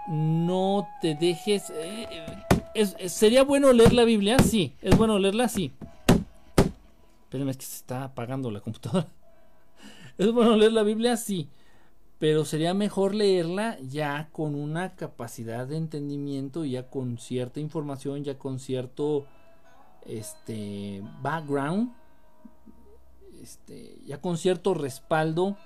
no 0.07 0.88
te 1.02 1.15
dejes... 1.15 1.72
Eh, 1.76 3.07
¿Sería 3.07 3.44
bueno 3.44 3.72
leer 3.72 3.94
la 3.94 4.03
Biblia? 4.03 4.40
Sí, 4.40 4.73
es 4.81 4.98
bueno 4.98 5.19
leerla, 5.19 5.48
sí. 5.48 5.72
Espérenme, 7.22 7.52
es 7.52 7.57
que 7.57 7.65
se 7.65 7.76
está 7.76 8.06
apagando 8.06 8.49
la 8.49 8.61
computadora. 8.61 9.07
¿Es 10.18 10.31
bueno 10.31 10.57
leer 10.57 10.73
la 10.73 10.81
Biblia? 10.81 11.15
Sí 11.15 11.48
pero 12.19 12.45
sería 12.45 12.73
mejor 12.73 13.15
leerla 13.15 13.77
ya 13.81 14.30
con 14.31 14.56
una 14.56 14.95
capacidad 14.95 15.68
de 15.68 15.77
entendimiento, 15.77 16.64
ya 16.64 16.90
con 16.90 17.18
cierta 17.18 17.60
información, 17.60 18.23
ya 18.23 18.38
con 18.38 18.60
cierto 18.60 19.26
este 20.06 21.03
background, 21.22 21.94
este, 23.41 23.99
ya 24.06 24.22
con 24.22 24.38
cierto 24.38 24.73
respaldo 24.73 25.57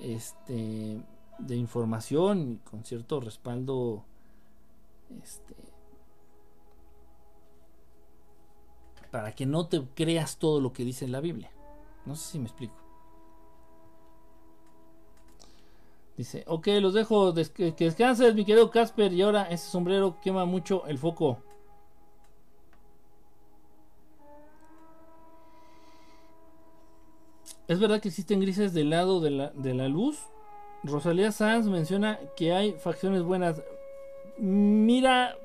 este, 0.00 1.00
de 1.38 1.56
información, 1.56 2.60
con 2.68 2.84
cierto 2.84 3.20
respaldo 3.20 4.04
para 9.10 9.34
que 9.34 9.46
no 9.46 9.66
te 9.66 9.82
creas 9.94 10.38
todo 10.38 10.60
lo 10.60 10.72
que 10.72 10.84
dice 10.84 11.08
la 11.08 11.20
Biblia. 11.20 11.50
No 12.06 12.16
sé 12.16 12.32
si 12.32 12.38
me 12.38 12.46
explico. 12.46 12.79
Dice, 16.20 16.44
ok, 16.46 16.66
los 16.82 16.92
dejo, 16.92 17.32
que 17.32 17.72
descanses 17.78 18.34
mi 18.34 18.44
querido 18.44 18.70
Casper 18.70 19.10
y 19.10 19.22
ahora 19.22 19.44
ese 19.44 19.70
sombrero 19.70 20.18
quema 20.20 20.44
mucho 20.44 20.86
el 20.86 20.98
foco. 20.98 21.38
¿Es 27.66 27.80
verdad 27.80 28.02
que 28.02 28.08
existen 28.08 28.38
grises 28.38 28.74
del 28.74 28.90
lado 28.90 29.22
de 29.22 29.30
la, 29.30 29.48
de 29.52 29.72
la 29.72 29.88
luz? 29.88 30.18
Rosalía 30.82 31.32
Sanz 31.32 31.64
menciona 31.68 32.20
que 32.36 32.52
hay 32.52 32.72
facciones 32.72 33.22
buenas. 33.22 33.62
Mira, 34.36 35.38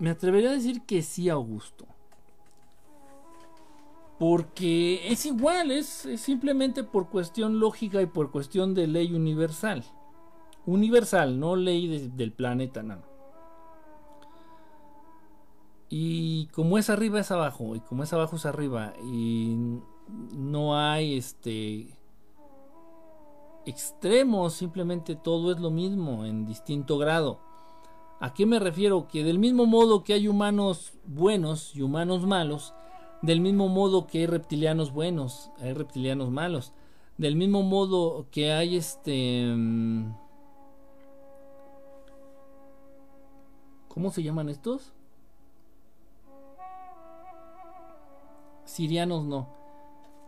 me 0.00 0.10
atrevería 0.10 0.50
a 0.50 0.54
decir 0.54 0.84
que 0.84 1.02
sí, 1.02 1.28
Augusto. 1.28 1.86
Porque 4.20 5.10
es 5.10 5.24
igual, 5.24 5.70
es, 5.70 6.06
simplemente 6.16 6.84
por 6.84 7.08
cuestión 7.08 7.58
lógica 7.58 8.02
y 8.02 8.06
por 8.06 8.30
cuestión 8.30 8.74
de 8.74 8.86
ley 8.86 9.14
universal. 9.14 9.82
Universal, 10.66 11.40
no 11.40 11.56
ley 11.56 12.10
del 12.14 12.30
planeta, 12.30 12.82
nada. 12.82 13.08
Y 15.88 16.48
como 16.48 16.76
es 16.76 16.90
arriba 16.90 17.20
es 17.20 17.30
abajo, 17.30 17.74
y 17.74 17.80
como 17.80 18.02
es 18.02 18.12
abajo 18.12 18.36
es 18.36 18.44
arriba, 18.44 18.92
y 19.02 19.56
no 20.36 20.78
hay 20.78 21.16
este 21.16 21.96
extremos, 23.64 24.52
simplemente 24.52 25.16
todo 25.16 25.50
es 25.50 25.60
lo 25.60 25.70
mismo 25.70 26.26
en 26.26 26.44
distinto 26.44 26.98
grado. 26.98 27.40
¿A 28.20 28.34
qué 28.34 28.44
me 28.44 28.58
refiero? 28.58 29.08
Que 29.08 29.24
del 29.24 29.38
mismo 29.38 29.64
modo 29.64 30.04
que 30.04 30.12
hay 30.12 30.28
humanos 30.28 30.92
buenos 31.06 31.74
y 31.74 31.80
humanos 31.80 32.26
malos, 32.26 32.74
del 33.22 33.40
mismo 33.40 33.68
modo 33.68 34.06
que 34.06 34.18
hay 34.18 34.26
reptilianos 34.26 34.92
buenos, 34.92 35.50
hay 35.60 35.74
reptilianos 35.74 36.30
malos. 36.30 36.72
Del 37.18 37.36
mismo 37.36 37.62
modo 37.62 38.26
que 38.30 38.52
hay 38.52 38.76
este... 38.76 39.52
Mm, 39.54 40.14
¿Cómo 43.88 44.10
se 44.10 44.22
llaman 44.22 44.48
estos? 44.48 44.92
Sirianos 48.64 49.24
no. 49.24 49.48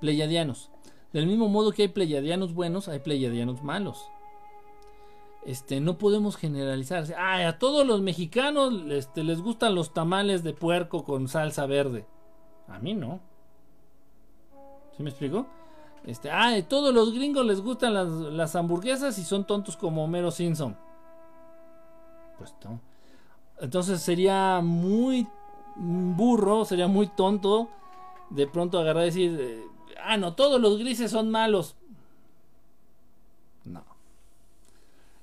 Pleiadianos. 0.01 0.71
Del 1.13 1.27
mismo 1.27 1.49
modo 1.49 1.73
que 1.73 1.83
hay 1.83 1.89
pleiadianos 1.89 2.53
buenos, 2.55 2.89
hay 2.89 2.99
pleiadianos 2.99 3.63
malos. 3.63 4.05
Este, 5.47 5.81
no 5.81 5.97
podemos 5.97 6.37
generalizar. 6.37 7.05
a 7.15 7.59
todos 7.59 7.87
los 7.87 8.03
mexicanos 8.03 8.75
este, 8.91 9.25
les 9.25 9.41
gustan 9.41 9.75
los 9.75 9.95
tamales 9.95 10.43
de 10.43 10.53
puerco 10.53 11.05
con 11.05 11.29
salsa 11.29 11.67
verde. 11.67 12.07
A 12.69 12.79
mí 12.79 12.95
no. 12.95 13.21
¿Sí 14.97 15.03
me 15.03 15.11
explico? 15.11 15.47
Este, 16.05 16.31
ah, 16.31 16.57
todos 16.69 16.93
los 16.93 17.13
gringos 17.13 17.47
les 17.47 17.61
gustan 17.61 18.37
las, 18.37 18.57
hamburguesas 18.57 19.19
y 19.19 19.25
son 19.25 19.47
tontos 19.47 19.77
como 19.77 20.05
Homero 20.05 20.31
Simpson. 20.31 20.77
Pues 22.39 22.55
no. 22.65 22.81
Entonces 23.61 24.01
sería 24.03 24.61
muy 24.63 25.29
burro, 25.77 26.65
sería 26.65 26.89
muy 26.89 27.07
tonto 27.07 27.69
de 28.31 28.47
pronto 28.47 28.79
agarrar 28.79 29.05
y 29.05 29.07
decir, 29.07 29.39
eh, 29.41 29.65
ah, 30.03 30.17
no, 30.17 30.35
todos 30.35 30.61
los 30.61 30.79
grises 30.79 31.11
son 31.11 31.31
malos. 31.31 31.77
No. 33.65 33.85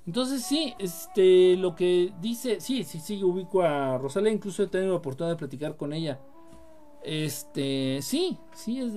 Entonces 0.06 0.42
sí, 0.42 0.74
este, 0.78 1.56
lo 1.56 1.74
que 1.74 2.12
dice, 2.22 2.60
sí, 2.60 2.84
sí, 2.84 3.00
sí, 3.00 3.22
ubico 3.22 3.62
a 3.62 3.98
Rosalia, 3.98 4.32
incluso 4.32 4.62
he 4.62 4.66
tenido 4.66 4.92
la 4.92 4.98
oportunidad 4.98 5.34
de 5.34 5.38
platicar 5.38 5.76
con 5.76 5.92
ella. 5.92 6.18
Este, 7.02 8.00
sí, 8.02 8.38
sí, 8.52 8.80
es, 8.80 8.94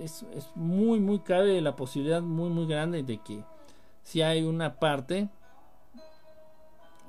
es, 0.00 0.22
es, 0.34 0.50
muy, 0.54 1.00
muy 1.00 1.18
cabe 1.20 1.60
la 1.60 1.74
posibilidad 1.74 2.22
muy, 2.22 2.48
muy 2.48 2.66
grande 2.66 3.02
de 3.02 3.18
que 3.18 3.44
si 4.02 4.22
hay 4.22 4.44
una 4.44 4.78
parte, 4.78 5.28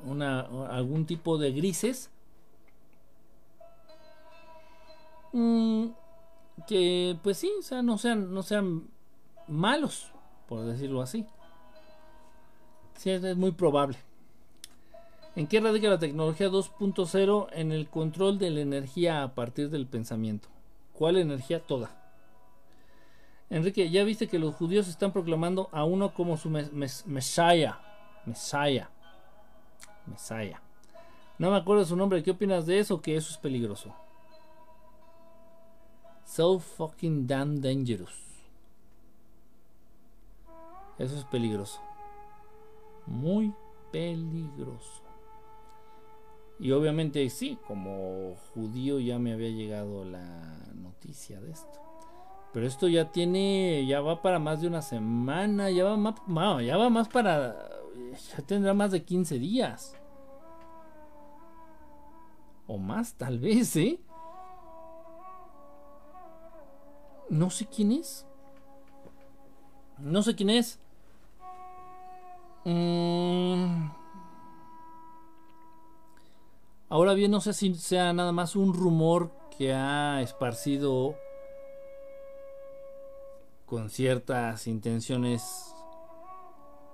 una, 0.03 0.41
algún 0.69 1.05
tipo 1.05 1.37
de 1.37 1.51
grises, 1.51 2.09
mm, 5.33 5.87
que 6.67 7.17
pues 7.21 7.37
sí, 7.37 7.51
o 7.59 7.61
sea, 7.61 7.81
no 7.81 7.97
sean, 7.97 8.33
no 8.33 8.41
sean 8.41 8.89
malos, 9.47 10.11
por 10.47 10.65
decirlo 10.65 11.01
así. 11.01 11.25
Sí, 12.97 13.09
es 13.09 13.37
muy 13.37 13.51
probable. 13.51 13.97
¿En 15.35 15.47
qué 15.47 15.61
radica 15.61 15.87
la 15.87 15.99
tecnología 15.99 16.49
2.0? 16.49 17.47
En 17.53 17.71
el 17.71 17.87
control 17.87 18.37
de 18.37 18.49
la 18.49 18.59
energía 18.61 19.23
a 19.23 19.33
partir 19.33 19.69
del 19.69 19.87
pensamiento. 19.87 20.49
¿Cuál 20.93 21.17
energía? 21.17 21.61
Toda. 21.61 21.91
Enrique, 23.49 23.89
ya 23.89 24.03
viste 24.03 24.27
que 24.27 24.39
los 24.39 24.55
judíos 24.55 24.87
están 24.87 25.11
proclamando 25.11 25.69
a 25.71 25.83
uno 25.83 26.13
como 26.13 26.37
su 26.37 26.49
Mesaya. 26.49 27.79
Mesaya. 28.25 28.89
Mesaya. 30.05 30.61
No 31.37 31.51
me 31.51 31.57
acuerdo 31.57 31.85
su 31.85 31.95
nombre. 31.95 32.23
¿Qué 32.23 32.31
opinas 32.31 32.65
de 32.65 32.79
eso? 32.79 33.01
Que 33.01 33.15
eso 33.15 33.31
es 33.31 33.37
peligroso. 33.37 33.93
So 36.25 36.59
fucking 36.59 37.25
damn 37.27 37.59
dangerous. 37.61 38.13
Eso 40.97 41.17
es 41.17 41.25
peligroso. 41.25 41.81
Muy 43.05 43.53
peligroso. 43.91 45.00
Y 46.61 46.73
obviamente 46.73 47.27
sí, 47.31 47.57
como 47.65 48.35
judío 48.53 48.99
ya 48.99 49.17
me 49.17 49.33
había 49.33 49.49
llegado 49.49 50.05
la 50.05 50.59
noticia 50.75 51.41
de 51.41 51.49
esto. 51.49 51.81
Pero 52.53 52.67
esto 52.67 52.87
ya 52.87 53.11
tiene, 53.11 53.83
ya 53.87 53.99
va 53.99 54.21
para 54.21 54.37
más 54.37 54.61
de 54.61 54.67
una 54.67 54.83
semana, 54.83 55.71
ya 55.71 55.85
va 55.85 55.97
más, 55.97 56.63
ya 56.63 56.77
va 56.77 56.91
más 56.91 57.07
para, 57.09 57.67
ya 58.29 58.43
tendrá 58.45 58.75
más 58.75 58.91
de 58.91 59.03
15 59.03 59.39
días. 59.39 59.97
O 62.67 62.77
más 62.77 63.15
tal 63.15 63.39
vez, 63.39 63.75
¿eh? 63.75 63.99
No 67.27 67.49
sé 67.49 67.65
quién 67.65 67.91
es. 67.91 68.27
No 69.97 70.21
sé 70.21 70.35
quién 70.35 70.51
es. 70.51 70.79
Mm. 72.65 74.00
Ahora 76.91 77.13
bien, 77.13 77.31
no 77.31 77.39
sé 77.39 77.53
si 77.53 77.73
sea 77.75 78.11
nada 78.11 78.33
más 78.33 78.57
un 78.57 78.73
rumor 78.73 79.31
que 79.57 79.73
ha 79.73 80.21
esparcido 80.21 81.15
con 83.65 83.89
ciertas 83.89 84.67
intenciones 84.67 85.73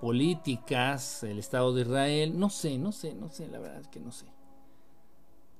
políticas 0.00 1.24
el 1.24 1.40
Estado 1.40 1.74
de 1.74 1.82
Israel. 1.82 2.38
No 2.38 2.48
sé, 2.48 2.78
no 2.78 2.92
sé, 2.92 3.12
no 3.16 3.28
sé, 3.28 3.48
la 3.48 3.58
verdad 3.58 3.80
es 3.80 3.88
que 3.88 3.98
no 3.98 4.12
sé. 4.12 4.26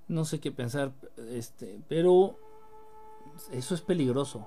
No 0.06 0.24
sé 0.24 0.38
qué 0.38 0.52
pensar, 0.52 0.92
este, 1.30 1.80
pero 1.88 2.38
eso 3.50 3.74
es 3.74 3.80
peligroso. 3.80 4.46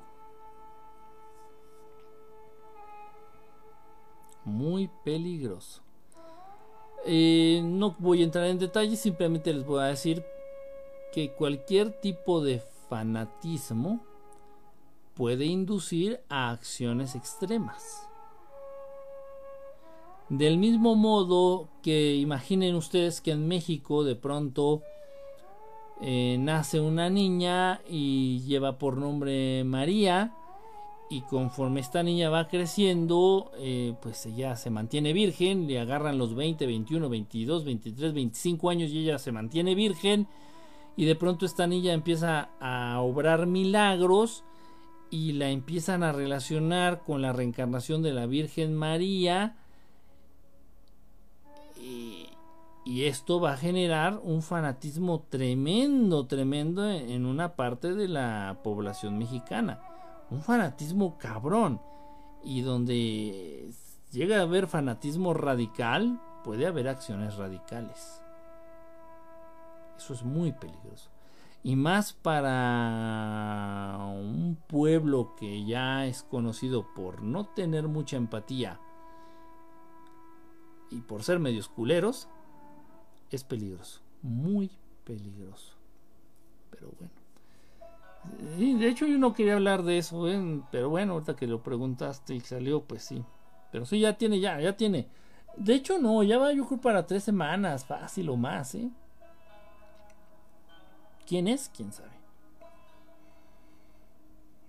Muy 4.46 4.90
peligroso. 5.04 5.84
Eh, 7.06 7.62
no 7.64 7.96
voy 8.00 8.22
a 8.22 8.26
entrar 8.26 8.46
en 8.46 8.60
detalles, 8.60 9.00
simplemente 9.00 9.54
les 9.54 9.66
voy 9.66 9.82
a 9.82 9.86
decir 9.88 10.24
que 11.12 11.32
cualquier 11.32 11.92
tipo 12.00 12.42
de 12.42 12.62
fanatismo 12.90 14.06
puede 15.16 15.46
inducir 15.46 16.22
a 16.30 16.52
acciones 16.52 17.16
extremas. 17.16 18.08
Del 20.30 20.58
mismo 20.58 20.96
modo 20.96 21.68
que 21.82 22.16
imaginen 22.16 22.76
ustedes 22.76 23.20
que 23.20 23.32
en 23.32 23.48
México 23.48 24.04
de 24.04 24.16
pronto 24.16 24.82
eh, 26.02 26.38
nace 26.40 26.80
una 26.80 27.10
niña 27.10 27.82
y 27.88 28.40
lleva 28.42 28.78
por 28.78 28.98
nombre 28.98 29.64
María 29.66 30.34
y 31.12 31.20
conforme 31.24 31.82
esta 31.82 32.04
niña 32.04 32.30
va 32.30 32.48
creciendo, 32.48 33.52
eh, 33.58 33.96
pues 34.02 34.26
ella 34.26 34.56
se 34.56 34.70
mantiene 34.70 35.12
virgen, 35.12 35.68
le 35.68 35.78
agarran 35.78 36.18
los 36.18 36.34
20, 36.36 36.66
21, 36.66 37.10
22, 37.10 37.66
23, 37.66 38.14
25 38.14 38.70
años 38.70 38.92
y 38.92 39.00
ella 39.00 39.20
se 39.20 39.34
mantiene 39.34 39.76
virgen 39.76 40.30
y 40.96 41.04
de 41.04 41.16
pronto 41.18 41.46
esta 41.46 41.68
niña 41.68 41.92
empieza 41.92 42.52
a 42.62 43.02
obrar 43.02 43.46
milagros 43.46 44.46
y 45.10 45.34
la 45.34 45.50
empiezan 45.50 46.02
a 46.04 46.14
relacionar 46.14 47.04
con 47.04 47.22
la 47.22 47.34
reencarnación 47.34 48.02
de 48.02 48.14
la 48.14 48.26
Virgen 48.26 48.74
María 48.74 49.58
y, 51.76 52.28
y 52.86 53.04
esto 53.04 53.42
va 53.42 53.52
a 53.52 53.58
generar 53.58 54.22
un 54.24 54.42
fanatismo 54.42 55.26
tremendo, 55.30 56.26
tremendo 56.26 56.90
en 56.90 57.26
una 57.26 57.58
parte 57.58 57.94
de 57.96 58.08
la 58.08 58.62
población 58.64 59.18
mexicana 59.18 59.91
un 60.32 60.42
fanatismo 60.42 61.18
cabrón. 61.18 61.80
Y 62.44 62.62
donde 62.62 63.72
llega 64.12 64.40
a 64.40 64.42
haber 64.42 64.66
fanatismo 64.66 65.36
radical, 65.36 66.20
puede 66.44 66.66
haber 66.66 66.88
acciones 66.88 67.36
radicales. 67.36 68.24
Eso 69.96 70.14
es 70.14 70.24
muy 70.24 70.52
peligroso. 70.54 71.12
Y 71.64 71.76
más 71.76 72.14
para 72.14 74.00
un 74.10 74.58
pueblo 74.68 75.36
que 75.36 75.64
ya 75.64 76.08
es 76.08 76.24
conocido 76.24 76.92
por 76.96 77.22
no 77.22 77.46
tener 77.46 77.88
mucha 77.88 78.18
empatía 78.18 78.80
y 80.90 81.02
por 81.02 81.24
ser 81.24 81.38
medios 81.38 81.70
culeros, 81.70 82.28
es 83.30 83.44
peligroso. 83.44 84.02
Muy 84.24 84.72
peligroso. 85.06 85.76
Pero 86.72 86.92
bueno 86.98 87.21
de 88.24 88.88
hecho 88.88 89.08
yo 89.08 89.18
no 89.18 89.34
quería 89.34 89.56
hablar 89.56 89.84
de 89.84 89.98
eso, 89.98 90.30
¿eh? 90.30 90.62
pero 90.72 90.90
bueno, 90.90 91.14
ahorita 91.14 91.36
que 91.36 91.48
lo 91.48 91.64
preguntaste 91.64 92.36
y 92.36 92.40
salió, 92.40 92.84
pues 92.84 93.04
sí. 93.04 93.24
Pero 93.72 93.86
sí, 93.86 94.00
ya 94.00 94.18
tiene, 94.18 94.40
ya, 94.40 94.60
ya 94.60 94.76
tiene. 94.76 95.08
De 95.58 95.74
hecho 95.74 96.00
no, 96.00 96.22
ya 96.24 96.38
va 96.38 96.54
yo 96.54 96.66
creo 96.66 96.80
para 96.80 97.06
tres 97.06 97.24
semanas, 97.24 97.86
fácil 97.86 98.30
o 98.30 98.38
más, 98.38 98.76
¿eh? 98.76 98.90
¿Quién 101.26 101.48
es? 101.48 101.72
¿Quién 101.74 101.92
sabe? 101.92 102.12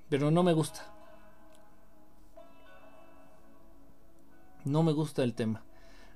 Pero 0.08 0.30
no 0.30 0.42
me 0.42 0.52
gusta. 0.52 0.92
No 4.64 4.82
me 4.82 4.92
gusta 4.92 5.24
el 5.24 5.34
tema. 5.34 5.64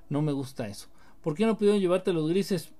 No 0.09 0.21
me 0.21 0.31
gusta 0.31 0.67
eso. 0.67 0.87
¿Por 1.21 1.35
qué 1.35 1.45
no 1.45 1.57
pudieron 1.57 1.81
llevarte 1.81 2.13
los 2.13 2.29
grises? 2.29 2.71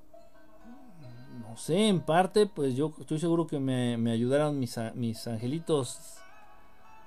Sé, 1.58 1.88
en 1.88 2.02
parte, 2.02 2.46
pues 2.46 2.76
yo 2.76 2.94
estoy 3.00 3.20
seguro 3.20 3.48
que 3.48 3.60
me, 3.60 4.12
ayudaron 4.12 4.60
mis, 4.60 4.78
mis 4.96 5.28
angelitos 5.28 6.18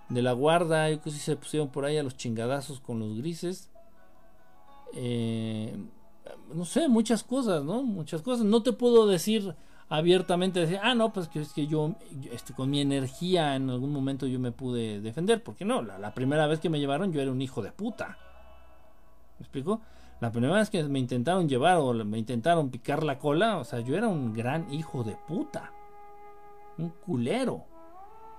de 0.08 0.22
la 0.22 0.32
guarda. 0.32 0.90
Yo 0.90 0.96
creo 0.96 1.04
que 1.04 1.10
sí 1.12 1.18
se 1.18 1.36
pusieron 1.36 1.68
por 1.68 1.84
ahí 1.84 1.96
a 1.96 2.02
los 2.02 2.16
chingadazos 2.16 2.80
con 2.80 2.98
los 2.98 3.16
grises. 3.16 3.70
Eh, 4.94 5.76
no 6.54 6.64
sé, 6.64 6.88
muchas 6.88 7.22
cosas, 7.22 7.64
¿no? 7.64 7.82
Muchas 7.82 8.22
cosas. 8.22 8.44
No 8.44 8.62
te 8.62 8.72
puedo 8.72 9.06
decir 9.06 9.54
abiertamente, 9.88 10.60
decir, 10.60 10.78
ah, 10.82 10.94
no, 10.94 11.12
pues 11.12 11.28
que 11.28 11.40
es 11.40 11.52
que 11.52 11.66
yo, 11.66 11.94
este, 12.30 12.52
con 12.54 12.70
mi 12.70 12.80
energía 12.80 13.56
en 13.56 13.70
algún 13.70 13.92
momento 13.92 14.26
yo 14.26 14.38
me 14.38 14.52
pude 14.52 15.00
defender. 15.00 15.42
Porque 15.42 15.64
no, 15.64 15.82
la 15.82 16.14
primera 16.14 16.46
vez 16.46 16.60
que 16.60 16.70
me 16.70 16.78
llevaron 16.78 17.12
yo 17.12 17.20
era 17.20 17.30
un 17.30 17.42
hijo 17.42 17.62
de 17.62 17.72
puta. 17.72 18.18
¿Me 19.38 19.44
explico? 19.44 19.80
La 20.20 20.30
primera 20.30 20.54
vez 20.54 20.68
que 20.68 20.82
me 20.84 20.98
intentaron 20.98 21.48
llevar 21.48 21.78
o 21.78 21.94
me 21.94 22.18
intentaron 22.18 22.70
picar 22.70 23.02
la 23.02 23.18
cola, 23.18 23.56
o 23.56 23.64
sea, 23.64 23.80
yo 23.80 23.96
era 23.96 24.06
un 24.06 24.34
gran 24.34 24.72
hijo 24.72 25.02
de 25.02 25.16
puta. 25.16 25.72
Un 26.76 26.90
culero. 26.90 27.64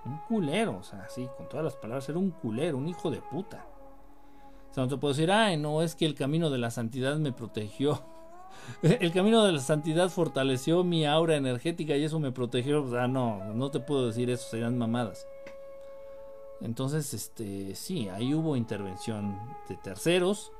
Un 0.04 0.18
culero, 0.28 0.78
o 0.78 0.82
sea, 0.82 1.08
sí, 1.08 1.28
con 1.36 1.48
todas 1.48 1.64
las 1.64 1.76
palabras, 1.76 2.08
era 2.08 2.18
un 2.18 2.30
culero, 2.30 2.78
un 2.78 2.88
hijo 2.88 3.10
de 3.10 3.20
puta. 3.20 3.66
O 4.70 4.74
sea, 4.74 4.84
no 4.84 4.88
te 4.88 4.96
puedo 4.96 5.12
decir, 5.12 5.30
ay, 5.32 5.56
no, 5.56 5.82
es 5.82 5.96
que 5.96 6.06
el 6.06 6.14
camino 6.14 6.50
de 6.50 6.58
la 6.58 6.70
santidad 6.70 7.16
me 7.16 7.32
protegió. 7.32 8.00
el 8.82 9.12
camino 9.12 9.44
de 9.44 9.52
la 9.52 9.60
santidad 9.60 10.08
fortaleció 10.08 10.84
mi 10.84 11.04
aura 11.04 11.36
energética 11.36 11.96
y 11.96 12.04
eso 12.04 12.20
me 12.20 12.30
protegió. 12.30 12.84
O 12.84 12.90
sea, 12.90 13.08
no, 13.08 13.52
no 13.54 13.72
te 13.72 13.80
puedo 13.80 14.06
decir 14.06 14.30
eso, 14.30 14.48
serían 14.48 14.78
mamadas. 14.78 15.26
Entonces, 16.60 17.12
este, 17.12 17.74
sí, 17.74 18.08
ahí 18.08 18.34
hubo 18.34 18.56
intervención 18.56 19.36
de 19.68 19.76
terceros 19.76 20.52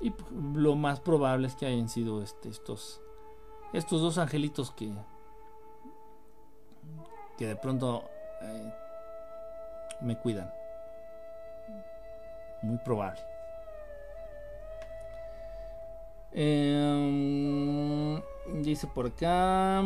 y 0.00 0.14
lo 0.54 0.76
más 0.76 1.00
probable 1.00 1.46
es 1.46 1.54
que 1.54 1.66
hayan 1.66 1.88
sido 1.88 2.22
este, 2.22 2.48
estos, 2.48 3.02
estos 3.72 4.00
dos 4.00 4.18
angelitos 4.18 4.70
que, 4.70 4.92
que 7.36 7.46
de 7.46 7.56
pronto 7.56 8.04
eh, 8.42 8.74
me 10.00 10.18
cuidan. 10.18 10.50
Muy 12.62 12.78
probable. 12.78 13.20
Em, 16.32 18.20
dice 18.62 18.86
por 18.86 19.06
acá. 19.06 19.82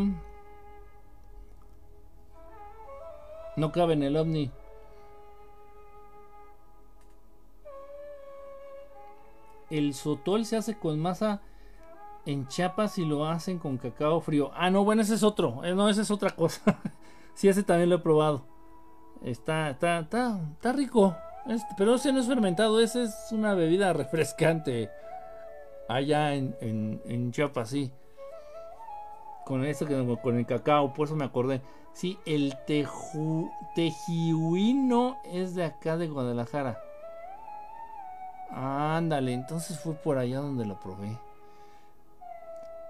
No 3.56 3.72
cabe 3.72 3.94
en 3.94 4.02
el 4.02 4.16
ovni. 4.16 4.50
El 9.78 9.94
sotol 9.94 10.44
se 10.44 10.56
hace 10.56 10.78
con 10.78 11.00
masa 11.00 11.40
en 12.26 12.46
chapas 12.48 12.98
y 12.98 13.04
lo 13.04 13.26
hacen 13.26 13.58
con 13.58 13.76
cacao 13.76 14.20
frío. 14.20 14.50
Ah, 14.54 14.70
no, 14.70 14.84
bueno, 14.84 15.02
ese 15.02 15.14
es 15.14 15.22
otro. 15.22 15.64
Eh, 15.64 15.74
no, 15.74 15.88
esa 15.88 16.02
es 16.02 16.10
otra 16.10 16.30
cosa. 16.30 16.80
sí, 17.34 17.48
ese 17.48 17.62
también 17.62 17.90
lo 17.90 17.96
he 17.96 18.00
probado. 18.00 18.46
Está, 19.22 19.70
está, 19.70 20.00
está, 20.00 20.40
está 20.52 20.72
rico. 20.72 21.16
Este, 21.46 21.68
pero 21.76 21.94
ese 21.96 22.12
no 22.12 22.20
es 22.20 22.26
fermentado, 22.26 22.80
ese 22.80 23.04
es 23.04 23.28
una 23.30 23.54
bebida 23.54 23.92
refrescante. 23.92 24.90
Allá 25.88 26.34
en, 26.34 26.56
en, 26.60 27.32
Chiapas, 27.32 27.68
sí. 27.68 27.92
Con 29.44 29.64
eso, 29.64 29.86
con 30.22 30.38
el 30.38 30.46
cacao, 30.46 30.94
por 30.94 31.06
eso 31.06 31.16
me 31.16 31.26
acordé. 31.26 31.60
Sí, 31.92 32.18
el 32.24 32.54
teju, 32.66 33.50
es 33.76 35.54
de 35.54 35.64
acá 35.64 35.98
de 35.98 36.08
Guadalajara. 36.08 36.80
Ándale, 38.54 39.32
entonces 39.32 39.80
fue 39.80 39.94
por 39.94 40.16
allá 40.16 40.38
donde 40.38 40.64
lo 40.64 40.78
probé. 40.78 41.18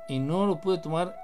Y 0.08 0.18
no 0.18 0.46
lo 0.46 0.60
pude 0.60 0.76
tomar 0.76 1.16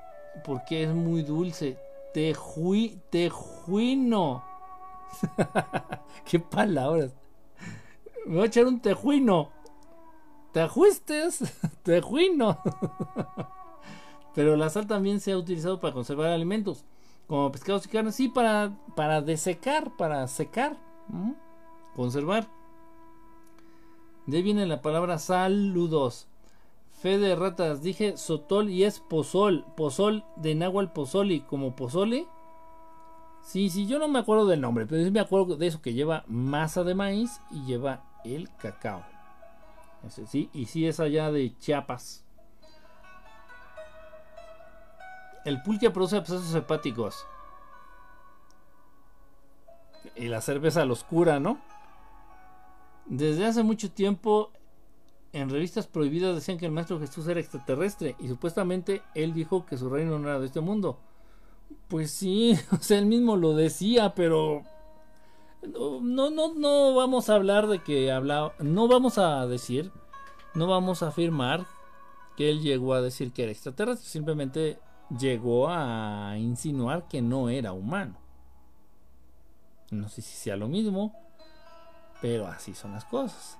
porque 0.44 0.84
es 0.84 0.94
muy 0.94 1.22
dulce. 1.22 1.76
Tejui, 2.14 2.98
tejuino. 3.10 4.42
Qué 6.24 6.40
palabras. 6.40 7.12
Me 8.24 8.36
voy 8.36 8.44
a 8.44 8.46
echar 8.46 8.64
un 8.64 8.80
tejuino. 8.80 9.50
Tejuistes, 10.52 11.44
tejuino. 11.82 12.58
Pero 14.34 14.56
la 14.56 14.70
sal 14.70 14.86
también 14.86 15.20
se 15.20 15.32
ha 15.32 15.36
utilizado 15.36 15.80
para 15.80 15.92
conservar 15.92 16.28
alimentos. 16.28 16.86
como 17.26 17.52
pescados 17.52 17.84
y 17.84 17.90
carnes, 17.90 18.14
sí, 18.14 18.28
para, 18.28 18.72
para 18.96 19.20
desecar, 19.20 19.94
para 19.98 20.26
secar, 20.28 20.78
conservar. 21.94 22.48
De 24.26 24.36
ahí 24.36 24.42
viene 24.42 24.66
la 24.66 24.82
palabra 24.82 25.18
saludos. 25.18 26.26
Fe 27.00 27.18
de 27.18 27.34
ratas, 27.34 27.82
dije 27.82 28.16
sotol 28.16 28.68
y 28.68 28.84
es 28.84 29.00
pozol, 29.00 29.64
pozol 29.76 30.24
de 30.36 30.54
náhuatl 30.54 30.92
pozoli, 30.92 31.40
como 31.40 31.74
pozole. 31.74 32.26
Sí, 33.42 33.70
sí, 33.70 33.86
yo 33.86 33.98
no 33.98 34.06
me 34.08 34.18
acuerdo 34.18 34.46
del 34.46 34.60
nombre, 34.60 34.86
pero 34.86 35.02
sí 35.02 35.10
me 35.10 35.20
acuerdo 35.20 35.56
de 35.56 35.66
eso 35.66 35.80
que 35.80 35.94
lleva 35.94 36.24
masa 36.26 36.84
de 36.84 36.94
maíz 36.94 37.40
y 37.50 37.64
lleva 37.64 38.04
el 38.24 38.54
cacao. 38.56 39.02
Sí, 40.08 40.50
y 40.52 40.66
sí 40.66 40.86
es 40.86 41.00
allá 41.00 41.30
de 41.30 41.56
Chiapas. 41.58 42.24
El 45.44 45.62
pulque 45.62 45.90
produce 45.90 46.16
abscesos 46.16 46.54
hepáticos. 46.54 47.26
Y 50.16 50.28
la 50.28 50.40
cerveza 50.40 50.84
los 50.84 51.04
cura, 51.04 51.40
¿no? 51.40 51.58
Desde 53.10 53.44
hace 53.44 53.64
mucho 53.64 53.90
tiempo 53.90 54.52
en 55.32 55.50
revistas 55.50 55.88
prohibidas 55.88 56.32
decían 56.32 56.58
que 56.58 56.66
el 56.66 56.72
maestro 56.72 57.00
Jesús 57.00 57.26
era 57.26 57.40
extraterrestre 57.40 58.14
y 58.20 58.28
supuestamente 58.28 59.02
él 59.16 59.34
dijo 59.34 59.66
que 59.66 59.76
su 59.76 59.90
reino 59.90 60.16
no 60.20 60.28
era 60.28 60.38
de 60.38 60.46
este 60.46 60.60
mundo. 60.60 60.96
Pues 61.88 62.12
sí, 62.12 62.56
o 62.70 62.94
él 62.94 63.06
mismo 63.06 63.36
lo 63.36 63.54
decía, 63.54 64.14
pero 64.14 64.62
no, 66.00 66.30
no, 66.30 66.54
no 66.54 66.94
vamos 66.94 67.28
a 67.28 67.34
hablar 67.34 67.66
de 67.66 67.80
que 67.80 68.12
hablaba, 68.12 68.54
no 68.60 68.86
vamos 68.86 69.18
a 69.18 69.44
decir, 69.48 69.90
no 70.54 70.68
vamos 70.68 71.02
a 71.02 71.08
afirmar 71.08 71.66
que 72.36 72.48
él 72.48 72.60
llegó 72.60 72.94
a 72.94 73.02
decir 73.02 73.32
que 73.32 73.42
era 73.42 73.50
extraterrestre, 73.50 74.08
simplemente 74.08 74.78
llegó 75.18 75.68
a 75.68 76.38
insinuar 76.38 77.08
que 77.08 77.22
no 77.22 77.48
era 77.48 77.72
humano. 77.72 78.14
No 79.90 80.08
sé 80.08 80.22
si 80.22 80.36
sea 80.36 80.56
lo 80.56 80.68
mismo, 80.68 81.12
pero 82.20 82.46
así 82.46 82.74
son 82.74 82.92
las 82.92 83.04
cosas. 83.04 83.58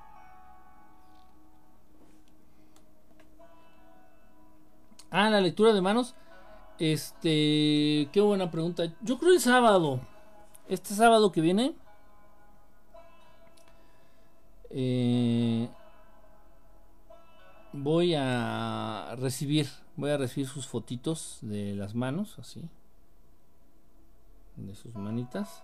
Ah, 5.11 5.29
la 5.29 5.41
lectura 5.41 5.73
de 5.73 5.81
manos. 5.81 6.15
Este, 6.79 8.09
qué 8.13 8.21
buena 8.21 8.51
pregunta. 8.51 8.85
Yo 9.03 9.19
creo 9.19 9.33
el 9.33 9.41
sábado. 9.41 10.01
Este 10.69 10.95
sábado 10.95 11.33
que 11.33 11.41
viene. 11.41 11.75
Eh, 14.71 15.69
voy 17.73 18.15
a 18.15 19.17
recibir, 19.19 19.69
voy 19.97 20.11
a 20.11 20.17
recibir 20.17 20.49
sus 20.49 20.69
fotitos 20.69 21.39
de 21.43 21.75
las 21.75 21.95
manos, 21.95 22.39
así, 22.39 22.69
de 24.57 24.75
sus 24.77 24.95
manitas. 24.95 25.63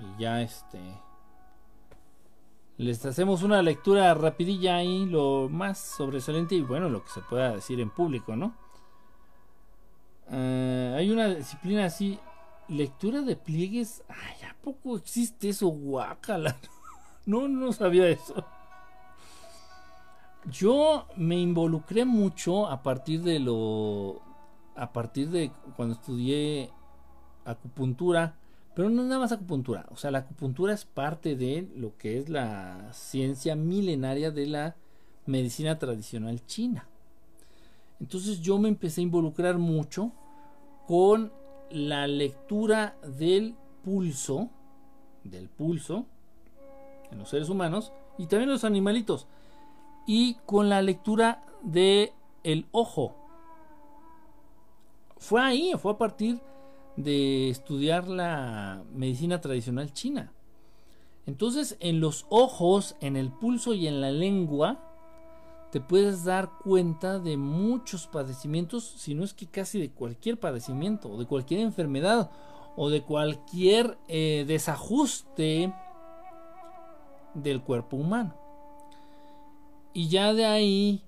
Y 0.00 0.22
ya 0.22 0.42
este 0.42 0.80
les 2.76 3.04
hacemos 3.06 3.42
una 3.44 3.62
lectura 3.62 4.12
rapidilla 4.14 4.76
ahí, 4.76 5.06
lo 5.06 5.48
más 5.48 5.78
sobresaliente 5.78 6.56
y 6.56 6.62
bueno, 6.62 6.88
lo 6.88 7.04
que 7.04 7.10
se 7.10 7.20
pueda 7.20 7.52
decir 7.52 7.78
en 7.80 7.90
público, 7.90 8.34
¿no? 8.34 8.52
Eh, 10.30 10.94
hay 10.96 11.10
una 11.10 11.28
disciplina 11.28 11.84
así, 11.84 12.18
lectura 12.68 13.20
de 13.20 13.36
pliegues. 13.36 14.02
Ay, 14.08 14.48
¿a 14.48 14.56
poco 14.60 14.96
existe 14.96 15.50
eso? 15.50 15.68
Guácala. 15.68 16.56
No, 17.26 17.48
no 17.48 17.72
sabía 17.72 18.06
eso. 18.06 18.44
Yo 20.44 21.06
me 21.16 21.36
involucré 21.36 22.04
mucho 22.04 22.66
a 22.66 22.82
partir 22.82 23.22
de 23.22 23.38
lo. 23.38 24.20
A 24.76 24.92
partir 24.92 25.30
de 25.30 25.50
cuando 25.74 25.94
estudié 25.94 26.70
acupuntura 27.46 28.34
pero 28.74 28.90
no 28.90 29.02
es 29.02 29.08
nada 29.08 29.20
más 29.20 29.32
acupuntura. 29.32 29.86
O 29.90 29.96
sea, 29.96 30.10
la 30.10 30.18
acupuntura 30.18 30.72
es 30.72 30.84
parte 30.84 31.36
de 31.36 31.68
lo 31.76 31.96
que 31.96 32.18
es 32.18 32.28
la 32.28 32.92
ciencia 32.92 33.54
milenaria 33.54 34.30
de 34.30 34.46
la 34.46 34.76
medicina 35.26 35.78
tradicional 35.78 36.44
china. 36.46 36.88
Entonces 38.00 38.40
yo 38.40 38.58
me 38.58 38.68
empecé 38.68 39.00
a 39.00 39.04
involucrar 39.04 39.58
mucho 39.58 40.12
con 40.86 41.32
la 41.70 42.06
lectura 42.06 42.96
del 43.18 43.54
pulso, 43.84 44.50
del 45.22 45.48
pulso 45.48 46.06
en 47.10 47.18
los 47.18 47.30
seres 47.30 47.48
humanos 47.48 47.92
y 48.18 48.26
también 48.26 48.48
en 48.48 48.54
los 48.54 48.64
animalitos 48.64 49.26
y 50.06 50.34
con 50.46 50.68
la 50.68 50.82
lectura 50.82 51.44
de 51.62 52.12
el 52.42 52.66
ojo. 52.72 53.14
Fue 55.16 55.40
ahí, 55.40 55.72
fue 55.78 55.92
a 55.92 55.98
partir 55.98 56.40
de 56.96 57.50
estudiar 57.50 58.08
la 58.08 58.82
medicina 58.94 59.40
tradicional 59.40 59.92
china. 59.92 60.32
Entonces, 61.26 61.76
en 61.80 62.00
los 62.00 62.26
ojos, 62.28 62.96
en 63.00 63.16
el 63.16 63.30
pulso 63.30 63.74
y 63.74 63.86
en 63.86 64.00
la 64.00 64.10
lengua, 64.10 64.78
te 65.70 65.80
puedes 65.80 66.24
dar 66.24 66.50
cuenta 66.62 67.18
de 67.18 67.36
muchos 67.36 68.06
padecimientos, 68.06 68.84
si 68.84 69.14
no 69.14 69.24
es 69.24 69.34
que 69.34 69.46
casi 69.46 69.80
de 69.80 69.90
cualquier 69.90 70.38
padecimiento, 70.38 71.10
o 71.10 71.18
de 71.18 71.26
cualquier 71.26 71.60
enfermedad, 71.60 72.30
o 72.76 72.90
de 72.90 73.02
cualquier 73.02 73.98
eh, 74.08 74.44
desajuste 74.46 75.72
del 77.34 77.62
cuerpo 77.62 77.96
humano. 77.96 78.34
Y 79.92 80.08
ya 80.08 80.32
de 80.34 80.44
ahí 80.44 81.02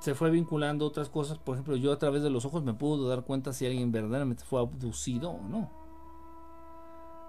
se 0.00 0.14
fue 0.14 0.30
vinculando 0.30 0.86
otras 0.86 1.08
cosas. 1.08 1.38
Por 1.38 1.54
ejemplo, 1.54 1.76
yo 1.76 1.92
a 1.92 1.98
través 1.98 2.22
de 2.22 2.30
los 2.30 2.44
ojos 2.44 2.64
me 2.64 2.74
puedo 2.74 3.06
dar 3.08 3.22
cuenta 3.22 3.52
si 3.52 3.66
alguien 3.66 3.92
verdaderamente 3.92 4.44
fue 4.44 4.60
abducido 4.60 5.30
o 5.30 5.42
no. 5.42 5.70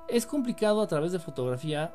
Es 0.07 0.26
complicado 0.26 0.81
a 0.81 0.88
través 0.88 1.11
de 1.11 1.19
fotografía 1.19 1.93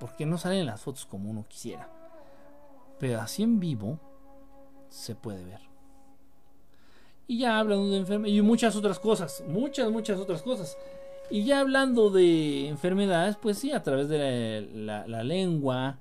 porque 0.00 0.26
no 0.26 0.38
salen 0.38 0.66
las 0.66 0.80
fotos 0.80 1.06
como 1.06 1.30
uno 1.30 1.44
quisiera. 1.48 1.88
Pero 2.98 3.20
así 3.20 3.42
en 3.42 3.60
vivo 3.60 4.00
se 4.88 5.14
puede 5.14 5.44
ver. 5.44 5.60
Y 7.26 7.38
ya 7.38 7.58
hablando 7.58 7.90
de 7.90 7.98
enfermedades 7.98 8.38
y 8.38 8.42
muchas 8.42 8.76
otras 8.76 8.98
cosas, 8.98 9.44
muchas, 9.46 9.90
muchas 9.90 10.18
otras 10.18 10.42
cosas. 10.42 10.76
Y 11.30 11.44
ya 11.44 11.60
hablando 11.60 12.10
de 12.10 12.68
enfermedades, 12.68 13.36
pues 13.36 13.58
sí, 13.58 13.72
a 13.72 13.82
través 13.82 14.08
de 14.08 14.68
la 14.74 15.24
lengua, 15.24 15.98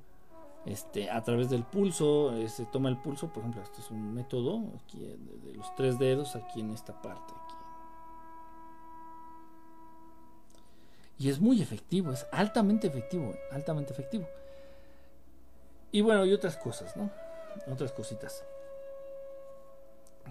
este, 0.66 1.10
a 1.10 1.22
través 1.24 1.50
del 1.50 1.64
pulso, 1.64 2.32
se 2.36 2.44
este, 2.44 2.66
toma 2.66 2.90
el 2.90 2.98
pulso, 2.98 3.28
por 3.28 3.40
ejemplo, 3.40 3.62
este 3.62 3.82
es 3.82 3.92
un 3.92 4.14
método 4.14 4.62
aquí 4.84 5.00
de, 5.00 5.54
los 5.54 5.76
tres 5.76 6.00
dedos 6.00 6.36
aquí 6.36 6.62
en 6.62 6.72
esta 6.72 7.02
parte. 7.02 7.34
Aquí. 7.34 7.56
Y 11.20 11.30
es 11.30 11.40
muy 11.40 11.62
efectivo, 11.62 12.12
es 12.12 12.26
altamente 12.32 12.88
efectivo, 12.88 13.34
altamente 13.52 13.92
efectivo. 13.92 14.26
Y 15.92 16.02
bueno, 16.02 16.26
y 16.26 16.34
otras 16.34 16.58
cosas, 16.58 16.96
¿no? 16.96 17.10
Otras 17.72 17.92
cositas. 17.92 18.44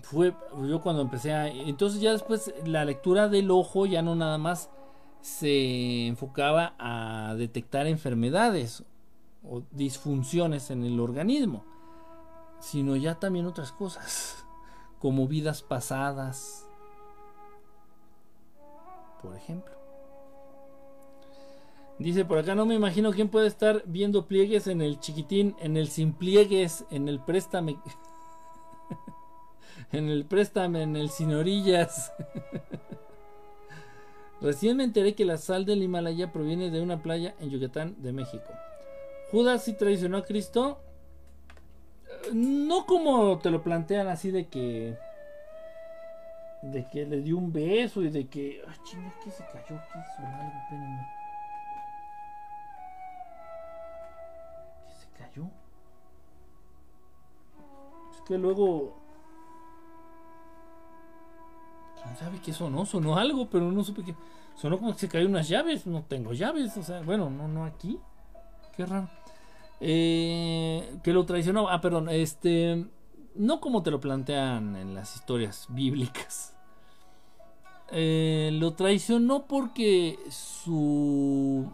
Fue 0.03 0.35
yo 0.67 0.81
cuando 0.81 1.03
empecé 1.03 1.33
a... 1.33 1.49
Entonces 1.49 2.01
ya 2.01 2.13
después 2.13 2.53
la 2.65 2.85
lectura 2.85 3.29
del 3.29 3.51
ojo 3.51 3.87
ya 3.87 4.03
no 4.03 4.17
nada 4.17 4.39
más 4.39 4.71
se 5.21 6.09
enfocaba 6.09 6.75
a 6.79 7.35
detectar 7.37 7.87
enfermedades 7.87 8.83
o 9.45 9.63
disfunciones 9.71 10.71
en 10.71 10.85
el 10.85 11.01
organismo, 11.01 11.65
sino 12.61 12.97
ya 12.97 13.19
también 13.19 13.47
otras 13.47 13.73
cosas, 13.73 14.47
como 14.99 15.27
vidas 15.27 15.63
pasadas, 15.63 16.67
por 19.23 19.37
ejemplo. 19.37 19.73
Dice 21.99 22.25
por 22.25 22.39
acá, 22.39 22.55
no 22.55 22.67
me 22.67 22.75
imagino 22.75 23.13
quién 23.13 23.29
puede 23.29 23.47
estar 23.47 23.83
viendo 23.87 24.27
pliegues 24.27 24.67
en 24.67 24.83
el 24.83 24.99
chiquitín, 24.99 25.55
en 25.61 25.77
el 25.77 25.89
sin 25.89 26.13
pliegues, 26.13 26.85
en 26.91 27.09
el 27.09 27.21
préstame, 27.21 27.79
en 29.93 30.09
el 30.09 30.25
préstame, 30.25 30.83
en 30.83 30.97
el 30.97 31.11
sin 31.11 31.33
orillas. 31.33 32.13
Recién 34.41 34.77
me 34.77 34.85
enteré 34.85 35.15
que 35.15 35.25
la 35.25 35.39
sal 35.39 35.65
del 35.65 35.85
Himalaya 35.85 36.33
proviene 36.33 36.71
de 36.71 36.81
una 36.81 37.01
playa 37.01 37.37
en 37.39 37.51
Yucatán 37.51 37.95
de 38.03 38.13
México. 38.13 38.51
Judas 39.33 39.65
sí 39.65 39.73
traicionó 39.73 40.19
a 40.19 40.25
Cristo. 40.25 40.79
No 42.35 42.85
como 42.85 43.39
te 43.39 43.51
lo 43.51 43.63
plantean 43.63 44.07
así 44.09 44.31
de 44.31 44.47
que. 44.47 44.99
De 46.61 46.87
que 46.89 47.07
le 47.07 47.23
dio 47.23 47.39
un 47.39 47.51
beso 47.51 48.03
y 48.03 48.11
de 48.11 48.29
que. 48.29 48.63
Ay, 48.69 48.77
chinga, 48.85 49.11
que 49.25 49.31
se 49.31 49.43
cayó 49.47 49.77
aquí. 49.77 49.95
algo, 50.19 50.59
espérenme. 50.63 51.09
¿Qué 54.87 54.95
se 54.95 55.09
cayó? 55.19 55.45
Es 58.13 58.21
que 58.29 58.37
luego. 58.37 58.99
¿Quién 62.03 62.17
sabe 62.17 62.39
qué 62.41 62.53
sonó? 62.53 62.85
Sonó 62.85 63.17
algo, 63.17 63.49
pero 63.49 63.73
no 63.73 63.83
supe 63.83 64.05
que. 64.05 64.15
Sonó 64.57 64.79
como 64.79 64.93
que 64.93 64.99
se 64.99 65.09
cayó 65.09 65.27
unas 65.27 65.49
llaves. 65.49 65.87
No 65.87 66.03
tengo 66.03 66.35
llaves, 66.35 66.77
o 66.77 66.83
sea, 66.83 67.01
bueno, 67.01 67.31
no, 67.31 67.49
no 67.49 67.65
aquí. 67.65 67.99
Qué 68.77 68.85
raro. 68.85 69.09
Eh, 69.85 70.99
que 71.03 71.13
lo 71.13 71.27
traicionó. 71.27 71.69
Ah, 71.69 71.81
perdón. 71.81 72.09
Este. 72.09 72.87
no 73.35 73.61
como 73.61 73.83
te 73.83 73.91
lo 73.91 74.01
plantean 74.01 74.77
en 74.77 74.95
las 74.95 75.17
historias 75.17 75.67
bíblicas. 75.69 76.55
Eh, 77.91 78.51
lo 78.55 78.73
traicionó 78.73 79.47
porque 79.47 80.19
su 80.31 81.71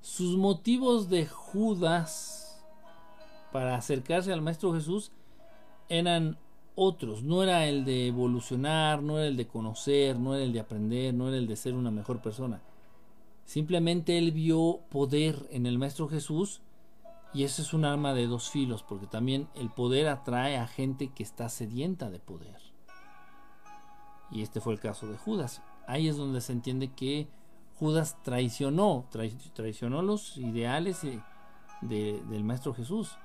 sus 0.00 0.36
motivos 0.36 1.08
de 1.10 1.26
Judas 1.26 2.62
para 3.52 3.74
acercarse 3.74 4.32
al 4.32 4.42
Maestro 4.42 4.72
Jesús 4.74 5.10
eran 5.88 6.38
otros, 6.76 7.22
no 7.22 7.42
era 7.42 7.66
el 7.66 7.84
de 7.84 8.08
evolucionar, 8.08 9.02
no 9.02 9.18
era 9.18 9.26
el 9.26 9.36
de 9.36 9.48
conocer, 9.48 10.18
no 10.18 10.34
era 10.34 10.44
el 10.44 10.52
de 10.52 10.60
aprender, 10.60 11.12
no 11.14 11.28
era 11.28 11.38
el 11.38 11.48
de 11.48 11.56
ser 11.56 11.74
una 11.74 11.90
mejor 11.90 12.20
persona. 12.20 12.60
Simplemente 13.46 14.18
él 14.18 14.32
vio 14.32 14.80
poder 14.90 15.46
en 15.50 15.66
el 15.66 15.78
Maestro 15.78 16.08
Jesús 16.08 16.60
y 17.32 17.44
eso 17.44 17.62
es 17.62 17.72
un 17.72 17.84
arma 17.84 18.12
de 18.12 18.26
dos 18.26 18.50
filos, 18.50 18.82
porque 18.82 19.06
también 19.06 19.48
el 19.54 19.70
poder 19.70 20.08
atrae 20.08 20.56
a 20.56 20.66
gente 20.66 21.12
que 21.14 21.22
está 21.22 21.48
sedienta 21.48 22.10
de 22.10 22.18
poder. 22.18 22.56
Y 24.32 24.42
este 24.42 24.60
fue 24.60 24.72
el 24.72 24.80
caso 24.80 25.06
de 25.06 25.16
Judas. 25.16 25.62
Ahí 25.86 26.08
es 26.08 26.16
donde 26.16 26.40
se 26.40 26.52
entiende 26.52 26.92
que 26.92 27.28
Judas 27.78 28.16
traicionó, 28.24 29.06
traicionó 29.54 30.02
los 30.02 30.36
ideales 30.38 31.02
del 31.82 32.44
Maestro 32.44 32.74
Jesús. 32.74 33.16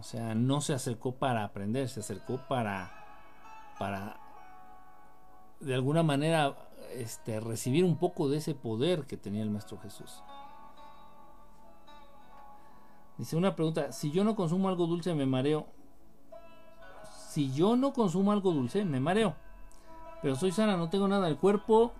O 0.00 0.02
sea, 0.02 0.34
no 0.34 0.60
se 0.60 0.74
acercó 0.74 1.14
para 1.14 1.44
aprender, 1.44 1.88
se 1.88 2.00
acercó 2.00 2.38
para, 2.48 2.90
para 3.78 4.18
de 5.60 5.74
alguna 5.74 6.02
manera 6.02 6.56
este, 6.94 7.40
recibir 7.40 7.84
un 7.84 7.96
poco 7.96 8.28
de 8.28 8.38
ese 8.38 8.54
poder 8.54 9.06
que 9.06 9.16
tenía 9.16 9.42
el 9.42 9.50
Maestro 9.50 9.78
Jesús. 9.78 10.22
Dice 13.18 13.36
una 13.36 13.54
pregunta, 13.54 13.92
si 13.92 14.10
yo 14.10 14.24
no 14.24 14.34
consumo 14.34 14.68
algo 14.68 14.86
dulce 14.86 15.14
me 15.14 15.26
mareo. 15.26 15.66
Si 17.28 17.52
yo 17.52 17.76
no 17.76 17.92
consumo 17.92 18.32
algo 18.32 18.52
dulce 18.52 18.84
me 18.84 19.00
mareo. 19.00 19.34
Pero 20.22 20.36
soy 20.36 20.52
sana, 20.52 20.76
no 20.76 20.88
tengo 20.88 21.08
nada. 21.08 21.28
El 21.28 21.36
cuerpo 21.36 21.92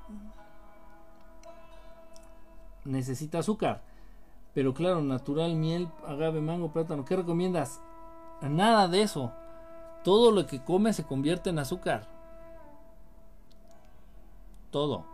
necesita 2.84 3.38
azúcar. 3.38 3.82
Pero 4.54 4.74
claro, 4.74 5.00
natural, 5.00 5.54
miel, 5.54 5.88
agave, 6.06 6.40
mango, 6.40 6.72
plátano. 6.72 7.04
¿Qué 7.04 7.16
recomiendas? 7.16 7.80
Nada 8.42 8.88
de 8.88 9.02
eso. 9.02 9.32
Todo 10.04 10.30
lo 10.30 10.46
que 10.46 10.62
comes 10.62 10.96
se 10.96 11.04
convierte 11.04 11.50
en 11.50 11.58
azúcar. 11.58 12.08
Todo. 14.72 15.04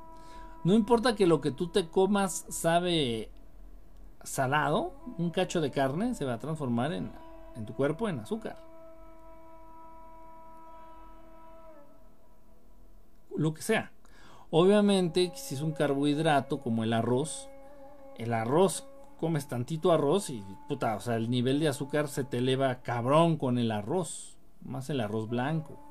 No 0.64 0.72
importa 0.72 1.14
que 1.14 1.26
lo 1.26 1.43
que 1.43 1.51
tú 1.51 1.68
te 1.68 1.89
comas 1.89 2.47
sabe 2.48 3.30
salado, 4.22 4.94
un 5.18 5.30
cacho 5.30 5.60
de 5.60 5.70
carne 5.70 6.14
se 6.14 6.24
va 6.24 6.35
a 6.35 6.39
transformar 6.39 6.93
en, 6.94 7.12
en 7.56 7.66
tu 7.66 7.74
cuerpo 7.74 8.09
en 8.09 8.20
azúcar. 8.20 8.56
Lo 13.36 13.52
que 13.52 13.62
sea. 13.62 13.93
Obviamente, 14.51 15.32
si 15.35 15.55
es 15.56 15.60
un 15.60 15.72
carbohidrato 15.72 16.60
como 16.60 16.85
el 16.85 16.93
arroz, 16.93 17.48
el 18.16 18.32
arroz 18.32 18.86
comes 19.20 19.48
tantito 19.48 19.93
arroz 19.93 20.30
y 20.30 20.43
puta, 20.68 20.94
o 20.94 21.01
sea, 21.01 21.16
el 21.16 21.30
nivel 21.30 21.60
de 21.60 21.68
azúcar 21.68 22.09
se 22.09 22.24
te 22.24 22.39
eleva 22.39 22.80
cabrón 22.82 23.36
con 23.36 23.59
el 23.59 23.70
arroz, 23.72 24.36
más 24.62 24.89
el 24.90 25.01
arroz 25.01 25.28
blanco. 25.28 25.88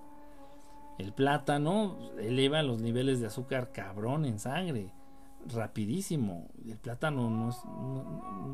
El 0.98 1.14
plátano 1.14 1.95
eleva 2.19 2.64
los 2.64 2.82
niveles 2.82 3.19
de 3.19 3.28
azúcar 3.28 3.72
cabrón 3.72 4.26
en 4.26 4.40
sangre, 4.40 4.91
rapidísimo. 5.53 6.48
El 6.65 6.78
plátano 6.78 7.30
no 7.30 7.49
es, 7.49 7.57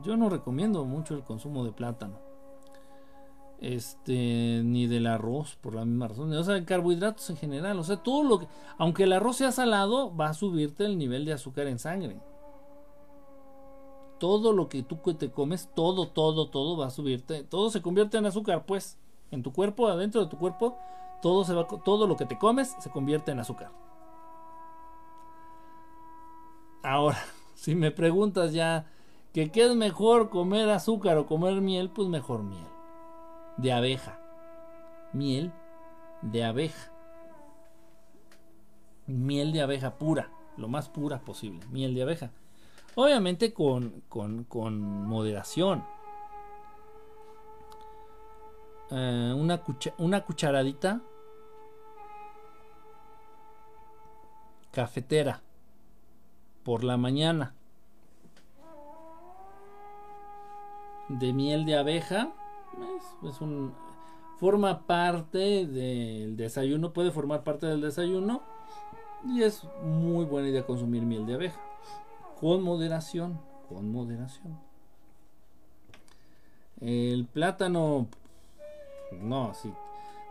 yo 0.06 0.18
no 0.18 0.30
recomiendo 0.30 0.84
mucho 0.84 1.16
el 1.16 1.24
consumo 1.24 1.64
de 1.64 1.72
plátano. 1.72 2.20
Este, 3.60 4.62
ni 4.66 4.88
del 4.88 5.08
arroz, 5.08 5.56
por 5.56 5.74
la 5.74 5.86
misma 5.86 6.10
razón. 6.10 6.34
O 6.34 6.44
sea, 6.44 6.66
carbohidratos 6.66 7.30
en 7.30 7.38
general. 7.38 7.80
O 7.80 7.84
sea, 7.84 7.98
todo 7.98 8.24
lo 8.24 8.40
que, 8.40 8.48
aunque 8.78 9.04
el 9.04 9.14
arroz 9.14 9.38
sea 9.38 9.54
salado, 9.54 10.14
va 10.14 10.30
a 10.30 10.34
subirte 10.34 10.84
el 10.86 10.98
nivel 10.98 11.24
de 11.24 11.34
azúcar 11.34 11.68
en 11.68 11.80
sangre 11.80 12.20
todo 14.24 14.54
lo 14.54 14.70
que 14.70 14.84
tú 14.84 14.96
te 15.16 15.32
comes, 15.32 15.70
todo, 15.76 16.08
todo, 16.08 16.48
todo 16.48 16.78
va 16.78 16.86
a 16.86 16.92
subirte, 16.92 17.44
todo 17.44 17.70
se 17.70 17.82
convierte 17.82 18.18
en 18.18 18.26
azúcar, 18.26 18.66
pues, 18.66 18.98
en 19.32 19.44
tu 19.44 19.52
cuerpo, 19.52 19.90
adentro 19.90 20.22
de 20.22 20.28
tu 20.28 20.38
cuerpo, 20.38 20.78
todo 21.24 21.46
se 21.46 21.54
va, 21.54 21.66
todo 21.66 22.06
lo 22.06 22.18
que 22.18 22.26
te 22.26 22.38
comes 22.38 22.76
se 22.80 22.90
convierte 22.90 23.32
en 23.32 23.40
azúcar. 23.40 23.72
Ahora, 26.84 27.18
si 27.56 27.76
me 27.76 27.92
preguntas 27.92 28.52
ya 28.52 28.86
que 29.32 29.50
qué 29.50 29.66
es 29.66 29.76
mejor 29.76 30.30
comer 30.30 30.70
azúcar 30.70 31.18
o 31.18 31.26
comer 31.26 31.62
miel, 31.62 31.90
pues 31.90 32.10
mejor 32.10 32.44
miel 32.44 32.68
de 33.56 33.72
abeja, 33.72 34.20
miel 35.14 35.54
de 36.22 36.44
abeja, 36.44 36.92
miel 39.08 39.54
de 39.54 39.62
abeja 39.62 39.98
pura, 39.98 40.30
lo 40.58 40.68
más 40.68 40.90
pura 40.90 41.20
posible, 41.22 41.66
miel 41.72 41.96
de 41.96 42.02
abeja. 42.02 42.32
Obviamente 42.96 43.54
con, 43.54 44.04
moderación. 45.08 45.86
Eh, 48.92 49.34
una, 49.36 49.64
una 49.98 50.22
cucharadita 50.26 51.02
cafetera 54.74 55.42
por 56.64 56.84
la 56.84 56.98
mañana 56.98 57.54
de 61.10 61.32
miel 61.32 61.66
de 61.66 61.78
abeja 61.78 62.34
es, 63.24 63.40
un 63.40 63.74
forma 64.40 64.88
parte 64.88 65.68
del 65.68 66.36
desayuno 66.36 66.92
puede 66.92 67.12
formar 67.12 67.44
parte 67.44 67.68
del 67.68 67.82
desayuno 67.82 68.42
y 69.26 69.44
es 69.44 69.64
muy 69.84 70.26
buena 70.26 70.50
idea 70.50 70.66
consumir 70.66 71.04
miel 71.04 71.28
de 71.28 71.36
abeja 71.36 71.62
con 72.40 72.64
moderación, 72.64 73.40
con 73.70 73.92
moderación. 73.92 74.60
El 76.82 77.26
plátano, 77.26 78.08
no, 79.12 79.54
sí. 79.54 79.72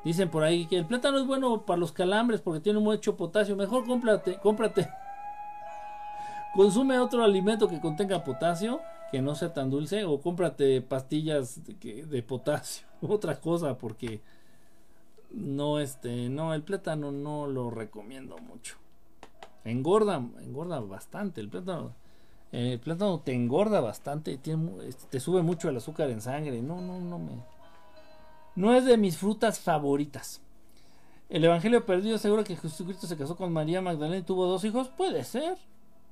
Dicen 0.05 0.31
por 0.31 0.43
ahí 0.43 0.67
que 0.67 0.79
el 0.79 0.87
plátano 0.87 1.19
es 1.19 1.27
bueno 1.27 1.65
para 1.65 1.79
los 1.79 1.93
calambres 1.93 2.41
porque 2.41 2.61
tiene 2.61 2.81
mucho 2.81 3.17
potasio. 3.17 3.57
Mejor 3.57 3.87
cómprate, 3.87 4.39
cómprate. 4.43 4.89
Consume 6.55 6.99
otro 6.99 7.23
alimento 7.23 7.69
que 7.69 7.81
contenga 7.81 8.25
potasio, 8.25 8.81
que 9.11 9.23
no 9.23 9.35
sea 9.35 9.55
tan 9.55 9.71
dulce, 9.71 10.05
o 10.05 10.21
cómprate 10.21 10.83
pastillas 10.83 11.65
de, 11.65 12.05
de 12.05 12.23
potasio, 12.23 12.87
otra 13.01 13.41
cosa, 13.41 13.79
porque 13.79 14.21
no, 15.31 15.79
este, 15.79 16.29
no, 16.29 16.53
el 16.53 16.63
plátano 16.63 17.11
no 17.11 17.47
lo 17.47 17.71
recomiendo 17.71 18.37
mucho. 18.39 18.77
Engorda, 19.65 20.17
engorda 20.41 20.81
bastante 20.81 21.41
el 21.41 21.49
plátano. 21.49 21.95
El 22.51 22.79
plátano 22.81 23.21
te 23.21 23.33
engorda 23.33 23.81
bastante, 23.81 24.35
este, 24.35 25.07
te 25.09 25.21
sube 25.21 25.41
mucho 25.43 25.71
el 25.71 25.77
azúcar 25.79 26.11
en 26.11 26.21
sangre. 26.21 26.61
No, 26.61 26.81
no, 26.81 27.01
no 27.01 27.19
me. 27.19 27.33
No 28.55 28.75
es 28.75 28.85
de 28.85 28.97
mis 28.97 29.17
frutas 29.17 29.59
favoritas. 29.59 30.41
El 31.29 31.45
Evangelio 31.45 31.87
perdido 31.87 32.17
asegura 32.17 32.45
que 32.45 32.57
Jesucristo 32.57 33.07
se 33.07 33.17
casó 33.17 33.37
con 33.37 33.53
María 33.53 33.81
Magdalena 33.81 34.19
y 34.19 34.23
tuvo 34.23 34.47
dos 34.47 34.65
hijos. 34.65 34.89
Puede 34.89 35.25
ser, 35.25 35.57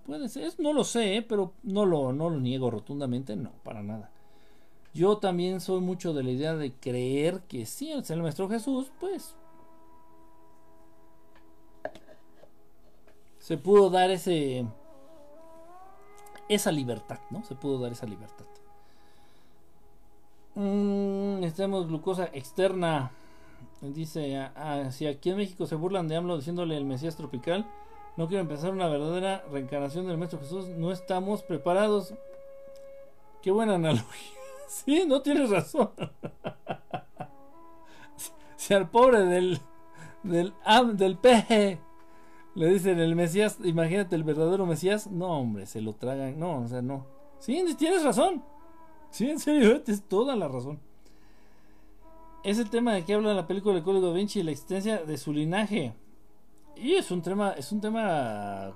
puede 0.06 0.28
ser. 0.28 0.54
No 0.58 0.72
lo 0.72 0.84
sé, 0.84 1.16
¿eh? 1.16 1.22
pero 1.22 1.52
no 1.62 1.84
lo, 1.84 2.12
no 2.12 2.30
lo 2.30 2.40
niego 2.40 2.70
rotundamente. 2.70 3.36
No, 3.36 3.52
para 3.62 3.82
nada. 3.82 4.10
Yo 4.94 5.18
también 5.18 5.60
soy 5.60 5.80
mucho 5.80 6.14
de 6.14 6.24
la 6.24 6.30
idea 6.30 6.54
de 6.54 6.72
creer 6.72 7.42
que 7.42 7.66
sí, 7.66 7.92
es 7.92 8.10
el 8.10 8.22
Maestro 8.22 8.48
Jesús, 8.48 8.90
pues. 8.98 9.34
Se 13.38 13.56
pudo 13.56 13.90
dar 13.90 14.10
ese 14.10 14.66
esa 16.48 16.72
libertad, 16.72 17.20
¿no? 17.30 17.44
Se 17.44 17.54
pudo 17.54 17.78
dar 17.78 17.92
esa 17.92 18.06
libertad. 18.06 18.44
Mm, 20.60 21.40
necesitamos 21.40 21.88
glucosa 21.88 22.28
externa. 22.34 23.12
Dice, 23.80 24.50
si 24.90 25.06
aquí 25.06 25.30
en 25.30 25.38
México 25.38 25.64
se 25.64 25.74
burlan 25.74 26.06
de 26.06 26.16
AMLO 26.16 26.36
diciéndole 26.36 26.76
el 26.76 26.84
Mesías 26.84 27.16
tropical, 27.16 27.66
no 28.18 28.28
quiero 28.28 28.42
empezar 28.42 28.70
una 28.70 28.86
verdadera 28.86 29.42
reencarnación 29.50 30.06
del 30.06 30.18
Maestro 30.18 30.38
Jesús, 30.40 30.68
no 30.68 30.92
estamos 30.92 31.42
preparados. 31.42 32.12
Qué 33.42 33.50
buena 33.50 33.76
analogía. 33.76 34.04
Sí, 34.68 35.04
no 35.04 35.20
tienes 35.20 35.50
razón. 35.50 35.90
si 38.56 38.72
al 38.72 38.88
pobre 38.88 39.24
del 39.24 39.60
del, 40.22 40.54
del 40.94 41.16
peje 41.16 41.80
le 42.54 42.68
dicen 42.68 43.00
el 43.00 43.16
Mesías, 43.16 43.58
imagínate 43.64 44.14
el 44.14 44.22
verdadero 44.22 44.66
Mesías. 44.66 45.08
No, 45.08 45.40
hombre, 45.40 45.66
se 45.66 45.80
lo 45.80 45.94
tragan. 45.94 46.38
No, 46.38 46.60
o 46.60 46.68
sea, 46.68 46.82
no. 46.82 47.04
Sí, 47.40 47.64
tienes 47.76 48.04
razón. 48.04 48.44
Sí, 49.10 49.28
en 49.28 49.38
serio, 49.38 49.82
tienes 49.82 50.02
toda 50.04 50.36
la 50.36 50.48
razón. 50.48 50.78
Es 52.42 52.58
el 52.58 52.70
tema 52.70 52.94
de 52.94 53.04
que 53.04 53.14
habla 53.14 53.34
la 53.34 53.46
película 53.46 53.74
de 53.74 53.82
Código 53.82 54.08
de 54.08 54.14
Vinci 54.14 54.40
y 54.40 54.42
la 54.42 54.52
existencia 54.52 55.04
de 55.04 55.18
su 55.18 55.32
linaje. 55.32 55.94
Y 56.76 56.94
es 56.94 57.10
un 57.10 57.20
tema, 57.20 57.52
es 57.52 57.70
un 57.72 57.80
tema. 57.80 58.74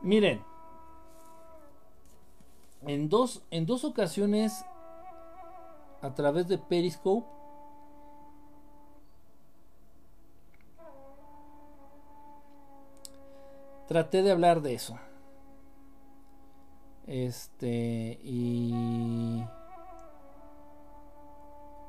Miren. 0.00 0.42
en 2.86 3.08
dos, 3.08 3.42
en 3.50 3.66
dos 3.66 3.84
ocasiones 3.84 4.64
a 6.02 6.14
través 6.14 6.48
de 6.48 6.58
Periscope 6.58 7.26
traté 13.88 14.22
de 14.22 14.30
hablar 14.30 14.60
de 14.60 14.74
eso. 14.74 14.98
Este 17.06 18.18
y 18.22 19.44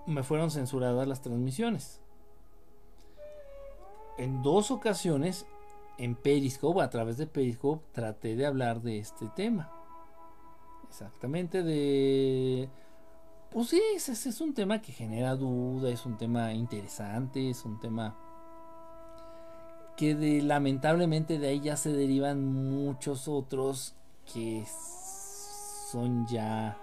me 0.05 0.23
fueron 0.23 0.51
censuradas 0.51 1.07
las 1.07 1.21
transmisiones. 1.21 2.01
En 4.17 4.41
dos 4.43 4.71
ocasiones 4.71 5.45
en 5.97 6.15
Periscope, 6.15 6.81
a 6.81 6.89
través 6.89 7.17
de 7.17 7.27
Periscope, 7.27 7.83
traté 7.91 8.35
de 8.35 8.45
hablar 8.45 8.81
de 8.81 8.99
este 8.99 9.27
tema. 9.35 9.71
Exactamente 10.87 11.63
de... 11.63 12.69
Pues 13.51 13.69
sí, 13.69 13.81
es, 13.95 14.09
es 14.09 14.41
un 14.41 14.53
tema 14.53 14.81
que 14.81 14.91
genera 14.91 15.35
duda, 15.35 15.89
es 15.89 16.05
un 16.05 16.17
tema 16.17 16.53
interesante, 16.53 17.49
es 17.49 17.63
un 17.63 17.79
tema 17.79 18.17
que 19.95 20.13
de, 20.13 20.41
lamentablemente 20.41 21.39
de 21.39 21.47
ahí 21.47 21.61
ya 21.61 21.77
se 21.77 21.91
derivan 21.91 22.45
muchos 22.45 23.29
otros 23.29 23.95
que 24.33 24.61
son 25.95 26.27
ya 26.27 26.77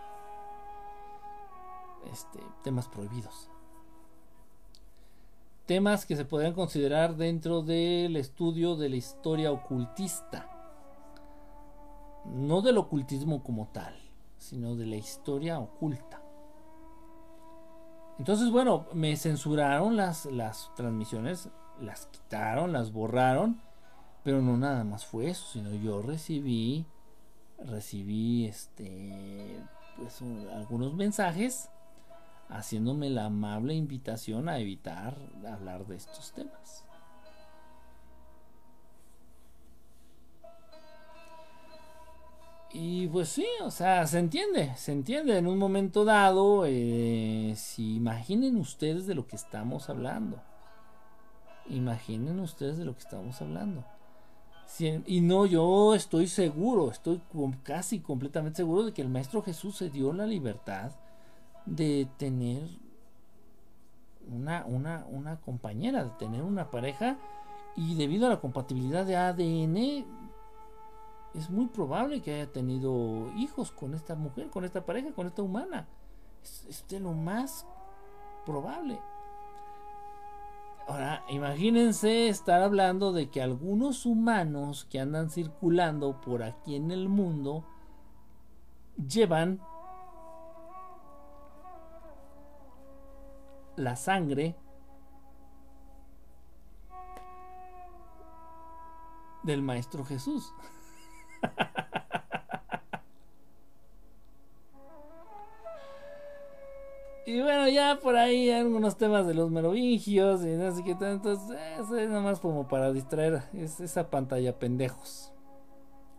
este, 2.11 2.39
temas 2.63 2.89
prohibidos. 2.89 3.51
Temas 5.67 6.07
que 6.07 6.17
se 6.17 6.25
podrían 6.25 6.55
considerar 6.55 7.17
dentro 7.17 7.61
del 7.61 8.17
estudio 8.17 8.75
de 8.75 8.89
la 8.89 8.97
historia 8.97 9.53
ocultista. 9.53 10.49
No 12.25 12.63
del 12.63 12.79
ocultismo 12.79 13.43
como 13.43 13.69
tal, 13.69 13.95
sino 14.39 14.77
de 14.77 14.87
la 14.87 14.97
historia 14.97 15.59
oculta. 15.59 16.23
Entonces, 18.19 18.51
bueno, 18.51 18.87
me 18.95 19.15
censuraron 19.17 19.95
las, 19.95 20.25
las 20.25 20.71
transmisiones, 20.75 21.51
las 21.81 22.07
quitaron, 22.07 22.73
las 22.73 22.93
borraron, 22.93 23.61
pero 24.25 24.41
no 24.41 24.57
nada 24.57 24.85
más 24.85 25.05
fue 25.05 25.29
eso, 25.29 25.45
sino 25.53 25.71
yo 25.75 26.01
recibí, 26.01 26.87
recibí 27.65 28.47
este, 28.47 29.63
pues 29.97 30.21
algunos 30.53 30.95
mensajes 30.95 31.71
haciéndome 32.49 33.11
la 33.11 33.27
amable 33.27 33.75
invitación 33.75 34.49
a 34.49 34.59
evitar 34.59 35.17
hablar 35.47 35.87
de 35.87 35.97
estos 35.97 36.33
temas. 36.33 36.85
Y 42.75 43.07
pues 43.09 43.29
sí, 43.29 43.47
o 43.63 43.71
sea, 43.71 44.07
se 44.07 44.19
entiende, 44.19 44.73
se 44.77 44.93
entiende 44.93 45.37
en 45.37 45.47
un 45.47 45.59
momento 45.59 46.07
dado, 46.07 46.65
eh, 46.67 47.53
si 47.55 47.97
imaginen 47.97 48.57
ustedes 48.57 49.07
de 49.07 49.15
lo 49.15 49.27
que 49.27 49.37
estamos 49.37 49.91
hablando. 49.91 50.41
Imaginen 51.69 52.41
ustedes 52.41 52.79
de 52.79 52.87
lo 52.87 52.95
que 52.95 53.01
estamos 53.01 53.41
hablando. 53.43 53.85
Y 55.07 55.21
no, 55.21 55.47
yo 55.47 55.95
estoy 55.95 56.27
seguro, 56.27 56.91
estoy 56.91 57.21
casi 57.63 58.01
completamente 58.01 58.59
seguro 58.59 58.85
de 58.85 58.93
que 58.93 59.03
el 59.03 59.09
Maestro 59.09 59.43
Jesús 59.43 59.77
se 59.77 59.91
dio 59.91 60.13
la 60.13 60.27
libertad 60.27 60.93
de 61.67 62.09
tener 62.17 62.63
una, 64.29 64.65
una, 64.67 65.07
una 65.11 65.41
compañera, 65.41 66.05
de 66.05 66.11
tener 66.11 66.43
una 66.43 66.71
pareja 66.71 67.17
y 67.77 67.95
debido 67.95 68.27
a 68.27 68.31
la 68.31 68.41
compatibilidad 68.41 69.07
de 69.07 69.17
ADN 69.17 70.05
es 71.35 71.49
muy 71.49 71.67
probable 71.67 72.21
que 72.21 72.35
haya 72.35 72.53
tenido 72.53 73.33
hijos 73.37 73.71
con 73.71 73.95
esta 73.95 74.15
mujer, 74.15 74.51
con 74.51 74.65
esta 74.65 74.85
pareja, 74.85 75.13
con 75.13 75.27
esta 75.27 75.43
humana. 75.43 75.89
Es, 76.69 76.85
de 76.89 77.01
lo 77.01 77.13
más 77.13 77.67
probable. 78.45 78.99
Ahora, 80.89 81.25
imagínense 81.29 82.29
estar 82.29 82.63
hablando 82.63 83.13
de 83.13 83.31
que 83.31 83.41
algunos 83.41 84.05
humanos 84.05 84.87
que 84.91 84.99
andan 84.99 85.31
circulando 85.31 86.21
por 86.21 86.43
aquí 86.43 86.75
en 86.75 86.91
el 86.91 87.09
mundo 87.09 87.65
llevan 88.97 89.61
la 93.77 93.97
sangre 93.97 94.57
del 99.43 99.63
Maestro 99.63 100.05
Jesús. 100.05 100.53
y 107.27 107.41
bueno, 107.41 107.69
ya 107.69 107.99
por 108.01 108.17
ahí 108.17 108.51
hay 108.51 108.61
algunos 108.61 108.97
temas 108.97 109.27
de 109.27 109.35
los 109.35 109.51
merovingios 109.51 110.43
y 110.45 110.57
no 110.57 110.75
sé 110.75 110.83
qué 110.83 110.95
tanto. 110.95 111.33
Eso 111.33 111.97
es 111.97 112.09
nada 112.09 112.21
más 112.21 112.41
como 112.41 112.67
para 112.69 112.93
distraer 112.93 113.45
es 113.53 113.81
esa 113.81 114.11
pantalla 114.11 114.59
pendejos. 114.59 115.33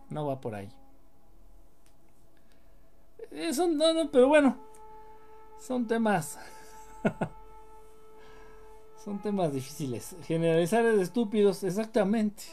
No 0.08 0.26
va 0.26 0.40
por 0.40 0.54
ahí. 0.54 0.70
Eso 3.30 3.66
no, 3.66 3.92
no, 3.92 4.10
pero 4.10 4.28
bueno. 4.28 4.56
Son 5.58 5.86
temas. 5.86 6.38
Son 9.04 9.20
temas 9.20 9.52
difíciles. 9.52 10.16
Generalizar 10.22 10.84
es 10.86 10.96
de 10.96 11.02
estúpidos, 11.02 11.62
exactamente. 11.64 12.44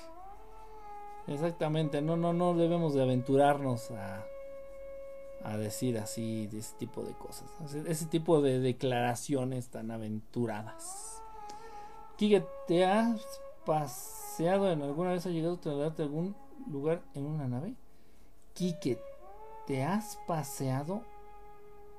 Exactamente, 1.28 2.02
no, 2.02 2.18
no, 2.18 2.34
no 2.34 2.56
debemos 2.56 2.94
de 2.94 3.04
aventurarnos 3.04 3.92
a, 3.92 4.26
a 5.44 5.58
decir 5.58 5.98
así 5.98 6.48
de 6.48 6.60
ese 6.60 6.76
tipo 6.78 7.04
de 7.04 7.14
cosas. 7.14 7.50
Ese, 7.88 8.06
tipo 8.06 8.42
de 8.42 8.60
declaraciones 8.60 9.70
tan 9.70 9.92
aventuradas. 9.92 11.22
Kike, 12.18 12.46
¿te 12.68 12.86
has 12.86 13.22
paseado 13.66 14.72
en 14.72 14.82
alguna 14.82 15.12
vez? 15.12 15.26
¿Ha 15.26 15.30
llegado 15.30 15.56
a 15.56 15.62
trasladarte 15.62 16.04
algún 16.04 16.36
lugar 16.70 17.02
en 17.14 17.26
una 17.26 17.48
nave? 17.48 17.76
Kike, 18.54 19.00
¿te 19.66 19.84
has 19.84 20.18
paseado 20.28 21.04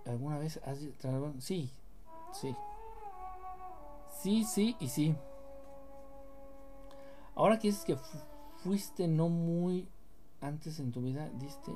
alguna 0.06 0.38
vez? 0.38 0.60
¿Has 0.64 0.78
Sí, 1.40 1.70
sí. 2.32 2.56
Sí, 4.20 4.44
sí 4.44 4.76
y 4.78 4.88
sí. 4.88 5.16
Ahora 7.34 7.58
que 7.58 7.68
dices 7.68 7.84
que 7.84 7.96
fuiste 8.62 9.08
no 9.08 9.28
muy 9.28 9.88
antes 10.40 10.78
en 10.78 10.92
tu 10.92 11.00
vida, 11.00 11.28
diste, 11.34 11.72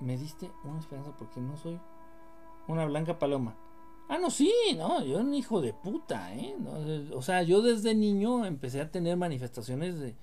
me 0.00 0.16
diste 0.16 0.50
una 0.64 0.78
esperanza 0.78 1.12
porque 1.16 1.40
no 1.40 1.56
soy 1.56 1.80
una 2.66 2.84
blanca 2.84 3.18
paloma. 3.18 3.56
Ah, 4.08 4.18
no, 4.18 4.30
sí, 4.30 4.52
no, 4.76 5.04
yo 5.04 5.18
un 5.18 5.34
hijo 5.34 5.60
de 5.60 5.74
puta, 5.74 6.34
¿eh? 6.34 6.56
o 7.12 7.20
sea, 7.20 7.42
yo 7.42 7.60
desde 7.60 7.94
niño 7.94 8.46
empecé 8.46 8.80
a 8.80 8.90
tener 8.90 9.18
manifestaciones 9.18 9.98
de, 9.98 10.16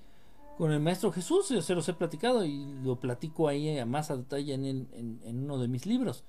con 0.58 0.72
el 0.72 0.80
Maestro 0.80 1.12
Jesús, 1.12 1.48
yo 1.50 1.62
se 1.62 1.74
los 1.74 1.88
he 1.88 1.94
platicado 1.94 2.44
y 2.44 2.64
lo 2.82 2.98
platico 2.98 3.46
ahí 3.46 3.78
a 3.78 3.86
más 3.86 4.10
a 4.10 4.16
detalle 4.16 4.54
en, 4.54 4.64
en, 4.64 5.20
en 5.22 5.44
uno 5.44 5.58
de 5.58 5.68
mis 5.68 5.86
libros. 5.86 6.24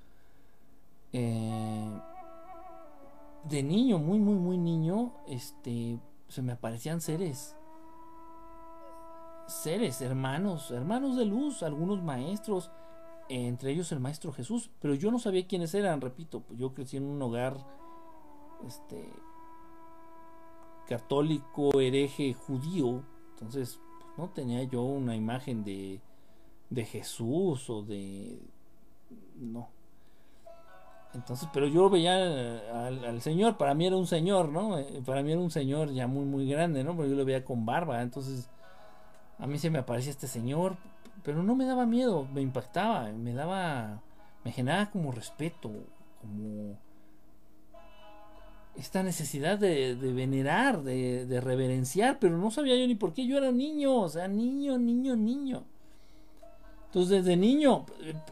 Eh, 1.13 2.01
de 3.45 3.63
niño, 3.63 3.97
muy, 3.97 4.19
muy, 4.19 4.35
muy 4.35 4.57
niño, 4.57 5.13
este, 5.27 5.99
se 6.27 6.41
me 6.43 6.51
aparecían 6.51 7.01
seres 7.01 7.57
seres, 9.47 10.01
hermanos, 10.01 10.71
hermanos 10.71 11.15
de 11.15 11.25
luz, 11.25 11.63
algunos 11.63 12.03
maestros, 12.03 12.69
entre 13.29 13.71
ellos 13.71 13.91
el 13.91 13.99
maestro 13.99 14.31
Jesús, 14.31 14.69
pero 14.81 14.93
yo 14.93 15.11
no 15.11 15.19
sabía 15.19 15.47
quiénes 15.47 15.73
eran, 15.73 16.01
repito, 16.01 16.43
yo 16.55 16.73
crecí 16.73 16.97
en 16.97 17.03
un 17.03 17.21
hogar 17.21 17.57
este 18.65 19.09
católico, 20.87 21.79
hereje, 21.79 22.33
judío, 22.33 23.03
entonces 23.31 23.79
pues, 23.99 24.17
no 24.17 24.29
tenía 24.29 24.63
yo 24.63 24.81
una 24.81 25.15
imagen 25.15 25.63
de 25.63 26.01
de 26.69 26.85
Jesús 26.85 27.69
o 27.69 27.81
de 27.81 28.39
no. 29.35 29.69
Entonces, 31.13 31.47
pero 31.53 31.67
yo 31.67 31.89
veía 31.89 32.15
al, 32.15 33.05
al, 33.05 33.21
Señor, 33.21 33.57
para 33.57 33.73
mí 33.73 33.87
era 33.87 33.95
un 33.95 34.07
Señor, 34.07 34.49
¿no? 34.49 34.77
Eh, 34.77 35.01
para 35.05 35.23
mí 35.23 35.31
era 35.31 35.41
un 35.41 35.49
Señor 35.49 35.91
ya 35.91 36.05
muy, 36.05 36.25
muy 36.25 36.47
grande, 36.47 36.83
¿no? 36.83 36.95
Porque 36.95 37.11
yo 37.11 37.15
lo 37.15 37.25
veía 37.25 37.45
con 37.45 37.65
barba, 37.65 38.01
entonces 38.01 38.49
a 39.39 39.47
mí 39.47 39.57
se 39.57 39.69
me 39.69 39.79
aparecía 39.79 40.11
este 40.11 40.27
señor, 40.27 40.77
pero 41.27 41.43
no 41.43 41.55
me 41.55 41.65
daba 41.65 41.85
miedo, 41.85 42.25
me 42.33 42.39
impactaba, 42.39 43.11
me 43.11 43.33
daba, 43.33 44.01
me 44.45 44.53
generaba 44.53 44.89
como 44.89 45.11
respeto, 45.11 45.69
como 46.21 46.79
esta 48.77 49.03
necesidad 49.03 49.59
de, 49.59 49.95
venerar, 49.95 50.83
de, 50.83 51.41
reverenciar, 51.41 52.17
pero 52.17 52.37
no 52.37 52.49
sabía 52.49 52.77
yo 52.77 52.87
ni 52.87 52.95
por 52.95 53.13
qué 53.13 53.27
yo 53.27 53.37
era 53.37 53.51
niño, 53.51 53.93
o 54.03 54.07
sea, 54.07 54.29
niño, 54.29 54.77
niño, 54.77 55.17
niño. 55.17 55.65
Entonces 56.85 57.25
desde 57.25 57.35
niño, 57.35 57.85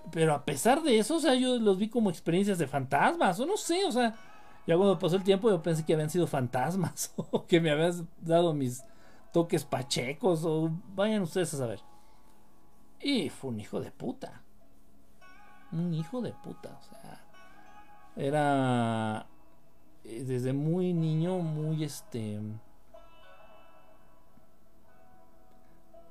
pero 0.10 0.34
a 0.34 0.46
pesar 0.46 0.82
de 0.82 0.98
eso, 0.98 1.18
o 1.18 1.20
sea, 1.20 1.36
yo 1.36 1.58
los 1.58 1.78
vi 1.78 1.90
como 1.90 2.10
experiencias 2.10 2.60
de 2.60 2.68
fantasmas, 2.68 3.38
o 3.42 3.46
no 3.46 3.58
sé, 3.58 3.84
o 3.84 3.92
sea, 3.92 4.16
ya 4.66 4.78
cuando 4.78 4.98
pasó 4.98 5.18
el 5.18 5.24
tiempo 5.24 5.50
yo 5.50 5.62
pensé 5.62 5.84
que 5.86 5.96
habían 5.96 6.10
sido 6.10 6.28
fantasmas, 6.28 7.14
o 7.18 7.46
que 7.46 7.60
me 7.60 7.72
habías 7.72 8.04
dado 8.22 8.54
mis 8.54 8.86
toques 9.34 9.66
pachecos 9.66 10.46
o 10.46 10.72
vayan 10.96 11.24
ustedes 11.24 11.54
a 11.56 11.58
saber. 11.58 11.95
Y 13.06 13.30
fue 13.30 13.52
un 13.52 13.60
hijo 13.60 13.80
de 13.80 13.92
puta. 13.92 14.42
Un 15.72 15.94
hijo 15.94 16.22
de 16.22 16.32
puta, 16.32 16.76
o 16.80 16.84
sea. 16.84 17.24
Era 18.16 19.28
eh, 20.04 20.24
desde 20.24 20.54
muy 20.54 20.92
niño, 20.92 21.38
muy 21.38 21.84
este. 21.84 22.42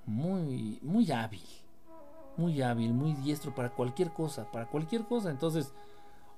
Muy, 0.06 0.78
muy 0.82 1.10
hábil. 1.10 1.42
Muy 2.36 2.62
hábil, 2.62 2.94
muy 2.94 3.14
diestro 3.14 3.52
para 3.52 3.70
cualquier 3.70 4.12
cosa, 4.12 4.48
para 4.52 4.66
cualquier 4.66 5.04
cosa. 5.04 5.30
Entonces, 5.30 5.74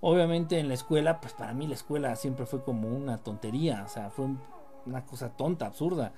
obviamente 0.01 0.59
en 0.59 0.69
la 0.69 0.75
escuela, 0.75 1.21
pues 1.21 1.35
para 1.35 1.53
mí 1.53 1.67
la 1.67 1.75
escuela 1.75 2.17
siempre 2.17 2.47
fue 2.47 2.65
como 2.65 2.89
una 2.89 3.19
tontería, 3.19 3.83
o 3.85 3.89
sea, 3.91 4.09
fue 4.09 4.29
una 4.87 5.05
cosa 5.05 5.37
tonta, 5.37 5.67
absurda 5.67 6.15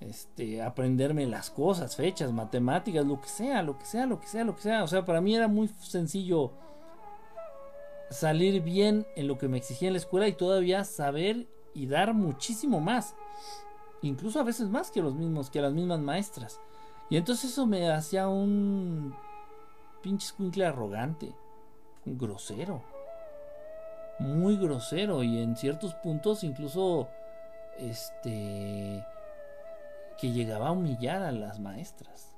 este, 0.00 0.62
aprenderme 0.62 1.26
las 1.26 1.50
cosas, 1.50 1.94
fechas, 1.94 2.32
matemáticas, 2.32 3.04
lo 3.04 3.20
que 3.20 3.28
sea, 3.28 3.62
lo 3.62 3.78
que 3.78 3.84
sea, 3.84 4.06
lo 4.06 4.18
que 4.18 4.26
sea, 4.26 4.44
lo 4.44 4.56
que 4.56 4.62
sea. 4.62 4.82
O 4.82 4.88
sea, 4.88 5.04
para 5.04 5.20
mí 5.20 5.36
era 5.36 5.46
muy 5.46 5.68
sencillo 5.68 6.52
salir 8.10 8.62
bien 8.62 9.06
en 9.14 9.28
lo 9.28 9.38
que 9.38 9.48
me 9.48 9.58
exigía 9.58 9.88
en 9.88 9.94
la 9.94 9.98
escuela 9.98 10.26
y 10.26 10.32
todavía 10.32 10.84
saber 10.84 11.46
y 11.74 11.86
dar 11.86 12.14
muchísimo 12.14 12.80
más. 12.80 13.14
Incluso 14.02 14.40
a 14.40 14.44
veces 14.44 14.68
más 14.68 14.90
que 14.90 15.02
los 15.02 15.14
mismos, 15.14 15.50
que 15.50 15.60
las 15.60 15.72
mismas 15.72 16.00
maestras. 16.00 16.60
Y 17.10 17.16
entonces 17.16 17.52
eso 17.52 17.66
me 17.66 17.90
hacía 17.90 18.28
un 18.28 19.14
pinche 20.02 20.26
escuincle 20.26 20.64
arrogante, 20.64 21.34
grosero. 22.04 22.82
Muy 24.18 24.56
grosero 24.56 25.22
y 25.22 25.42
en 25.42 25.56
ciertos 25.56 25.94
puntos 25.94 26.44
incluso 26.44 27.08
este 27.78 29.04
que 30.20 30.32
llegaba 30.32 30.68
a 30.68 30.72
humillar 30.72 31.22
a 31.22 31.32
las 31.32 31.58
maestras. 31.58 32.36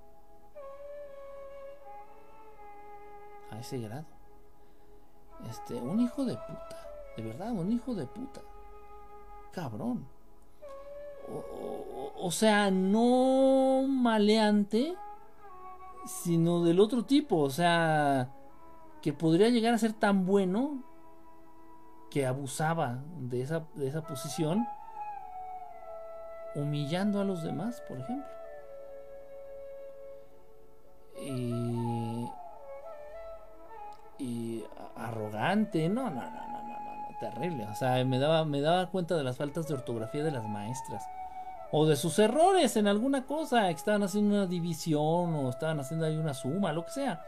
A 3.50 3.58
ese 3.58 3.78
grado. 3.78 4.06
Este, 5.50 5.74
un 5.74 6.00
hijo 6.00 6.24
de 6.24 6.34
puta. 6.34 6.78
De 7.16 7.22
verdad, 7.22 7.52
un 7.52 7.72
hijo 7.72 7.94
de 7.94 8.06
puta. 8.06 8.40
Cabrón. 9.52 10.06
O, 12.18 12.30
sea, 12.30 12.70
no 12.70 13.84
maleante, 13.88 14.96
sino 16.06 16.62
del 16.62 16.80
otro 16.80 17.04
tipo. 17.04 17.38
O 17.38 17.50
sea, 17.50 18.30
que 19.00 19.12
podría 19.12 19.48
llegar 19.48 19.74
a 19.74 19.78
ser 19.78 19.92
tan 19.92 20.24
bueno 20.24 20.82
que 22.10 22.26
abusaba 22.26 23.02
de 23.18 23.42
esa, 23.42 23.66
de 23.74 23.88
esa 23.88 24.02
posición 24.02 24.66
humillando 26.54 27.20
a 27.20 27.24
los 27.24 27.42
demás, 27.42 27.82
por 27.88 27.98
ejemplo. 27.98 28.30
Y, 31.20 32.28
y 34.18 34.64
arrogante, 34.96 35.88
no, 35.88 36.10
no, 36.10 36.22
no, 36.22 36.30
no, 36.30 36.62
no, 36.62 37.10
no, 37.10 37.18
terrible. 37.20 37.66
O 37.66 37.74
sea, 37.74 38.04
me 38.04 38.18
daba, 38.18 38.44
me 38.44 38.60
daba 38.60 38.90
cuenta 38.90 39.16
de 39.16 39.24
las 39.24 39.36
faltas 39.36 39.68
de 39.68 39.74
ortografía 39.74 40.24
de 40.24 40.32
las 40.32 40.48
maestras. 40.48 41.04
O 41.70 41.86
de 41.86 41.96
sus 41.96 42.18
errores 42.18 42.76
en 42.76 42.86
alguna 42.86 43.24
cosa, 43.24 43.68
que 43.68 43.70
estaban 43.70 44.02
haciendo 44.02 44.34
una 44.34 44.46
división 44.46 45.34
o 45.34 45.48
estaban 45.48 45.80
haciendo 45.80 46.04
ahí 46.04 46.16
una 46.16 46.34
suma, 46.34 46.72
lo 46.72 46.84
que 46.84 46.90
sea. 46.90 47.24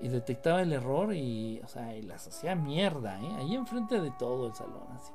Y 0.00 0.08
detectaba 0.08 0.62
el 0.62 0.72
error 0.72 1.14
y, 1.14 1.60
o 1.64 1.68
sea, 1.68 1.94
y 1.94 2.02
las 2.02 2.26
hacía 2.26 2.54
mierda, 2.54 3.20
¿eh? 3.20 3.36
Ahí 3.38 3.54
enfrente 3.54 4.00
de 4.00 4.10
todo 4.12 4.46
el 4.46 4.54
salón, 4.54 4.86
así 4.96 5.12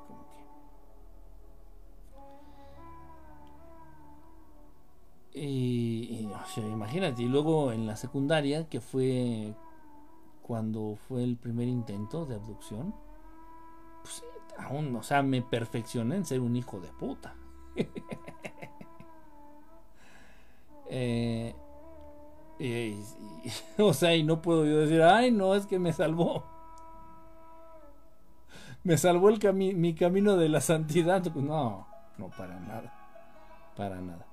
Y, 5.39 6.27
imagínate, 6.57 7.21
y 7.21 7.27
luego 7.27 7.71
en 7.71 7.85
la 7.85 7.95
secundaria, 7.95 8.67
que 8.67 8.81
fue 8.81 9.53
cuando 10.41 10.97
fue 11.07 11.23
el 11.23 11.37
primer 11.37 11.67
intento 11.67 12.25
de 12.25 12.35
abducción, 12.35 12.95
pues 14.01 14.23
aún, 14.57 14.95
o 14.95 15.03
sea, 15.03 15.21
me 15.21 15.43
perfeccioné 15.43 16.15
en 16.15 16.25
ser 16.25 16.39
un 16.39 16.55
hijo 16.55 16.79
de 16.79 16.89
puta. 16.89 17.35
Eh, 20.89 21.53
o 23.77 23.93
sea, 23.93 24.15
y 24.15 24.23
no 24.23 24.41
puedo 24.41 24.65
yo 24.65 24.77
decir, 24.77 25.01
ay, 25.01 25.31
no, 25.31 25.53
es 25.53 25.65
que 25.65 25.79
me 25.79 25.91
salvó. 25.91 26.45
Me 28.85 28.97
salvó 28.97 29.27
el 29.27 29.53
mi 29.53 29.95
camino 29.95 30.37
de 30.37 30.47
la 30.47 30.61
santidad. 30.61 31.21
No, 31.35 31.85
no, 32.17 32.29
para 32.29 32.57
nada. 32.57 32.93
Para 33.75 33.99
nada. 33.99 34.26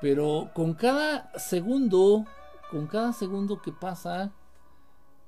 Pero 0.00 0.50
con 0.54 0.74
cada 0.74 1.30
segundo, 1.38 2.24
con 2.70 2.86
cada 2.86 3.12
segundo 3.12 3.60
que 3.60 3.72
pasa, 3.72 4.32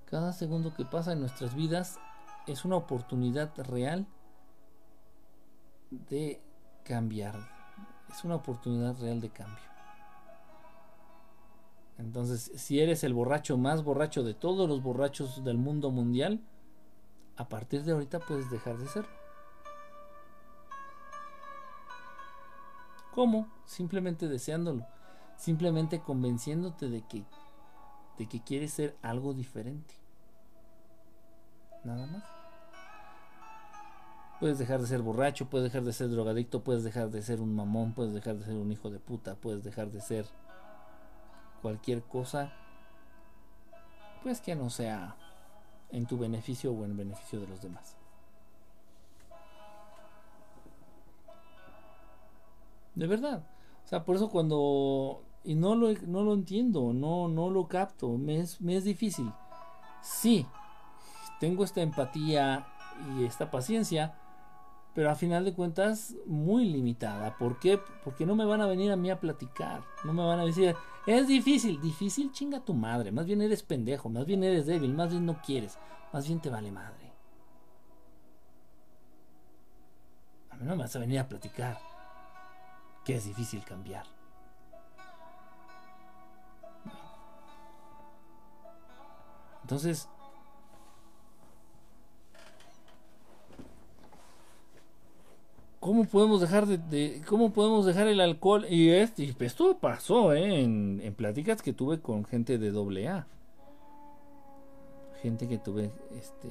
cada 0.06 0.32
segundo 0.32 0.74
que 0.74 0.84
pasa 0.84 1.12
en 1.12 1.20
nuestras 1.20 1.54
vidas 1.54 1.98
es 2.46 2.64
una 2.64 2.76
oportunidad 2.76 3.52
real 3.64 4.06
de 5.90 6.40
cambiar. 6.84 7.34
Es 8.10 8.24
una 8.24 8.36
oportunidad 8.36 8.98
real 9.00 9.20
de 9.20 9.30
cambio. 9.30 9.64
Entonces, 11.98 12.50
si 12.56 12.80
eres 12.80 13.04
el 13.04 13.14
borracho 13.14 13.56
más 13.56 13.84
borracho 13.84 14.22
de 14.22 14.34
todos 14.34 14.68
los 14.68 14.82
borrachos 14.82 15.44
del 15.44 15.58
mundo 15.58 15.90
mundial, 15.90 16.40
a 17.36 17.48
partir 17.48 17.84
de 17.84 17.92
ahorita 17.92 18.20
puedes 18.20 18.50
dejar 18.50 18.76
de 18.78 18.88
serlo. 18.88 19.21
¿Cómo? 23.14 23.48
Simplemente 23.66 24.28
deseándolo. 24.28 24.86
Simplemente 25.36 26.00
convenciéndote 26.00 26.88
de 26.88 27.02
que, 27.02 27.24
de 28.18 28.28
que 28.28 28.42
quieres 28.42 28.72
ser 28.72 28.96
algo 29.02 29.34
diferente. 29.34 29.94
Nada 31.84 32.06
más. 32.06 32.24
Puedes 34.40 34.58
dejar 34.58 34.80
de 34.80 34.86
ser 34.86 35.02
borracho, 35.02 35.46
puedes 35.48 35.70
dejar 35.70 35.84
de 35.84 35.92
ser 35.92 36.10
drogadicto, 36.10 36.64
puedes 36.64 36.82
dejar 36.82 37.10
de 37.10 37.22
ser 37.22 37.40
un 37.40 37.54
mamón, 37.54 37.92
puedes 37.92 38.12
dejar 38.12 38.36
de 38.36 38.44
ser 38.44 38.54
un 38.54 38.72
hijo 38.72 38.90
de 38.90 38.98
puta, 38.98 39.36
puedes 39.36 39.62
dejar 39.62 39.90
de 39.90 40.00
ser 40.00 40.26
cualquier 41.60 42.02
cosa, 42.02 42.52
pues 44.24 44.40
que 44.40 44.56
no 44.56 44.68
sea 44.68 45.16
en 45.90 46.06
tu 46.06 46.18
beneficio 46.18 46.72
o 46.72 46.84
en 46.84 46.96
beneficio 46.96 47.38
de 47.38 47.46
los 47.46 47.60
demás. 47.60 47.96
De 52.94 53.06
verdad. 53.06 53.46
O 53.84 53.88
sea, 53.88 54.04
por 54.04 54.16
eso 54.16 54.30
cuando... 54.30 55.24
Y 55.44 55.56
no 55.56 55.74
lo, 55.74 55.92
no 56.06 56.22
lo 56.22 56.34
entiendo, 56.34 56.92
no, 56.92 57.26
no 57.26 57.50
lo 57.50 57.66
capto, 57.66 58.16
me 58.16 58.38
es, 58.38 58.60
me 58.60 58.76
es 58.76 58.84
difícil. 58.84 59.32
Sí, 60.00 60.46
tengo 61.40 61.64
esta 61.64 61.82
empatía 61.82 62.64
y 63.18 63.24
esta 63.24 63.50
paciencia, 63.50 64.14
pero 64.94 65.10
a 65.10 65.16
final 65.16 65.44
de 65.44 65.52
cuentas 65.52 66.14
muy 66.26 66.66
limitada. 66.66 67.36
¿Por 67.38 67.58
qué? 67.58 67.80
Porque 68.04 68.24
no 68.24 68.36
me 68.36 68.44
van 68.44 68.60
a 68.60 68.66
venir 68.66 68.92
a 68.92 68.96
mí 68.96 69.10
a 69.10 69.18
platicar, 69.18 69.82
no 70.04 70.12
me 70.12 70.24
van 70.24 70.38
a 70.38 70.44
decir, 70.44 70.76
es 71.08 71.26
difícil, 71.26 71.80
difícil 71.80 72.30
chinga 72.30 72.60
tu 72.60 72.74
madre, 72.74 73.10
más 73.10 73.26
bien 73.26 73.42
eres 73.42 73.64
pendejo, 73.64 74.08
más 74.08 74.24
bien 74.24 74.44
eres 74.44 74.66
débil, 74.66 74.94
más 74.94 75.10
bien 75.10 75.26
no 75.26 75.42
quieres, 75.42 75.76
más 76.12 76.28
bien 76.28 76.38
te 76.38 76.50
vale 76.50 76.70
madre. 76.70 77.12
A 80.50 80.56
mí 80.56 80.64
no 80.64 80.76
me 80.76 80.82
vas 80.82 80.94
a 80.94 81.00
venir 81.00 81.18
a 81.18 81.28
platicar 81.28 81.91
que 83.04 83.16
es 83.16 83.24
difícil 83.24 83.64
cambiar. 83.64 84.06
Entonces, 89.62 90.08
¿cómo 95.80 96.04
podemos 96.04 96.40
dejar 96.40 96.66
de, 96.66 97.22
cómo 97.26 97.52
podemos 97.52 97.86
dejar 97.86 98.06
el 98.08 98.20
alcohol? 98.20 98.66
Y, 98.68 98.90
este, 98.90 99.34
esto 99.40 99.78
pasó 99.78 100.32
¿eh? 100.32 100.60
en, 100.60 101.00
en 101.02 101.14
pláticas 101.14 101.62
que 101.62 101.72
tuve 101.72 102.00
con 102.00 102.24
gente 102.24 102.58
de 102.58 102.70
doble. 102.70 103.08
Gente 105.22 105.48
que 105.48 105.58
tuve, 105.58 105.92
este, 106.18 106.48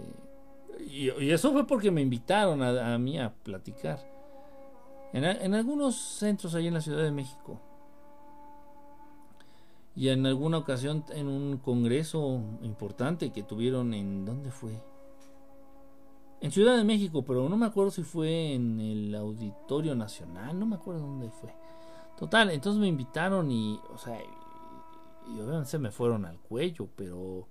y, 0.79 1.31
eso 1.31 1.51
fue 1.51 1.67
porque 1.67 1.91
me 1.91 2.01
invitaron 2.01 2.61
a, 2.61 2.93
a 2.93 2.97
mí 2.97 3.19
a 3.19 3.33
platicar. 3.43 3.99
En, 5.13 5.53
algunos 5.53 5.95
centros 5.95 6.55
ahí 6.55 6.67
en 6.67 6.73
la 6.73 6.81
Ciudad 6.81 7.03
de 7.03 7.11
México. 7.11 7.59
Y 9.93 10.07
en 10.09 10.25
alguna 10.25 10.57
ocasión 10.57 11.03
en 11.09 11.27
un 11.27 11.57
congreso 11.57 12.41
importante 12.61 13.31
que 13.31 13.43
tuvieron 13.43 13.93
en... 13.93 14.25
¿Dónde 14.25 14.51
fue? 14.51 14.81
En 16.39 16.51
Ciudad 16.51 16.77
de 16.77 16.85
México, 16.85 17.23
pero 17.23 17.49
no 17.49 17.57
me 17.57 17.65
acuerdo 17.65 17.91
si 17.91 18.03
fue 18.03 18.53
en 18.53 18.79
el 18.79 19.13
Auditorio 19.13 19.93
Nacional, 19.95 20.57
no 20.57 20.65
me 20.65 20.77
acuerdo 20.77 21.01
dónde 21.01 21.29
fue. 21.29 21.53
Total, 22.17 22.49
entonces 22.49 22.79
me 22.79 22.87
invitaron 22.87 23.51
y, 23.51 23.79
o 23.93 23.97
sea, 23.97 24.17
y, 25.27 25.39
obviamente 25.39 25.69
se 25.69 25.77
me 25.77 25.91
fueron 25.91 26.25
al 26.25 26.39
cuello, 26.39 26.87
pero 26.95 27.47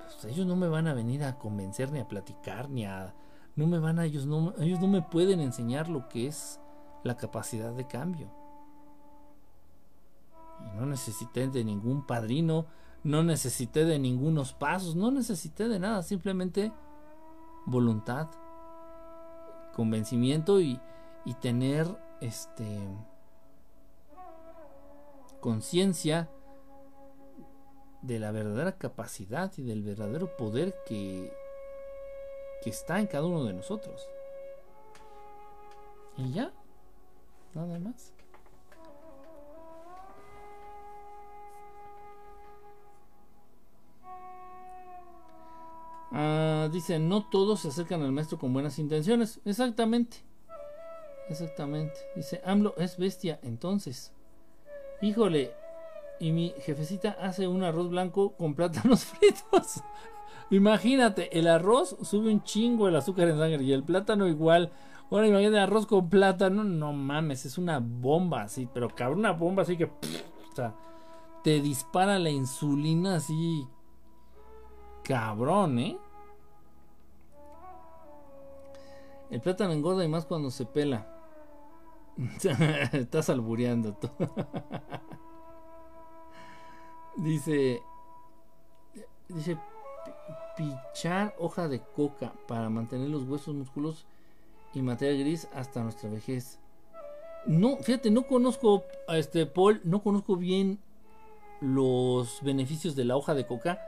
pues, 0.00 0.32
ellos 0.32 0.46
no 0.46 0.56
me 0.56 0.68
van 0.68 0.86
a 0.86 0.94
venir 0.94 1.24
a 1.24 1.38
convencer 1.38 1.92
ni 1.92 2.00
a 2.00 2.08
platicar 2.08 2.70
ni 2.70 2.84
a 2.84 3.14
no 3.54 3.66
me 3.66 3.78
van 3.78 3.98
a 3.98 4.06
ellos 4.06 4.24
no 4.24 4.54
ellos 4.58 4.80
no 4.80 4.88
me 4.88 5.02
pueden 5.02 5.40
enseñar 5.40 5.88
lo 5.88 6.08
que 6.08 6.26
es 6.26 6.58
la 7.02 7.16
capacidad 7.16 7.72
de 7.72 7.86
cambio. 7.86 8.30
Y 10.60 10.76
No 10.76 10.86
necesité 10.86 11.48
de 11.48 11.64
ningún 11.64 12.06
padrino, 12.06 12.66
no 13.04 13.22
necesité 13.22 13.84
de 13.84 13.98
ningunos 13.98 14.52
pasos, 14.52 14.94
no 14.94 15.10
necesité 15.10 15.68
de 15.68 15.78
nada, 15.78 16.02
simplemente 16.02 16.72
voluntad, 17.66 18.28
convencimiento 19.74 20.60
y, 20.60 20.80
y 21.24 21.34
tener 21.34 21.86
este 22.20 22.78
conciencia 25.40 26.30
de 28.02 28.20
la 28.20 28.30
verdadera 28.30 28.78
capacidad 28.78 29.52
y 29.56 29.62
del 29.62 29.82
verdadero 29.82 30.36
poder 30.36 30.74
que, 30.86 31.32
que 32.62 32.70
está 32.70 33.00
en 33.00 33.08
cada 33.08 33.26
uno 33.26 33.44
de 33.44 33.52
nosotros. 33.52 34.08
Y 36.16 36.32
ya, 36.32 36.52
nada 37.54 37.78
más. 37.78 38.12
Ah, 46.14 46.68
dice, 46.70 46.98
no 46.98 47.24
todos 47.24 47.60
se 47.60 47.68
acercan 47.68 48.02
al 48.02 48.12
maestro 48.12 48.38
con 48.38 48.52
buenas 48.52 48.78
intenciones. 48.78 49.40
Exactamente. 49.44 50.18
Exactamente. 51.28 51.94
Dice, 52.14 52.42
AMLO 52.44 52.74
es 52.76 52.98
bestia. 52.98 53.40
Entonces, 53.42 54.12
híjole, 55.00 55.54
y 56.20 56.32
mi 56.32 56.54
jefecita 56.60 57.16
hace 57.20 57.48
un 57.48 57.64
arroz 57.64 57.88
blanco 57.88 58.32
con 58.36 58.54
plátanos 58.54 59.04
fritos. 59.06 59.82
Imagínate, 60.50 61.38
el 61.38 61.48
arroz 61.48 61.96
sube 62.02 62.30
un 62.30 62.44
chingo 62.44 62.88
el 62.88 62.96
azúcar 62.96 63.28
en 63.28 63.38
sangre 63.38 63.64
y 63.64 63.72
el 63.72 63.82
plátano 63.82 64.28
igual. 64.28 64.70
Ahora 65.12 65.26
imagínate 65.26 65.58
arroz 65.58 65.86
con 65.86 66.08
plátano, 66.08 66.64
no 66.64 66.94
mames, 66.94 67.44
es 67.44 67.58
una 67.58 67.80
bomba 67.80 68.44
así, 68.44 68.66
pero 68.72 68.88
cabrón, 68.88 69.18
una 69.18 69.32
bomba 69.32 69.62
así 69.62 69.76
que 69.76 69.84
o 69.84 70.56
sea, 70.56 70.74
te 71.44 71.60
dispara 71.60 72.18
la 72.18 72.30
insulina 72.30 73.16
así 73.16 73.68
cabrón, 75.04 75.78
¿eh? 75.80 75.98
El 79.28 79.42
plátano 79.42 79.74
engorda 79.74 80.02
y 80.02 80.08
más 80.08 80.24
cuando 80.24 80.50
se 80.50 80.64
pela. 80.64 81.06
Estás 82.92 83.28
albureando 83.28 83.92
tú. 83.92 84.08
dice. 87.18 87.82
Dice. 89.28 89.58
Pichar 90.56 91.34
hoja 91.38 91.68
de 91.68 91.80
coca 91.80 92.32
para 92.48 92.70
mantener 92.70 93.08
los 93.08 93.24
huesos, 93.24 93.54
músculos 93.54 94.06
y 94.74 94.82
materia 94.82 95.18
gris 95.18 95.48
hasta 95.54 95.82
nuestra 95.82 96.08
vejez. 96.08 96.58
No, 97.46 97.76
fíjate, 97.78 98.10
no 98.10 98.26
conozco 98.26 98.84
a 99.08 99.18
este 99.18 99.46
Paul, 99.46 99.80
no 99.84 100.02
conozco 100.02 100.36
bien 100.36 100.78
los 101.60 102.42
beneficios 102.42 102.96
de 102.96 103.04
la 103.04 103.16
hoja 103.16 103.34
de 103.34 103.46
coca. 103.46 103.80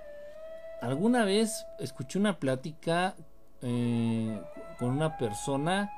Alguna 0.81 1.25
vez 1.25 1.65
escuché 1.79 2.19
una 2.19 2.39
plática 2.39 3.17
eh, 3.63 4.41
con 4.79 4.91
una 4.91 5.17
persona 5.17 5.91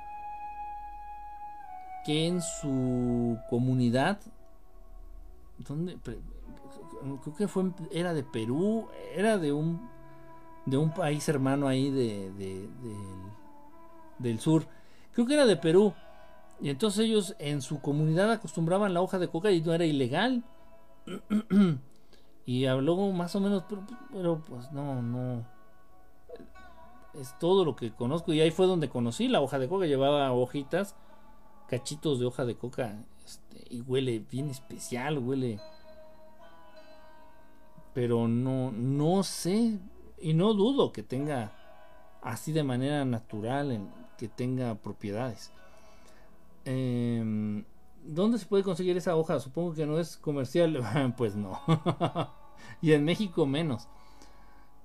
que 2.05 2.27
en 2.27 2.41
su 2.41 3.39
comunidad, 3.51 4.21
donde 5.67 5.99
creo 5.99 7.37
que 7.37 7.49
fue 7.49 7.73
era 7.91 8.15
de 8.15 8.23
Perú, 8.23 8.89
era 9.15 9.39
de 9.39 9.53
un 9.53 9.89
de 10.67 10.77
un 10.77 10.91
país 10.91 11.29
hermano 11.29 11.69
ahí 11.69 11.91
de, 11.91 12.69
del 14.19 14.41
sur, 14.41 14.67
creo 15.17 15.27
que 15.27 15.33
era 15.33 15.47
de 15.47 15.57
Perú. 15.57 15.95
Y 16.61 16.69
entonces 16.69 17.07
ellos 17.07 17.35
en 17.39 17.63
su 17.63 17.81
comunidad 17.81 18.31
acostumbraban 18.31 18.93
la 18.93 19.01
hoja 19.01 19.19
de 19.19 19.29
coca 19.29 19.51
y 19.51 19.63
no 19.63 19.73
era 19.73 19.87
ilegal. 19.87 20.45
y 22.47 22.67
habló 22.67 22.97
más 23.13 23.35
o 23.35 23.41
menos, 23.41 23.65
pero, 23.67 23.87
pero 24.13 24.45
pues 24.45 24.71
no, 24.73 25.01
no 25.01 25.43
es 27.15 27.35
todo 27.39 27.65
lo 27.65 27.77
que 27.77 27.93
conozco. 27.93 28.35
Y 28.35 28.43
ahí 28.43 28.51
fue 28.51 28.67
donde 28.67 28.91
conocí 28.91 29.27
la 29.27 29.41
hoja 29.41 29.59
de 29.59 29.69
coca. 29.69 29.87
Llevaba 29.87 30.31
hojitas, 30.33 30.97
cachitos 31.67 32.21
de 32.21 32.27
hoja 32.27 32.45
de 32.45 32.57
coca. 32.57 33.03
Este, 33.25 33.65
y 33.71 33.81
huele 33.81 34.19
bien 34.19 34.51
especial, 34.51 35.17
huele. 35.17 35.59
Pero 37.95 38.29
no, 38.29 38.71
no 38.71 39.23
sé. 39.23 39.79
Y 40.21 40.35
no 40.35 40.53
dudo 40.53 40.93
que 40.93 41.03
tenga 41.03 41.53
así 42.21 42.53
de 42.53 42.65
manera 42.65 43.07
natural, 43.07 43.81
que 44.19 44.29
tenga 44.29 44.75
propiedades. 44.77 45.53
Em, 46.65 47.65
¿Dónde 48.05 48.39
se 48.39 48.47
puede 48.47 48.63
conseguir 48.63 48.97
esa 48.97 49.17
hoja? 49.17 49.41
Supongo 49.41 49.75
que 49.75 49.87
no 49.87 49.99
es 49.99 50.17
comercial. 50.17 50.79
pues 51.17 51.37
no. 51.37 51.61
y 52.83 52.93
en 52.93 53.05
México 53.05 53.47
menos. 53.47 53.89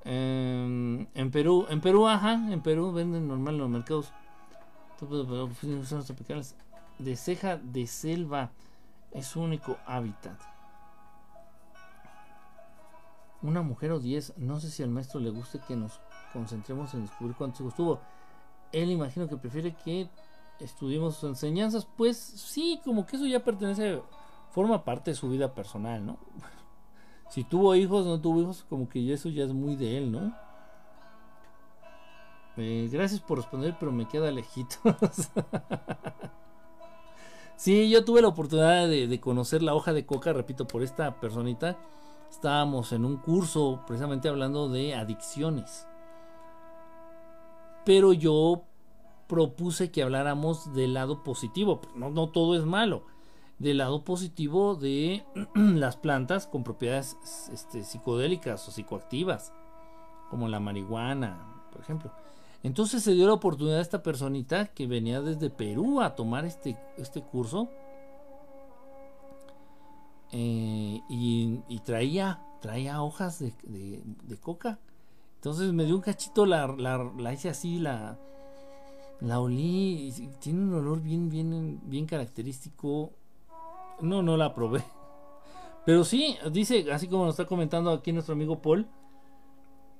en 0.03 1.29
Perú, 1.31 1.65
en 1.69 1.81
Perú, 1.81 2.07
ajá, 2.07 2.33
en 2.33 2.61
Perú 2.61 2.91
venden 2.91 3.27
normal 3.27 3.55
en 3.55 3.59
los 3.61 3.69
mercados 3.69 4.13
tropicales 4.97 6.55
de 6.99 7.15
ceja 7.15 7.57
de 7.57 7.87
selva 7.87 8.51
es 9.11 9.27
su 9.27 9.41
único 9.41 9.77
hábitat. 9.85 10.39
Una 13.41 13.63
mujer 13.63 13.91
o 13.91 13.99
diez, 13.99 14.33
no 14.37 14.59
sé 14.59 14.69
si 14.69 14.83
al 14.83 14.89
maestro 14.89 15.19
le 15.19 15.31
guste 15.31 15.59
que 15.67 15.75
nos 15.75 15.99
concentremos 16.31 16.93
en 16.93 17.01
descubrir 17.01 17.35
cuántos 17.35 17.61
hijos 17.61 17.75
tuvo. 17.75 18.01
Él 18.71 18.91
imagino 18.91 19.27
que 19.27 19.37
prefiere 19.37 19.75
que 19.83 20.09
estudiemos 20.59 21.15
sus 21.15 21.29
enseñanzas, 21.29 21.87
pues 21.97 22.17
sí, 22.17 22.79
como 22.83 23.05
que 23.05 23.15
eso 23.15 23.25
ya 23.25 23.43
pertenece, 23.43 24.01
forma 24.51 24.83
parte 24.83 25.11
de 25.11 25.15
su 25.15 25.29
vida 25.29 25.53
personal, 25.53 26.05
¿no? 26.05 26.17
Si 27.29 27.45
tuvo 27.45 27.73
hijos, 27.75 28.05
no 28.05 28.19
tuvo 28.19 28.41
hijos, 28.41 28.65
como 28.67 28.89
que 28.89 29.13
eso 29.13 29.29
ya 29.29 29.45
es 29.45 29.53
muy 29.53 29.77
de 29.77 29.97
él, 29.97 30.11
¿no? 30.11 30.33
Eh, 32.57 32.89
gracias 32.91 33.21
por 33.21 33.37
responder, 33.37 33.75
pero 33.79 33.91
me 33.91 34.07
queda 34.07 34.29
lejitos. 34.31 34.79
sí, 37.55 37.89
yo 37.89 38.03
tuve 38.03 38.21
la 38.21 38.27
oportunidad 38.27 38.87
de, 38.87 39.19
conocer 39.21 39.63
la 39.63 39.73
hoja 39.73 39.93
de 39.93 40.05
coca, 40.05 40.33
repito, 40.33 40.67
por 40.67 40.83
esta 40.83 41.19
personita. 41.19 41.77
Estábamos 42.29 42.91
en 42.91 43.05
un 43.05 43.17
curso 43.17 43.81
precisamente 43.87 44.27
hablando 44.29 44.69
de 44.69 44.95
adicciones. 44.95 45.87
Pero 47.91 48.13
yo 48.13 48.63
propuse 49.27 49.91
que 49.91 50.01
habláramos 50.01 50.73
del 50.73 50.93
lado 50.93 51.25
positivo. 51.25 51.81
No, 51.93 52.09
no 52.09 52.29
todo 52.29 52.55
es 52.55 52.63
malo 52.63 53.03
del 53.59 53.79
lado 53.79 54.05
positivo 54.05 54.75
de 54.75 55.25
las 55.55 55.97
plantas 55.97 56.47
con 56.47 56.63
propiedades 56.63 57.17
este, 57.51 57.83
psicodélicas 57.83 58.65
o 58.65 58.71
psicoactivas, 58.71 59.51
como 60.29 60.47
la 60.47 60.61
marihuana, 60.61 61.65
por 61.69 61.81
ejemplo. 61.81 62.13
Entonces 62.63 63.03
se 63.03 63.13
dio 63.13 63.27
la 63.27 63.33
oportunidad 63.33 63.79
a 63.79 63.81
esta 63.81 64.01
personita 64.01 64.67
que 64.67 64.87
venía 64.87 65.19
desde 65.19 65.49
Perú 65.49 65.99
a 65.99 66.15
tomar 66.15 66.45
este, 66.45 66.77
este 66.95 67.21
curso 67.21 67.67
eh, 70.31 71.01
y, 71.09 71.79
traía, 71.83 72.39
traía 72.61 73.03
hojas 73.03 73.39
de, 73.39 74.37
coca. 74.39 74.79
Entonces 75.41 75.73
me 75.73 75.85
dio 75.85 75.95
un 75.95 76.01
cachito, 76.01 76.45
la, 76.45 76.67
la, 76.67 77.33
hice 77.33 77.49
así, 77.49 77.79
la, 77.79 78.19
la 79.21 79.39
olí, 79.39 80.13
y 80.15 80.27
tiene 80.39 80.61
un 80.61 80.75
olor 80.75 81.01
bien, 81.01 81.31
bien, 81.31 81.81
bien 81.85 82.05
característico 82.05 83.09
no, 84.01 84.21
no 84.21 84.37
la 84.37 84.53
probé. 84.53 84.83
Pero 85.83 86.03
sí, 86.03 86.37
dice, 86.51 86.85
así 86.91 87.07
como 87.07 87.25
nos 87.25 87.33
está 87.33 87.45
comentando 87.45 87.89
aquí 87.89 88.11
nuestro 88.11 88.33
amigo 88.33 88.61
Paul, 88.61 88.85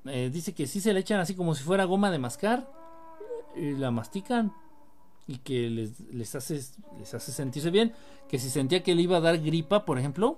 eh, 0.05 0.29
dice 0.31 0.53
que 0.53 0.67
sí 0.67 0.79
se 0.79 0.93
le 0.93 0.99
echan 0.99 1.19
así 1.19 1.33
como 1.33 1.55
si 1.55 1.63
fuera 1.63 1.85
goma 1.85 2.11
de 2.11 2.19
mascar 2.19 2.71
y 3.55 3.71
la 3.71 3.89
mastican 3.89 4.53
y 5.25 5.39
que 5.39 5.71
les, 5.71 6.01
les, 6.13 6.35
hace, 6.35 6.61
les 6.99 7.13
hace 7.15 7.31
sentirse 7.31 7.71
bien. 7.71 7.93
Que 8.29 8.37
si 8.37 8.51
sentía 8.51 8.83
que 8.83 8.93
le 8.93 9.01
iba 9.01 9.17
a 9.17 9.21
dar 9.21 9.39
gripa, 9.39 9.85
por 9.85 9.97
ejemplo, 9.97 10.37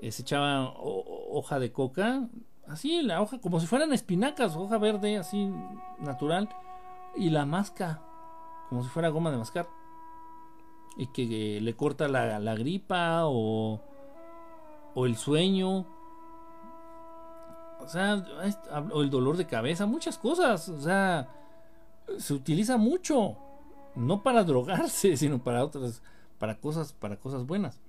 eh, 0.00 0.10
se 0.10 0.22
echaba 0.22 0.74
hoja 0.80 1.60
de 1.60 1.70
coca, 1.70 2.28
así 2.68 3.02
la 3.02 3.20
hoja, 3.20 3.40
como 3.40 3.60
si 3.60 3.66
fueran 3.66 3.92
espinacas, 3.92 4.56
hoja 4.56 4.78
verde, 4.78 5.16
así 5.16 5.52
natural, 5.98 6.48
y 7.16 7.30
la 7.30 7.46
masca, 7.46 8.02
como 8.68 8.82
si 8.82 8.88
fuera 8.88 9.08
goma 9.08 9.30
de 9.30 9.38
mascar 9.38 9.66
y 10.96 11.06
que 11.08 11.60
le 11.60 11.74
corta 11.74 12.08
la, 12.08 12.54
gripa 12.54 13.22
o, 13.26 13.80
o 14.94 15.06
el 15.06 15.16
sueño. 15.16 15.86
O 17.80 17.88
sea, 17.88 18.24
o 18.92 19.02
el 19.02 19.10
dolor 19.10 19.36
de 19.36 19.46
cabeza, 19.46 19.86
muchas 19.86 20.18
cosas. 20.18 20.68
O 20.68 20.80
sea, 20.80 21.28
se 22.18 22.34
utiliza 22.34 22.76
mucho. 22.76 23.36
No 23.94 24.22
para 24.22 24.44
drogarse, 24.44 25.16
sino 25.18 25.42
para 25.42 25.64
otras, 25.64 26.02
para 26.38 26.58
cosas, 26.58 26.92
para 26.92 27.16
cosas 27.16 27.46
buenas. 27.46 27.80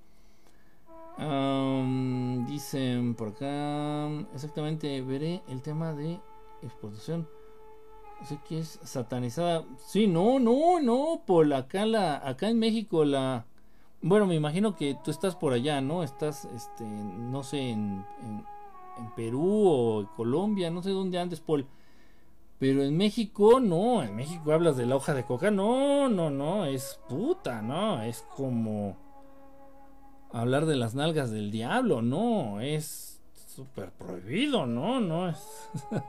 Dicen 2.46 3.14
por 3.14 3.28
acá, 3.28 4.08
exactamente, 4.34 5.00
veré 5.02 5.42
el 5.48 5.62
tema 5.62 5.92
de 5.92 6.20
exportación. 6.62 7.28
Sé 8.24 8.38
que 8.48 8.60
es 8.60 8.80
satanizada. 8.82 9.64
Sí, 9.86 10.06
no, 10.06 10.38
no, 10.38 10.80
no. 10.80 11.22
Por 11.26 11.52
acá, 11.52 11.84
la, 11.84 12.26
acá 12.26 12.48
en 12.48 12.58
México, 12.58 13.04
la. 13.04 13.44
Bueno, 14.00 14.26
me 14.26 14.34
imagino 14.34 14.76
que 14.76 14.96
tú 15.04 15.10
estás 15.10 15.34
por 15.34 15.52
allá, 15.52 15.80
¿no? 15.80 16.02
Estás, 16.02 16.46
este, 16.46 16.84
no 16.84 17.42
sé, 17.42 17.70
en, 17.70 18.04
en, 18.22 18.44
Perú 19.16 19.66
o 19.66 20.08
Colombia, 20.16 20.70
no 20.70 20.82
sé 20.82 20.90
dónde 20.90 21.18
andes, 21.18 21.40
Paul. 21.40 21.66
Pero 22.58 22.82
en 22.82 22.96
México, 22.96 23.60
no, 23.60 24.02
en 24.02 24.14
México 24.14 24.52
hablas 24.52 24.76
de 24.76 24.86
la 24.86 24.96
hoja 24.96 25.12
de 25.14 25.24
coca, 25.24 25.50
no, 25.50 26.08
no, 26.08 26.30
no, 26.30 26.64
es 26.64 27.00
puta, 27.08 27.60
no, 27.60 28.02
es 28.02 28.22
como 28.36 28.96
hablar 30.34 30.66
de 30.66 30.76
las 30.76 30.94
nalgas 30.94 31.30
del 31.30 31.50
diablo, 31.50 32.02
no, 32.02 32.60
es 32.60 33.20
súper 33.54 33.90
prohibido, 33.92 34.66
no, 34.66 35.00
no, 35.00 35.28
es... 35.28 35.70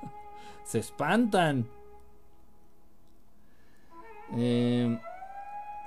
se 0.65 0.79
espantan. 0.79 1.67
Eh, 4.33 4.99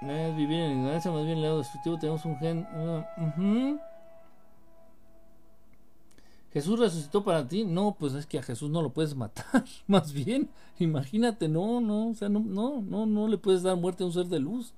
es 0.02 0.36
vivir 0.36 0.60
en 0.60 0.78
ignorancia, 0.78 1.10
más 1.10 1.26
bien 1.26 1.42
lado 1.42 1.58
destructivo. 1.58 1.98
Tenemos 1.98 2.24
un 2.24 2.38
gen. 2.38 3.80
Jesús 6.52 6.78
resucitó 6.78 7.24
para 7.24 7.46
ti. 7.46 7.64
No, 7.64 7.96
pues 7.98 8.14
es 8.14 8.24
que 8.26 8.38
a 8.38 8.42
Jesús 8.42 8.70
no 8.70 8.80
lo 8.80 8.90
puedes 8.90 9.14
matar. 9.14 9.64
Más 9.86 10.12
bien, 10.12 10.48
imagínate, 10.78 11.48
no, 11.48 11.80
no, 11.80 12.08
o 12.08 12.14
sea, 12.14 12.28
no, 12.28 12.40
no, 12.40 12.80
no, 12.80 13.06
no 13.06 13.28
le 13.28 13.38
puedes 13.38 13.62
dar 13.62 13.76
muerte 13.76 14.02
a 14.02 14.06
un 14.06 14.12
ser 14.12 14.26
de 14.26 14.38
luz. 14.38 14.72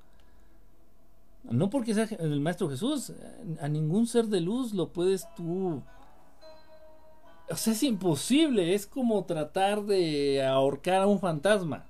No 1.45 1.71
porque 1.71 1.95
sea 1.95 2.05
el 2.19 2.41
Maestro 2.41 2.69
Jesús, 2.69 3.13
a 3.61 3.69
ningún 3.69 4.07
ser 4.07 4.27
de 4.27 4.41
luz 4.41 4.73
lo 4.73 4.93
puedes 4.93 5.27
tú. 5.35 5.83
O 7.49 7.57
sea, 7.57 7.73
es 7.73 7.83
imposible, 7.83 8.75
es 8.75 8.87
como 8.87 9.25
tratar 9.25 9.83
de 9.83 10.45
ahorcar 10.45 11.03
a 11.03 11.07
un 11.07 11.19
fantasma. 11.19 11.87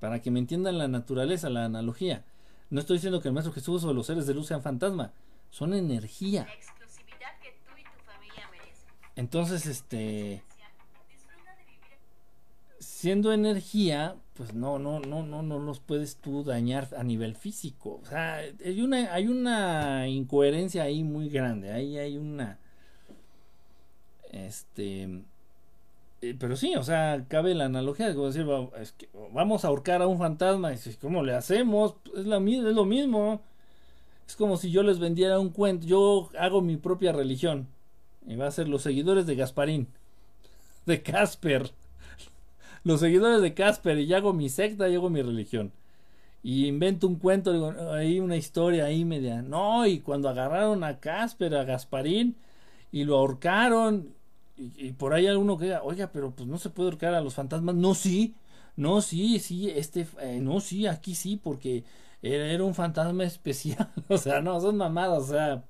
Para 0.00 0.20
que 0.20 0.30
me 0.30 0.38
entiendan 0.38 0.78
la 0.78 0.88
naturaleza, 0.88 1.50
la 1.50 1.64
analogía. 1.64 2.24
No 2.70 2.80
estoy 2.80 2.98
diciendo 2.98 3.20
que 3.20 3.28
el 3.28 3.34
Maestro 3.34 3.52
Jesús 3.52 3.84
o 3.84 3.92
los 3.92 4.06
seres 4.06 4.26
de 4.26 4.34
luz 4.34 4.46
sean 4.46 4.62
fantasma, 4.62 5.12
son 5.50 5.74
energía. 5.74 6.46
Entonces, 9.16 9.66
este 9.66 10.42
siendo 13.02 13.32
energía, 13.32 14.16
pues 14.34 14.54
no, 14.54 14.78
no, 14.78 15.00
no, 15.00 15.22
no, 15.22 15.42
no 15.42 15.58
los 15.58 15.80
puedes 15.80 16.16
tú 16.16 16.42
dañar 16.42 16.88
a 16.96 17.04
nivel 17.04 17.34
físico. 17.34 18.00
O 18.02 18.06
sea, 18.06 18.40
hay 18.64 18.80
una, 18.80 19.12
hay 19.12 19.28
una 19.28 20.08
incoherencia 20.08 20.84
ahí 20.84 21.04
muy 21.04 21.28
grande. 21.28 21.70
Ahí 21.70 21.98
hay 21.98 22.16
una. 22.16 22.58
Este. 24.30 25.22
Eh, 26.22 26.36
pero 26.38 26.56
sí, 26.56 26.74
o 26.76 26.82
sea, 26.82 27.24
cabe 27.28 27.54
la 27.54 27.66
analogía 27.66 28.08
de 28.08 28.14
decir, 28.14 28.46
es 28.80 28.92
que 28.92 29.08
vamos 29.32 29.64
a 29.64 29.68
ahorcar 29.68 30.00
a 30.00 30.06
un 30.06 30.18
fantasma. 30.18 30.72
Y 30.72 30.78
¿cómo 31.00 31.22
le 31.22 31.34
hacemos? 31.34 31.96
Es, 32.16 32.26
la, 32.26 32.38
es 32.38 32.74
lo 32.74 32.84
mismo. 32.86 33.42
Es 34.26 34.36
como 34.36 34.56
si 34.56 34.70
yo 34.70 34.82
les 34.82 34.98
vendiera 34.98 35.38
un 35.40 35.50
cuento. 35.50 35.86
Yo 35.86 36.30
hago 36.38 36.62
mi 36.62 36.76
propia 36.76 37.12
religión. 37.12 37.68
Y 38.26 38.36
va 38.36 38.46
a 38.46 38.52
ser 38.52 38.68
los 38.68 38.82
seguidores 38.82 39.26
de 39.26 39.36
Gasparín. 39.36 39.88
De 40.86 41.02
Casper. 41.02 41.70
Los 42.84 43.00
seguidores 43.00 43.42
de 43.42 43.54
Casper. 43.54 43.98
Y 43.98 44.12
hago 44.14 44.32
mi 44.32 44.48
secta 44.48 44.88
y 44.88 44.94
hago 44.94 45.10
mi 45.10 45.22
religión. 45.22 45.72
Y 46.42 46.66
invento 46.66 47.06
un 47.06 47.16
cuento, 47.16 47.52
digo, 47.52 47.72
ahí 47.92 48.20
una 48.20 48.36
historia 48.36 48.86
ahí 48.86 49.04
media. 49.04 49.42
No, 49.42 49.86
y 49.86 50.00
cuando 50.00 50.28
agarraron 50.28 50.84
a 50.84 50.98
Casper, 50.98 51.54
a 51.54 51.64
Gasparín, 51.64 52.36
y 52.90 53.04
lo 53.04 53.16
ahorcaron 53.18 54.14
y, 54.56 54.92
por 54.92 55.14
ahí 55.14 55.26
alguno 55.26 55.58
que 55.58 55.66
diga, 55.66 55.82
oiga, 55.82 56.10
pero 56.12 56.30
pues 56.32 56.48
no 56.48 56.58
se 56.58 56.70
puede 56.70 56.90
ahorcar 56.90 57.14
a 57.14 57.20
los 57.20 57.34
fantasmas. 57.34 57.74
No, 57.74 57.94
sí, 57.94 58.34
no, 58.76 59.00
sí, 59.00 59.38
sí, 59.38 59.70
este, 59.70 60.06
eh, 60.20 60.40
no, 60.40 60.60
sí, 60.60 60.86
aquí 60.86 61.14
sí, 61.14 61.36
porque 61.42 61.84
era, 62.22 62.62
un 62.64 62.74
fantasma 62.74 63.24
especial. 63.24 63.90
o 64.08 64.18
sea, 64.18 64.40
no, 64.40 64.60
son 64.60 64.76
mamadas, 64.76 65.24
o 65.24 65.32
sea. 65.32 65.64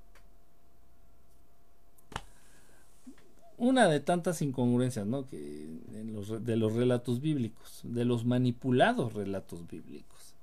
Una 3.63 3.87
de 3.87 4.01
tantas 4.01 4.43
incongruencias, 4.43 5.07
¿no? 5.07 5.25
Que 5.29 5.39
de 5.39 6.57
los 6.57 6.73
relatos 6.73 7.21
bíblicos, 7.21 7.83
de 7.85 8.05
los 8.05 8.25
manipulados 8.25 9.13
relatos 9.13 9.69
bíblicos. 9.69 10.35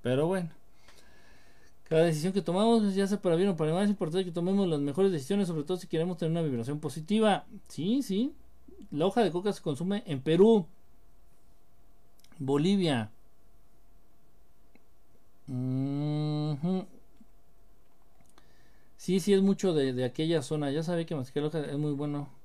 Pero 0.00 0.26
bueno. 0.26 0.48
Cada 1.84 2.04
decisión 2.04 2.32
que 2.32 2.40
tomamos, 2.40 2.94
ya 2.94 3.06
sea 3.06 3.20
para 3.20 3.36
bien 3.36 3.50
o 3.50 3.56
para 3.56 3.74
mal, 3.74 3.84
es 3.84 3.90
importante 3.90 4.24
que 4.24 4.32
tomemos 4.32 4.66
las 4.66 4.80
mejores 4.80 5.12
decisiones, 5.12 5.48
sobre 5.48 5.64
todo 5.64 5.76
si 5.76 5.86
queremos 5.86 6.16
tener 6.16 6.30
una 6.30 6.40
vibración 6.40 6.80
positiva. 6.80 7.44
Sí, 7.68 8.02
sí. 8.02 8.32
La 8.90 9.04
hoja 9.04 9.22
de 9.22 9.30
coca 9.30 9.52
se 9.52 9.60
consume 9.60 10.02
en 10.06 10.22
Perú, 10.22 10.66
Bolivia. 12.38 13.10
Sí, 18.96 19.20
sí, 19.20 19.34
es 19.34 19.42
mucho 19.42 19.74
de, 19.74 20.04
aquella 20.06 20.40
zona. 20.40 20.70
Ya 20.70 20.82
sabe 20.82 21.04
que 21.04 21.14
masticar 21.14 21.44
es 21.54 21.76
muy 21.76 21.92
bueno. 21.92 22.40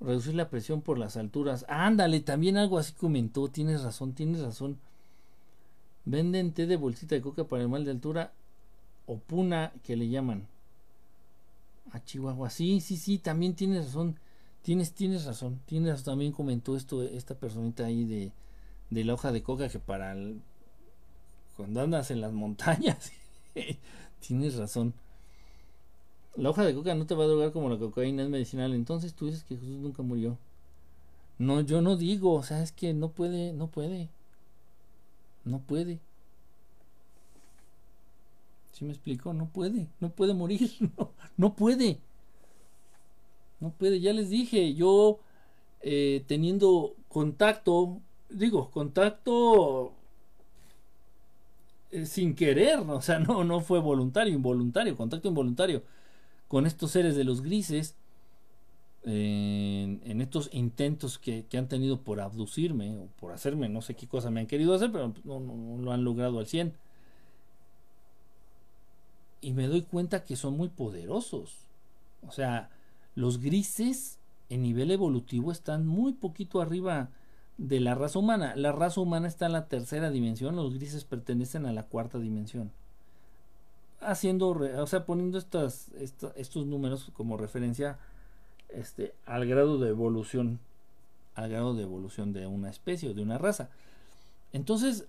Reducir 0.00 0.34
la 0.34 0.50
presión 0.50 0.82
por 0.82 0.98
las 0.98 1.16
alturas. 1.16 1.64
Ándale, 1.68 2.20
también 2.20 2.56
algo 2.56 2.78
así 2.78 2.92
comentó. 2.92 3.48
Tienes 3.48 3.82
razón, 3.82 4.12
tienes 4.12 4.40
razón. 4.40 4.78
Venden 6.04 6.52
té 6.52 6.66
de 6.66 6.76
bolsita 6.76 7.14
de 7.14 7.22
coca 7.22 7.44
para 7.44 7.62
el 7.62 7.68
mal 7.68 7.84
de 7.84 7.90
altura 7.90 8.32
o 9.06 9.16
puna 9.18 9.72
que 9.82 9.96
le 9.96 10.08
llaman. 10.08 10.46
A 11.92 12.04
Chihuahua. 12.04 12.50
Sí, 12.50 12.80
sí, 12.80 12.96
sí, 12.96 13.18
también 13.18 13.54
tienes 13.54 13.86
razón. 13.86 14.18
Tienes, 14.62 14.92
tienes 14.92 15.24
razón. 15.24 15.60
Tienes 15.66 16.04
también 16.04 16.32
comentó 16.32 16.76
esto 16.76 17.02
esta 17.02 17.34
personita 17.34 17.86
ahí 17.86 18.04
de, 18.04 18.32
de 18.90 19.04
la 19.04 19.14
hoja 19.14 19.32
de 19.32 19.42
coca 19.42 19.68
que 19.68 19.78
para 19.78 20.14
cuando 21.56 21.80
andas 21.80 22.10
en 22.10 22.20
las 22.20 22.32
montañas. 22.32 23.12
tienes 24.20 24.56
razón. 24.56 24.92
La 26.36 26.50
hoja 26.50 26.64
de 26.64 26.74
coca 26.74 26.94
no 26.94 27.06
te 27.06 27.14
va 27.14 27.24
a 27.24 27.28
drogar 27.28 27.52
como 27.52 27.70
la 27.70 27.78
cocaína 27.78 28.22
es 28.22 28.28
medicinal. 28.28 28.74
Entonces 28.74 29.14
tú 29.14 29.26
dices 29.26 29.44
que 29.44 29.56
Jesús 29.56 29.78
nunca 29.78 30.02
murió. 30.02 30.38
No, 31.38 31.60
yo 31.60 31.82
no 31.82 31.96
digo, 31.96 32.34
o 32.34 32.42
sea, 32.42 32.62
es 32.62 32.72
que 32.72 32.92
no 32.94 33.10
puede, 33.10 33.52
no 33.52 33.68
puede. 33.68 34.08
No 35.44 35.60
puede. 35.60 36.00
¿Sí 38.72 38.84
me 38.84 38.92
explico? 38.92 39.32
No 39.32 39.46
puede, 39.46 39.86
no 40.00 40.10
puede 40.10 40.34
morir, 40.34 40.70
no, 41.38 41.54
puede. 41.54 41.98
No 43.58 43.70
puede, 43.70 44.00
ya 44.00 44.12
les 44.12 44.28
dije, 44.28 44.74
yo 44.74 45.18
eh, 45.80 46.24
teniendo 46.26 46.94
contacto, 47.08 48.00
digo, 48.28 48.70
contacto 48.70 49.94
eh, 51.90 52.04
sin 52.04 52.34
querer, 52.34 52.80
o 52.80 53.00
sea, 53.00 53.18
no, 53.18 53.44
no 53.44 53.60
fue 53.62 53.80
voluntario, 53.80 54.34
involuntario, 54.34 54.94
contacto 54.94 55.28
involuntario 55.28 55.82
con 56.48 56.66
estos 56.66 56.92
seres 56.92 57.16
de 57.16 57.24
los 57.24 57.42
grises, 57.42 57.96
en, 59.04 60.20
estos 60.20 60.50
intentos 60.52 61.18
que, 61.18 61.46
han 61.56 61.68
tenido 61.68 62.00
por 62.00 62.20
abducirme 62.20 62.96
o 62.96 63.06
por 63.20 63.32
hacerme, 63.32 63.68
no 63.68 63.80
sé 63.80 63.94
qué 63.94 64.08
cosa 64.08 64.30
me 64.30 64.40
han 64.40 64.46
querido 64.46 64.74
hacer, 64.74 64.90
pero 64.90 65.14
no, 65.24 65.40
no, 65.40 65.82
lo 65.82 65.92
han 65.92 66.04
logrado 66.04 66.38
al 66.38 66.46
100. 66.46 66.74
Y 69.40 69.52
me 69.52 69.68
doy 69.68 69.82
cuenta 69.82 70.24
que 70.24 70.34
son 70.34 70.56
muy 70.56 70.68
poderosos. 70.68 71.56
O 72.26 72.32
sea, 72.32 72.70
los 73.14 73.38
grises 73.40 74.18
en 74.48 74.62
nivel 74.62 74.90
evolutivo 74.90 75.52
están 75.52 75.86
muy 75.86 76.14
poquito 76.14 76.60
arriba 76.60 77.10
de 77.58 77.80
la 77.80 77.94
raza 77.94 78.18
humana. 78.18 78.54
La 78.56 78.72
raza 78.72 79.00
humana 79.00 79.28
está 79.28 79.46
en 79.46 79.52
la 79.52 79.66
tercera 79.68 80.10
dimensión, 80.10 80.56
los 80.56 80.74
grises 80.74 81.04
pertenecen 81.04 81.66
a 81.66 81.72
la 81.72 81.84
cuarta 81.84 82.18
dimensión. 82.18 82.72
Haciendo, 84.06 84.50
o 84.50 84.86
sea, 84.86 85.04
poniendo 85.04 85.36
estos 85.38 86.66
números 86.66 87.10
como 87.14 87.36
referencia 87.36 87.98
este, 88.68 89.14
al 89.24 89.46
grado 89.46 89.78
de 89.78 89.88
evolución, 89.88 90.60
al 91.34 91.50
grado 91.50 91.74
de 91.74 91.82
evolución 91.82 92.32
de 92.32 92.46
una 92.46 92.70
especie 92.70 93.10
o 93.10 93.14
de 93.14 93.22
una 93.22 93.36
raza. 93.36 93.68
Entonces, 94.52 95.06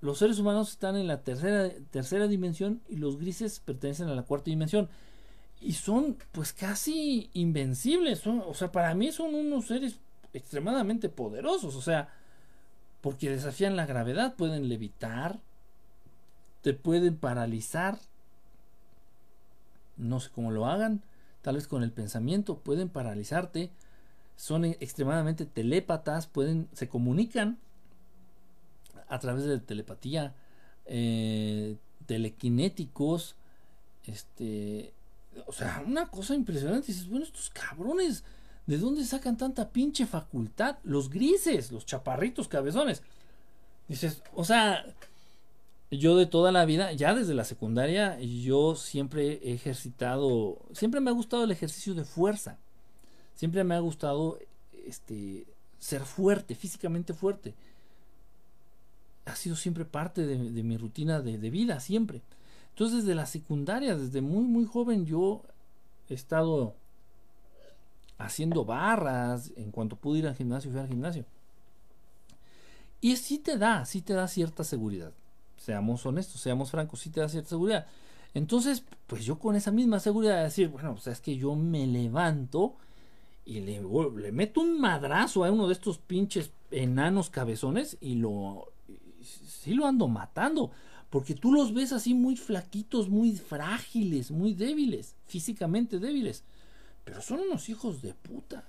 los 0.00 0.18
seres 0.18 0.38
humanos 0.38 0.70
están 0.70 0.96
en 0.96 1.08
la 1.08 1.22
tercera, 1.22 1.70
tercera 1.90 2.28
dimensión 2.28 2.80
y 2.88 2.96
los 2.96 3.18
grises 3.18 3.60
pertenecen 3.60 4.08
a 4.08 4.14
la 4.14 4.22
cuarta 4.22 4.50
dimensión. 4.50 4.88
Y 5.60 5.72
son 5.72 6.16
pues 6.32 6.52
casi 6.52 7.30
invencibles. 7.32 8.20
Son, 8.20 8.42
o 8.46 8.54
sea, 8.54 8.70
para 8.70 8.94
mí 8.94 9.10
son 9.10 9.34
unos 9.34 9.66
seres 9.66 9.98
extremadamente 10.32 11.08
poderosos. 11.08 11.74
O 11.74 11.82
sea, 11.82 12.08
porque 13.00 13.30
desafían 13.30 13.76
la 13.76 13.86
gravedad, 13.86 14.34
pueden 14.36 14.68
levitar, 14.68 15.40
te 16.66 16.74
pueden 16.74 17.16
paralizar. 17.16 17.96
No 19.96 20.18
sé 20.18 20.30
cómo 20.34 20.50
lo 20.50 20.66
hagan 20.66 21.00
tal 21.42 21.54
vez 21.54 21.68
con 21.68 21.84
el 21.84 21.92
pensamiento, 21.92 22.58
pueden 22.58 22.88
paralizarte, 22.88 23.70
son 24.34 24.64
e-, 24.64 24.76
extremadamente 24.80 25.46
telépatas, 25.46 26.26
pueden, 26.26 26.68
se 26.72 26.88
comunican 26.88 27.56
a 29.06 29.20
través 29.20 29.44
de 29.44 29.60
telepatía, 29.60 30.34
eh, 30.86 31.76
telequinéticos, 32.06 33.36
este, 34.04 34.92
o 35.46 35.52
sea, 35.52 35.84
una 35.86 36.08
cosa 36.08 36.34
impresionante, 36.34 36.88
dices, 36.88 37.08
bueno, 37.08 37.26
estos 37.26 37.48
cabrones, 37.50 38.24
¿de 38.66 38.78
dónde 38.78 39.04
sacan 39.04 39.36
tanta 39.36 39.70
pinche 39.70 40.04
facultad? 40.04 40.78
Los 40.82 41.10
grises, 41.10 41.70
los 41.70 41.86
chaparritos 41.86 42.48
cabezones. 42.48 43.04
Dices, 43.86 44.20
o 44.34 44.44
sea, 44.44 44.84
yo 45.90 46.16
de 46.16 46.26
toda 46.26 46.52
la 46.52 46.64
vida, 46.64 46.92
ya 46.92 47.14
desde 47.14 47.34
la 47.34 47.44
secundaria, 47.44 48.18
yo 48.20 48.74
siempre 48.74 49.40
he 49.42 49.52
ejercitado, 49.52 50.58
siempre 50.72 51.00
me 51.00 51.10
ha 51.10 51.14
gustado 51.14 51.44
el 51.44 51.50
ejercicio 51.50 51.94
de 51.94 52.04
fuerza. 52.04 52.58
Siempre 53.36 53.62
me 53.64 53.74
ha 53.74 53.80
gustado 53.80 54.38
este 54.86 55.46
ser 55.78 56.02
fuerte, 56.02 56.54
físicamente 56.54 57.12
fuerte. 57.12 57.54
Ha 59.26 59.36
sido 59.36 59.56
siempre 59.56 59.84
parte 59.84 60.24
de, 60.26 60.62
mi 60.62 60.76
rutina 60.76 61.20
de, 61.20 61.36
de, 61.36 61.50
vida, 61.50 61.78
siempre. 61.80 62.22
Entonces, 62.70 63.04
desde 63.04 63.14
la 63.14 63.26
secundaria, 63.26 63.96
desde 63.96 64.22
muy, 64.22 64.44
muy 64.44 64.64
joven, 64.64 65.04
yo 65.04 65.42
he 66.08 66.14
estado 66.14 66.74
haciendo 68.18 68.64
barras. 68.64 69.52
En 69.56 69.70
cuanto 69.70 69.96
pude 69.96 70.20
ir 70.20 70.26
al 70.26 70.36
gimnasio, 70.36 70.70
fui 70.70 70.80
al 70.80 70.88
gimnasio. 70.88 71.24
Y 73.00 73.16
sí 73.16 73.38
te 73.38 73.58
da, 73.58 73.84
sí 73.84 74.00
te 74.00 74.14
da 74.14 74.28
cierta 74.28 74.64
seguridad. 74.64 75.12
Seamos 75.56 76.04
honestos, 76.06 76.40
seamos 76.40 76.70
francos, 76.70 77.00
sí 77.00 77.10
te 77.10 77.20
da 77.20 77.28
cierta 77.28 77.50
seguridad. 77.50 77.86
Entonces, 78.34 78.84
pues 79.06 79.24
yo 79.24 79.38
con 79.38 79.56
esa 79.56 79.70
misma 79.70 79.98
seguridad 79.98 80.36
de 80.36 80.44
decir, 80.44 80.68
bueno, 80.68 80.94
pues 80.94 81.06
es 81.06 81.20
que 81.20 81.36
yo 81.36 81.54
me 81.54 81.86
levanto 81.86 82.76
y 83.46 83.60
le, 83.60 83.80
le 84.16 84.32
meto 84.32 84.60
un 84.60 84.80
madrazo 84.80 85.44
a 85.44 85.50
uno 85.50 85.66
de 85.68 85.72
estos 85.72 85.98
pinches 85.98 86.50
enanos 86.70 87.30
cabezones 87.30 87.96
y 88.00 88.16
lo, 88.16 88.72
sí 89.22 89.74
lo 89.74 89.86
ando 89.86 90.08
matando. 90.08 90.70
Porque 91.10 91.34
tú 91.34 91.52
los 91.52 91.72
ves 91.72 91.92
así 91.92 92.14
muy 92.14 92.36
flaquitos, 92.36 93.08
muy 93.08 93.36
frágiles, 93.36 94.30
muy 94.30 94.54
débiles, 94.54 95.14
físicamente 95.26 95.98
débiles. 95.98 96.42
Pero 97.04 97.22
son 97.22 97.40
unos 97.40 97.68
hijos 97.68 98.02
de 98.02 98.12
puta. 98.12 98.64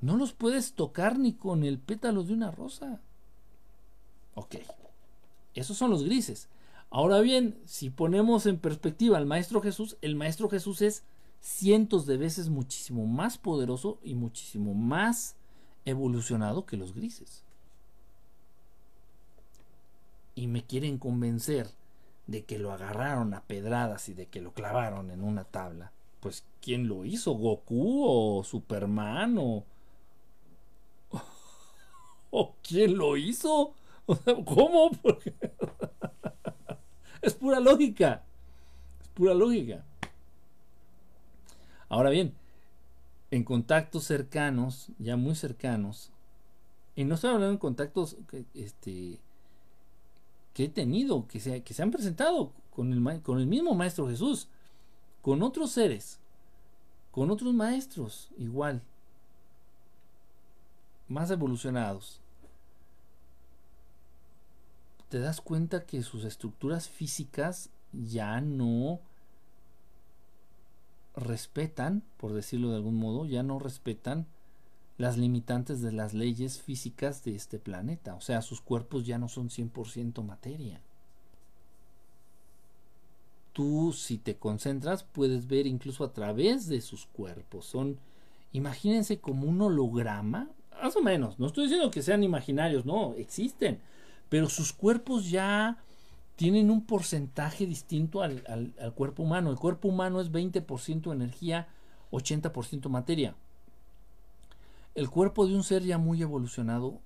No 0.00 0.16
los 0.16 0.32
puedes 0.32 0.74
tocar 0.74 1.18
ni 1.18 1.32
con 1.32 1.64
el 1.64 1.78
pétalo 1.78 2.22
de 2.22 2.34
una 2.34 2.50
rosa. 2.50 3.00
Ok. 4.34 4.56
Esos 5.54 5.76
son 5.76 5.90
los 5.90 6.04
grises. 6.04 6.48
Ahora 6.90 7.20
bien, 7.20 7.58
si 7.64 7.90
ponemos 7.90 8.46
en 8.46 8.58
perspectiva 8.58 9.18
al 9.18 9.26
Maestro 9.26 9.60
Jesús, 9.60 9.96
el 10.00 10.16
Maestro 10.16 10.48
Jesús 10.48 10.82
es 10.82 11.04
cientos 11.40 12.06
de 12.06 12.16
veces 12.16 12.48
muchísimo 12.48 13.06
más 13.06 13.38
poderoso 13.38 13.98
y 14.02 14.14
muchísimo 14.14 14.74
más 14.74 15.36
evolucionado 15.84 16.66
que 16.66 16.76
los 16.76 16.94
grises. 16.94 17.42
Y 20.34 20.46
me 20.46 20.64
quieren 20.64 20.98
convencer 20.98 21.70
de 22.26 22.44
que 22.44 22.58
lo 22.58 22.72
agarraron 22.72 23.34
a 23.34 23.42
pedradas 23.42 24.08
y 24.08 24.14
de 24.14 24.26
que 24.26 24.40
lo 24.40 24.52
clavaron 24.52 25.10
en 25.10 25.22
una 25.22 25.44
tabla 25.44 25.92
pues 26.24 26.42
¿quién 26.62 26.88
lo 26.88 27.04
hizo? 27.04 27.32
¿Goku 27.34 28.02
o 28.02 28.42
Superman 28.44 29.36
o... 29.38 29.62
¿O 32.30 32.54
quién 32.66 32.96
lo 32.96 33.18
hizo? 33.18 33.74
¿Cómo? 34.44 34.90
es 37.22 37.34
pura 37.34 37.60
lógica. 37.60 38.22
Es 39.00 39.08
pura 39.08 39.34
lógica. 39.34 39.84
Ahora 41.88 42.10
bien, 42.10 42.34
en 43.30 43.44
contactos 43.44 44.04
cercanos, 44.04 44.88
ya 44.98 45.16
muy 45.16 45.34
cercanos, 45.34 46.10
y 46.96 47.04
no 47.04 47.14
estoy 47.14 47.30
hablando 47.30 47.52
en 47.52 47.58
contactos 47.58 48.16
que, 48.28 48.44
este, 48.54 49.20
que 50.52 50.64
he 50.64 50.68
tenido, 50.68 51.26
que 51.26 51.40
se, 51.40 51.62
que 51.62 51.74
se 51.74 51.82
han 51.82 51.90
presentado 51.90 52.52
con 52.70 52.92
el 52.92 53.46
mismo 53.46 53.74
Maestro 53.74 54.08
Jesús, 54.08 54.48
con 55.22 55.42
otros 55.42 55.70
seres, 55.70 56.20
con 57.10 57.30
otros 57.30 57.54
maestros 57.54 58.30
igual, 58.36 58.82
más 61.08 61.30
evolucionados. 61.30 62.20
Te 65.14 65.20
das 65.20 65.40
cuenta 65.40 65.86
que 65.86 66.02
sus 66.02 66.24
estructuras 66.24 66.88
físicas 66.88 67.70
ya 67.92 68.40
no 68.40 68.98
respetan, 71.14 72.02
por 72.16 72.32
decirlo 72.32 72.70
de 72.70 72.74
algún 72.78 72.96
modo, 72.96 73.24
ya 73.24 73.44
no 73.44 73.60
respetan 73.60 74.26
las 74.98 75.16
limitantes 75.16 75.80
de 75.82 75.92
las 75.92 76.14
leyes 76.14 76.60
físicas 76.60 77.22
de 77.22 77.36
este 77.36 77.60
planeta. 77.60 78.16
O 78.16 78.20
sea, 78.20 78.42
sus 78.42 78.60
cuerpos 78.60 79.06
ya 79.06 79.16
no 79.18 79.28
son 79.28 79.50
100% 79.50 80.24
materia 80.24 80.80
tú 83.52 83.92
si 83.96 84.18
te 84.18 84.34
concentras 84.34 85.04
puedes 85.04 85.46
ver 85.46 85.68
incluso 85.68 86.02
a 86.02 86.12
través 86.12 86.66
de 86.66 86.80
sus 86.80 87.06
cuerpos. 87.06 87.66
Son, 87.66 87.98
imagínense 88.52 89.20
como 89.20 89.46
un 89.46 89.62
holograma, 89.62 90.50
más 90.82 90.96
o 90.96 91.02
menos. 91.02 91.38
No 91.38 91.46
estoy 91.46 91.66
diciendo 91.66 91.92
que 91.92 92.02
sean 92.02 92.24
imaginarios, 92.24 92.84
no, 92.84 93.14
existen. 93.14 93.78
Pero 94.34 94.48
sus 94.48 94.72
cuerpos 94.72 95.30
ya 95.30 95.78
tienen 96.34 96.68
un 96.68 96.84
porcentaje 96.84 97.66
distinto 97.66 98.20
al, 98.20 98.42
al 98.80 98.92
cuerpo 98.92 99.22
humano. 99.22 99.52
El 99.52 99.60
cuerpo 99.60 99.86
humano 99.86 100.20
es 100.20 100.32
20% 100.32 101.12
energía, 101.12 101.68
80% 102.10 102.88
materia. 102.88 103.36
El 104.96 105.08
cuerpo 105.08 105.46
de 105.46 105.54
un 105.54 105.62
ser 105.62 105.84
ya 105.84 105.98
muy 105.98 106.20
evolucionado 106.20 106.98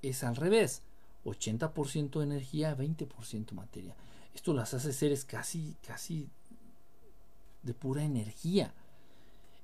es 0.00 0.24
al 0.24 0.36
revés. 0.36 0.80
80% 1.26 2.22
energía, 2.22 2.74
20% 2.74 3.52
materia. 3.52 3.94
Esto 4.34 4.54
las 4.54 4.72
hace 4.72 4.94
seres 4.94 5.26
casi, 5.26 5.76
casi 5.86 6.30
de 7.62 7.74
pura 7.74 8.04
energía. 8.04 8.72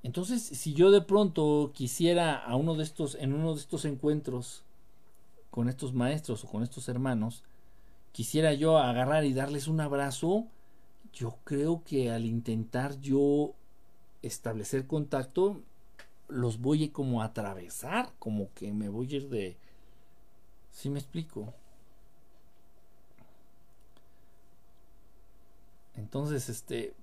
Entonces, 0.03 0.43
si 0.43 0.75
yo 0.75 0.91
de 0.91 1.01
pronto 1.01 1.73
quisiera 1.73 2.37
a 2.37 2.57
uno 2.57 2.75
de 2.75 2.83
estos, 2.83 3.15
en 3.15 3.33
uno 3.33 3.55
de 3.55 3.61
estos 3.61 3.87
encuentros 3.87 4.65
con 5.55 5.69
estos 5.69 5.95
maestros 5.95 6.43
o 6.43 6.49
con 6.49 6.65
estos 6.65 6.89
hermanos, 6.89 7.45
quisiera 8.11 8.55
yo 8.55 8.77
agarrar 8.77 9.25
y 9.25 9.33
darles 9.33 9.69
un 9.69 9.81
abrazo, 9.81 10.49
yo 11.13 11.39
creo 11.45 11.85
que 11.85 12.11
al 12.11 12.25
intentar 12.25 13.01
yo 13.01 13.53
establecer 14.21 14.89
contacto, 14.89 15.63
los 16.27 16.59
voy 16.61 16.89
como 16.89 17.23
a 17.23 17.27
atravesar, 17.27 18.11
como 18.19 18.53
que 18.55 18.73
me 18.73 18.89
voy 18.89 19.07
a 19.13 19.17
ir 19.19 19.29
de... 19.29 19.57
¿Sí 20.73 20.91
me 20.91 20.99
explico? 20.99 21.55
Entonces, 25.95 26.49
este. 26.49 26.95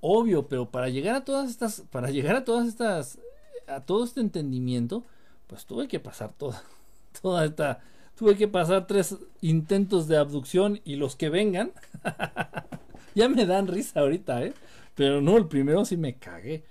Obvio, 0.00 0.48
pero 0.48 0.70
para 0.70 0.88
llegar 0.88 1.14
a 1.14 1.24
todas 1.26 1.50
estas. 1.50 1.82
Para 1.90 2.08
llegar 2.08 2.36
a 2.36 2.44
todas 2.46 2.68
estas. 2.68 3.18
A 3.66 3.82
todo 3.82 4.02
este 4.02 4.22
entendimiento. 4.22 5.04
Pues 5.50 5.66
tuve 5.66 5.88
que 5.88 5.98
pasar 5.98 6.32
toda. 6.32 6.62
Toda 7.20 7.44
esta. 7.44 7.80
Tuve 8.16 8.36
que 8.36 8.46
pasar 8.46 8.86
tres 8.86 9.16
intentos 9.40 10.06
de 10.06 10.16
abducción 10.16 10.80
y 10.84 10.94
los 10.94 11.16
que 11.16 11.28
vengan. 11.28 11.72
ya 13.16 13.28
me 13.28 13.46
dan 13.46 13.66
risa 13.66 14.00
ahorita, 14.00 14.44
¿eh? 14.44 14.54
Pero 14.94 15.20
no, 15.20 15.36
el 15.36 15.48
primero 15.48 15.84
sí 15.84 15.96
me 15.96 16.14
cagué. 16.14 16.62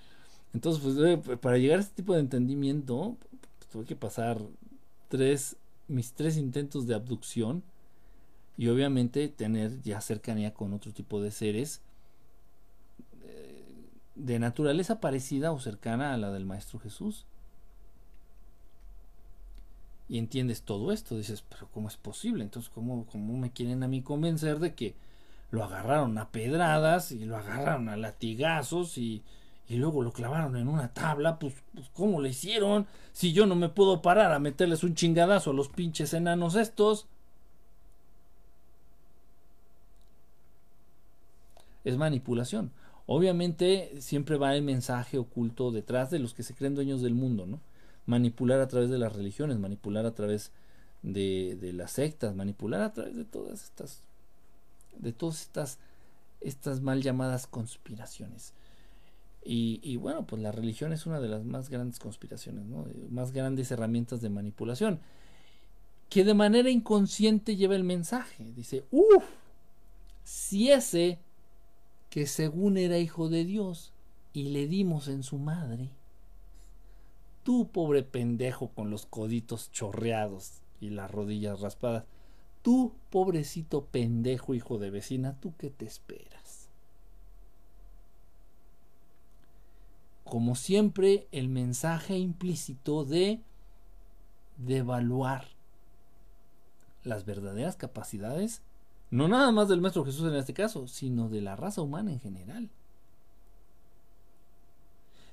Entonces, 0.54 0.82
pues 0.82 0.96
eh, 0.98 1.38
para 1.38 1.58
llegar 1.58 1.80
a 1.80 1.82
este 1.82 1.96
tipo 1.96 2.14
de 2.14 2.22
entendimiento, 2.22 3.18
pues, 3.20 3.70
tuve 3.70 3.86
que 3.86 3.98
pasar 3.98 4.40
tres, 5.10 5.58
mis 5.90 6.14
tres 6.14 6.38
intentos 6.38 6.88
de 6.88 6.96
abducción 6.96 7.64
y 8.58 8.70
obviamente 8.70 9.28
tener 9.28 9.82
ya 9.82 10.00
cercanía 10.00 10.54
con 10.54 10.74
otro 10.74 10.94
tipo 10.94 11.22
de 11.22 11.32
seres 11.32 11.82
eh, 13.24 13.66
de 14.16 14.40
naturaleza 14.40 15.02
parecida 15.02 15.52
o 15.52 15.60
cercana 15.60 16.14
a 16.14 16.18
la 16.18 16.32
del 16.32 16.46
Maestro 16.46 16.80
Jesús. 16.80 17.26
Y 20.10 20.18
entiendes 20.18 20.64
todo 20.64 20.92
esto, 20.92 21.18
dices, 21.18 21.44
pero 21.48 21.70
¿cómo 21.72 21.88
es 21.88 21.96
posible? 21.96 22.44
Entonces, 22.44 22.72
¿cómo, 22.74 23.06
cómo 23.12 23.38
me 23.38 23.52
quieren 23.52 23.84
a 23.84 23.88
mí 23.88 24.02
convencer 24.02 24.60
de 24.60 24.74
que 24.74 24.96
lo 25.52 25.64
agarraron 25.64 26.18
a 26.18 26.32
pedradas 26.32 27.12
y 27.12 27.26
lo 27.26 27.38
agarraron 27.38 27.90
a 27.90 27.98
latigazos 27.98 28.98
y, 28.98 29.24
y 29.68 29.76
luego 29.76 30.02
lo 30.02 30.12
clavaron 30.12 30.58
en 30.58 30.68
una 30.68 30.94
tabla? 30.94 31.38
Pues, 31.38 31.54
pues, 31.76 31.90
¿cómo 31.94 32.22
le 32.22 32.30
hicieron? 32.30 32.88
Si 33.14 33.34
yo 33.34 33.46
no 33.46 33.56
me 33.56 33.70
puedo 33.70 34.02
parar 34.02 34.34
a 34.34 34.40
meterles 34.40 34.84
un 34.84 34.96
chingadazo 34.96 35.52
a 35.52 35.54
los 35.54 35.70
pinches 35.70 36.14
enanos 36.14 36.56
estos. 36.56 37.08
es 41.84 41.98
manipulación. 41.98 42.72
Obviamente 43.06 43.94
siempre 44.00 44.38
va 44.38 44.56
el 44.56 44.62
mensaje 44.62 45.18
oculto 45.18 45.72
detrás 45.72 46.12
de 46.12 46.20
los 46.20 46.34
que 46.34 46.44
se 46.44 46.54
creen 46.54 46.76
dueños 46.76 47.02
del 47.02 47.16
mundo, 47.16 47.46
¿no? 47.46 47.60
Manipular 48.10 48.60
a 48.60 48.68
través 48.68 48.90
de 48.90 48.98
las 48.98 49.14
religiones, 49.14 49.60
manipular 49.60 50.08
a 50.08 50.16
través 50.16 50.52
de, 51.04 51.72
las 51.76 51.92
sectas, 51.92 52.36
manipular 52.36 52.82
a 52.82 52.92
través 52.92 53.16
de 53.16 53.24
todas 53.24 53.64
estas, 53.64 54.02
de 54.98 55.14
todas 55.14 55.42
estas, 55.42 55.78
estas 56.42 56.82
mal 56.82 57.04
llamadas 57.04 57.46
conspiraciones. 57.46 58.54
Y, 59.44 59.96
bueno, 59.98 60.26
pues 60.26 60.42
la 60.42 60.52
religión 60.52 60.92
es 60.92 61.06
una 61.06 61.20
de 61.20 61.28
las 61.28 61.44
más 61.44 61.70
grandes 61.70 62.00
conspiraciones, 62.00 62.66
¿no? 62.66 62.88
más 63.10 63.32
grandes 63.32 63.70
herramientas 63.70 64.22
de 64.22 64.30
manipulación, 64.30 65.00
que 66.10 66.24
de 66.24 66.34
manera 66.34 66.72
inconsciente 66.72 67.56
lleva 67.56 67.76
el 67.76 67.84
mensaje. 67.84 68.52
Dice, 68.56 68.86
uff, 68.90 69.24
si 70.24 70.72
ese 70.72 71.20
que 72.10 72.26
según 72.26 72.78
era 72.78 72.98
hijo 72.98 73.30
de 73.30 73.46
Dios 73.46 73.94
y 74.34 74.50
le 74.50 74.68
dimos 74.68 75.08
en 75.08 75.24
su 75.24 75.38
madre. 75.38 75.90
Tú, 77.44 77.70
pobre 77.72 78.04
pendejo 78.04 78.70
con 78.70 78.90
los 78.90 79.06
coditos 79.06 79.72
chorreados, 79.72 80.62
y 80.82 80.90
las 80.90 81.12
rodillas 81.12 81.60
raspadas. 81.60 82.06
Tú, 82.62 82.94
pobrecito 83.10 83.86
pendejo 83.86 84.54
hijo 84.54 84.78
de 84.78 84.90
vecina, 84.90 85.38
¿tú 85.40 85.54
qué 85.58 85.70
te 85.70 85.86
esperas? 85.86 86.70
Como 90.24 90.56
siempre, 90.56 91.28
el 91.32 91.50
mensaje 91.50 92.18
implícito 92.18 93.04
de 93.04 93.42
devaluar 94.58 95.48
las 97.04 97.26
verdaderas 97.26 97.76
capacidades, 97.78 98.62
no 99.10 99.28
nada 99.28 99.52
más 99.52 99.70
del 99.70 99.82
Maestro 99.82 100.06
Jesús 100.06 100.30
en 100.30 100.36
este 100.36 100.54
caso, 100.54 100.88
sino 100.88 101.30
de 101.30 101.42
la 101.42 101.56
raza 101.56 101.82
humana 101.82 102.12
en 102.12 102.20
general. 102.20 102.70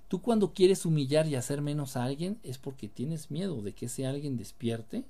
Tú 0.08 0.22
cuando 0.22 0.52
quieres 0.52 0.86
humillar 0.86 1.26
y 1.26 1.34
hacer 1.34 1.62
menos 1.62 1.96
a 1.96 2.04
alguien 2.04 2.38
es 2.42 2.58
porque 2.58 2.88
tienes 2.88 3.30
miedo 3.30 3.60
de 3.62 3.72
que 3.72 3.86
ese 3.86 4.06
alguien 4.06 4.36
despierte 4.36 5.04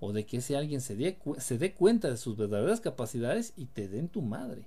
o 0.00 0.12
de 0.12 0.24
que 0.24 0.38
ese 0.38 0.56
alguien 0.56 0.80
se 0.80 0.96
dé, 0.96 1.18
se 1.38 1.58
dé 1.58 1.74
cuenta 1.74 2.10
de 2.10 2.16
sus 2.16 2.36
verdaderas 2.36 2.80
capacidades 2.80 3.52
y 3.56 3.66
te 3.66 3.88
den 3.88 4.08
tu 4.08 4.22
madre. 4.22 4.66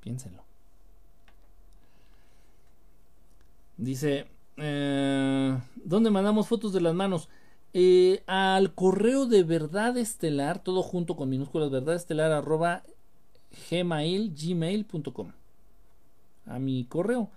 Piénsenlo. 0.00 0.42
Dice, 3.76 4.26
eh, 4.56 5.58
¿dónde 5.84 6.10
mandamos 6.10 6.48
fotos 6.48 6.72
de 6.72 6.80
las 6.80 6.94
manos? 6.94 7.28
Eh, 7.74 8.22
al 8.26 8.74
correo 8.74 9.26
de 9.26 9.42
verdad 9.42 9.96
estelar, 9.98 10.62
todo 10.62 10.82
junto 10.82 11.14
con 11.14 11.28
minúsculas 11.28 11.70
verdad 11.70 11.94
estelar 11.94 12.32
arroba 12.32 12.82
gmail.com. 13.70 15.32
A 16.46 16.58
mi 16.58 16.84
correo. 16.84 17.30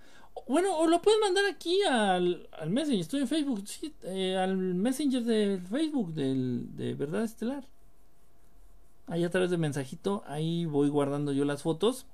Bueno, 0.48 0.76
o 0.78 0.86
lo 0.86 1.02
puedes 1.02 1.20
mandar 1.20 1.44
aquí 1.46 1.82
al, 1.82 2.48
al 2.52 2.70
Messenger. 2.70 3.00
Estoy 3.00 3.20
en 3.20 3.28
Facebook. 3.28 3.64
Eh, 4.02 4.36
al 4.36 4.56
Messenger 4.56 5.22
de 5.22 5.60
Facebook 5.68 6.14
del, 6.14 6.76
de 6.76 6.94
Verdad 6.94 7.24
Estelar. 7.24 7.64
Ahí 9.06 9.24
a 9.24 9.30
través 9.30 9.50
de 9.50 9.58
mensajito. 9.58 10.22
Ahí 10.26 10.64
voy 10.64 10.88
guardando 10.88 11.32
yo 11.32 11.44
las 11.44 11.62
fotos. 11.62 12.06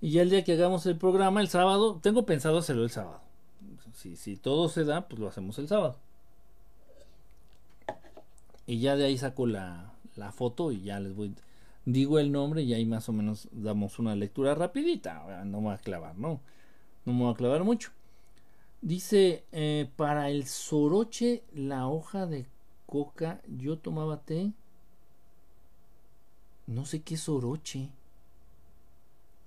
Y 0.00 0.10
ya 0.10 0.22
el 0.22 0.30
día 0.30 0.44
que 0.44 0.52
hagamos 0.52 0.86
el 0.86 0.96
programa, 0.96 1.40
el 1.40 1.48
sábado, 1.48 1.98
tengo 2.02 2.24
pensado 2.24 2.58
hacerlo 2.58 2.84
el 2.84 2.90
sábado. 2.90 3.20
Si, 3.94 4.16
si 4.16 4.36
todo 4.36 4.68
se 4.68 4.84
da, 4.84 5.08
pues 5.08 5.20
lo 5.20 5.28
hacemos 5.28 5.58
el 5.58 5.66
sábado. 5.66 5.96
Y 8.66 8.80
ya 8.80 8.96
de 8.96 9.06
ahí 9.06 9.18
saco 9.18 9.46
la, 9.46 9.92
la 10.14 10.30
foto 10.30 10.70
y 10.72 10.82
ya 10.82 11.00
les 11.00 11.16
voy 11.16 11.34
digo 11.92 12.18
el 12.18 12.30
nombre 12.30 12.62
y 12.62 12.74
ahí 12.74 12.84
más 12.84 13.08
o 13.08 13.12
menos 13.12 13.48
damos 13.50 13.98
una 13.98 14.14
lectura 14.14 14.54
rapidita. 14.54 15.24
No 15.44 15.58
me 15.60 15.68
voy 15.68 15.74
a 15.74 15.78
clavar, 15.78 16.18
¿no? 16.18 16.40
No 17.06 17.12
me 17.14 17.22
voy 17.24 17.32
a 17.32 17.36
clavar 17.36 17.64
mucho. 17.64 17.90
Dice, 18.82 19.44
eh, 19.52 19.90
para 19.96 20.30
el 20.30 20.46
soroche, 20.46 21.42
la 21.54 21.88
hoja 21.88 22.26
de 22.26 22.46
coca, 22.86 23.40
yo 23.48 23.78
tomaba 23.78 24.20
té. 24.20 24.52
No 26.66 26.84
sé 26.84 27.00
qué 27.00 27.14
es 27.14 27.22
soroche. 27.22 27.90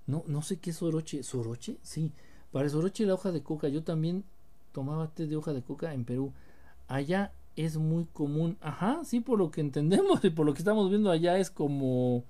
No, 0.08 0.24
no 0.26 0.42
sé 0.42 0.58
qué 0.58 0.70
es 0.70 0.76
soroche. 0.76 1.22
¿Soroche? 1.22 1.78
Sí. 1.82 2.10
Para 2.50 2.64
el 2.64 2.72
soroche, 2.72 3.06
la 3.06 3.14
hoja 3.14 3.30
de 3.30 3.42
coca, 3.42 3.68
yo 3.68 3.84
también 3.84 4.24
tomaba 4.72 5.08
té 5.14 5.28
de 5.28 5.36
hoja 5.36 5.52
de 5.52 5.62
coca 5.62 5.94
en 5.94 6.04
Perú. 6.04 6.32
Allá 6.88 7.32
es 7.56 7.76
muy 7.76 8.06
común. 8.06 8.56
Ajá, 8.60 9.00
sí, 9.04 9.20
por 9.20 9.38
lo 9.38 9.50
que 9.50 9.60
entendemos 9.60 10.24
y 10.24 10.30
por 10.30 10.46
lo 10.46 10.54
que 10.54 10.60
estamos 10.60 10.90
viendo 10.90 11.10
allá 11.10 11.38
es 11.38 11.50
como 11.50 12.24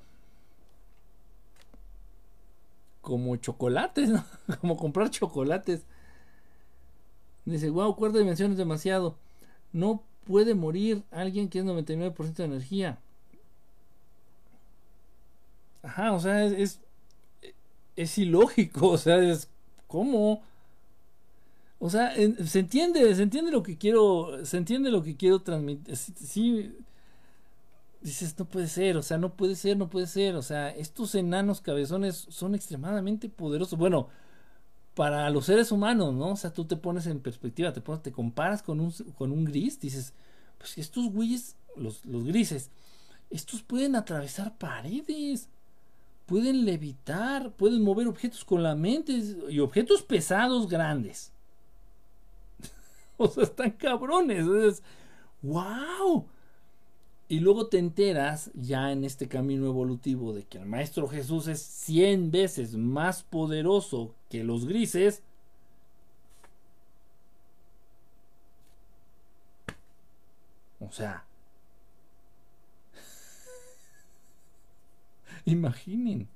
como 3.01 3.37
chocolates, 3.37 4.09
¿no? 4.11 4.25
como 4.61 4.77
comprar 4.77 5.11
chocolates. 5.11 5.85
Dice, 7.45 7.71
wow, 7.71 7.97
cuarta 7.97 8.19
dimensión 8.19 8.53
es 8.53 8.59
demasiado. 8.59 9.17
No 9.73 10.03
puede 10.25 10.55
morir 10.55 11.03
alguien 11.11 11.49
que 11.49 11.59
es 11.59 11.65
99% 11.65 12.35
de 12.35 12.45
energía. 12.45 12.99
Ajá, 15.83 16.13
o 16.13 16.21
sea, 16.21 16.45
es, 16.45 16.53
es, 16.53 16.81
es 17.97 18.19
ilógico, 18.19 18.89
o 18.91 18.99
sea, 18.99 19.19
es 19.19 19.49
¿cómo? 19.89 20.43
O 21.85 21.91
sea, 21.91 22.15
se 22.15 22.61
entiende, 22.61 23.13
se 23.13 23.25
entiende 23.25 23.51
lo 23.51 23.65
que 23.65 23.77
quiero, 23.77 24.47
se 24.47 24.57
entiende 24.57 24.89
lo 24.93 25.03
que 25.03 25.17
quiero 25.17 25.43
transmitir. 25.43 25.97
Sí, 25.97 26.77
dices, 28.01 28.39
no 28.39 28.45
puede 28.45 28.69
ser, 28.69 28.97
o 28.97 29.03
sea, 29.03 29.19
no 29.19 29.35
puede 29.35 29.57
ser, 29.57 29.77
no 29.77 29.91
puede 29.91 30.07
ser. 30.07 30.37
O 30.37 30.43
sea, 30.43 30.71
estos 30.71 31.17
enanos 31.17 31.61
cabezones 31.61 32.29
son 32.31 32.55
extremadamente 32.55 33.29
poderosos. 33.29 33.77
Bueno, 33.77 34.07
para 34.95 35.29
los 35.31 35.47
seres 35.47 35.73
humanos, 35.73 36.15
¿no? 36.15 36.29
O 36.29 36.37
sea, 36.37 36.53
tú 36.53 36.67
te 36.67 36.77
pones 36.77 37.09
en 37.09 37.19
perspectiva, 37.19 37.73
te 37.73 37.81
pones, 37.81 38.01
te 38.05 38.13
comparas 38.13 38.63
con 38.63 38.79
un, 38.79 38.93
con 39.19 39.33
un 39.33 39.45
gris, 39.45 39.81
dices, 39.81 40.15
pues 40.59 40.79
estos 40.79 41.11
güeyes, 41.13 41.57
los, 41.77 42.07
los 42.07 42.25
grises, 42.25 42.71
estos 43.29 43.65
pueden 43.65 43.97
atravesar 43.97 44.57
paredes, 44.57 45.49
pueden 46.27 46.65
levitar, 46.65 47.51
pueden 47.55 47.83
mover 47.83 48.07
objetos 48.07 48.45
con 48.45 48.63
la 48.63 48.77
mente 48.77 49.21
y 49.51 49.59
objetos 49.59 50.03
pesados 50.03 50.69
grandes. 50.69 51.32
o 53.17 53.29
sea, 53.29 53.45
están 53.45 53.71
cabrones. 53.73 54.47
Es, 54.47 54.83
¡Wow! 55.43 56.27
Y 57.29 57.41
luego 57.41 57.69
te 57.69 57.79
enteras 57.79 58.51
ya 58.55 58.93
en 58.93 59.05
este 59.05 59.29
camino 59.29 59.67
evolutivo 59.67 60.33
de 60.35 60.45
que 60.45 60.59
el 60.59 60.67
Maestro 60.67 61.09
Jesús 61.09 61.47
es 61.49 61.61
100 61.63 62.31
veces 62.31 62.77
más 62.77 63.23
poderoso 63.23 64.15
que 64.29 64.45
los 64.45 64.67
grises. 64.67 65.23
O 70.81 70.91
sea, 70.93 71.25
imaginen. 75.47 76.29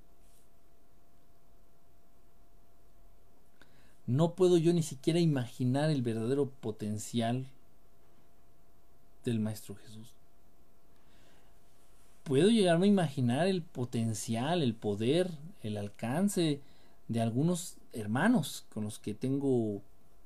No 4.07 4.35
puedo 4.35 4.57
yo 4.57 4.73
ni 4.73 4.83
siquiera 4.83 5.19
imaginar 5.19 5.91
el 5.91 6.03
verdadero 6.03 6.49
potencial 6.49 7.47
del 9.25 9.41
Maestro 9.41 9.75
Jesús. 9.75 10.09
Puedo 12.23 12.49
llegarme 12.49 12.87
a 12.87 12.91
imaginar 12.91 13.47
el 13.47 13.63
potencial, 13.63 14.63
el 14.63 14.75
poder, 14.75 15.31
el 15.63 15.77
alcance 15.77 16.61
de 17.09 17.21
algunos 17.21 17.77
hermanos 17.93 18.65
con 18.73 18.85
los 18.85 18.99
que 18.99 19.15
tengo 19.15 19.81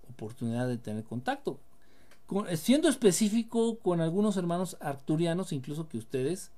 oportunidad 0.09 0.69
de 0.69 0.79
tener 0.79 1.05
contacto. 1.05 1.59
siendo 2.57 2.89
específico 2.89 3.79
con 3.79 4.01
algunos 4.01 4.37
hermanos 4.37 4.77
arturianos, 4.81 5.53
incluso 5.53 5.89
que 5.89 5.99
ustedes 5.99 6.51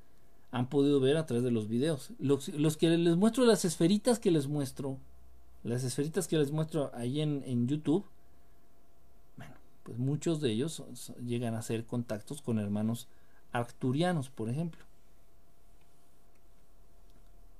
han 0.50 0.68
podido 0.68 1.00
ver 1.00 1.16
a 1.16 1.26
través 1.26 1.44
de 1.44 1.50
los 1.50 1.68
videos. 1.68 2.10
Los, 2.18 2.48
los 2.48 2.76
que 2.76 2.90
les 2.90 3.16
muestro, 3.16 3.46
las 3.46 3.64
esferitas 3.64 4.18
que 4.18 4.30
les 4.30 4.48
muestro 4.48 4.98
las 5.64 5.84
esferitas 5.84 6.26
que 6.26 6.38
les 6.38 6.50
muestro 6.50 6.90
ahí 6.94 7.20
en, 7.20 7.68
YouTube, 7.68 8.04
bueno, 9.36 9.54
pues 9.84 9.98
muchos 9.98 10.40
de 10.40 10.50
ellos 10.50 10.82
llegan 11.24 11.54
a 11.54 11.60
hacer 11.60 11.86
contactos 11.86 12.42
con 12.42 12.58
hermanos 12.58 13.06
arcturianos, 13.52 14.28
por 14.28 14.48
ejemplo. 14.48 14.84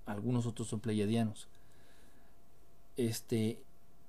Algunos 0.07 0.47
otros 0.47 0.69
son 0.69 0.81
pleiadianos. 0.81 1.47
Este, 2.97 3.62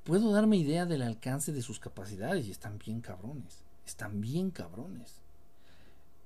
puedo 0.04 0.32
darme 0.32 0.58
idea 0.58 0.86
del 0.86 1.04
alcance 1.04 1.52
de 1.52 1.62
sus 1.62 1.80
capacidades 1.80 2.48
y 2.48 2.52
están 2.52 2.80
bien 2.80 3.00
cabrones. 3.00 3.64
Están 3.86 4.22
bien 4.22 4.50
cabrones. 4.50 5.22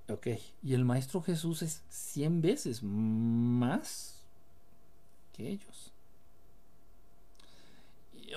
Ok, 0.10 0.28
y 0.64 0.74
el 0.74 0.86
Maestro 0.86 1.22
Jesús 1.22 1.62
es 1.64 1.84
100 1.90 2.42
veces 2.42 2.82
más 2.82 4.24
que 5.34 5.50
ellos 5.50 5.92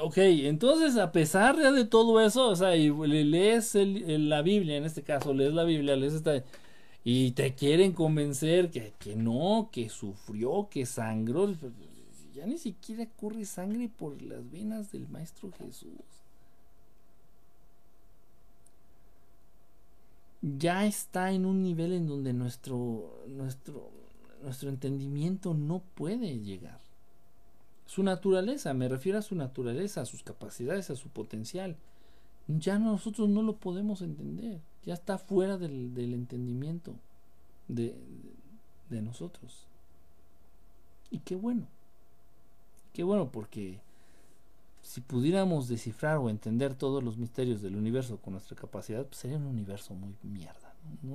ok, 0.01 0.17
entonces 0.19 0.97
a 0.97 1.13
pesar 1.13 1.57
de 1.57 1.85
todo 1.85 2.21
eso, 2.21 2.49
o 2.49 2.57
sea, 2.57 2.77
y 2.77 2.91
lees 2.91 3.75
la 3.75 4.43
Biblia, 4.43 4.77
en 4.77 4.85
este 4.85 5.03
caso, 5.03 5.35
lees 5.35 5.53
la 5.53 5.65
Biblia, 5.65 5.97
lees 5.97 6.15
esta, 6.15 6.45
y 7.05 7.33
te 7.33 7.55
quieren 7.55 7.93
convencer 7.93 8.71
que, 8.71 8.93
que 8.99 9.17
no, 9.17 9.71
que 9.73 9.89
sufrió, 9.89 10.69
que 10.71 10.87
sangró, 10.87 11.53
ya 12.35 12.47
ni 12.47 12.59
siquiera 12.59 13.07
corre 13.07 13.45
sangre 13.45 13.89
por 13.89 14.21
las 14.23 14.49
venas 14.51 14.93
del 14.93 15.09
Maestro 15.09 15.51
Jesús. 15.53 15.91
Ya 20.43 20.87
está 20.87 21.33
en 21.33 21.45
un 21.45 21.63
nivel 21.63 21.93
en 21.93 22.07
donde 22.07 22.33
nuestro, 22.33 23.23
nuestro, 23.29 23.91
nuestro 24.43 24.71
entendimiento 24.71 25.53
no 25.53 25.83
puede 25.95 26.39
llegar. 26.39 26.81
Su 27.91 28.05
naturaleza, 28.05 28.73
me 28.73 28.89
refiero 28.89 29.19
a 29.19 29.23
su 29.23 29.35
naturaleza, 29.35 30.03
a 30.03 30.07
sus 30.07 30.23
capacidades, 30.23 30.91
a 30.91 30.95
su 30.95 31.09
potencial. 31.09 31.75
Ya 32.47 32.79
nosotros 32.79 33.29
no 33.29 33.43
lo 33.43 33.57
podemos 33.57 34.01
entender, 34.01 34.61
ya 34.85 34.95
está 34.95 35.19
fuera 35.19 35.59
del, 35.59 35.99
entendimiento 36.15 36.95
de, 37.67 37.97
de 38.91 39.03
nosotros. 39.03 39.67
Y 41.11 41.19
qué 41.19 41.35
bueno, 41.35 41.67
qué 42.93 43.03
bueno 43.03 43.33
porque 43.33 43.81
si 44.83 45.01
pudiéramos 45.01 45.67
descifrar 45.67 46.19
o 46.19 46.31
entender 46.31 46.77
todos 46.77 47.03
los 47.03 47.17
misterios 47.17 47.61
del 47.61 47.75
universo 47.75 48.19
con 48.19 48.35
nuestra 48.35 48.57
capacidad, 48.57 49.05
pues 49.05 49.17
sería 49.17 49.37
un 49.37 49.47
universo 49.47 49.95
muy 49.95 50.15
mierda. 50.23 50.73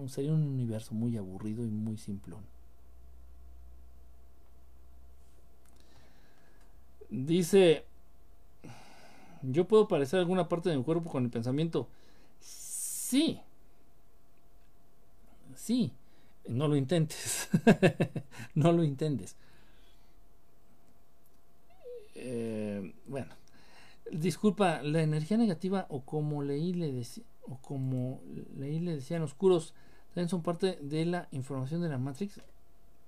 Sería 0.09 0.33
un 0.33 0.43
universo 0.43 0.93
muy 0.93 1.15
aburrido 1.15 1.63
y 1.63 1.69
muy 1.69 1.97
simplón. 1.97 2.43
Dice, 7.09 7.85
yo 9.41 9.67
puedo 9.67 9.87
parecer 9.87 10.19
alguna 10.19 10.49
parte 10.49 10.69
de 10.69 10.77
mi 10.77 10.83
cuerpo 10.83 11.09
con 11.09 11.23
el 11.23 11.29
pensamiento. 11.29 11.87
Sí. 12.39 13.39
Sí. 15.55 15.91
No 16.47 16.67
lo 16.67 16.75
intentes. 16.75 17.49
no 18.55 18.71
lo 18.71 18.83
intentes. 18.83 19.35
Eh, 22.15 22.93
bueno. 23.07 23.33
Disculpa, 24.11 24.83
la 24.83 25.01
energía 25.01 25.37
negativa 25.37 25.87
o 25.89 26.01
como 26.01 26.43
leí 26.43 26.73
le 26.73 26.91
decía 26.91 27.23
o 27.47 27.57
como 27.57 28.21
leí 28.57 28.79
le 28.79 28.95
decían 28.95 29.21
oscuros 29.23 29.73
también 30.13 30.29
son 30.29 30.41
parte 30.41 30.77
de 30.81 31.05
la 31.05 31.27
información 31.31 31.81
de 31.81 31.89
la 31.89 31.97
Matrix. 31.97 32.39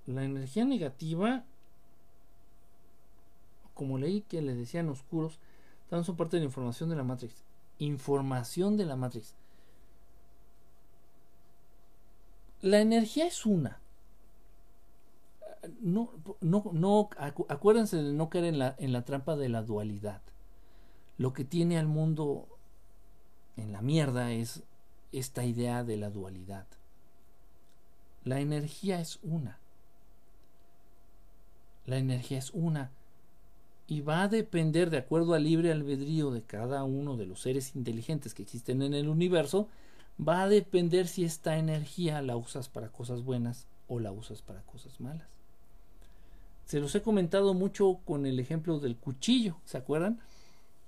La 0.06 0.24
energía 0.24 0.64
negativa 0.64 1.44
como 3.78 3.96
leí 3.96 4.22
que 4.22 4.42
le 4.42 4.56
decían 4.56 4.88
oscuros 4.88 5.38
también 5.88 6.04
son 6.04 6.16
parte 6.16 6.36
de 6.36 6.40
la 6.40 6.46
información 6.46 6.90
de 6.90 6.96
la 6.96 7.04
Matrix. 7.04 7.44
Información 7.78 8.76
de 8.76 8.84
la 8.84 8.96
Matrix. 8.96 9.34
La 12.60 12.80
energía 12.80 13.28
es 13.28 13.46
una. 13.46 13.78
No, 15.80 16.10
no, 16.40 16.64
no, 16.72 17.08
acuérdense 17.48 17.96
de 18.02 18.12
no 18.12 18.28
caer 18.28 18.46
en 18.46 18.58
la, 18.58 18.74
en 18.78 18.92
la 18.92 19.04
trampa 19.04 19.36
de 19.36 19.48
la 19.48 19.62
dualidad. 19.62 20.22
Lo 21.16 21.32
que 21.32 21.44
tiene 21.44 21.78
al 21.78 21.86
mundo 21.86 22.48
en 23.56 23.70
la 23.70 23.80
mierda 23.80 24.32
es 24.32 24.64
esta 25.12 25.44
idea 25.44 25.84
de 25.84 25.96
la 25.98 26.10
dualidad. 26.10 26.66
La 28.24 28.40
energía 28.40 29.00
es 29.00 29.20
una. 29.22 29.60
La 31.86 31.98
energía 31.98 32.38
es 32.38 32.50
una 32.50 32.90
y 33.88 34.02
va 34.02 34.22
a 34.22 34.28
depender 34.28 34.90
de 34.90 34.98
acuerdo 34.98 35.32
al 35.32 35.44
libre 35.44 35.72
albedrío 35.72 36.30
de 36.30 36.42
cada 36.42 36.84
uno 36.84 37.16
de 37.16 37.24
los 37.24 37.40
seres 37.40 37.74
inteligentes 37.74 38.34
que 38.34 38.42
existen 38.42 38.82
en 38.82 38.92
el 38.92 39.08
universo, 39.08 39.66
va 40.20 40.42
a 40.42 40.48
depender 40.48 41.08
si 41.08 41.24
esta 41.24 41.56
energía 41.56 42.20
la 42.20 42.36
usas 42.36 42.68
para 42.68 42.88
cosas 42.88 43.24
buenas 43.24 43.66
o 43.88 43.98
la 43.98 44.12
usas 44.12 44.42
para 44.42 44.60
cosas 44.62 45.00
malas. 45.00 45.26
Se 46.66 46.80
los 46.80 46.94
he 46.94 47.00
comentado 47.00 47.54
mucho 47.54 48.00
con 48.04 48.26
el 48.26 48.38
ejemplo 48.38 48.78
del 48.78 48.96
cuchillo, 48.96 49.56
¿se 49.64 49.78
acuerdan? 49.78 50.20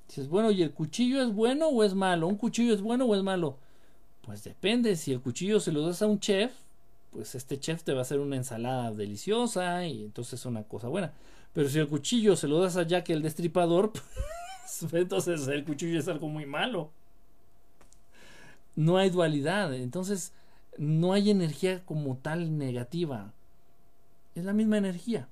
Dices, 0.07 0.29
bueno, 0.29 0.51
¿y 0.51 0.63
el 0.63 0.73
cuchillo 0.73 1.23
es 1.23 1.33
bueno 1.33 1.69
o 1.69 1.83
es 1.83 1.95
malo? 1.95 2.29
¿Un 2.29 2.37
cuchillo 2.37 2.75
es 2.75 2.83
bueno 2.83 3.07
o 3.07 3.15
es 3.15 3.23
malo? 3.23 3.57
Pues 4.23 4.45
depende, 4.45 4.95
si 4.97 5.13
el 5.13 5.23
cuchillo 5.23 5.59
se 5.59 5.73
lo 5.73 5.87
das 5.87 6.03
a 6.03 6.07
un 6.07 6.21
chef, 6.21 6.53
pues 7.13 7.35
este 7.35 7.59
chef 7.59 7.83
te 7.83 7.95
va 7.95 8.01
a 8.01 8.03
hacer 8.03 8.21
una 8.21 8.37
ensalada 8.37 8.93
deliciosa 8.93 9.87
y 9.87 10.05
entonces 10.05 10.41
es 10.41 10.45
una 10.45 10.65
cosa 10.65 10.89
buena. 10.89 11.15
Pero 11.53 11.69
si 11.69 11.79
el 11.79 11.89
cuchillo 11.89 12.37
se 12.37 12.49
lo 12.49 12.61
das 12.61 12.77
a 12.77 12.85
Jack 12.85 13.11
el 13.11 13.23
destripador, 13.23 13.93
pues, 14.81 14.95
entonces 14.95 15.47
el 15.49 15.65
cuchillo 15.65 15.99
es 15.99 16.09
algo 16.09 16.29
muy 16.29 16.47
malo. 16.47 16.91
No 18.77 18.97
hay 18.99 19.11
dualidad, 19.11 19.75
entonces 19.75 20.33
no 20.79 21.13
hay 21.13 21.31
energía 21.31 21.85
como 21.85 22.17
tal 22.17 22.57
negativa. 22.57 23.33
Es 24.35 24.45
la 24.45 24.53
misma 24.53 24.79
energía. 24.79 25.29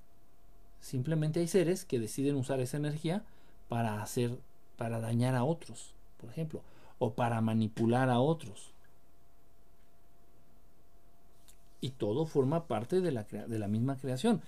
Simplemente 0.81 1.40
hay 1.40 1.49
seres 1.49 1.85
que 1.85 1.99
deciden 1.99 2.36
usar 2.36 2.61
esa 2.61 2.77
energía 2.77 3.24
para 3.69 4.03
hacer, 4.03 4.39
para 4.77 5.01
dañar 5.01 5.35
a 5.35 5.45
otros, 5.45 5.95
por 6.20 6.31
ejemplo, 6.31 6.62
o 6.99 7.12
para 7.12 7.40
manipular 7.40 8.11
a 8.11 8.19
otros. 8.19 8.73
Y 11.81 11.90
todo 11.90 12.27
forma 12.27 12.66
parte 12.66 13.01
de 13.01 13.12
la, 13.12 13.23
de 13.23 13.59
la 13.59 13.69
misma 13.69 13.97
creación. 13.97 14.43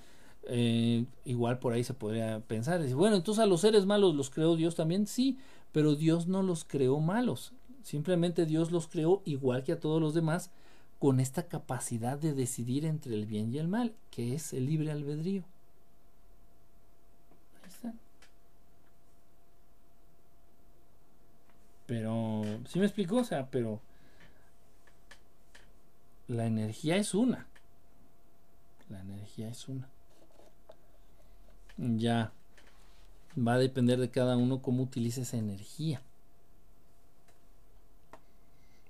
Eh, 0.49 1.05
igual 1.25 1.59
por 1.59 1.73
ahí 1.73 1.85
se 1.85 1.95
podría 1.95 2.41
pensar, 2.41 2.83
bueno, 2.95 3.17
entonces 3.17 3.43
a 3.43 3.47
los 3.47 3.61
seres 3.61 3.85
malos 3.85 4.15
los 4.15 4.31
creó 4.31 4.57
Dios 4.57 4.75
también, 4.75 5.07
sí, 5.07 5.39
pero 5.71 5.95
Dios 5.95 6.27
no 6.27 6.43
los 6.43 6.65
creó 6.65 6.99
malos, 6.99 7.53
simplemente 7.83 8.47
Dios 8.47 8.73
los 8.73 8.89
creó 8.89 9.23
igual 9.27 9.65
que 9.65 9.73
a 9.73 9.81
todos 9.81 10.01
los 10.01 10.15
demás, 10.15 10.51
con 10.99 11.21
esta 11.21 11.47
capacidad 11.47 12.19
de 12.19 12.35
decidir 12.35 12.85
entre 12.85 13.15
el 13.15 13.27
bien 13.27 13.53
y 13.53 13.59
el 13.59 13.69
mal, 13.69 13.95
que 14.11 14.35
es 14.35 14.53
el 14.53 14.67
libre 14.67 14.91
albedrío. 14.91 15.45
Ahí 17.63 17.69
está. 17.69 17.95
Pero, 21.87 22.43
si 22.69 22.79
me 22.79 22.85
explico? 22.87 23.17
O 23.17 23.25
sea, 23.25 23.51
pero 23.51 23.81
la 26.29 26.47
energía 26.47 26.97
es 26.97 27.15
una. 27.15 27.47
La 28.89 29.01
energía 29.01 29.49
es 29.49 29.69
una. 29.69 29.89
Ya 31.81 32.33
va 33.37 33.55
a 33.55 33.59
depender 33.59 33.99
de 33.99 34.11
cada 34.11 34.37
uno 34.37 34.61
cómo 34.61 34.83
utilice 34.83 35.23
esa 35.23 35.39
energía. 35.39 36.03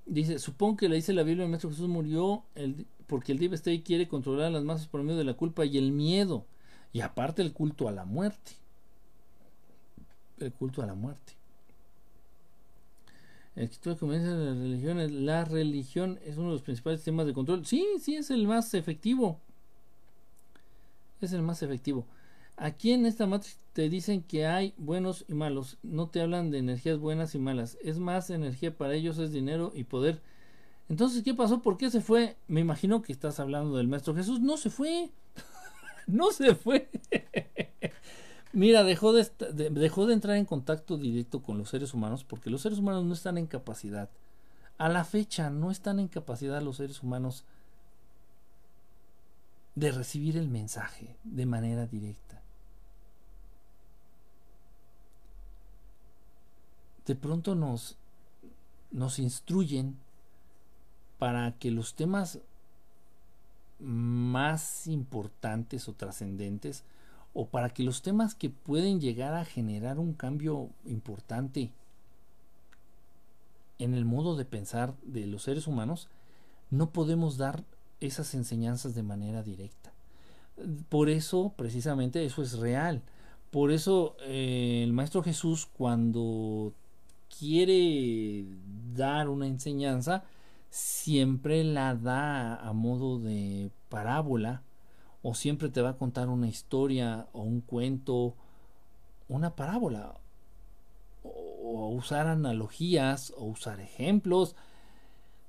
Dice, 0.07 0.41
supongo 0.41 0.77
que 0.77 0.89
le 0.89 0.97
dice 0.97 1.13
la 1.13 1.23
Biblia, 1.23 1.45
el 1.45 1.51
Maestro 1.51 1.71
Jesús 1.71 1.89
murió 1.89 2.43
el, 2.57 2.87
porque 3.07 3.33
el 3.33 3.39
Deep 3.39 3.85
quiere 3.85 4.09
controlar 4.09 4.47
a 4.47 4.51
las 4.51 4.65
masas 4.65 4.89
por 4.89 5.03
medio 5.03 5.19
de 5.19 5.25
la 5.25 5.35
culpa 5.35 5.65
y 5.65 5.79
el 5.79 5.93
miedo. 5.93 6.47
Y 6.93 7.01
aparte 7.01 7.43
el 7.43 7.53
culto 7.53 7.87
a 7.87 7.93
la 7.93 8.05
muerte. 8.05 8.53
El 10.41 10.53
culto 10.53 10.83
a 10.83 10.87
la 10.87 10.95
muerte. 10.95 11.35
El 13.57 13.69
comienza 13.99 14.31
la 14.31 14.55
religión, 14.55 15.27
la 15.27 15.45
religión 15.45 16.19
es 16.25 16.39
uno 16.39 16.49
de 16.49 16.53
los 16.55 16.63
principales 16.63 17.03
temas 17.03 17.27
de 17.27 17.35
control. 17.35 17.67
Sí, 17.67 17.87
sí, 18.01 18.17
es 18.17 18.31
el 18.31 18.47
más 18.47 18.73
efectivo. 18.75 19.39
Es 21.21 21.33
el 21.33 21.43
más 21.43 21.63
efectivo. 21.63 22.07
Aquí 22.63 22.93
en 22.93 23.07
esta 23.07 23.27
matriz 23.27 23.57
te 23.73 23.89
dicen 23.89 24.23
que 24.23 24.47
hay 24.47 24.75
buenos 24.77 25.25
y 25.29 25.33
malos. 25.33 25.79
No 25.83 26.09
te 26.11 26.21
hablan 26.21 26.51
de 26.51 26.59
energías 26.59 26.99
buenas 26.99 27.35
y 27.35 27.39
malas. 27.39 27.79
Es 27.83 27.99
más 27.99 28.29
energía 28.29 28.77
para 28.77 28.93
ellos, 28.93 29.19
es 29.19 29.33
dinero 29.33 29.73
y 29.75 29.85
poder. 29.85 30.21
Entonces, 30.91 31.23
¿qué 31.23 31.33
pasó? 31.33 31.63
¿Por 31.63 31.79
qué 31.79 31.91
se 31.91 32.03
fue? 32.03 32.37
Me 32.49 32.61
imagino 32.61 33.01
que 33.01 33.13
estás 33.13 33.41
hablando 33.41 33.79
del 33.79 33.89
Maestro 33.89 34.15
Jesús. 34.15 34.41
No 34.41 34.59
se 34.59 34.69
fue. 34.69 35.09
no 36.07 36.33
se 36.33 36.55
fue. 36.55 36.91
Mira, 38.53 38.85
dejó 38.85 39.15
de, 39.15 39.27
dejó 39.71 40.07
de 40.07 40.13
entrar 40.13 40.37
en 40.37 40.45
contacto 40.45 40.99
directo 40.99 41.41
con 41.41 41.57
los 41.57 41.71
seres 41.71 41.95
humanos 41.95 42.25
porque 42.25 42.51
los 42.51 42.61
seres 42.61 42.79
humanos 42.79 43.07
no 43.07 43.15
están 43.15 43.39
en 43.39 43.47
capacidad. 43.47 44.11
A 44.77 44.91
la 44.91 45.05
fecha 45.05 45.49
no 45.49 45.71
están 45.71 45.99
en 45.99 46.09
capacidad 46.09 46.61
los 46.61 46.77
seres 46.77 47.03
humanos 47.03 47.43
de 49.77 49.93
recibir 49.93 50.37
el 50.37 50.49
mensaje 50.49 51.17
de 51.25 51.47
manera 51.47 51.87
directa. 51.87 52.30
De 57.11 57.17
pronto 57.17 57.57
nos, 57.57 57.97
nos 58.93 59.19
instruyen 59.19 59.97
para 61.19 61.59
que 61.59 61.73
los 61.73 61.95
temas 61.95 62.39
más 63.81 64.87
importantes 64.87 65.89
o 65.89 65.93
trascendentes 65.95 66.85
o 67.35 67.47
para 67.47 67.71
que 67.71 67.83
los 67.83 68.03
temas 68.03 68.37
que 68.37 68.49
pueden 68.49 69.01
llegar 69.01 69.35
a 69.35 69.45
generar 69.45 69.99
un 69.99 70.13
cambio 70.13 70.71
importante 70.85 71.73
en 73.81 73.95
el 73.95 74.05
modo 74.05 74.37
de 74.37 74.45
pensar 74.45 74.95
de 75.03 75.27
los 75.27 75.43
seres 75.43 75.67
humanos, 75.67 76.07
no 76.71 76.91
podemos 76.91 77.39
dar 77.39 77.65
esas 77.99 78.35
enseñanzas 78.35 78.95
de 78.95 79.03
manera 79.03 79.43
directa. 79.43 79.93
Por 80.89 81.11
eso, 81.11 81.55
precisamente, 81.57 82.25
eso 82.25 82.41
es 82.41 82.57
real. 82.57 83.03
Por 83.51 83.73
eso 83.73 84.15
eh, 84.21 84.83
el 84.85 84.93
Maestro 84.93 85.25
Jesús, 85.25 85.67
cuando 85.67 86.73
quiere 87.39 88.45
dar 88.95 89.29
una 89.29 89.47
enseñanza, 89.47 90.25
siempre 90.71 91.65
la 91.65 91.95
da 91.95 92.57
a 92.57 92.73
modo 92.73 93.19
de 93.19 93.71
parábola 93.89 94.63
o 95.23 95.35
siempre 95.35 95.69
te 95.69 95.83
va 95.83 95.91
a 95.91 95.97
contar 95.97 96.29
una 96.29 96.49
historia 96.49 97.27
o 97.33 97.43
un 97.43 97.61
cuento, 97.61 98.35
una 99.29 99.55
parábola 99.55 100.15
o, 101.23 101.89
usar 101.91 102.27
analogías 102.27 103.33
o 103.37 103.45
usar 103.45 103.81
ejemplos, 103.81 104.57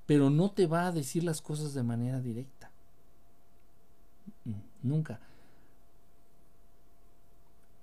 pero 0.05 0.29
no 0.29 0.51
te 0.51 0.67
va 0.67 0.87
a 0.87 0.91
decir 0.91 1.23
las 1.23 1.41
cosas 1.41 1.73
de 1.73 1.83
manera 1.83 2.19
directa. 2.19 2.71
Nunca. 4.83 5.19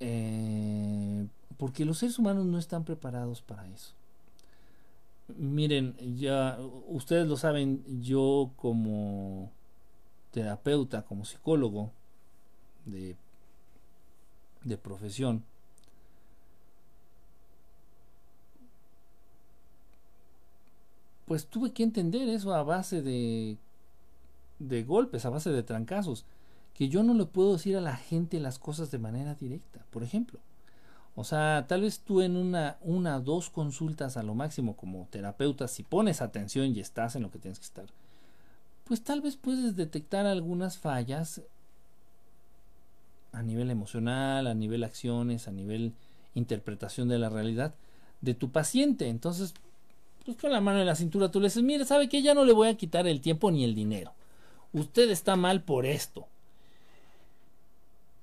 Eh, 0.00 1.26
porque 1.58 1.84
los 1.84 1.98
seres 1.98 2.18
humanos 2.18 2.46
no 2.46 2.58
están 2.58 2.84
preparados 2.84 3.42
para 3.42 3.68
eso. 3.68 3.92
Miren, 5.36 5.94
ya 6.16 6.58
ustedes 6.86 7.28
lo 7.28 7.36
saben, 7.36 7.84
yo 8.00 8.52
como 8.56 9.50
terapeuta, 10.30 11.02
como 11.02 11.24
psicólogo 11.24 11.90
de, 12.86 13.16
de 14.64 14.78
profesión, 14.78 15.44
pues 21.26 21.46
tuve 21.46 21.72
que 21.72 21.82
entender 21.82 22.28
eso 22.30 22.54
a 22.54 22.62
base 22.62 23.02
de, 23.02 23.58
de 24.58 24.82
golpes, 24.84 25.26
a 25.26 25.30
base 25.30 25.50
de 25.50 25.62
trancazos, 25.62 26.24
que 26.72 26.88
yo 26.88 27.02
no 27.02 27.12
le 27.12 27.26
puedo 27.26 27.52
decir 27.52 27.76
a 27.76 27.82
la 27.82 27.96
gente 27.96 28.40
las 28.40 28.58
cosas 28.58 28.90
de 28.90 28.98
manera 28.98 29.34
directa, 29.34 29.84
por 29.90 30.02
ejemplo. 30.02 30.40
O 31.14 31.24
sea, 31.24 31.66
tal 31.68 31.82
vez 31.82 32.00
tú 32.00 32.20
en 32.20 32.36
una, 32.36 32.76
una, 32.80 33.18
dos 33.18 33.50
consultas 33.50 34.16
a 34.16 34.22
lo 34.22 34.34
máximo 34.34 34.76
como 34.76 35.08
terapeuta, 35.10 35.66
si 35.66 35.82
pones 35.82 36.22
atención 36.22 36.74
y 36.74 36.80
estás 36.80 37.16
en 37.16 37.22
lo 37.22 37.30
que 37.30 37.38
tienes 37.38 37.58
que 37.58 37.64
estar, 37.64 37.86
pues 38.84 39.02
tal 39.02 39.20
vez 39.20 39.36
puedes 39.36 39.76
detectar 39.76 40.26
algunas 40.26 40.78
fallas 40.78 41.42
a 43.32 43.42
nivel 43.42 43.70
emocional, 43.70 44.46
a 44.46 44.54
nivel 44.54 44.84
acciones, 44.84 45.48
a 45.48 45.52
nivel 45.52 45.92
interpretación 46.34 47.08
de 47.08 47.18
la 47.18 47.28
realidad 47.28 47.74
de 48.20 48.34
tu 48.34 48.50
paciente. 48.50 49.08
Entonces, 49.08 49.54
pues 50.24 50.36
con 50.36 50.52
la 50.52 50.60
mano 50.60 50.80
en 50.80 50.86
la 50.86 50.94
cintura 50.94 51.30
tú 51.30 51.40
le 51.40 51.48
dices, 51.48 51.62
mire, 51.62 51.84
¿sabe 51.84 52.08
que 52.08 52.22
Ya 52.22 52.34
no 52.34 52.44
le 52.44 52.52
voy 52.52 52.68
a 52.68 52.76
quitar 52.76 53.06
el 53.06 53.20
tiempo 53.20 53.50
ni 53.50 53.64
el 53.64 53.74
dinero. 53.74 54.12
Usted 54.72 55.10
está 55.10 55.36
mal 55.36 55.62
por 55.62 55.86
esto. 55.86 56.26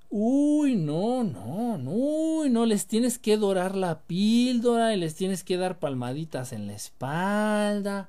Uy, 0.09 0.75
no, 0.75 1.23
no, 1.23 1.77
no, 1.77 2.47
no, 2.47 2.65
les 2.65 2.87
tienes 2.87 3.19
que 3.19 3.37
dorar 3.37 3.75
la 3.75 4.01
píldora 4.01 4.93
y 4.93 4.97
les 4.99 5.15
tienes 5.15 5.43
que 5.43 5.57
dar 5.57 5.79
palmaditas 5.79 6.53
en 6.53 6.67
la 6.67 6.73
espalda 6.73 8.07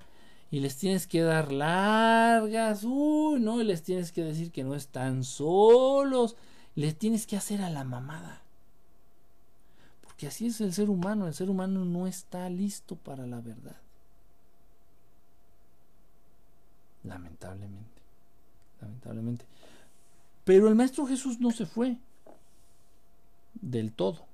y 0.51 0.60
les 0.60 0.77
tienes 0.77 1.06
que 1.06 1.23
dar 1.23 1.52
largas, 1.52 2.85
uy, 2.85 3.40
no, 3.40 3.60
y 3.60 3.64
les 3.64 3.82
tienes 3.82 4.12
que 4.12 4.23
decir 4.23 4.52
que 4.52 4.62
no 4.62 4.74
están 4.74 5.24
solos, 5.24 6.36
les 6.74 6.97
tienes 6.97 7.27
que 7.27 7.36
hacer 7.36 7.62
a 7.62 7.70
la 7.70 7.85
mamada. 7.85 8.43
Porque 10.02 10.28
así 10.28 10.47
es 10.47 10.60
el 10.60 10.73
ser 10.73 10.89
humano, 10.89 11.27
el 11.27 11.35
ser 11.35 11.51
humano 11.51 11.85
no 11.85 12.06
está 12.06 12.48
listo 12.48 12.97
para 12.97 13.27
la 13.27 13.40
verdad. 13.40 13.77
Lamentablemente, 17.02 18.02
lamentablemente. 18.81 19.44
Pero 20.47 20.68
el 20.68 20.77
Maestro 20.77 21.09
Jesús 21.09 21.40
no 21.40 21.51
se 21.51 21.66
fue 21.66 21.97
del 23.55 23.93
todo. 23.93 24.24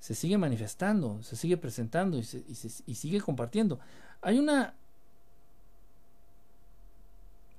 Se 0.00 0.16
sigue 0.16 0.36
manifestando, 0.36 1.22
se 1.22 1.36
sigue 1.36 1.56
presentando 1.56 2.18
y, 2.18 2.24
sigue 2.24 3.20
compartiendo. 3.20 3.78
Hay 4.20 4.40
una, 4.40 4.74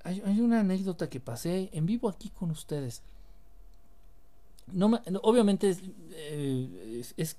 hay, 0.04 0.40
una 0.40 0.60
anécdota 0.60 1.08
que 1.08 1.20
pasé 1.20 1.70
en 1.72 1.86
vivo 1.86 2.06
aquí 2.10 2.28
con 2.28 2.50
ustedes. 2.50 3.00
No, 4.70 5.00
obviamente 5.22 5.74
eh, 6.12 7.02
es, 7.16 7.38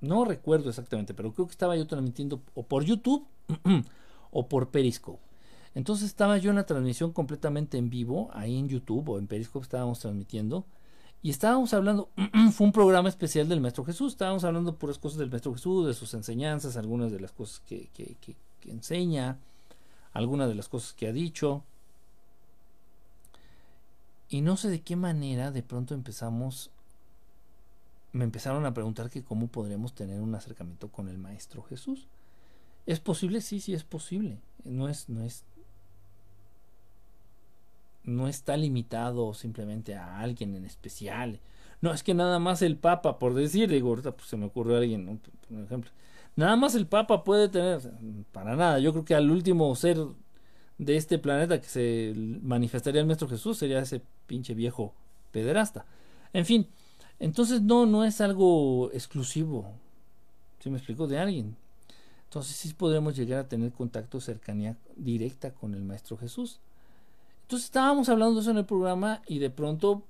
no 0.00 0.24
recuerdo 0.24 0.70
exactamente, 0.70 1.12
pero 1.12 1.34
creo 1.34 1.46
que 1.46 1.52
estaba 1.52 1.76
yo 1.76 1.86
transmitiendo 1.86 2.40
o 2.54 2.62
por 2.62 2.82
YouTube 2.82 3.26
o 4.30 4.48
por 4.48 4.70
Periscope. 4.70 5.29
Entonces 5.74 6.06
estaba 6.06 6.38
yo 6.38 6.50
en 6.50 6.56
la 6.56 6.66
transmisión 6.66 7.12
completamente 7.12 7.78
en 7.78 7.90
vivo, 7.90 8.30
ahí 8.32 8.58
en 8.58 8.68
YouTube 8.68 9.08
o 9.08 9.18
en 9.18 9.26
Periscope 9.26 9.64
estábamos 9.64 10.00
transmitiendo. 10.00 10.64
Y 11.22 11.30
estábamos 11.30 11.74
hablando, 11.74 12.08
fue 12.52 12.66
un 12.66 12.72
programa 12.72 13.08
especial 13.08 13.48
del 13.48 13.60
Maestro 13.60 13.84
Jesús, 13.84 14.12
estábamos 14.12 14.42
hablando 14.44 14.76
puras 14.76 14.98
cosas 14.98 15.18
del 15.18 15.30
Maestro 15.30 15.52
Jesús, 15.52 15.86
de 15.86 15.94
sus 15.94 16.14
enseñanzas, 16.14 16.76
algunas 16.76 17.12
de 17.12 17.20
las 17.20 17.32
cosas 17.32 17.60
que, 17.66 17.88
enseña, 18.64 19.38
algunas 20.12 20.48
de 20.48 20.54
las 20.54 20.68
cosas 20.68 20.94
que 20.94 21.08
ha 21.08 21.12
dicho. 21.12 21.62
Y 24.28 24.40
no 24.40 24.56
sé 24.56 24.70
de 24.70 24.80
qué 24.80 24.96
manera 24.96 25.50
de 25.50 25.62
pronto 25.62 25.92
empezamos, 25.92 26.70
me 28.12 28.24
empezaron 28.24 28.64
a 28.64 28.72
preguntar 28.72 29.10
que 29.10 29.22
cómo 29.22 29.48
podremos 29.48 29.92
tener 29.92 30.20
un 30.20 30.34
acercamiento 30.34 30.88
con 30.88 31.08
el 31.08 31.18
Maestro 31.18 31.62
Jesús. 31.62 32.06
¿Es 32.86 32.98
posible? 32.98 33.40
Sí, 33.42 33.60
sí 33.60 33.74
es 33.74 33.84
posible. 33.84 34.38
No 34.64 34.88
es, 34.88 35.08
no 35.08 35.22
es 35.22 35.44
no 38.04 38.28
está 38.28 38.56
limitado 38.56 39.34
simplemente 39.34 39.94
a 39.94 40.20
alguien 40.20 40.54
en 40.54 40.64
especial. 40.64 41.40
No, 41.80 41.92
es 41.92 42.02
que 42.02 42.14
nada 42.14 42.38
más 42.38 42.62
el 42.62 42.76
Papa, 42.76 43.18
por 43.18 43.34
decir, 43.34 43.70
digo, 43.70 43.88
ahorita 43.88 44.12
pues, 44.12 44.28
se 44.28 44.36
me 44.36 44.46
ocurrió 44.46 44.76
alguien, 44.76 45.20
por 45.48 45.60
ejemplo. 45.60 45.90
Nada 46.36 46.56
más 46.56 46.74
el 46.74 46.86
Papa 46.86 47.24
puede 47.24 47.48
tener, 47.48 47.80
para 48.32 48.56
nada, 48.56 48.78
yo 48.78 48.92
creo 48.92 49.04
que 49.04 49.14
al 49.14 49.30
último 49.30 49.74
ser 49.74 49.98
de 50.78 50.96
este 50.96 51.18
planeta 51.18 51.60
que 51.60 51.68
se 51.68 52.14
manifestaría 52.42 53.00
el 53.00 53.06
Maestro 53.06 53.28
Jesús 53.28 53.58
sería 53.58 53.80
ese 53.80 54.02
pinche 54.26 54.54
viejo 54.54 54.94
pederasta. 55.32 55.84
En 56.32 56.46
fin, 56.46 56.68
entonces 57.18 57.60
no, 57.62 57.86
no 57.86 58.04
es 58.04 58.20
algo 58.20 58.90
exclusivo, 58.92 59.70
si 60.60 60.70
me 60.70 60.78
explico, 60.78 61.06
de 61.06 61.18
alguien. 61.18 61.56
Entonces 62.24 62.56
sí 62.56 62.72
podremos 62.74 63.16
llegar 63.16 63.40
a 63.40 63.48
tener 63.48 63.72
contacto, 63.72 64.20
cercanía 64.20 64.76
directa 64.96 65.52
con 65.52 65.74
el 65.74 65.82
Maestro 65.82 66.16
Jesús. 66.16 66.60
Entonces 67.50 67.66
estábamos 67.66 68.08
hablando 68.08 68.36
de 68.36 68.42
eso 68.42 68.52
en 68.52 68.58
el 68.58 68.64
programa 68.64 69.22
y 69.26 69.40
de 69.40 69.50
pronto 69.50 70.04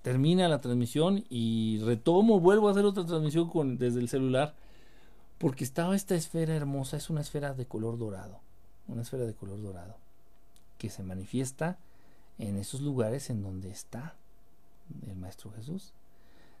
termina 0.00 0.48
la 0.48 0.62
transmisión 0.62 1.26
y 1.28 1.78
retomo, 1.80 2.40
vuelvo 2.40 2.68
a 2.68 2.70
hacer 2.70 2.86
otra 2.86 3.04
transmisión 3.04 3.76
desde 3.76 4.00
el 4.00 4.08
celular 4.08 4.54
porque 5.36 5.62
estaba 5.62 5.94
esta 5.94 6.14
esfera 6.14 6.56
hermosa, 6.56 6.96
es 6.96 7.10
una 7.10 7.20
esfera 7.20 7.52
de 7.52 7.66
color 7.66 7.98
dorado, 7.98 8.40
una 8.86 9.02
esfera 9.02 9.26
de 9.26 9.34
color 9.34 9.60
dorado 9.60 9.94
que 10.78 10.88
se 10.88 11.02
manifiesta 11.02 11.76
en 12.38 12.56
esos 12.56 12.80
lugares 12.80 13.28
en 13.28 13.42
donde 13.42 13.68
está 13.68 14.14
el 15.06 15.16
Maestro 15.16 15.52
Jesús. 15.52 15.92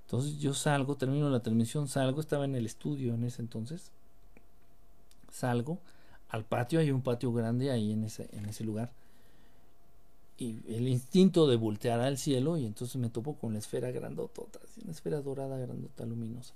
Entonces 0.04 0.38
yo 0.38 0.52
salgo, 0.52 0.96
termino 0.96 1.30
la 1.30 1.40
transmisión, 1.40 1.88
salgo, 1.88 2.20
estaba 2.20 2.44
en 2.44 2.56
el 2.56 2.66
estudio 2.66 3.14
en 3.14 3.24
ese 3.24 3.40
entonces, 3.40 3.90
salgo, 5.32 5.78
al 6.28 6.44
patio, 6.44 6.80
hay 6.80 6.90
un 6.90 7.02
patio 7.02 7.32
grande 7.32 7.70
ahí 7.70 7.92
en 7.92 8.04
ese, 8.04 8.28
en 8.32 8.46
ese 8.46 8.64
lugar. 8.64 8.90
Y 10.36 10.60
el 10.68 10.86
instinto 10.86 11.48
de 11.48 11.56
voltear 11.56 12.00
al 12.00 12.18
cielo, 12.18 12.56
y 12.56 12.66
entonces 12.66 12.96
me 12.96 13.10
topo 13.10 13.34
con 13.36 13.54
la 13.54 13.58
esfera 13.58 13.90
grandota, 13.90 14.42
una 14.82 14.92
esfera 14.92 15.20
dorada, 15.20 15.58
grandota, 15.58 16.06
luminosa. 16.06 16.54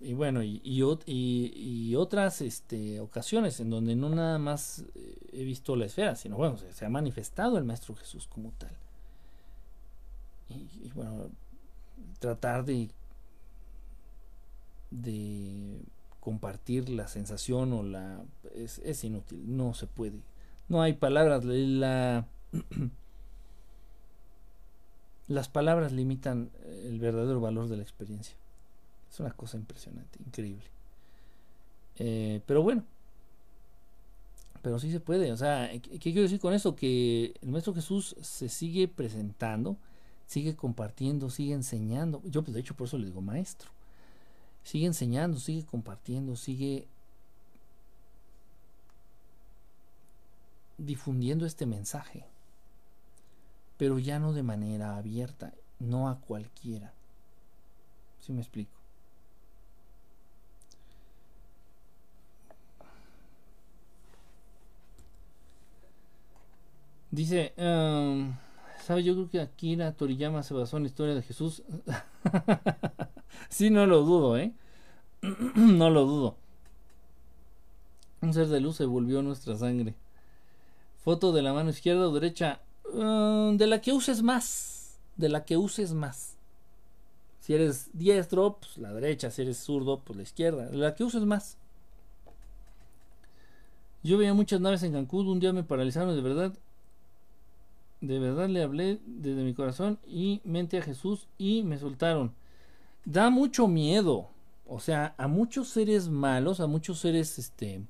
Y 0.00 0.14
bueno, 0.14 0.42
y, 0.42 0.60
y, 0.64 1.94
otras 1.94 2.40
este, 2.40 2.98
ocasiones 2.98 3.60
en 3.60 3.70
donde 3.70 3.94
no 3.94 4.08
nada 4.08 4.36
más 4.36 4.84
eh, 4.96 5.16
he 5.32 5.44
visto 5.44 5.76
la 5.76 5.86
esfera, 5.86 6.16
sino 6.16 6.36
bueno, 6.36 6.56
se, 6.58 6.84
ha 6.84 6.88
manifestado 6.88 7.56
el 7.56 7.64
Maestro 7.64 7.94
Jesús 7.94 8.26
como 8.26 8.50
tal. 8.58 8.76
y 10.48 10.90
bueno, 10.90 11.30
tratar 12.18 12.64
de 12.64 12.90
de 14.92 15.80
compartir 16.20 16.88
la 16.88 17.08
sensación 17.08 17.72
o 17.72 17.82
la 17.82 18.22
es, 18.54 18.78
es 18.84 19.02
inútil, 19.04 19.42
no 19.56 19.74
se 19.74 19.86
puede. 19.86 20.20
No 20.68 20.82
hay 20.82 20.92
palabras, 20.92 21.44
la 21.44 22.26
las 25.26 25.48
palabras 25.48 25.92
limitan 25.92 26.50
el 26.84 27.00
verdadero 27.00 27.40
valor 27.40 27.68
de 27.68 27.76
la 27.76 27.82
experiencia. 27.82 28.36
Es 29.10 29.18
una 29.20 29.32
cosa 29.32 29.56
impresionante, 29.56 30.18
increíble. 30.24 30.64
Eh, 31.96 32.40
pero 32.46 32.62
bueno, 32.62 32.84
pero 34.62 34.78
sí 34.78 34.90
se 34.92 35.00
puede. 35.00 35.32
O 35.32 35.36
sea, 35.36 35.70
¿qué 35.70 35.98
quiero 35.98 36.22
decir 36.22 36.40
con 36.40 36.54
eso? 36.54 36.76
Que 36.76 37.34
el 37.42 37.50
Maestro 37.50 37.74
Jesús 37.74 38.16
se 38.20 38.48
sigue 38.48 38.88
presentando, 38.88 39.76
sigue 40.26 40.54
compartiendo, 40.54 41.30
sigue 41.30 41.52
enseñando. 41.54 42.22
Yo, 42.24 42.42
pues, 42.42 42.54
de 42.54 42.60
hecho, 42.60 42.74
por 42.74 42.86
eso 42.86 42.96
le 42.98 43.06
digo 43.06 43.20
maestro 43.20 43.70
sigue 44.62 44.86
enseñando, 44.86 45.38
sigue 45.38 45.64
compartiendo, 45.64 46.36
sigue 46.36 46.86
difundiendo 50.78 51.46
este 51.46 51.66
mensaje, 51.66 52.24
pero 53.76 53.98
ya 53.98 54.18
no 54.18 54.32
de 54.32 54.42
manera 54.42 54.96
abierta, 54.96 55.52
no 55.78 56.08
a 56.08 56.18
cualquiera. 56.20 56.92
¿Sí 58.20 58.32
me 58.32 58.40
explico? 58.40 58.72
Dice, 67.10 67.52
um. 67.58 68.34
Yo 68.88 69.14
creo 69.14 69.30
que 69.30 69.40
Akira 69.40 69.92
Toriyama 69.92 70.42
se 70.42 70.54
basó 70.54 70.76
en 70.76 70.82
la 70.84 70.88
historia 70.88 71.14
de 71.14 71.22
Jesús. 71.22 71.62
sí, 73.52 73.70
no 73.70 73.86
lo 73.86 74.02
dudo, 74.02 74.36
¿eh? 74.36 74.52
no 75.54 75.90
lo 75.90 76.04
dudo. 76.04 76.36
Un 78.20 78.32
ser 78.32 78.48
de 78.48 78.60
luz 78.60 78.76
se 78.76 78.84
volvió 78.86 79.22
nuestra 79.22 79.56
sangre. 79.56 79.94
Foto 81.04 81.32
de 81.32 81.42
la 81.42 81.52
mano 81.52 81.70
izquierda 81.70 82.08
o 82.08 82.12
derecha. 82.12 82.60
Mm, 82.92 83.56
de 83.56 83.66
la 83.66 83.80
que 83.80 83.92
uses 83.92 84.22
más. 84.22 84.98
De 85.16 85.28
la 85.28 85.44
que 85.44 85.56
uses 85.56 85.92
más. 85.92 86.36
Si 87.40 87.54
eres 87.54 87.90
diestro, 87.92 88.58
pues 88.60 88.78
la 88.78 88.92
derecha. 88.92 89.30
Si 89.30 89.42
eres 89.42 89.58
zurdo, 89.58 90.00
pues 90.00 90.16
la 90.16 90.22
izquierda. 90.22 90.66
De 90.66 90.76
la 90.76 90.94
que 90.94 91.04
uses 91.04 91.24
más. 91.24 91.56
Yo 94.04 94.18
veía 94.18 94.34
muchas 94.34 94.60
naves 94.60 94.82
en 94.84 94.92
Cancún. 94.92 95.26
Un 95.26 95.40
día 95.40 95.52
me 95.52 95.64
paralizaron 95.64 96.14
de 96.14 96.22
verdad. 96.22 96.52
De 98.00 98.18
verdad 98.18 98.48
le 98.48 98.62
hablé 98.62 99.00
desde 99.06 99.42
mi 99.42 99.54
corazón 99.54 99.98
y 100.06 100.40
mente 100.44 100.78
a 100.78 100.82
Jesús 100.82 101.26
y 101.38 101.62
me 101.62 101.78
soltaron. 101.78 102.32
Da 103.04 103.30
mucho 103.30 103.68
miedo. 103.68 104.28
O 104.66 104.80
sea, 104.80 105.14
a 105.18 105.28
muchos 105.28 105.68
seres 105.68 106.08
malos, 106.08 106.60
a 106.60 106.66
muchos 106.66 106.98
seres 106.98 107.38
este, 107.38 107.82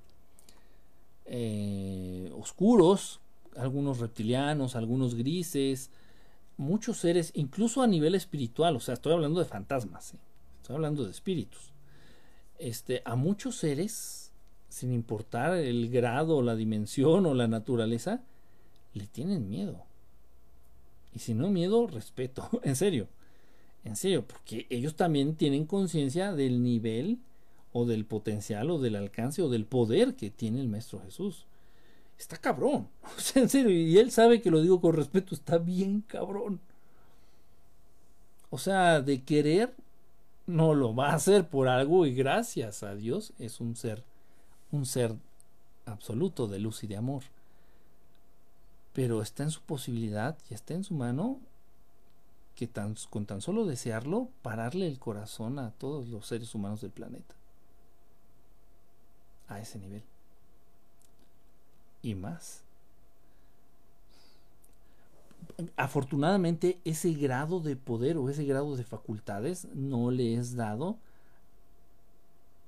eh, 1.27 2.33
oscuros, 2.37 3.21
algunos 3.57 3.99
reptilianos, 3.99 4.75
algunos 4.75 5.15
grises, 5.15 5.91
muchos 6.57 6.99
seres, 6.99 7.31
incluso 7.35 7.83
a 7.83 7.87
nivel 7.87 8.15
espiritual, 8.15 8.77
o 8.77 8.81
sea, 8.81 8.95
estoy 8.95 9.13
hablando 9.13 9.41
de 9.41 9.47
fantasmas, 9.47 10.15
¿eh? 10.15 10.19
estoy 10.61 10.77
hablando 10.77 11.05
de 11.05 11.11
espíritus. 11.11 11.73
Este, 12.59 13.03
a 13.05 13.17
muchos 13.17 13.57
seres, 13.57 14.33
sin 14.69 14.93
importar 14.93 15.55
el 15.55 15.91
grado, 15.91 16.43
la 16.43 16.57
dimensión 16.57 17.27
o 17.27 17.35
la 17.35 17.49
naturaleza, 17.49 18.23
le 18.95 19.07
tienen 19.07 19.49
miedo. 19.49 19.85
Y 21.15 21.19
si 21.19 21.35
no 21.35 21.51
miedo, 21.51 21.87
respeto, 21.87 22.49
en 22.63 22.77
serio. 22.77 23.09
En 23.85 23.97
serio, 23.97 24.27
porque 24.27 24.67
ellos 24.71 24.95
también 24.95 25.35
tienen 25.35 25.67
conciencia 25.67 26.33
del 26.33 26.63
nivel 26.63 27.19
o 27.73 27.85
del 27.85 28.05
potencial 28.05 28.71
o 28.71 28.79
del 28.79 28.97
alcance 28.97 29.43
o 29.43 29.49
del 29.49 29.65
poder 29.65 30.15
que 30.15 30.31
tiene 30.31 30.61
el 30.61 30.69
Maestro 30.69 31.01
Jesús. 31.01 31.47
Está 32.19 32.37
cabrón. 32.37 32.89
O 33.17 33.21
sea, 33.21 33.43
en 33.43 33.49
serio, 33.49 33.71
y 33.71 33.99
él 33.99 34.11
sabe 34.11 34.41
que 34.41 34.51
lo 34.51 34.61
digo 34.61 34.81
con 34.81 34.95
respeto, 34.95 35.35
está 35.35 35.59
bien 35.59 36.03
cabrón. 36.03 36.61
O 38.51 38.59
sea, 38.59 39.01
de 39.01 39.23
querer, 39.23 39.75
no 40.47 40.75
lo 40.75 40.95
va 40.95 41.11
a 41.11 41.15
hacer 41.15 41.49
por 41.49 41.69
algo 41.69 42.07
y 42.07 42.15
gracias 42.15 42.83
a 42.83 42.95
Dios 42.95 43.33
es 43.39 43.61
un 43.61 43.77
ser, 43.77 44.05
un 44.71 44.87
ser 44.87 45.15
absoluto 45.87 46.47
de 46.47 46.59
luz 46.59 46.85
y 46.85 46.87
de 46.87 46.97
amor. 46.97 47.23
Pero 48.93 49.23
está 49.23 49.43
en 49.43 49.51
su 49.51 49.63
posibilidad 49.63 50.37
y 50.51 50.55
está 50.55 50.75
en 50.75 50.85
su 50.85 50.95
mano 50.95 51.41
que 52.55 52.67
tan, 52.67 52.97
con 53.11 53.27
tan 53.27 53.41
solo 53.41 53.67
desearlo, 53.67 54.29
pararle 54.43 54.87
el 54.87 54.99
corazón 54.99 55.59
a 55.59 55.71
todos 55.73 56.09
los 56.09 56.27
seres 56.27 56.55
humanos 56.55 56.81
del 56.81 56.91
planeta. 56.91 57.35
A 59.49 59.61
ese 59.61 59.79
nivel. 59.79 60.03
Y 62.03 62.15
más. 62.15 62.63
Afortunadamente 65.77 66.79
ese 66.85 67.13
grado 67.13 67.61
de 67.61 67.77
poder 67.77 68.17
o 68.17 68.29
ese 68.29 68.45
grado 68.45 68.77
de 68.77 68.85
facultades 68.85 69.67
no 69.75 70.11
le 70.11 70.35
es 70.35 70.57
dado 70.57 70.97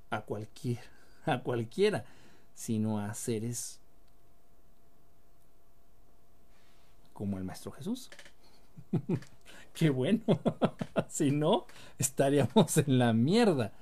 a 0.09 0.21
cualquiera, 0.21 0.83
a 1.25 1.39
cualquiera, 1.41 2.05
sino 2.53 2.99
a 2.99 3.13
seres 3.13 3.79
como 7.13 7.37
el 7.37 7.43
Maestro 7.43 7.71
Jesús. 7.71 8.09
Qué 9.75 9.89
bueno. 9.89 10.21
si 11.09 11.31
no, 11.31 11.67
estaríamos 11.99 12.77
en 12.77 12.97
la 12.97 13.13
mierda. 13.13 13.73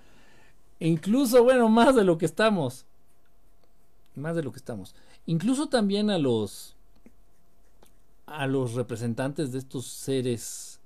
E 0.79 0.87
incluso, 0.87 1.43
bueno, 1.43 1.69
más 1.69 1.95
de 1.95 2.03
lo 2.03 2.17
que 2.17 2.25
estamos. 2.25 2.85
Más 4.15 4.35
de 4.35 4.43
lo 4.43 4.51
que 4.51 4.57
estamos. 4.57 4.95
Incluso 5.25 5.69
también 5.69 6.09
a 6.09 6.17
los 6.17 6.75
a 8.25 8.47
los 8.47 8.73
representantes 8.73 9.51
de 9.51 9.59
estos 9.59 9.85
seres 9.85 10.79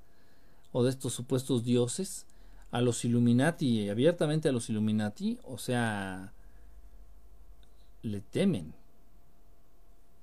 o 0.71 0.83
de 0.83 0.89
estos 0.89 1.13
supuestos 1.13 1.63
dioses, 1.63 2.25
a 2.71 2.81
los 2.81 3.05
Illuminati, 3.05 3.89
abiertamente 3.89 4.49
a 4.49 4.51
los 4.51 4.69
Illuminati, 4.69 5.39
o 5.43 5.57
sea, 5.57 6.33
le 8.01 8.19
temen. 8.19 8.73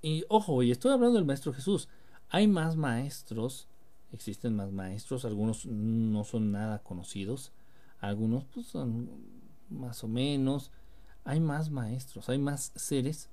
Y 0.02 0.24
ojo, 0.28 0.62
y 0.62 0.70
estoy 0.70 0.92
hablando 0.92 1.16
del 1.16 1.24
Maestro 1.24 1.54
Jesús. 1.54 1.88
Hay 2.28 2.46
más 2.46 2.76
maestros 2.76 3.68
existen 4.14 4.54
más 4.56 4.70
maestros, 4.70 5.24
algunos 5.24 5.66
no 5.66 6.24
son 6.24 6.52
nada 6.52 6.78
conocidos, 6.82 7.52
algunos 8.00 8.44
pues 8.44 8.66
son 8.66 9.10
más 9.70 10.04
o 10.04 10.08
menos, 10.08 10.70
hay 11.24 11.40
más 11.40 11.70
maestros, 11.70 12.28
hay 12.28 12.38
más 12.38 12.72
seres 12.76 13.28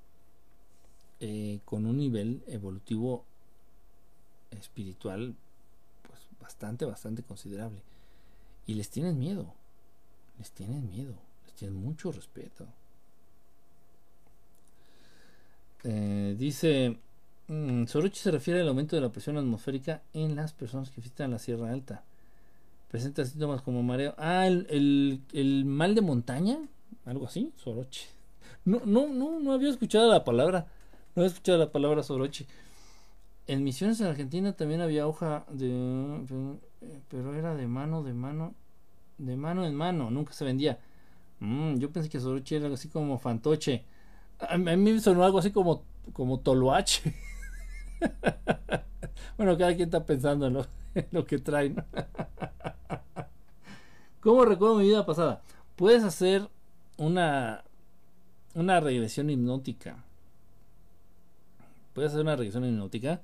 eh, 1.20 1.60
con 1.64 1.86
un 1.86 1.98
nivel 1.98 2.42
evolutivo 2.46 3.24
espiritual 4.50 5.36
pues 6.02 6.20
bastante, 6.40 6.84
bastante 6.84 7.22
considerable. 7.22 7.80
Y 8.66 8.74
les 8.74 8.90
tienen 8.90 9.18
miedo, 9.18 9.54
les 10.38 10.50
tienen 10.50 10.88
miedo, 10.90 11.14
les 11.46 11.54
tienen 11.54 11.76
mucho 11.76 12.12
respeto. 12.12 12.66
Eh, 15.84 16.36
dice 16.38 16.98
Mm, 17.52 17.84
Sorochi 17.86 18.18
se 18.18 18.30
refiere 18.30 18.62
al 18.62 18.68
aumento 18.68 18.96
de 18.96 19.02
la 19.02 19.12
presión 19.12 19.36
atmosférica 19.36 20.00
en 20.14 20.36
las 20.36 20.54
personas 20.54 20.88
que 20.88 21.02
visitan 21.02 21.30
la 21.32 21.38
Sierra 21.38 21.70
Alta. 21.70 22.02
Presenta 22.88 23.26
síntomas 23.26 23.60
como 23.60 23.82
mareo. 23.82 24.14
Ah, 24.16 24.46
el, 24.46 25.62
mal 25.66 25.94
de 25.94 26.00
montaña. 26.00 26.58
Algo 27.04 27.26
así, 27.26 27.52
Sorochi. 27.56 28.06
No, 28.64 28.80
no, 28.86 29.06
no, 29.06 29.38
no 29.38 29.52
había 29.52 29.68
escuchado 29.68 30.10
la 30.10 30.24
palabra. 30.24 30.66
No 31.14 31.20
había 31.20 31.28
escuchado 31.28 31.58
la 31.58 31.70
palabra 31.70 32.02
Sorochi. 32.02 32.46
En 33.46 33.62
misiones 33.64 34.00
en 34.00 34.06
Argentina 34.06 34.54
también 34.54 34.80
había 34.80 35.06
hoja 35.06 35.44
de. 35.50 36.26
Pero 37.10 37.34
era 37.34 37.54
de 37.54 37.66
mano, 37.66 38.02
de 38.02 38.14
mano. 38.14 38.54
De 39.18 39.36
mano 39.36 39.66
en 39.66 39.74
mano. 39.74 40.10
Nunca 40.10 40.32
se 40.32 40.46
vendía. 40.46 40.78
Mm, 41.40 41.76
yo 41.76 41.90
pensé 41.90 42.08
que 42.08 42.18
Sorochi 42.18 42.54
era 42.54 42.64
algo 42.64 42.76
así 42.76 42.88
como 42.88 43.18
fantoche. 43.18 43.84
A, 44.40 44.56
mí 44.56 44.76
me 44.76 45.00
sonó 45.00 45.22
algo 45.22 45.38
así 45.38 45.50
como, 45.50 45.82
como 46.14 46.40
toloache. 46.40 47.14
bueno, 49.36 49.56
cada 49.56 49.74
quien 49.74 49.88
está 49.88 50.04
pensando 50.04 50.46
en 50.46 50.66
lo, 51.10 51.24
que 51.26 51.38
traen. 51.38 51.76
¿Cómo 54.20 54.44
recuerdo 54.44 54.76
mi 54.76 54.84
vida 54.84 55.04
pasada? 55.04 55.42
Puedes 55.76 56.04
hacer 56.04 56.48
una, 56.96 57.64
una 58.54 58.80
regresión 58.80 59.30
hipnótica. 59.30 60.04
Puedes 61.94 62.12
hacer 62.12 62.22
una 62.22 62.36
regresión 62.36 62.64
hipnótica, 62.64 63.20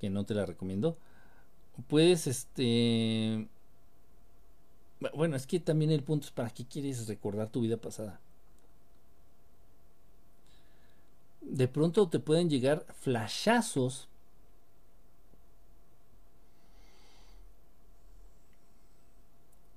que 0.00 0.10
no 0.10 0.24
te 0.24 0.34
la 0.34 0.46
recomiendo. 0.46 0.96
Puedes, 1.88 2.26
este... 2.26 3.48
Bueno, 5.14 5.36
es 5.36 5.46
que 5.46 5.60
también 5.60 5.92
el 5.92 6.02
punto 6.02 6.26
es 6.26 6.32
para 6.32 6.50
qué 6.50 6.66
quieres 6.66 7.08
recordar 7.08 7.48
tu 7.48 7.62
vida 7.62 7.78
pasada. 7.78 8.20
De 11.40 11.68
pronto 11.68 12.06
te 12.08 12.18
pueden 12.18 12.50
llegar 12.50 12.84
flashazos 13.00 14.09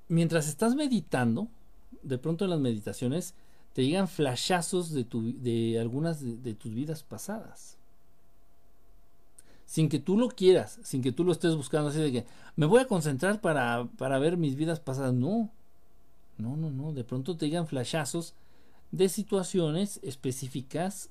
mientras 0.07 0.47
estás 0.47 0.75
meditando, 0.75 1.47
de 2.01 2.17
pronto 2.17 2.45
en 2.45 2.51
las 2.51 2.59
meditaciones 2.59 3.33
te 3.73 3.85
llegan 3.85 4.07
flashazos 4.07 4.91
de, 4.91 5.03
tu, 5.03 5.33
de 5.41 5.79
algunas 5.79 6.21
de, 6.43 6.53
tus 6.53 6.73
vidas 6.73 7.03
pasadas. 7.03 7.77
Sin 9.65 9.89
que 9.89 9.99
tú 9.99 10.17
lo 10.17 10.27
quieras, 10.29 10.79
sin 10.83 11.01
que 11.01 11.11
tú 11.11 11.23
lo 11.23 11.31
estés 11.31 11.55
buscando, 11.55 11.89
así 11.89 11.99
de 11.99 12.11
que 12.11 12.25
me 12.55 12.67
voy 12.67 12.81
a 12.81 12.87
concentrar 12.87 13.41
para, 13.41 13.87
para 13.97 14.19
ver 14.19 14.37
mis 14.37 14.55
vidas 14.55 14.79
pasadas. 14.79 15.13
No, 15.13 15.49
no, 16.37 16.55
no, 16.55 16.69
no. 16.69 16.93
De 16.93 17.03
pronto 17.03 17.35
te 17.35 17.47
llegan 17.47 17.65
flashazos 17.65 18.35
de 18.91 19.09
situaciones 19.09 19.99
específicas 20.03 21.09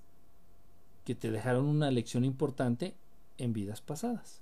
que 1.04 1.16
te 1.16 1.32
dejaron 1.32 1.66
una 1.66 1.90
lección 1.90 2.24
importante 2.24 2.94
en 3.38 3.52
vidas 3.52 3.80
pasadas. 3.80 4.41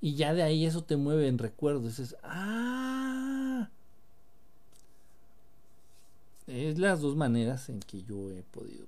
Y 0.00 0.14
ya 0.14 0.32
de 0.32 0.42
ahí 0.42 0.64
eso 0.64 0.82
te 0.82 0.96
mueve 0.96 1.28
en 1.28 1.38
recuerdos. 1.38 1.98
Es, 1.98 2.16
ah. 2.22 3.68
Es 6.46 6.78
las 6.78 7.00
dos 7.00 7.16
maneras 7.16 7.68
en 7.68 7.80
que 7.80 8.02
yo 8.02 8.30
he 8.30 8.42
podido 8.42 8.86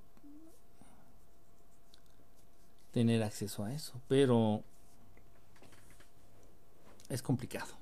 tener 2.93 3.23
acceso 3.23 3.65
a 3.65 3.73
eso. 3.73 4.01
Pero 4.09 4.63
es 7.09 7.23
complicado. 7.23 7.75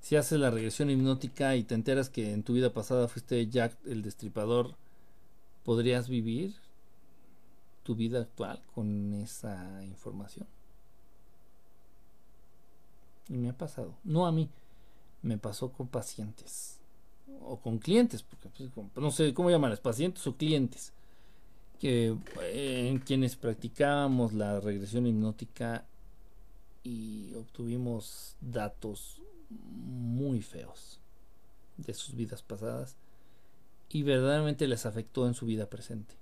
Si 0.00 0.16
haces 0.16 0.40
la 0.40 0.50
regresión 0.50 0.90
hipnótica 0.90 1.56
y 1.56 1.62
te 1.62 1.74
enteras 1.74 2.10
que 2.10 2.32
en 2.32 2.42
tu 2.42 2.54
vida 2.54 2.72
pasada 2.72 3.06
fuiste 3.06 3.46
Jack 3.46 3.76
el 3.86 4.02
destripador, 4.02 4.74
¿podrías 5.62 6.08
vivir 6.08 6.56
tu 7.82 7.94
vida 7.94 8.20
actual 8.20 8.60
con 8.74 9.14
esa 9.14 9.84
información? 9.84 10.46
Y 13.30 13.38
me 13.38 13.48
ha 13.48 13.56
pasado. 13.56 13.94
No 14.04 14.26
a 14.26 14.32
mí. 14.32 14.50
Me 15.22 15.38
pasó 15.38 15.70
con 15.72 15.88
pacientes. 15.88 16.80
O 17.42 17.58
con 17.58 17.78
clientes. 17.78 18.22
Porque, 18.22 18.68
pues, 18.74 18.88
no 18.96 19.10
sé 19.10 19.32
cómo 19.32 19.50
llamarles. 19.50 19.80
Pacientes 19.80 20.26
o 20.26 20.36
clientes. 20.36 20.92
Que, 21.78 22.16
eh, 22.42 22.88
en 22.88 22.98
quienes 22.98 23.36
practicábamos 23.36 24.32
la 24.32 24.60
regresión 24.60 25.06
hipnótica. 25.06 25.86
Y 26.82 27.32
obtuvimos 27.34 28.36
datos 28.40 29.22
muy 29.48 30.42
feos. 30.42 31.00
De 31.76 31.94
sus 31.94 32.14
vidas 32.16 32.42
pasadas. 32.42 32.96
Y 33.90 34.02
verdaderamente 34.02 34.66
les 34.66 34.86
afectó 34.86 35.26
en 35.26 35.34
su 35.34 35.46
vida 35.46 35.66
presente. 35.66 36.14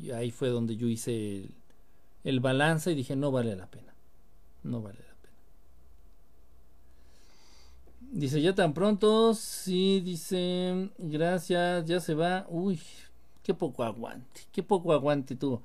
Y 0.00 0.10
ahí 0.12 0.30
fue 0.30 0.48
donde 0.48 0.76
yo 0.76 0.88
hice 0.88 1.50
el 2.24 2.40
balance 2.40 2.90
y 2.90 2.94
dije, 2.94 3.16
no 3.16 3.30
vale 3.30 3.54
la 3.54 3.70
pena. 3.70 3.94
No 4.62 4.80
vale 4.82 4.98
la 4.98 5.04
pena. 5.04 5.14
Dice, 8.14 8.40
ya 8.40 8.54
tan 8.54 8.74
pronto, 8.74 9.34
sí, 9.34 10.00
dice, 10.00 10.88
gracias, 10.98 11.84
ya 11.84 11.98
se 11.98 12.14
va. 12.14 12.46
Uy, 12.48 12.80
qué 13.42 13.54
poco 13.54 13.82
aguante, 13.82 14.42
qué 14.52 14.62
poco 14.62 14.92
aguante 14.92 15.34
tuvo. 15.34 15.62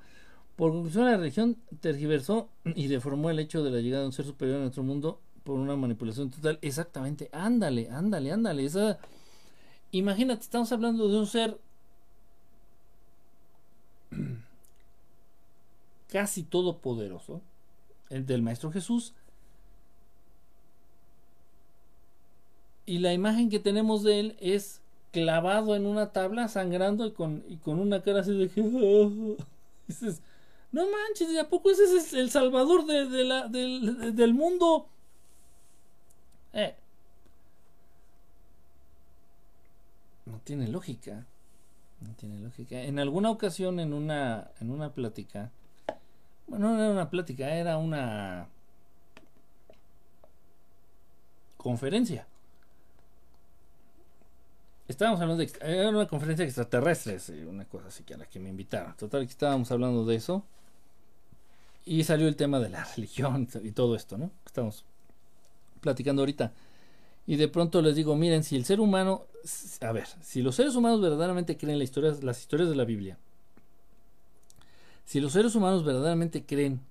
Por 0.56 0.72
conclusión, 0.72 1.06
la 1.06 1.18
religión 1.18 1.58
tergiversó 1.80 2.50
y 2.66 2.88
deformó 2.88 3.30
el 3.30 3.38
hecho 3.38 3.64
de 3.64 3.70
la 3.70 3.82
llegada 3.82 4.02
de 4.02 4.08
un 4.08 4.14
ser 4.14 4.26
superior 4.26 4.58
a 4.58 4.62
nuestro 4.62 4.82
mundo 4.82 5.20
por 5.44 5.60
una 5.60 5.76
manipulación 5.76 6.32
total. 6.32 6.58
Exactamente, 6.64 7.30
ándale, 7.32 7.88
ándale, 7.92 8.32
ándale. 8.32 8.68
Imagínate, 9.92 10.42
estamos 10.42 10.72
hablando 10.72 11.08
de 11.08 11.20
un 11.20 11.28
ser 11.28 11.56
casi 16.12 16.42
todopoderoso, 16.42 17.42
el 18.10 18.26
del 18.26 18.42
Maestro 18.42 18.72
Jesús. 18.72 19.14
Y 22.90 22.98
la 22.98 23.14
imagen 23.14 23.52
que 23.52 23.60
tenemos 23.60 24.02
de 24.02 24.20
él 24.20 24.38
es 24.40 24.82
clavado 25.12 25.76
en 25.76 25.86
una 25.86 26.12
tabla, 26.12 26.48
sangrando 26.48 27.06
y 27.06 27.12
con, 27.12 27.44
y 27.48 27.58
con 27.58 27.78
una 27.78 28.02
cara 28.02 28.22
así 28.22 28.32
de 28.36 28.48
dices, 29.88 30.24
no 30.72 30.88
manches, 30.90 31.38
¿a 31.38 31.48
poco 31.48 31.70
ese 31.70 31.84
es 31.84 32.14
el 32.14 32.32
salvador 32.32 32.88
de, 32.88 33.06
del, 34.12 34.34
mundo? 34.34 34.88
Eh. 36.54 36.74
No 40.26 40.40
tiene 40.44 40.68
lógica. 40.68 41.28
No 42.02 42.12
tiene 42.16 42.40
lógica. 42.40 42.82
En 42.82 42.98
alguna 42.98 43.30
ocasión, 43.30 43.80
en 43.80 43.94
una, 43.94 44.50
en 44.60 44.72
una 44.72 44.96
plática, 44.96 45.52
bueno, 46.48 46.72
no 46.72 46.84
era 46.84 46.92
una 46.92 47.12
plática, 47.12 47.54
era 47.54 47.78
una 47.78 48.48
conferencia. 51.58 52.26
Estábamos 54.90 55.22
hablando 55.22 55.42
de. 55.42 55.52
Era 55.62 55.90
una 55.90 56.08
conferencia 56.08 56.44
extraterrestre, 56.44 57.18
una 57.48 57.64
cosa 57.64 57.88
así 57.88 58.04
que 58.04 58.16
a 58.16 58.18
la 58.18 58.26
que 58.26 58.40
me 58.40 58.50
invitaron. 58.50 58.94
Total, 58.98 59.26
que 59.26 59.32
estábamos 59.32 59.72
hablando 59.72 60.06
de 60.06 60.16
eso. 60.16 60.44
Y 61.86 62.04
salió 62.04 62.28
el 62.28 62.36
tema 62.36 62.60
de 62.60 62.68
la 62.70 62.84
religión 62.96 63.48
y 63.64 63.72
todo 63.72 63.96
esto, 63.96 64.18
¿no? 64.18 64.32
Estamos 64.46 64.84
platicando 65.80 66.24
ahorita. 66.24 66.52
Y 67.26 67.38
de 67.38 67.48
pronto 67.48 67.82
les 67.82 67.96
digo, 67.96 68.18
miren, 68.18 68.44
si 68.44 68.58
el 68.58 68.66
ser 68.66 68.82
humano. 68.82 69.24
A 69.80 69.94
ver, 69.94 70.08
si 70.22 70.42
los 70.42 70.56
seres 70.56 70.76
humanos 70.76 71.00
verdaderamente 71.00 71.56
creen 71.56 71.78
la 71.78 71.86
historia, 71.86 72.14
las 72.22 72.42
historias 72.42 72.68
de 72.70 72.76
la 72.76 72.84
Biblia 72.84 73.18
si 75.10 75.20
los 75.20 75.34
seres 75.34 75.56
humanos 75.56 75.84
verdaderamente 75.84 76.46
creen 76.46 76.82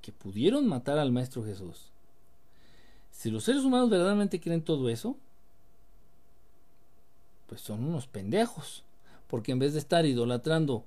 que 0.00 0.12
pudieron 0.12 0.68
matar 0.68 0.96
al 0.96 1.10
Maestro 1.10 1.42
Jesús, 1.42 1.90
si 3.10 3.32
los 3.32 3.42
seres 3.42 3.64
humanos 3.64 3.90
verdaderamente 3.90 4.38
creen 4.38 4.62
todo 4.62 4.88
eso, 4.88 5.16
pues 7.46 7.60
son 7.60 7.84
unos 7.84 8.06
pendejos. 8.06 8.84
Porque 9.28 9.52
en 9.52 9.58
vez 9.58 9.72
de 9.72 9.78
estar 9.78 10.06
idolatrando 10.06 10.84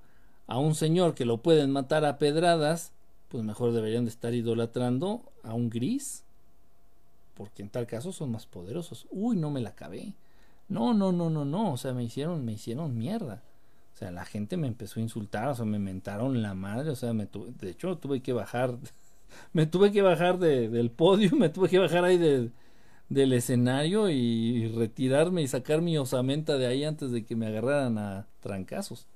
a 0.48 0.58
un 0.58 0.76
señor 0.76 1.14
que 1.14 1.26
lo 1.26 1.38
pueden 1.38 1.72
matar 1.72 2.06
a 2.06 2.18
pedradas, 2.18 2.92
pues 3.30 3.44
mejor 3.44 3.74
deberían 3.74 4.06
de 4.06 4.12
estar 4.12 4.34
idolatrando 4.34 5.22
a 5.44 5.54
un 5.54 5.70
gris. 5.70 6.24
Porque 7.36 7.62
en 7.62 7.70
tal 7.70 7.88
caso 7.88 8.12
son 8.12 8.32
más 8.32 8.46
poderosos. 8.46 9.08
Uy, 9.12 9.36
no 9.36 9.50
me 9.52 9.62
la 9.62 9.70
acabé. 9.70 10.14
No, 10.68 10.94
no, 10.94 11.12
no, 11.12 11.30
no, 11.30 11.46
no. 11.46 11.74
O 11.74 11.78
sea, 11.78 11.94
me 11.94 12.04
hicieron, 12.04 12.46
me 12.46 12.54
hicieron 12.54 12.98
mierda. 12.98 13.42
O 13.94 13.98
sea, 14.00 14.12
la 14.12 14.24
gente 14.24 14.56
me 14.56 14.68
empezó 14.68 15.02
a 15.02 15.04
insultar, 15.04 15.50
o 15.50 15.56
sea, 15.56 15.66
me 15.66 15.78
mentaron 15.78 16.42
la 16.42 16.54
madre, 16.54 16.90
o 16.90 16.96
sea, 16.96 17.12
me 17.12 17.28
de 17.60 17.70
hecho 17.70 17.98
tuve 17.98 18.22
que 18.22 18.32
bajar, 18.32 18.78
me 19.54 19.66
tuve 19.66 19.92
que 19.92 20.02
bajar 20.02 20.40
del 20.40 20.90
podio, 20.90 21.32
me 21.36 21.50
tuve 21.50 21.68
que 21.68 21.80
bajar 21.80 22.06
ahí 22.06 22.18
del 23.10 23.34
escenario 23.34 24.10
y 24.10 24.68
retirarme 24.70 25.42
y 25.42 25.48
sacar 25.48 25.82
mi 25.82 25.98
osamenta 25.98 26.58
de 26.58 26.68
ahí 26.68 26.84
antes 26.84 27.12
de 27.12 27.26
que 27.26 27.36
me 27.36 27.48
agarraran 27.48 27.98
a 27.98 28.28
trancazos. 28.42 29.08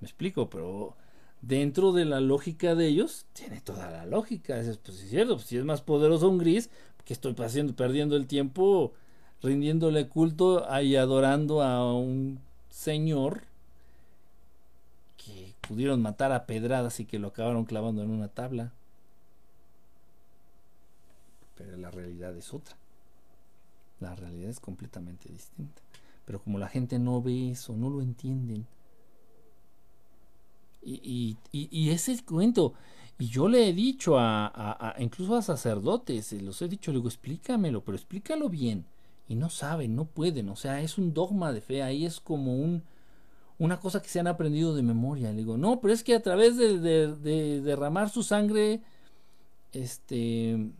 Me 0.00 0.06
explico, 0.06 0.48
pero 0.48 0.94
dentro 1.42 1.92
de 1.92 2.04
la 2.04 2.20
lógica 2.20 2.74
de 2.74 2.86
ellos, 2.86 3.26
tiene 3.32 3.60
toda 3.60 3.90
la 3.90 4.06
lógica. 4.06 4.58
Es, 4.58 4.78
pues 4.78 5.02
es 5.02 5.10
cierto, 5.10 5.36
pues, 5.36 5.46
si 5.46 5.56
es 5.56 5.64
más 5.64 5.82
poderoso 5.82 6.28
un 6.28 6.38
gris, 6.38 6.70
que 7.04 7.14
estoy 7.14 7.34
haciendo, 7.38 7.74
perdiendo 7.74 8.16
el 8.16 8.26
tiempo 8.26 8.92
rindiéndole 9.42 10.08
culto 10.08 10.66
y 10.82 10.96
adorando 10.96 11.62
a 11.62 11.94
un 11.94 12.40
señor 12.70 13.42
que 15.16 15.54
pudieron 15.66 16.02
matar 16.02 16.32
a 16.32 16.46
pedradas 16.46 17.00
y 17.00 17.06
que 17.06 17.18
lo 17.18 17.28
acabaron 17.28 17.64
clavando 17.64 18.02
en 18.02 18.10
una 18.10 18.28
tabla. 18.28 18.72
Pero 21.58 21.76
la 21.76 21.90
realidad 21.90 22.34
es 22.36 22.54
otra. 22.54 22.76
La 24.00 24.14
realidad 24.14 24.48
es 24.48 24.60
completamente 24.60 25.28
distinta. 25.28 25.82
Pero 26.24 26.40
como 26.40 26.58
la 26.58 26.68
gente 26.68 26.98
no 26.98 27.20
ve 27.20 27.50
eso, 27.50 27.76
no 27.76 27.90
lo 27.90 28.00
entienden. 28.00 28.66
Y, 30.80 31.36
y, 31.52 31.68
y, 31.70 31.90
ese 31.90 32.24
cuento, 32.24 32.72
y 33.18 33.26
yo 33.26 33.48
le 33.48 33.68
he 33.68 33.72
dicho 33.74 34.18
a, 34.18 34.46
a, 34.46 35.02
incluso 35.02 35.36
a 35.36 35.42
sacerdotes, 35.42 36.32
los 36.40 36.62
he 36.62 36.68
dicho, 36.68 36.92
le 36.92 36.98
digo, 36.98 37.08
explícamelo, 37.08 37.84
pero 37.84 37.96
explícalo 37.96 38.48
bien 38.48 38.86
y 39.28 39.34
no 39.34 39.50
saben, 39.50 39.96
no 39.96 40.06
pueden, 40.06 40.48
o 40.48 40.56
sea, 40.56 40.80
es 40.80 40.96
un 40.96 41.12
dogma 41.12 41.52
de 41.52 41.60
fe, 41.60 41.82
ahí 41.82 42.06
es 42.06 42.20
como 42.20 42.56
un 42.56 42.84
una 43.58 43.80
cosa 43.80 44.00
que 44.00 44.08
se 44.08 44.20
han 44.20 44.26
aprendido 44.26 44.74
de 44.74 44.82
memoria. 44.82 45.30
Le 45.30 45.38
digo, 45.38 45.56
no, 45.56 45.80
pero 45.80 45.92
es 45.92 46.04
que 46.04 46.14
a 46.14 46.22
través 46.22 46.56
de, 46.56 46.78
de, 46.78 47.60
derramar 47.60 48.08
su 48.08 48.22
sangre, 48.22 48.80
este, 49.72 50.70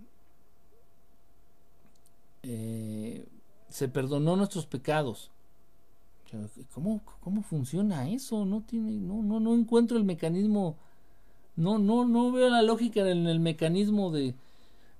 eh, 2.49 3.27
se 3.69 3.89
perdonó 3.89 4.37
nuestros 4.37 4.67
pecados. 4.67 5.31
¿Cómo, 6.75 7.01
¿Cómo 7.21 7.43
funciona 7.43 8.09
eso? 8.11 8.45
No 8.45 8.63
tiene, 8.63 8.93
no, 8.93 9.23
no, 9.23 9.41
no 9.41 9.55
encuentro 9.55 9.97
el 9.97 10.05
mecanismo, 10.05 10.77
no, 11.57 11.79
no, 11.79 12.05
no 12.05 12.33
veo 12.33 12.51
la 12.51 12.63
lógica 12.63 13.01
en 13.01 13.27
el 13.27 13.41
mecanismo 13.41 14.11
de, 14.11 14.35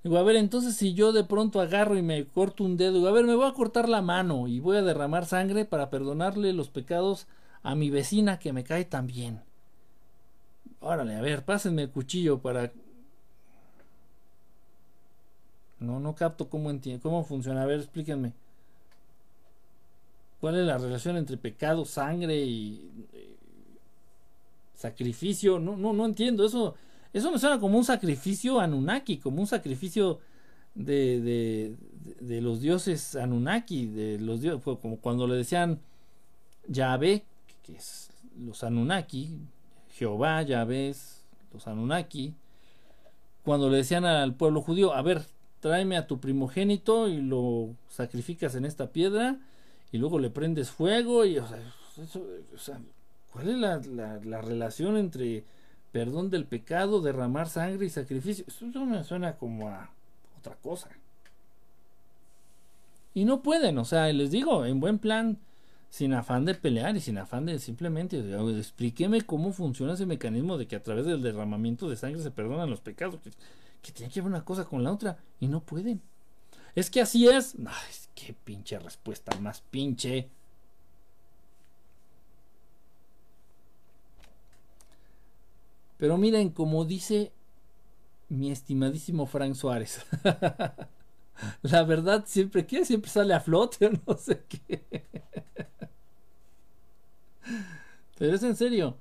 Digo, 0.03 0.17
a 0.17 0.23
ver, 0.23 0.37
entonces 0.37 0.75
si 0.75 0.93
yo 0.93 1.11
de 1.11 1.25
pronto 1.25 1.59
agarro 1.59 1.97
y 1.97 2.01
me 2.01 2.25
corto 2.25 2.63
un 2.63 2.77
dedo, 2.77 2.93
digo, 2.93 3.07
a 3.07 3.11
ver, 3.11 3.25
me 3.25 3.35
voy 3.35 3.47
a 3.47 3.53
cortar 3.53 3.89
la 3.89 4.01
mano 4.01 4.47
y 4.47 4.59
voy 4.61 4.77
a 4.77 4.81
derramar 4.81 5.25
sangre 5.25 5.65
para 5.65 5.89
perdonarle 5.89 6.53
los 6.53 6.69
pecados 6.69 7.27
a 7.63 7.75
mi 7.75 7.89
vecina 7.89 8.39
que 8.39 8.53
me 8.53 8.63
cae 8.63 8.85
tan 8.85 9.07
bien. 9.07 9.41
Órale, 10.79 11.15
a 11.15 11.21
ver, 11.21 11.43
pásenme 11.43 11.83
el 11.83 11.89
cuchillo 11.89 12.39
para... 12.39 12.71
No, 15.79 15.99
no 15.99 16.15
capto 16.15 16.49
cómo, 16.49 16.69
entiende, 16.69 17.01
cómo 17.01 17.23
funciona. 17.23 17.63
A 17.63 17.65
ver, 17.65 17.79
explíquenme. 17.79 18.33
¿Cuál 20.41 20.57
es 20.59 20.65
la 20.65 20.77
relación 20.77 21.17
entre 21.17 21.37
pecado, 21.37 21.85
sangre 21.85 22.37
y 22.37 22.89
eh, 23.13 23.35
sacrificio? 24.75 25.59
No, 25.59 25.75
no, 25.75 25.93
no 25.93 26.05
entiendo. 26.05 26.45
Eso 26.45 26.75
eso 27.11 27.31
me 27.31 27.39
suena 27.39 27.59
como 27.59 27.77
un 27.77 27.83
sacrificio 27.83 28.59
Anunnaki, 28.59 29.17
como 29.17 29.41
un 29.41 29.47
sacrificio 29.47 30.19
de, 30.75 31.19
de, 31.21 31.75
de, 32.19 32.41
los 32.41 32.61
dioses 32.61 33.15
Anunnaki, 33.15 33.87
de 33.87 34.19
los 34.19 34.41
dioses, 34.41 34.63
como 34.79 34.97
cuando 34.97 35.25
le 35.25 35.35
decían 35.35 35.79
Yahvé, 36.67 37.23
que 37.63 37.73
es 37.73 38.11
los 38.39 38.63
Anunnaki, 38.63 39.39
Jehová, 39.95 40.43
Yahvé, 40.43 40.95
los 41.51 41.67
Anunnaki, 41.67 42.35
cuando 43.43 43.69
le 43.71 43.77
decían 43.77 44.05
al 44.05 44.35
pueblo 44.35 44.61
judío, 44.61 44.93
a 44.93 45.01
ver, 45.01 45.23
tráeme 45.59 45.97
a 45.97 46.07
tu 46.07 46.19
primogénito 46.19 47.07
y 47.07 47.21
lo 47.21 47.69
sacrificas 47.89 48.55
en 48.55 48.65
esta 48.65 48.91
piedra 48.91 49.37
y 49.91 49.97
luego 49.97 50.19
le 50.19 50.29
prendes 50.29 50.69
fuego 50.71 51.25
y, 51.25 51.37
o 51.37 51.47
sea, 51.47 52.79
¿cuál 53.31 53.49
es 53.49 53.57
la, 53.57 53.77
la, 53.77 54.19
la 54.23 54.41
relación 54.41 54.97
entre 54.97 55.43
perdón 55.91 56.29
del 56.29 56.45
pecado, 56.45 57.01
derramar 57.01 57.49
sangre 57.49 57.85
y 57.85 57.89
sacrificio. 57.89 58.45
Eso 58.47 58.65
me 58.65 59.03
suena 59.03 59.37
como 59.37 59.69
a 59.69 59.89
otra 60.39 60.55
cosa. 60.55 60.89
Y 63.13 63.25
no 63.25 63.41
pueden, 63.41 63.77
o 63.77 63.85
sea, 63.85 64.11
les 64.13 64.31
digo, 64.31 64.65
en 64.65 64.79
buen 64.79 64.99
plan, 64.99 65.37
sin 65.89 66.13
afán 66.13 66.45
de 66.45 66.53
pelear 66.53 66.95
y 66.95 67.01
sin 67.01 67.17
afán 67.17 67.47
de 67.47 67.57
simplemente, 67.57 68.19
explíqueme 68.57 69.21
cómo 69.21 69.51
funciona 69.51 69.93
ese 69.93 70.05
mecanismo 70.05 70.57
de 70.57 70.67
que 70.67 70.75
a 70.75 70.83
través 70.83 71.05
del 71.05 71.23
derramamiento 71.23 71.89
de 71.89 71.95
sangre 71.95 72.21
se 72.21 72.31
perdonan 72.31 72.69
los 72.69 72.81
pecados, 72.81 73.19
que, 73.81 73.91
tiene 73.91 74.11
que 74.11 74.21
ver 74.21 74.29
una 74.29 74.45
cosa 74.45 74.65
con 74.65 74.83
la 74.83 74.91
otra, 74.91 75.17
y 75.39 75.47
no 75.47 75.61
pueden. 75.61 76.01
Es 76.75 76.89
que 76.89 77.01
así 77.01 77.27
es. 77.27 77.55
Ay, 77.65 77.93
qué 78.15 78.33
pinche 78.33 78.77
respuesta 78.79 79.37
más 79.39 79.61
pinche. 79.61 80.29
Pero 85.97 86.17
miren, 86.17 86.49
como 86.51 86.85
dice 86.85 87.33
mi 88.29 88.51
estimadísimo 88.51 89.25
Frank 89.25 89.55
Suárez, 89.55 90.05
la 91.61 91.83
verdad 91.83 92.23
siempre, 92.25 92.65
¿qué? 92.65 92.85
Siempre 92.85 93.11
sale 93.11 93.33
a 93.33 93.41
flote 93.41 93.89
no 94.07 94.17
sé 94.17 94.41
qué. 94.47 94.83
Pero 98.17 98.35
es 98.35 98.43
en 98.43 98.55
serio. 98.55 98.97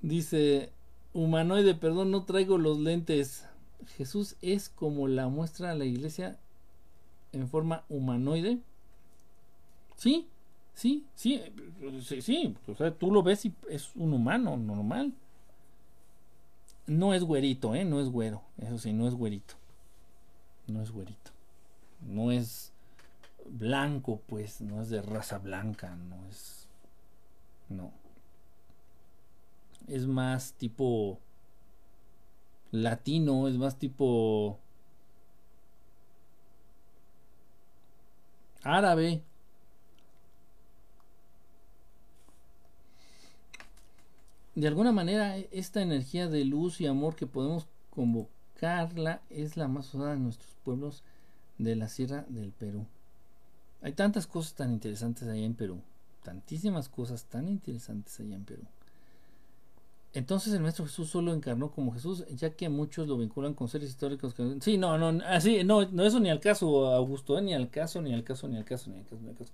Dice, 0.00 0.72
Humanoide, 1.12 1.74
perdón, 1.74 2.10
no 2.10 2.24
traigo 2.24 2.58
los 2.58 2.78
lentes. 2.78 3.44
Jesús 3.96 4.36
es 4.42 4.68
como 4.68 5.08
la 5.08 5.28
muestra 5.28 5.74
la 5.74 5.84
iglesia 5.84 6.38
en 7.32 7.48
forma 7.48 7.84
humanoide. 7.88 8.58
Sí, 9.96 10.28
sí, 10.74 11.06
sí, 11.14 11.42
sí, 12.02 12.22
sí. 12.22 12.56
O 12.66 12.74
sea, 12.74 12.92
tú 12.92 13.10
lo 13.10 13.22
ves 13.22 13.44
y 13.46 13.54
es 13.68 13.94
un 13.94 14.12
humano 14.12 14.56
normal. 14.56 15.12
No 16.86 17.14
es 17.14 17.24
güerito, 17.24 17.74
¿eh? 17.74 17.84
No 17.84 18.00
es 18.00 18.08
güero. 18.08 18.42
Eso 18.58 18.78
sí, 18.78 18.92
no 18.92 19.08
es 19.08 19.14
güerito. 19.14 19.54
No 20.66 20.82
es 20.82 20.90
güerito. 20.90 21.30
No 22.00 22.30
es 22.30 22.72
blanco, 23.48 24.20
pues. 24.26 24.60
No 24.60 24.82
es 24.82 24.88
de 24.88 25.02
raza 25.02 25.38
blanca. 25.38 25.96
No 25.96 26.16
es... 26.28 26.68
No. 27.68 27.92
Es 29.88 30.06
más 30.06 30.52
tipo 30.52 31.18
latino, 32.70 33.48
es 33.48 33.56
más 33.56 33.78
tipo 33.78 34.58
árabe. 38.62 39.22
De 44.54 44.66
alguna 44.68 44.90
manera, 44.90 45.36
esta 45.36 45.82
energía 45.82 46.28
de 46.28 46.44
luz 46.44 46.80
y 46.80 46.86
amor 46.86 47.14
que 47.14 47.26
podemos 47.26 47.66
convocarla 47.90 49.20
es 49.28 49.56
la 49.56 49.68
más 49.68 49.92
usada 49.92 50.14
en 50.14 50.24
nuestros 50.24 50.54
pueblos 50.64 51.02
de 51.58 51.76
la 51.76 51.88
Sierra 51.88 52.24
del 52.28 52.52
Perú. 52.52 52.86
Hay 53.82 53.92
tantas 53.92 54.26
cosas 54.26 54.54
tan 54.54 54.72
interesantes 54.72 55.28
allá 55.28 55.44
en 55.44 55.54
Perú, 55.54 55.82
tantísimas 56.22 56.88
cosas 56.88 57.24
tan 57.26 57.48
interesantes 57.48 58.18
allá 58.18 58.34
en 58.34 58.44
Perú. 58.44 58.62
Entonces 60.16 60.54
el 60.54 60.60
Maestro 60.60 60.86
Jesús 60.86 61.10
solo 61.10 61.34
encarnó 61.34 61.70
como 61.70 61.92
Jesús, 61.92 62.24
ya 62.28 62.48
que 62.48 62.70
muchos 62.70 63.06
lo 63.06 63.18
vinculan 63.18 63.52
con 63.52 63.68
seres 63.68 63.90
históricos. 63.90 64.32
Que... 64.32 64.56
Sí, 64.62 64.78
no, 64.78 64.96
no, 64.96 65.22
así, 65.26 65.62
no, 65.62 65.84
no, 65.90 66.04
eso 66.06 66.20
ni 66.20 66.30
al 66.30 66.40
caso, 66.40 66.86
Augusto, 66.86 67.38
¿eh? 67.38 67.42
ni 67.42 67.52
al 67.52 67.68
caso, 67.68 68.00
ni 68.00 68.14
al 68.14 68.24
caso, 68.24 68.48
ni 68.48 68.56
al 68.56 68.64
caso, 68.64 68.88
ni 68.88 68.96
al 68.96 69.04
caso, 69.04 69.20
ni 69.20 69.28
al 69.28 69.36
caso. 69.36 69.52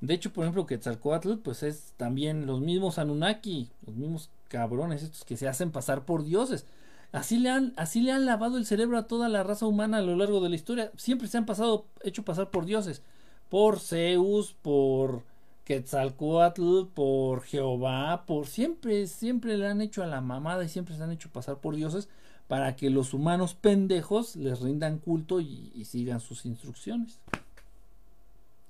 De 0.00 0.14
hecho, 0.14 0.32
por 0.32 0.44
ejemplo, 0.44 0.64
Quetzalcoatl, 0.64 1.34
pues 1.44 1.62
es 1.62 1.92
también 1.98 2.46
los 2.46 2.62
mismos 2.62 2.96
Anunnaki, 2.96 3.68
los 3.84 3.94
mismos 3.94 4.30
cabrones 4.48 5.02
estos 5.02 5.26
que 5.26 5.36
se 5.36 5.46
hacen 5.46 5.70
pasar 5.70 6.06
por 6.06 6.24
dioses. 6.24 6.64
Así 7.12 7.38
le 7.38 7.50
han, 7.50 7.74
así 7.76 8.00
le 8.00 8.12
han 8.12 8.24
lavado 8.24 8.56
el 8.56 8.64
cerebro 8.64 8.96
a 8.96 9.06
toda 9.06 9.28
la 9.28 9.42
raza 9.42 9.66
humana 9.66 9.98
a 9.98 10.00
lo 10.02 10.16
largo 10.16 10.40
de 10.40 10.48
la 10.48 10.54
historia. 10.56 10.90
Siempre 10.96 11.28
se 11.28 11.36
han 11.36 11.44
pasado, 11.44 11.84
hecho 12.02 12.24
pasar 12.24 12.50
por 12.50 12.64
dioses. 12.64 13.02
Por 13.50 13.78
Zeus, 13.78 14.54
por 14.54 15.22
Quetzalcoatl, 15.64 16.86
por 16.92 17.42
Jehová, 17.42 18.24
por 18.26 18.46
siempre, 18.46 19.06
siempre 19.06 19.56
le 19.56 19.68
han 19.68 19.80
hecho 19.80 20.02
a 20.02 20.06
la 20.06 20.20
mamada 20.20 20.64
y 20.64 20.68
siempre 20.68 20.96
se 20.96 21.02
han 21.02 21.12
hecho 21.12 21.30
pasar 21.30 21.58
por 21.58 21.76
dioses 21.76 22.08
para 22.48 22.76
que 22.76 22.90
los 22.90 23.14
humanos 23.14 23.54
pendejos 23.54 24.36
les 24.36 24.60
rindan 24.60 24.98
culto 24.98 25.40
y, 25.40 25.84
sigan 25.84 26.20
sus 26.20 26.44
instrucciones. 26.44 27.20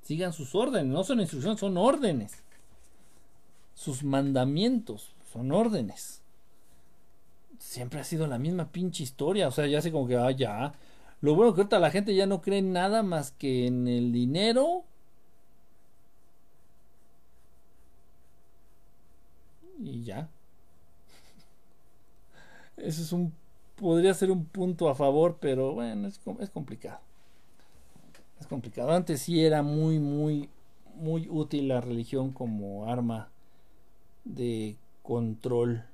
Sigan 0.02 0.32
sus 0.32 0.54
órdenes, 0.54 0.92
no 0.92 1.04
son 1.04 1.20
instrucciones, 1.20 1.60
son 1.60 1.76
órdenes. 1.76 2.42
Sus 3.74 4.04
mandamientos 4.04 5.14
son 5.32 5.50
órdenes. 5.52 6.20
Siempre 7.58 8.00
ha 8.00 8.04
sido 8.04 8.26
la 8.26 8.38
misma 8.38 8.70
pinche 8.70 9.02
historia, 9.02 9.48
o 9.48 9.50
sea, 9.50 9.66
ya 9.66 9.80
sé 9.80 9.90
como 9.90 10.06
que, 10.06 10.16
ah, 10.16 10.30
ya. 10.30 10.74
Lo 11.20 11.34
bueno 11.34 11.54
que 11.54 11.62
ahorita 11.62 11.78
la 11.78 11.90
gente 11.90 12.14
ya 12.14 12.26
no 12.26 12.42
cree 12.42 12.58
en 12.58 12.72
nada 12.72 13.02
más 13.02 13.30
que 13.32 13.66
en 13.66 13.88
el 13.88 14.12
dinero 14.12 14.84
ya. 20.02 20.28
Eso 22.76 23.02
es 23.02 23.12
un 23.12 23.32
podría 23.82 24.14
ser 24.14 24.30
un 24.30 24.44
punto 24.44 24.88
a 24.88 24.94
favor, 24.94 25.38
pero 25.40 25.74
bueno, 25.74 26.06
es, 26.06 26.20
es 26.40 26.50
complicado. 26.50 27.00
Es 28.40 28.46
complicado. 28.46 28.92
Antes 28.92 29.22
sí 29.22 29.44
era 29.44 29.62
muy, 29.62 29.98
muy, 29.98 30.48
muy 30.94 31.28
útil 31.28 31.68
la 31.68 31.80
religión 31.80 32.32
como 32.32 32.86
arma 32.86 33.28
de 34.24 34.76
control, 35.02 35.84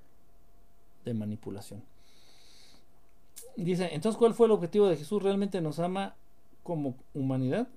de 1.05 1.15
manipulación. 1.15 1.83
Dice, 3.57 3.89
entonces, 3.93 4.19
¿cuál 4.19 4.35
fue 4.35 4.47
el 4.47 4.53
objetivo 4.53 4.87
de 4.87 4.97
Jesús? 4.97 5.23
¿Realmente 5.23 5.61
nos 5.61 5.79
ama 5.79 6.15
como 6.63 6.95
humanidad? 7.15 7.69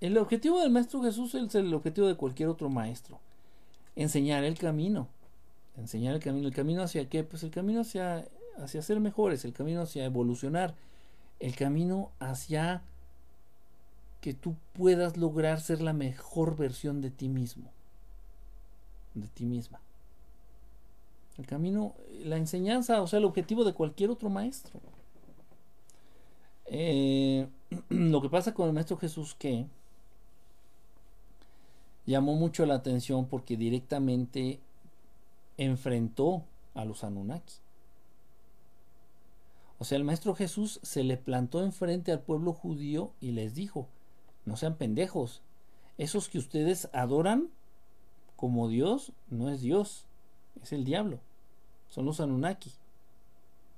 El 0.00 0.16
objetivo 0.18 0.60
del 0.60 0.70
Maestro 0.70 1.02
Jesús 1.02 1.34
es 1.34 1.54
el 1.54 1.74
objetivo 1.74 2.06
de 2.06 2.16
cualquier 2.16 2.48
otro 2.48 2.70
maestro 2.70 3.18
enseñar 3.96 4.44
el 4.44 4.56
camino. 4.56 5.08
Enseñar 5.76 6.14
el 6.14 6.20
camino. 6.20 6.48
¿El 6.48 6.54
camino 6.54 6.82
hacia 6.82 7.08
qué? 7.08 7.24
Pues 7.24 7.42
el 7.42 7.50
camino 7.50 7.80
hacia, 7.80 8.26
hacia 8.58 8.82
ser 8.82 9.00
mejores, 9.00 9.44
el 9.44 9.52
camino 9.52 9.82
hacia 9.82 10.04
evolucionar, 10.04 10.74
el 11.38 11.56
camino 11.56 12.10
hacia 12.18 12.82
que 14.20 14.34
tú 14.34 14.54
puedas 14.74 15.16
lograr 15.16 15.60
ser 15.60 15.80
la 15.80 15.92
mejor 15.92 16.56
versión 16.56 17.00
de 17.00 17.10
ti 17.10 17.28
mismo, 17.28 17.70
de 19.14 19.28
ti 19.28 19.44
misma. 19.44 19.80
El 21.38 21.46
camino, 21.46 21.94
la 22.22 22.36
enseñanza, 22.36 23.00
o 23.00 23.06
sea, 23.06 23.18
el 23.18 23.24
objetivo 23.24 23.64
de 23.64 23.72
cualquier 23.72 24.10
otro 24.10 24.28
maestro. 24.28 24.78
Eh, 26.66 27.48
lo 27.88 28.20
que 28.20 28.28
pasa 28.28 28.52
con 28.52 28.66
el 28.68 28.74
maestro 28.74 28.98
Jesús 28.98 29.34
que 29.34 29.66
llamó 32.06 32.34
mucho 32.34 32.66
la 32.66 32.74
atención 32.74 33.26
porque 33.26 33.56
directamente 33.56 34.60
enfrentó 35.60 36.44
a 36.74 36.84
los 36.84 37.04
Anunnaki. 37.04 37.54
O 39.78 39.84
sea, 39.84 39.96
el 39.96 40.04
Maestro 40.04 40.34
Jesús 40.34 40.80
se 40.82 41.04
le 41.04 41.16
plantó 41.16 41.62
enfrente 41.62 42.12
al 42.12 42.20
pueblo 42.20 42.52
judío 42.52 43.12
y 43.20 43.32
les 43.32 43.54
dijo, 43.54 43.88
no 44.44 44.56
sean 44.56 44.76
pendejos, 44.76 45.42
esos 45.98 46.28
que 46.28 46.38
ustedes 46.38 46.88
adoran 46.92 47.48
como 48.36 48.68
Dios 48.68 49.12
no 49.28 49.50
es 49.50 49.60
Dios, 49.60 50.06
es 50.62 50.72
el 50.72 50.84
diablo, 50.84 51.20
son 51.88 52.06
los 52.06 52.20
Anunnaki. 52.20 52.72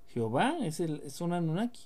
Jehová 0.09 0.57
es 0.61 0.79
el, 0.79 1.11
son 1.11 1.33
Anunnaki. 1.33 1.83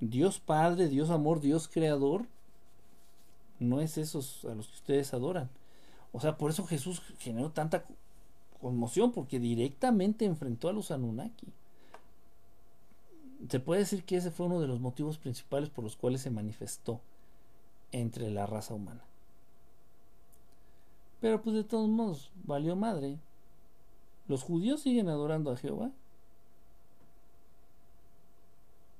Dios 0.00 0.38
Padre, 0.38 0.88
Dios 0.88 1.10
Amor, 1.10 1.40
Dios 1.40 1.68
Creador 1.68 2.26
no 3.58 3.80
es 3.80 3.98
esos 3.98 4.44
a 4.44 4.54
los 4.54 4.68
que 4.68 4.74
ustedes 4.74 5.14
adoran. 5.14 5.50
O 6.12 6.20
sea, 6.20 6.36
por 6.36 6.50
eso 6.50 6.66
Jesús 6.66 7.02
generó 7.18 7.50
tanta 7.50 7.84
conmoción, 8.60 9.12
porque 9.12 9.38
directamente 9.38 10.24
enfrentó 10.24 10.68
a 10.68 10.72
los 10.72 10.90
Anunnaki. 10.90 11.46
Se 13.48 13.60
puede 13.60 13.80
decir 13.80 14.04
que 14.04 14.16
ese 14.16 14.30
fue 14.30 14.46
uno 14.46 14.60
de 14.60 14.66
los 14.66 14.80
motivos 14.80 15.18
principales 15.18 15.70
por 15.70 15.84
los 15.84 15.96
cuales 15.96 16.22
se 16.22 16.30
manifestó 16.30 17.00
entre 17.92 18.30
la 18.30 18.46
raza 18.46 18.74
humana. 18.74 19.02
Pero 21.20 21.42
pues 21.42 21.54
de 21.54 21.64
todos 21.64 21.88
modos, 21.88 22.30
valió 22.44 22.76
madre. 22.76 23.18
Los 24.26 24.42
judíos 24.42 24.80
siguen 24.80 25.08
adorando 25.08 25.50
a 25.50 25.56
Jehová. 25.56 25.90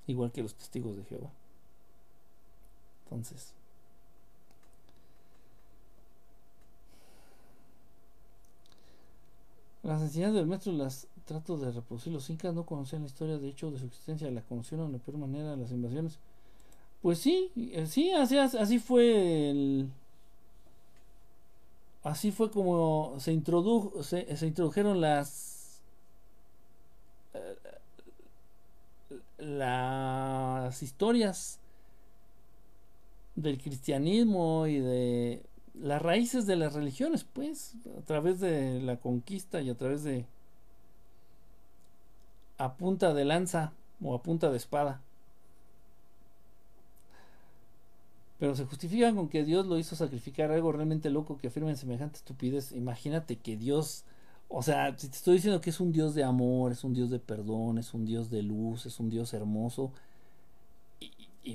Igual 0.07 0.33
que 0.33 0.43
los 0.43 0.55
testigos 0.55 0.97
de 0.97 1.05
Jehová. 1.05 1.31
Entonces, 3.05 3.53
Las 9.83 10.03
enseñanzas 10.03 10.37
del 10.37 10.47
maestro 10.47 10.73
las 10.73 11.07
trato 11.29 11.57
de 11.59 11.71
reproducir. 11.71 12.13
Los 12.13 12.29
incas 12.31 12.55
no 12.55 12.67
conocían 12.67 13.03
la 13.03 13.09
historia, 13.09 13.39
de 13.39 13.49
hecho, 13.49 13.71
de 13.71 13.79
su 13.79 13.87
existencia, 13.87 14.31
la 14.31 14.43
conocieron 14.43 14.93
de 14.93 14.99
peor 14.99 15.19
manera 15.19 15.55
las 15.57 15.71
invasiones. 15.71 16.19
Pues 17.03 17.19
sí, 17.19 17.53
eh, 17.57 17.87
sí, 17.87 18.11
así, 18.11 18.37
así 18.39 18.79
fue 18.79 19.51
el... 19.51 19.89
Así 22.03 22.31
fue 22.33 22.51
como 22.51 23.17
se 23.19 23.33
introdujo, 23.33 24.03
se, 24.03 24.25
introdujeron 24.47 25.01
las 25.01 25.83
eh, 27.35 27.57
las 29.39 30.83
historias 30.83 31.59
del 33.35 33.59
cristianismo 33.59 34.67
y 34.67 34.79
de 34.79 35.43
las 35.81 36.03
raíces 36.03 36.47
de 36.47 36.57
las 36.57 36.75
religiones, 36.75 37.25
pues, 37.25 37.75
a 37.99 38.03
través 38.03 38.41
de 38.41 38.81
la 38.81 38.97
conquista 38.97 39.61
y 39.61 39.71
a 39.71 39.77
través 39.77 40.05
de 40.05 40.25
a 42.59 42.75
punta 42.75 43.15
de 43.15 43.25
lanza 43.25 43.73
o 44.03 44.15
a 44.15 44.23
punta 44.23 44.51
de 44.51 44.57
espada. 44.57 45.01
Pero 48.39 48.55
se 48.55 48.65
justifican 48.65 49.17
con 49.17 49.29
que 49.29 49.45
Dios 49.45 49.67
lo 49.67 49.79
hizo 49.79 49.97
sacrificar 49.97 50.51
algo 50.53 50.71
realmente 50.73 51.11
loco 51.11 51.39
que 51.39 51.49
afirmen 51.49 51.77
semejante 51.77 52.19
estupidez. 52.19 52.73
Imagínate 52.73 53.37
que 53.37 53.57
Dios, 53.57 54.05
o 54.49 54.63
sea, 54.63 54.97
si 54.97 55.09
te 55.09 55.17
estoy 55.17 55.35
diciendo 55.35 55.61
que 55.61 55.71
es 55.71 55.81
un 55.81 55.93
Dios 55.93 56.15
de 56.15 56.25
amor, 56.25 56.71
es 56.73 56.85
un 56.85 56.95
Dios 56.95 57.11
de 57.11 57.19
perdón, 57.19 57.79
es 57.79 57.95
un 57.95 58.05
Dios 58.07 58.31
de 58.31 58.43
luz, 58.43 58.87
es 58.87 59.01
un 59.01 59.11
Dios 59.11 59.35
hermoso, 59.35 59.93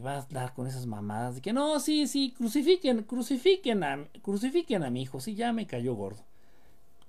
va 0.01 0.17
a 0.17 0.27
dar 0.29 0.53
con 0.53 0.67
esas 0.67 0.85
mamadas 0.85 1.35
de 1.35 1.41
que 1.41 1.53
no, 1.53 1.79
sí, 1.79 2.07
sí, 2.07 2.33
crucifiquen, 2.37 3.03
crucifiquen 3.03 3.83
a, 3.83 4.07
crucifiquen 4.21 4.83
a 4.83 4.89
mi 4.89 5.03
hijo, 5.03 5.19
sí, 5.19 5.35
ya 5.35 5.53
me 5.53 5.67
cayó 5.67 5.95
gordo. 5.95 6.23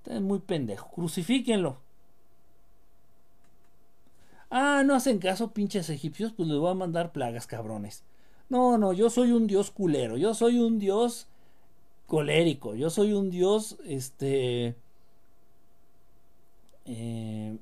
Es 0.07 0.21
muy 0.21 0.39
pendejo. 0.41 0.91
Crucifíquenlo. 0.91 1.79
Ah, 4.51 4.83
no 4.85 4.95
hacen 4.95 5.19
caso, 5.19 5.53
pinches 5.53 5.91
egipcios, 5.91 6.33
pues 6.33 6.49
les 6.49 6.59
voy 6.59 6.71
a 6.71 6.75
mandar 6.75 7.13
plagas, 7.13 7.47
cabrones. 7.47 8.05
No, 8.49 8.79
no, 8.79 8.93
yo 8.93 9.11
soy 9.11 9.33
un 9.33 9.47
dios 9.47 9.71
culero. 9.71 10.17
Yo 10.17 10.35
soy 10.35 10.59
un 10.61 10.79
dios 10.79 11.27
colérico. 12.07 12.75
Yo 12.75 12.91
soy 12.91 13.13
un 13.13 13.31
dios, 13.31 13.79
este... 13.85 14.77
Eh, 16.85 17.57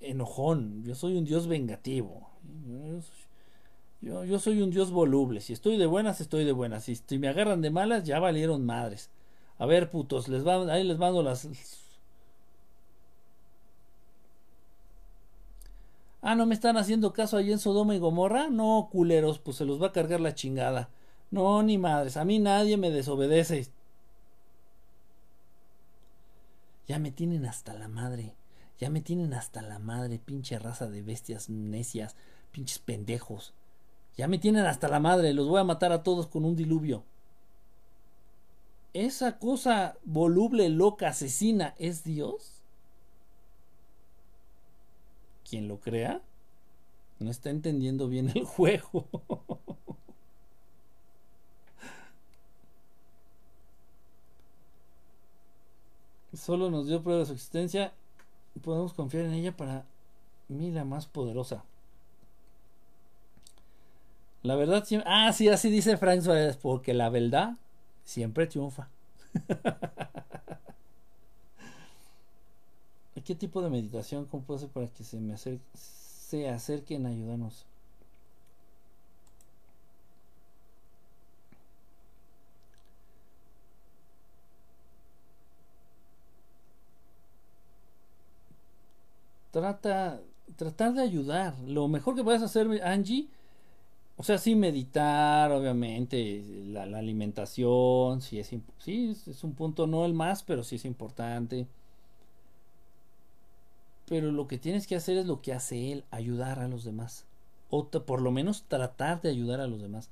enojón. 0.00 0.82
Yo 0.84 0.94
soy 0.94 1.16
un 1.16 1.24
dios 1.24 1.46
vengativo. 1.46 2.28
Yo, 2.66 3.00
yo, 4.04 4.38
soy 4.38 4.60
un 4.60 4.70
dios 4.70 4.90
voluble. 4.90 5.40
Si 5.40 5.52
estoy 5.52 5.76
de 5.78 5.86
buenas, 5.86 6.20
estoy 6.20 6.44
de 6.44 6.52
buenas. 6.52 6.84
Si, 6.84 7.18
me 7.18 7.28
agarran 7.28 7.62
de 7.62 7.70
malas, 7.70 8.04
ya 8.04 8.18
valieron 8.20 8.64
madres. 8.66 9.10
A 9.58 9.66
ver, 9.66 9.90
putos, 9.90 10.28
les 10.28 10.46
va, 10.46 10.72
ahí 10.72 10.84
les 10.84 10.98
mando 10.98 11.22
las. 11.22 11.48
Ah, 16.20 16.34
¿no 16.34 16.46
me 16.46 16.54
están 16.54 16.76
haciendo 16.76 17.12
caso 17.12 17.36
ahí 17.36 17.52
en 17.52 17.58
Sodoma 17.58 17.94
y 17.94 17.98
Gomorra? 17.98 18.48
No, 18.50 18.88
culeros, 18.90 19.38
pues 19.38 19.58
se 19.58 19.64
los 19.64 19.80
va 19.80 19.88
a 19.88 19.92
cargar 19.92 20.20
la 20.20 20.34
chingada. 20.34 20.88
No, 21.30 21.62
ni 21.62 21.78
madres, 21.78 22.16
a 22.16 22.24
mí 22.24 22.38
nadie 22.38 22.76
me 22.76 22.90
desobedece. 22.90 23.68
Ya 26.86 26.98
me 26.98 27.10
tienen 27.10 27.46
hasta 27.46 27.74
la 27.74 27.88
madre. 27.88 28.34
Ya 28.78 28.90
me 28.90 29.00
tienen 29.00 29.34
hasta 29.34 29.62
la 29.62 29.78
madre, 29.78 30.18
pinche 30.18 30.58
raza 30.58 30.88
de 30.88 31.02
bestias 31.02 31.48
necias, 31.48 32.16
pinches 32.52 32.78
pendejos. 32.78 33.54
Ya 34.16 34.28
me 34.28 34.38
tienen 34.38 34.66
hasta 34.66 34.88
la 34.88 35.00
madre, 35.00 35.34
los 35.34 35.48
voy 35.48 35.60
a 35.60 35.64
matar 35.64 35.92
a 35.92 36.02
todos 36.02 36.26
con 36.26 36.44
un 36.44 36.56
diluvio 36.56 37.04
esa 38.94 39.38
cosa 39.38 39.98
voluble, 40.04 40.68
loca, 40.70 41.08
asesina, 41.08 41.74
¿es 41.78 42.04
Dios? 42.04 42.62
¿Quién 45.48 45.68
lo 45.68 45.80
crea? 45.80 46.22
No 47.18 47.30
está 47.30 47.50
entendiendo 47.50 48.08
bien 48.08 48.30
el 48.34 48.44
juego. 48.44 49.06
Solo 56.32 56.70
nos 56.70 56.86
dio 56.86 57.02
prueba 57.02 57.20
de 57.20 57.26
su 57.26 57.32
existencia 57.32 57.92
podemos 58.62 58.94
confiar 58.94 59.24
en 59.24 59.32
ella 59.32 59.56
para 59.56 59.84
mí 60.48 60.70
la 60.70 60.84
más 60.84 61.06
poderosa. 61.06 61.64
La 64.44 64.54
verdad 64.54 64.84
siempre... 64.84 65.10
Ah, 65.10 65.32
sí, 65.32 65.48
así 65.48 65.70
dice 65.70 65.96
Frank 65.96 66.20
Suárez, 66.20 66.56
porque 66.56 66.94
la 66.94 67.08
verdad 67.08 67.56
siempre 68.04 68.46
triunfa. 68.46 68.88
¿Qué 73.24 73.34
tipo 73.34 73.62
de 73.62 73.70
meditación 73.70 74.26
hacer 74.26 74.68
para 74.68 74.86
que 74.88 75.02
se 75.02 75.18
me 75.18 75.32
se 75.74 76.48
acerquen 76.48 77.06
a 77.06 77.08
ayudarnos? 77.08 77.64
Trata, 89.52 90.20
tratar 90.56 90.94
de 90.94 91.02
ayudar. 91.02 91.54
Lo 91.66 91.86
mejor 91.88 92.14
que 92.16 92.24
puedes 92.24 92.42
hacer, 92.42 92.66
Angie, 92.82 93.28
o 94.16 94.22
sea, 94.22 94.38
sí 94.38 94.54
meditar, 94.54 95.50
obviamente, 95.50 96.44
la, 96.66 96.82
alimentación, 96.82 98.20
sí 98.20 98.38
es, 98.38 98.50
sí 98.78 99.16
es 99.26 99.44
un 99.44 99.54
punto, 99.54 99.86
no 99.86 100.04
el 100.04 100.14
más, 100.14 100.42
pero 100.44 100.62
sí 100.62 100.76
es 100.76 100.84
importante. 100.84 101.66
Pero 104.06 104.30
lo 104.30 104.46
que 104.46 104.58
tienes 104.58 104.86
que 104.86 104.96
hacer 104.96 105.16
es 105.16 105.26
lo 105.26 105.40
que 105.42 105.52
hace 105.52 105.92
él, 105.92 106.04
ayudar 106.10 106.60
a 106.60 106.68
los 106.68 106.84
demás. 106.84 107.24
O 107.70 107.88
por 107.88 108.20
lo 108.20 108.30
menos 108.30 108.64
tratar 108.68 109.20
de 109.20 109.30
ayudar 109.30 109.60
a 109.60 109.66
los 109.66 109.82
demás. 109.82 110.10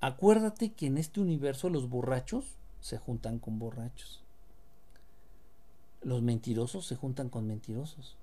Acuérdate 0.00 0.72
que 0.72 0.86
en 0.86 0.98
este 0.98 1.20
universo 1.20 1.68
los 1.68 1.88
borrachos 1.88 2.56
se 2.80 2.98
juntan 2.98 3.38
con 3.38 3.60
borrachos. 3.60 4.20
Los 6.02 6.22
mentirosos 6.22 6.86
se 6.86 6.96
juntan 6.96 7.28
con 7.28 7.46
mentirosos. 7.46 8.16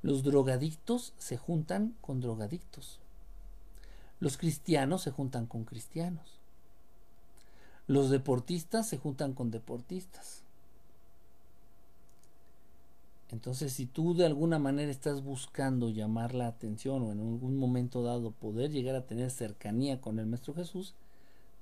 Los 0.00 0.22
drogadictos 0.22 1.12
se 1.18 1.36
juntan 1.36 1.94
con 2.00 2.22
drogadictos. 2.22 3.00
Los 4.20 4.36
cristianos 4.36 5.02
se 5.02 5.10
juntan 5.10 5.46
con 5.46 5.64
cristianos. 5.64 6.40
Los 7.86 8.10
deportistas 8.10 8.88
se 8.88 8.98
juntan 8.98 9.34
con 9.34 9.50
deportistas. 9.50 10.42
Entonces, 13.30 13.72
si 13.72 13.86
tú 13.86 14.14
de 14.14 14.26
alguna 14.26 14.58
manera 14.58 14.90
estás 14.90 15.22
buscando 15.22 15.90
llamar 15.90 16.34
la 16.34 16.46
atención 16.46 17.02
o 17.02 17.12
en 17.12 17.20
algún 17.20 17.56
momento 17.56 18.02
dado 18.02 18.30
poder 18.30 18.70
llegar 18.70 18.94
a 18.94 19.06
tener 19.06 19.30
cercanía 19.30 20.00
con 20.00 20.18
el 20.18 20.26
Maestro 20.26 20.54
Jesús, 20.54 20.94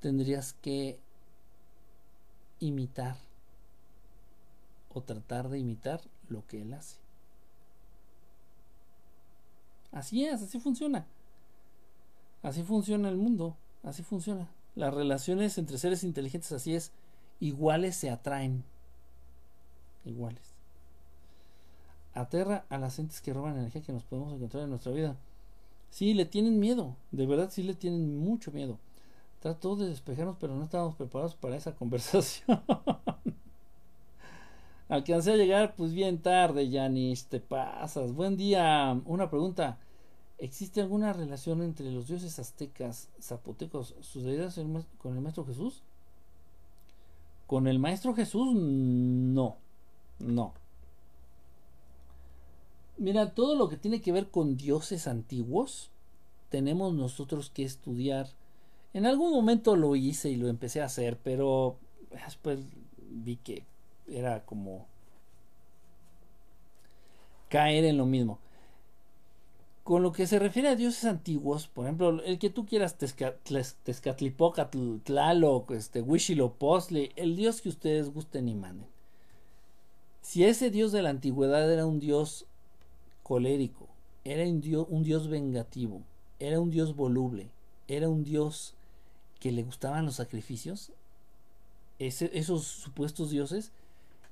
tendrías 0.01 0.53
que 0.53 0.99
imitar 2.61 3.17
o 4.93 5.01
tratar 5.01 5.49
de 5.49 5.59
imitar 5.59 6.03
lo 6.29 6.47
que 6.47 6.63
Él 6.63 6.75
hace. 6.75 6.97
Así 9.93 10.25
es, 10.25 10.43
así 10.43 10.61
funciona. 10.61 11.07
Así 12.43 12.63
funciona 12.63 13.09
el 13.09 13.17
mundo, 13.17 13.57
así 13.83 14.03
funciona. 14.03 14.49
Las 14.75 14.93
relaciones 14.93 15.59
entre 15.59 15.79
seres 15.79 16.03
inteligentes 16.03 16.51
así 16.53 16.75
es, 16.75 16.93
iguales 17.41 17.95
se 17.97 18.11
atraen. 18.11 18.65
Iguales. 20.05 20.43
Aterra 22.15 22.65
a 22.69 22.79
las 22.79 22.99
entes 22.99 23.21
que 23.21 23.33
roban 23.33 23.57
energía 23.57 23.83
que 23.83 23.93
nos 23.93 24.03
podemos 24.03 24.33
encontrar 24.33 24.65
en 24.65 24.71
nuestra 24.71 24.93
vida. 24.93 25.17
Sí, 25.91 26.15
le 26.15 26.25
tienen 26.25 26.59
miedo, 26.59 26.97
de 27.11 27.27
verdad 27.27 27.51
sí 27.51 27.63
le 27.63 27.75
tienen 27.75 28.19
mucho 28.19 28.51
miedo. 28.51 28.79
Trató 29.41 29.77
de 29.77 29.89
despejarnos, 29.89 30.37
pero 30.41 30.55
no 30.55 30.65
estábamos 30.65 30.95
preparados 30.95 31.35
para 31.35 31.57
esa 31.57 31.75
conversación. 31.77 32.63
Alcancé 34.89 35.33
a 35.33 35.37
llegar 35.37 35.75
pues 35.75 35.93
bien 35.93 36.19
tarde, 36.19 36.69
Yanis, 36.69 37.27
te 37.27 37.41
pasas. 37.41 38.13
Buen 38.13 38.37
día. 38.37 39.01
Una 39.07 39.31
pregunta. 39.31 39.79
¿Existe 40.43 40.81
alguna 40.81 41.13
relación 41.13 41.63
entre 41.63 41.93
los 41.93 42.09
dioses 42.09 42.41
aztecas, 42.41 43.09
zapotecos, 43.21 43.95
sus 44.01 44.25
deidades 44.25 44.59
con 44.99 45.15
el 45.15 45.21
Maestro 45.21 45.47
Jesús? 45.47 45.85
Con 47.47 47.69
el 47.69 47.79
Maestro 47.79 48.13
Jesús, 48.13 48.53
no. 48.53 49.57
No. 50.19 50.53
Mira, 52.99 53.33
todo 53.37 53.55
lo 53.55 53.69
que 53.69 53.77
tiene 53.77 54.03
que 54.03 54.11
ver 54.11 54.31
con 54.31 54.57
dioses 54.57 55.07
antiguos, 55.07 55.93
tenemos 56.49 56.93
nosotros 56.93 57.49
que 57.49 57.63
estudiar. 57.63 58.27
En 58.95 59.07
algún 59.07 59.31
momento 59.31 59.77
lo 59.77 59.95
hice 59.95 60.29
y 60.29 60.35
lo 60.35 60.49
empecé 60.49 60.83
a 60.83 60.87
hacer, 60.87 61.19
pero 61.23 61.77
después 62.11 62.59
vi 62.99 63.37
que 63.37 63.65
era 64.09 64.45
como 64.45 64.87
caer 67.49 67.85
en 67.85 67.97
lo 67.97 68.07
mismo 68.07 68.41
con 69.85 70.03
lo 70.03 70.13
que 70.13 70.27
se 70.27 70.39
refiere 70.39 70.69
a 70.69 70.77
dioses 70.77 71.05
antiguos, 71.05 71.67
por 71.67 71.87
ejemplo, 71.87 72.23
el 72.23 72.39
que 72.39 72.51
tú 72.51 72.67
quieras, 72.67 72.99
Tezcatlipocatl, 72.99 74.99
Tlaloc, 75.03 75.73
este, 75.73 76.03
Huitzilopochtli, 76.03 77.11
el 77.17 77.35
dios 77.35 77.61
que 77.61 77.69
ustedes 77.69 78.13
gusten 78.13 78.49
y 78.49 78.55
manden. 78.55 78.87
Si 80.21 80.45
ese 80.45 80.71
dios 80.71 80.93
de 80.93 81.03
la 81.03 81.11
antigüedad 81.11 81.71
era 81.73 81.85
un 81.85 81.99
dios 81.99 82.47
colérico, 83.25 83.89
era 84.25 84.45
un 84.45 85.03
dios 85.03 85.29
vengativo, 85.29 86.03
era 86.39 86.61
un 86.61 86.71
dios 86.71 86.95
voluble, 86.95 87.51
era 87.89 88.09
un 88.09 88.23
dios 88.23 88.75
que 89.41 89.51
le 89.51 89.65
gustaban 89.65 90.07
los 90.07 90.15
sacrificios, 90.15 90.93
esos 91.99 92.65
supuestos 92.65 93.31
dioses 93.31 93.73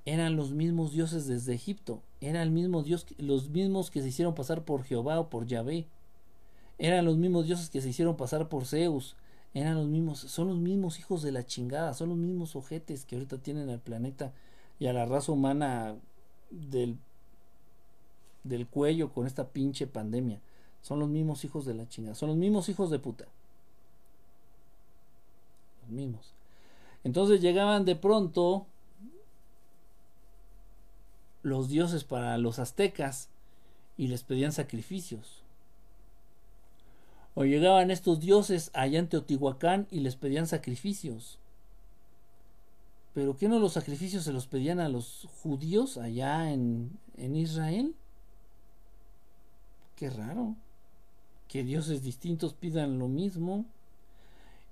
eran 0.04 0.36
los 0.36 0.52
mismos 0.52 0.92
dioses 0.92 1.26
desde 1.26 1.54
Egipto, 1.54 2.02
eran 2.20 2.56
el 2.56 2.84
Dios, 2.84 3.06
los 3.18 3.48
mismos 3.48 3.90
que 3.90 4.02
se 4.02 4.08
hicieron 4.08 4.34
pasar 4.34 4.64
por 4.64 4.84
Jehová 4.84 5.20
o 5.20 5.30
por 5.30 5.46
Yahvé, 5.46 5.86
eran 6.78 7.04
los 7.04 7.16
mismos 7.16 7.46
dioses 7.46 7.70
que 7.70 7.80
se 7.80 7.88
hicieron 7.90 8.16
pasar 8.16 8.48
por 8.48 8.66
Zeus, 8.66 9.16
eran 9.54 9.74
los 9.74 9.86
mismos, 9.86 10.20
son 10.20 10.48
los 10.48 10.58
mismos 10.58 10.98
hijos 10.98 11.22
de 11.22 11.32
la 11.32 11.44
chingada, 11.44 11.94
son 11.94 12.10
los 12.10 12.18
mismos 12.18 12.56
ojetes 12.56 13.04
que 13.04 13.16
ahorita 13.16 13.38
tienen 13.38 13.68
al 13.68 13.80
planeta 13.80 14.32
y 14.78 14.86
a 14.86 14.92
la 14.92 15.06
raza 15.06 15.32
humana 15.32 15.96
del, 16.50 16.96
del 18.44 18.66
cuello 18.66 19.12
con 19.12 19.26
esta 19.26 19.48
pinche 19.48 19.86
pandemia. 19.86 20.40
Son 20.82 20.98
los 20.98 21.08
mismos 21.08 21.44
hijos 21.44 21.66
de 21.66 21.74
la 21.74 21.88
chingada, 21.88 22.14
son 22.14 22.30
los 22.30 22.38
mismos 22.38 22.68
hijos 22.68 22.90
de 22.90 22.98
puta. 22.98 23.26
Los 25.82 25.90
mismos. 25.90 26.32
Entonces 27.04 27.40
llegaban 27.40 27.84
de 27.84 27.96
pronto 27.96 28.66
los 31.42 31.68
dioses 31.68 32.04
para 32.04 32.36
los 32.38 32.58
aztecas 32.58 33.28
y 33.96 34.08
les 34.08 34.22
pedían 34.22 34.52
sacrificios. 34.52 35.42
O 37.34 37.44
llegaban 37.44 37.90
estos 37.90 38.20
dioses 38.20 38.70
allá 38.74 38.98
en 38.98 39.08
Teotihuacán 39.08 39.86
y 39.90 40.00
les 40.00 40.16
pedían 40.16 40.46
sacrificios. 40.46 41.38
pero 43.14 43.36
¿qué 43.36 43.48
no 43.48 43.58
los 43.58 43.72
sacrificios 43.72 44.24
se 44.24 44.32
los 44.32 44.46
pedían 44.46 44.78
a 44.80 44.88
los 44.88 45.28
judíos 45.42 45.98
allá 45.98 46.52
en, 46.52 46.90
en 47.16 47.36
Israel? 47.36 47.94
Qué 49.96 50.10
raro. 50.10 50.54
Que 51.48 51.64
dioses 51.64 52.02
distintos 52.02 52.54
pidan 52.54 52.98
lo 52.98 53.08
mismo. 53.08 53.66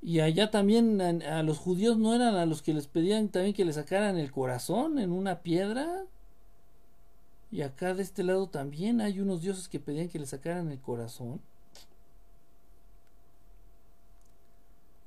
Y 0.01 0.21
allá 0.21 0.51
también 0.51 1.01
a, 1.01 1.43
los 1.43 1.59
judíos 1.59 1.99
no 1.99 2.15
eran 2.15 2.37
a 2.37 2.47
los 2.47 2.63
que 2.63 2.73
les 2.73 2.87
pedían 2.87 3.29
también 3.29 3.55
que 3.55 3.65
le 3.65 3.73
sacaran 3.73 4.17
el 4.17 4.31
corazón 4.31 4.99
en 4.99 5.13
una 5.13 5.41
piedra. 5.41 6.05
Y 7.51 7.63
acá 7.63 7.95
de 7.95 8.03
este 8.03 8.23
lado 8.25 8.49
también 8.49 9.01
hay 9.01 9.21
unos 9.21 9.41
dioses 9.41 9.69
que 9.69 9.81
pedían 9.81 10.09
que 10.09 10.19
le 10.19 10.27
sacaran 10.27 10.71
el 10.71 10.81
corazón. 10.81 11.41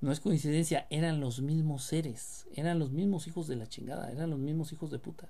No 0.02 0.12
es 0.12 0.20
coincidencia, 0.20 0.88
eran 0.90 1.20
los 1.20 1.42
mismos 1.42 1.84
seres, 1.84 2.48
eran 2.56 2.80
los 2.80 2.90
mismos 2.90 3.28
hijos 3.28 3.48
de 3.48 3.56
la 3.56 3.68
chingada, 3.68 4.12
eran 4.12 4.32
los 4.32 4.40
mismos 4.40 4.74
hijos 4.74 4.90
de 4.90 4.98
puta. 4.98 5.30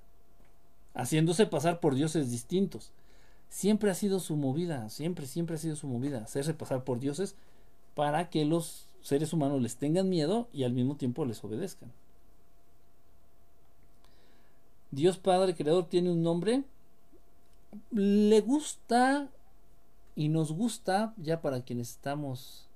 Haciéndose 0.94 1.46
pasar 1.46 1.80
por 1.80 1.94
dioses 1.94 2.30
distintos. 2.30 2.90
Siempre 3.50 3.90
ha 3.90 3.94
sido 3.94 4.18
su 4.18 4.34
movida, 4.34 4.88
siempre, 4.88 5.26
siempre 5.26 5.56
ha 5.56 5.58
sido 5.58 5.76
su 5.76 5.86
movida, 5.86 6.22
hacerse 6.22 6.54
pasar 6.54 6.84
por 6.84 7.00
dioses 7.00 7.34
para 7.94 8.30
que 8.30 8.46
los 8.46 8.86
seres 9.02 9.34
humanos 9.34 9.60
les 9.60 9.76
tengan 9.76 10.08
miedo 10.08 10.48
y 10.54 10.64
al 10.64 10.72
mismo 10.72 10.96
tiempo 10.96 11.26
les 11.26 11.44
obedezcan. 11.44 11.92
Dios 14.90 15.18
Padre 15.18 15.54
Creador 15.54 15.86
tiene 15.86 16.10
un 16.10 16.22
nombre, 16.22 16.64
le 17.90 18.40
gusta 18.40 19.28
y 20.14 20.28
nos 20.28 20.52
gusta, 20.52 21.14
ya 21.16 21.40
para 21.40 21.62
quienes 21.62 21.90
estamos 21.90 22.68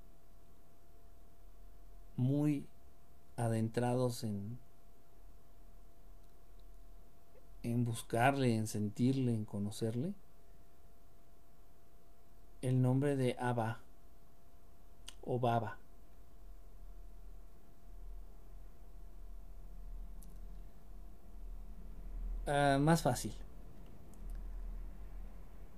muy 2.15 2.65
adentrados 3.35 4.23
en, 4.23 4.57
en 7.63 7.85
buscarle, 7.85 8.55
en 8.55 8.67
sentirle, 8.67 9.33
en 9.33 9.45
conocerle, 9.45 10.13
el 12.61 12.81
nombre 12.81 13.15
de 13.15 13.35
Abba 13.39 13.79
o 15.23 15.39
Baba. 15.39 15.77
Ah, 22.47 22.77
más 22.79 23.01
fácil. 23.01 23.33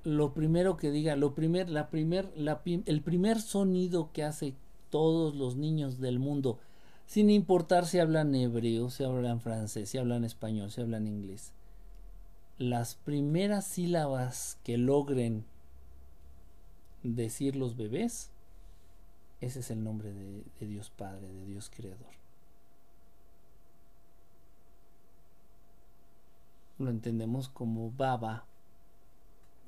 Lo 0.04 0.34
primero 0.34 0.78
que 0.78 0.92
diga, 0.92 1.16
lo 1.16 1.36
primer, 1.36 1.70
la 1.70 1.90
primer, 1.90 2.32
la, 2.36 2.62
el 2.66 3.02
primer 3.02 3.42
sonido 3.42 4.12
que 4.14 4.24
hace 4.24 4.56
todos 4.90 5.36
los 5.36 5.56
niños 5.56 6.00
del 6.00 6.20
mundo, 6.20 6.60
sin 7.06 7.30
importar 7.30 7.86
si 7.86 8.00
hablan 8.00 8.34
hebreo, 8.34 8.90
si 8.90 9.04
hablan 9.04 9.42
francés, 9.42 9.90
si 9.90 9.98
hablan 9.98 10.24
español, 10.24 10.72
si 10.72 10.82
hablan 10.82 11.08
inglés. 11.08 11.52
Las 12.58 12.96
primeras 12.96 13.66
sílabas 13.66 14.58
que 14.64 14.78
logren 14.78 15.46
decir 17.04 17.56
los 17.56 17.76
bebés, 17.76 18.32
ese 19.42 19.60
es 19.60 19.72
el 19.72 19.84
nombre 19.84 20.14
de, 20.14 20.44
de 20.60 20.68
Dios 20.68 20.90
Padre, 20.90 21.28
de 21.28 21.46
Dios 21.46 21.72
Creador. 21.74 22.20
lo 26.80 26.90
entendemos 26.90 27.50
como 27.50 27.92
baba 27.92 28.46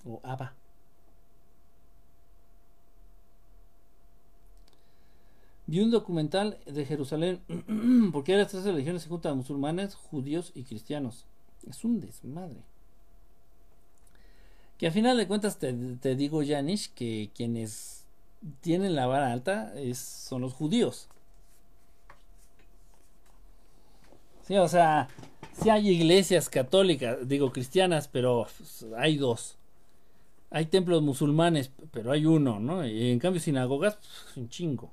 o 0.05 0.19
aba. 0.23 0.53
Vi 5.67 5.79
un 5.79 5.91
documental 5.91 6.57
de 6.65 6.85
Jerusalén, 6.85 7.41
porque 8.11 8.35
las 8.35 8.49
tres 8.49 8.65
religiones 8.65 9.03
se 9.03 9.09
juntan 9.09 9.37
musulmanes, 9.37 9.95
judíos 9.95 10.51
y 10.53 10.63
cristianos. 10.63 11.25
Es 11.69 11.85
un 11.85 12.01
desmadre. 12.01 12.61
Que 14.77 14.87
a 14.87 14.91
final 14.91 15.15
de 15.17 15.27
cuentas 15.27 15.59
te, 15.59 16.15
digo, 16.15 16.41
Janish, 16.45 16.91
que 16.93 17.29
quienes 17.35 18.05
tienen 18.61 18.95
la 18.95 19.05
vara 19.05 19.31
alta 19.31 19.73
es, 19.75 19.99
son 19.99 20.41
los 20.41 20.53
judíos. 20.53 21.07
Sí, 24.47 24.57
o 24.57 24.67
sea, 24.67 25.07
Sí 25.59 25.69
hay 25.69 25.89
iglesias 25.89 26.49
católicas, 26.49 27.17
digo 27.27 27.51
cristianas, 27.51 28.07
pero 28.07 28.47
hay 28.97 29.17
dos. 29.17 29.57
Hay 30.51 30.67
templos 30.67 31.01
musulmanes, 31.01 31.71
pero 31.91 32.11
hay 32.11 32.25
uno, 32.25 32.59
¿no? 32.59 32.85
Y 32.85 33.09
en 33.09 33.19
cambio 33.19 33.41
sinagogas, 33.41 33.95
pues, 33.95 34.37
un 34.37 34.49
chingo. 34.49 34.91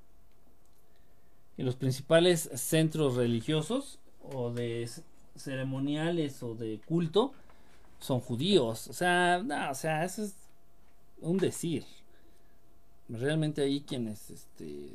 Y 1.56 1.62
los 1.62 1.76
principales 1.76 2.48
centros 2.54 3.16
religiosos 3.16 3.98
o 4.32 4.50
de 4.50 4.88
ceremoniales 5.36 6.42
o 6.42 6.54
de 6.54 6.80
culto 6.86 7.32
son 7.98 8.20
judíos. 8.20 8.88
O 8.88 8.92
sea, 8.92 9.42
no, 9.44 9.70
o 9.70 9.74
sea, 9.74 10.04
eso 10.04 10.22
es 10.22 10.36
un 11.20 11.36
decir. 11.38 11.84
Realmente 13.08 13.62
ahí 13.62 13.80
quienes 13.80 14.30
este, 14.30 14.90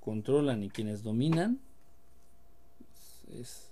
controlan 0.00 0.64
y 0.64 0.70
quienes 0.70 1.02
dominan 1.02 1.60
es 3.32 3.70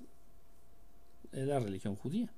es 1.33 1.47
la 1.47 1.61
religión 1.61 1.97
judía. 1.97 2.29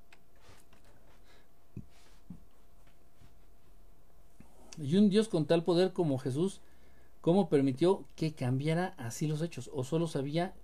Y 4.81 4.97
un 4.97 5.11
Dios 5.11 5.29
con 5.29 5.47
tal 5.47 5.63
poder 5.63 5.93
como 5.93 6.19
Jesús, 6.19 6.61
¿cómo 7.21 7.49
permitió 7.49 8.05
que 8.17 8.33
cambiara 8.33 8.95
así 8.97 9.27
los 9.27 9.43
hechos? 9.43 9.71
¿O 9.75 9.85
solo 9.85 10.07
sabía 10.07 10.55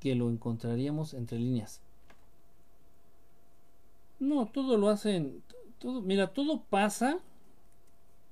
que 0.00 0.14
lo 0.14 0.30
encontraríamos 0.30 1.14
entre 1.14 1.38
líneas? 1.38 1.80
No, 4.18 4.46
todo 4.46 4.76
lo 4.76 4.88
hacen, 4.88 5.42
todo, 5.78 6.00
mira, 6.00 6.28
todo 6.28 6.62
pasa 6.68 7.18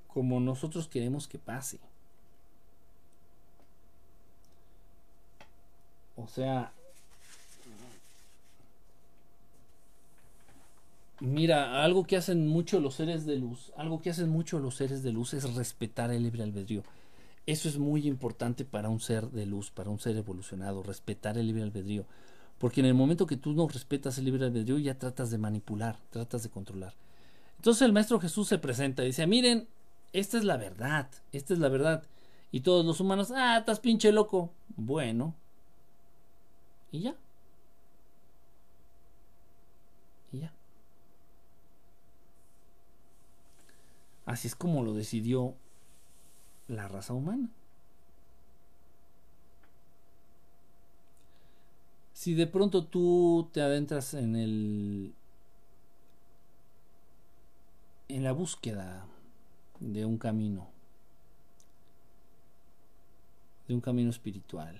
como 0.08 0.40
nosotros 0.40 0.88
queremos 0.88 1.28
que 1.28 1.38
pase. 1.38 1.78
O 6.16 6.26
sea, 6.26 6.72
Mira, 11.20 11.82
algo 11.82 12.04
que 12.04 12.16
hacen 12.16 12.46
mucho 12.46 12.78
los 12.80 12.94
seres 12.94 13.26
de 13.26 13.36
luz, 13.36 13.72
algo 13.76 14.00
que 14.00 14.10
hacen 14.10 14.28
mucho 14.28 14.60
los 14.60 14.76
seres 14.76 15.02
de 15.02 15.10
luz 15.10 15.34
es 15.34 15.52
respetar 15.54 16.12
el 16.12 16.22
libre 16.22 16.44
albedrío. 16.44 16.84
Eso 17.44 17.68
es 17.68 17.78
muy 17.78 18.06
importante 18.06 18.64
para 18.64 18.88
un 18.88 19.00
ser 19.00 19.30
de 19.30 19.46
luz, 19.46 19.70
para 19.70 19.90
un 19.90 19.98
ser 19.98 20.16
evolucionado, 20.16 20.82
respetar 20.82 21.36
el 21.38 21.46
libre 21.46 21.62
albedrío. 21.62 22.04
Porque 22.58 22.80
en 22.80 22.86
el 22.86 22.94
momento 22.94 23.26
que 23.26 23.36
tú 23.36 23.52
no 23.52 23.66
respetas 23.66 24.18
el 24.18 24.26
libre 24.26 24.44
albedrío 24.44 24.78
ya 24.78 24.98
tratas 24.98 25.30
de 25.30 25.38
manipular, 25.38 25.98
tratas 26.10 26.42
de 26.42 26.50
controlar. 26.50 26.94
Entonces 27.56 27.82
el 27.82 27.92
Maestro 27.92 28.20
Jesús 28.20 28.48
se 28.48 28.58
presenta 28.58 29.02
y 29.02 29.06
dice, 29.06 29.26
miren, 29.26 29.66
esta 30.12 30.38
es 30.38 30.44
la 30.44 30.56
verdad, 30.56 31.08
esta 31.32 31.54
es 31.54 31.58
la 31.58 31.68
verdad. 31.68 32.04
Y 32.52 32.60
todos 32.60 32.84
los 32.84 33.00
humanos, 33.00 33.32
ah, 33.34 33.58
estás 33.58 33.80
pinche 33.80 34.12
loco. 34.12 34.52
Bueno. 34.76 35.34
Y 36.92 37.00
ya. 37.00 37.14
Y 40.32 40.40
ya. 40.40 40.52
Así 44.28 44.46
es 44.46 44.54
como 44.54 44.82
lo 44.82 44.92
decidió 44.92 45.54
la 46.66 46.86
raza 46.86 47.14
humana. 47.14 47.48
Si 52.12 52.34
de 52.34 52.46
pronto 52.46 52.84
tú 52.84 53.48
te 53.54 53.62
adentras 53.62 54.12
en 54.12 54.36
el 54.36 55.14
en 58.08 58.22
la 58.22 58.32
búsqueda 58.32 59.06
de 59.80 60.04
un 60.04 60.18
camino 60.18 60.68
de 63.66 63.74
un 63.74 63.80
camino 63.80 64.10
espiritual 64.10 64.78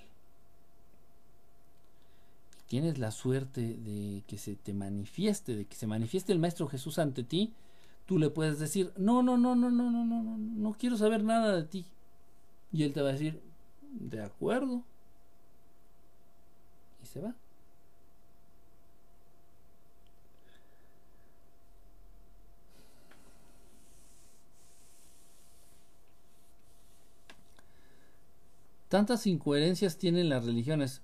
tienes 2.67 2.99
la 2.99 3.11
suerte 3.13 3.79
de 3.79 4.25
que 4.27 4.37
se 4.37 4.57
te 4.57 4.75
manifieste, 4.75 5.57
de 5.57 5.65
que 5.65 5.75
se 5.75 5.87
manifieste 5.87 6.33
el 6.33 6.39
Maestro 6.39 6.69
Jesús 6.69 6.99
ante 6.99 7.23
ti, 7.23 7.55
tú 8.09 8.19
le 8.19 8.31
puedes 8.31 8.59
decir, 8.59 8.91
no, 8.97 9.23
no, 9.23 9.37
no, 9.37 9.55
no, 9.55 9.71
no, 9.71 9.91
no, 9.91 10.03
no, 10.03 10.23
no, 10.23 10.39
no 10.39 10.73
quiero 10.73 10.97
saber 10.97 11.23
nada 11.23 11.55
de 11.55 11.65
ti. 11.65 11.85
Y 12.73 12.85
él 12.85 12.95
te 12.95 13.03
va 13.03 13.11
a 13.11 13.13
decir, 13.13 13.39
de 13.83 14.23
acuerdo. 14.23 14.83
Y 17.03 17.07
se 17.07 17.21
va. 17.21 17.35
Tantas 28.89 29.27
incoherencias 29.27 29.99
tienen 29.99 30.31
las 30.31 30.47
religiones. 30.47 31.03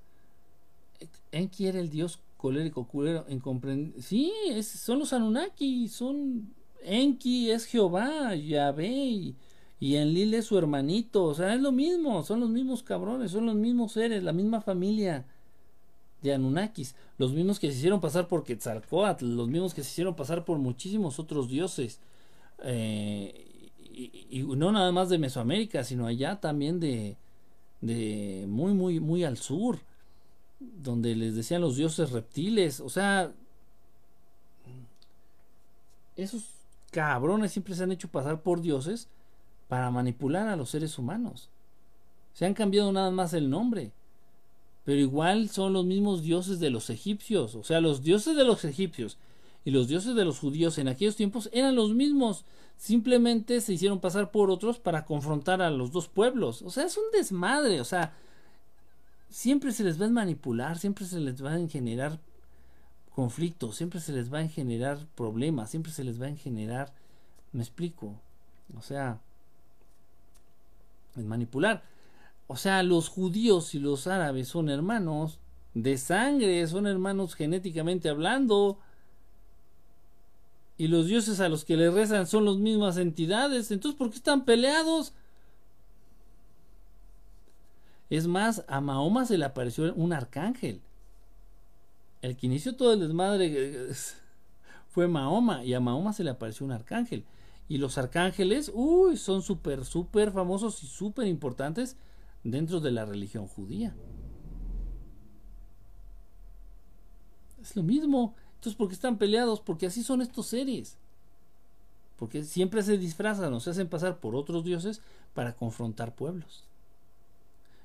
¿En 1.33 1.49
quiere 1.49 1.81
el 1.81 1.91
Dios 1.91 2.19
colérico, 2.39 2.89
culero, 2.89 3.27
en 3.29 3.95
Sí, 4.01 4.33
son 4.63 5.01
los 5.01 5.13
Anunnaki, 5.13 5.89
son 5.89 6.64
Enki 6.85 7.51
es 7.51 7.67
Jehová, 7.67 8.35
Yahvé, 8.35 9.35
y, 9.81 9.97
Enlil 9.97 10.35
es 10.35 10.47
su 10.47 10.57
hermanito, 10.57 11.25
o 11.25 11.35
sea, 11.35 11.55
es 11.55 11.61
lo 11.61 11.73
mismo, 11.73 12.23
son 12.23 12.41
los 12.41 12.51
mismos 12.51 12.83
cabrones, 12.83 13.33
son 13.33 13.47
los 13.47 13.55
mismos 13.55 13.93
seres, 13.93 14.23
la 14.23 14.33
misma 14.33 14.61
familia 14.61 15.27
de 16.23 16.33
Anunnakis, 16.33 16.95
los 17.19 17.33
mismos 17.33 17.59
que 17.59 17.71
se 17.71 17.79
hicieron 17.79 18.01
pasar 18.01 18.29
por 18.29 18.45
Quetzalcoatl, 18.45 19.27
los 19.27 19.49
mismos 19.49 19.75
que 19.75 19.83
se 19.83 19.91
hicieron 19.91 20.15
pasar 20.15 20.45
por 20.45 20.59
muchísimos 20.59 21.19
otros 21.19 21.49
dioses. 21.49 22.01
Eh, 22.63 23.71
y, 24.31 24.43
no 24.43 24.73
nada 24.73 24.91
más 24.91 25.11
de 25.11 25.19
Mesoamérica, 25.19 25.85
sino 25.85 26.07
allá 26.07 26.41
también 26.41 26.81
de, 26.81 27.17
de 27.83 28.47
muy, 28.49 28.73
muy, 28.73 29.01
muy 29.01 29.25
al 29.25 29.37
sur, 29.37 29.81
donde 30.61 31.15
les 31.15 31.35
decían 31.35 31.61
los 31.61 31.77
dioses 31.77 32.11
reptiles. 32.11 32.81
O 32.81 32.89
sea, 32.89 33.33
esos 36.17 36.54
cabrones 36.95 37.51
siempre 37.51 37.75
se 37.75 37.83
han 37.83 37.91
hecho 37.91 38.07
pasar 38.07 38.41
por 38.43 38.61
dioses 38.61 39.09
para 39.67 39.91
manipular 39.91 40.47
a 40.47 40.55
los 40.55 40.71
seres 40.71 40.97
humanos. 40.97 41.51
Se 42.35 42.47
han 42.47 42.55
cambiado 42.55 42.93
nada 42.93 43.11
más 43.11 43.35
el 43.35 43.51
nombre. 43.51 43.91
Pero 44.85 45.01
igual 45.01 45.49
son 45.49 45.73
los 45.73 45.85
mismos 45.85 46.23
dioses 46.23 46.61
de 46.61 46.71
los 46.71 46.91
egipcios. 46.91 47.57
O 47.57 47.65
sea, 47.65 47.81
los 47.81 48.05
dioses 48.05 48.37
de 48.37 48.45
los 48.45 48.65
egipcios 48.65 49.19
y 49.65 49.73
los 49.73 49.89
dioses 49.89 50.15
de 50.15 50.25
los 50.25 50.39
judíos 50.39 50.79
en 50.79 50.87
aquellos 50.87 51.17
tiempos 51.17 51.51
eran 51.53 51.75
los 51.75 51.95
mismos. 51.95 52.45
Simplemente 52.77 53.61
se 53.61 53.73
hicieron 53.73 53.99
pasar 53.99 54.31
por 54.31 54.53
otros 54.53 54.79
para 54.79 55.05
confrontar 55.05 55.63
a 55.63 55.71
los 55.71 55.91
dos 55.91 56.07
pueblos. 56.07 56.63
O 56.63 56.71
sea, 56.71 56.85
es 56.85 56.97
un 56.97 57.11
desmadre. 57.13 57.81
O 57.81 57.85
sea, 57.85 58.13
siempre 59.31 59.73
se 59.73 59.83
les 59.83 60.01
va 60.01 60.07
a 60.07 60.11
manipular, 60.11 60.79
siempre 60.79 61.07
se 61.07 61.19
les 61.19 61.45
va 61.45 61.55
a 61.55 61.67
generar 61.67 62.21
conflictos, 63.15 63.77
siempre 63.77 64.01
se 64.01 64.13
les 64.13 64.33
va 64.33 64.41
a 64.41 64.49
generar 64.49 64.99
problemas, 65.15 65.71
siempre 65.71 65.93
se 65.93 66.05
les 66.05 66.21
va 66.21 66.27
a 66.27 66.37
generar... 66.37 66.93
Me 67.53 67.63
explico. 67.63 68.15
O 68.77 68.83
sea, 68.83 69.21
es 71.17 71.25
manipular. 71.25 71.85
O 72.49 72.57
sea, 72.57 72.83
los 72.83 73.09
judíos 73.09 73.75
y 73.75 73.79
los 73.79 74.09
árabes 74.09 74.49
son 74.49 74.69
hermanos 74.69 75.39
de 75.75 75.97
sangre, 75.97 76.67
son 76.67 76.89
hermanos 76.89 77.35
genéticamente 77.35 78.09
hablando. 78.09 78.79
Y 80.77 80.89
los 80.89 81.07
dioses 81.07 81.39
a 81.39 81.49
los 81.49 81.65
que 81.65 81.77
le 81.77 81.91
rezan 81.91 82.27
son 82.27 82.45
las 82.45 82.57
mismas 82.57 82.97
entidades. 82.97 83.71
Entonces, 83.71 83.97
¿por 83.97 84.11
qué 84.11 84.17
están 84.17 84.45
peleados? 84.45 85.13
Es 88.11 88.27
más, 88.27 88.65
a 88.67 88.81
Mahoma 88.81 89.25
se 89.25 89.39
le 89.39 89.45
apareció 89.45 89.95
un 89.95 90.13
arcángel. 90.13 90.81
El 92.25 92.39
que 92.39 92.47
inició 92.47 92.75
todo 92.75 92.95
el 92.95 93.01
desmadre 93.01 93.93
fue 94.89 95.07
Mahoma. 95.07 95.63
Y 95.63 95.75
a 95.75 95.81
Mahoma 95.81 96.15
se 96.15 96.25
le 96.25 96.31
apareció 96.31 96.65
un 96.65 96.73
arcángel. 96.73 97.27
Y 97.69 97.77
los 97.77 97.99
arcángeles, 97.99 98.73
uy, 98.73 99.19
son 99.19 99.43
súper, 99.43 99.85
súper 99.85 100.33
famosos 100.33 100.83
y 100.83 100.87
súper 100.87 101.27
importantes 101.27 101.99
dentro 102.43 102.81
de 102.81 102.93
la 102.93 103.05
religión 103.05 103.47
judía. 103.47 103.95
Es 107.61 107.77
lo 107.77 107.83
mismo. 107.83 108.35
Entonces, 108.55 108.75
¿por 108.75 108.89
qué 108.89 108.95
están 108.95 109.19
peleados? 109.19 109.61
Porque 109.61 109.85
así 109.85 110.03
son 110.03 110.23
estos 110.23 110.47
seres. 110.47 110.97
Porque 112.17 112.43
siempre 112.43 112.83
se 112.83 112.97
disfrazan 112.97 113.53
o 113.53 113.61
se 113.61 113.69
hacen 113.69 113.91
pasar 113.91 114.19
por 114.21 114.35
otros 114.35 114.65
dioses 114.65 115.03
para 115.35 115.57
confrontar 115.57 116.15
pueblos. 116.15 116.65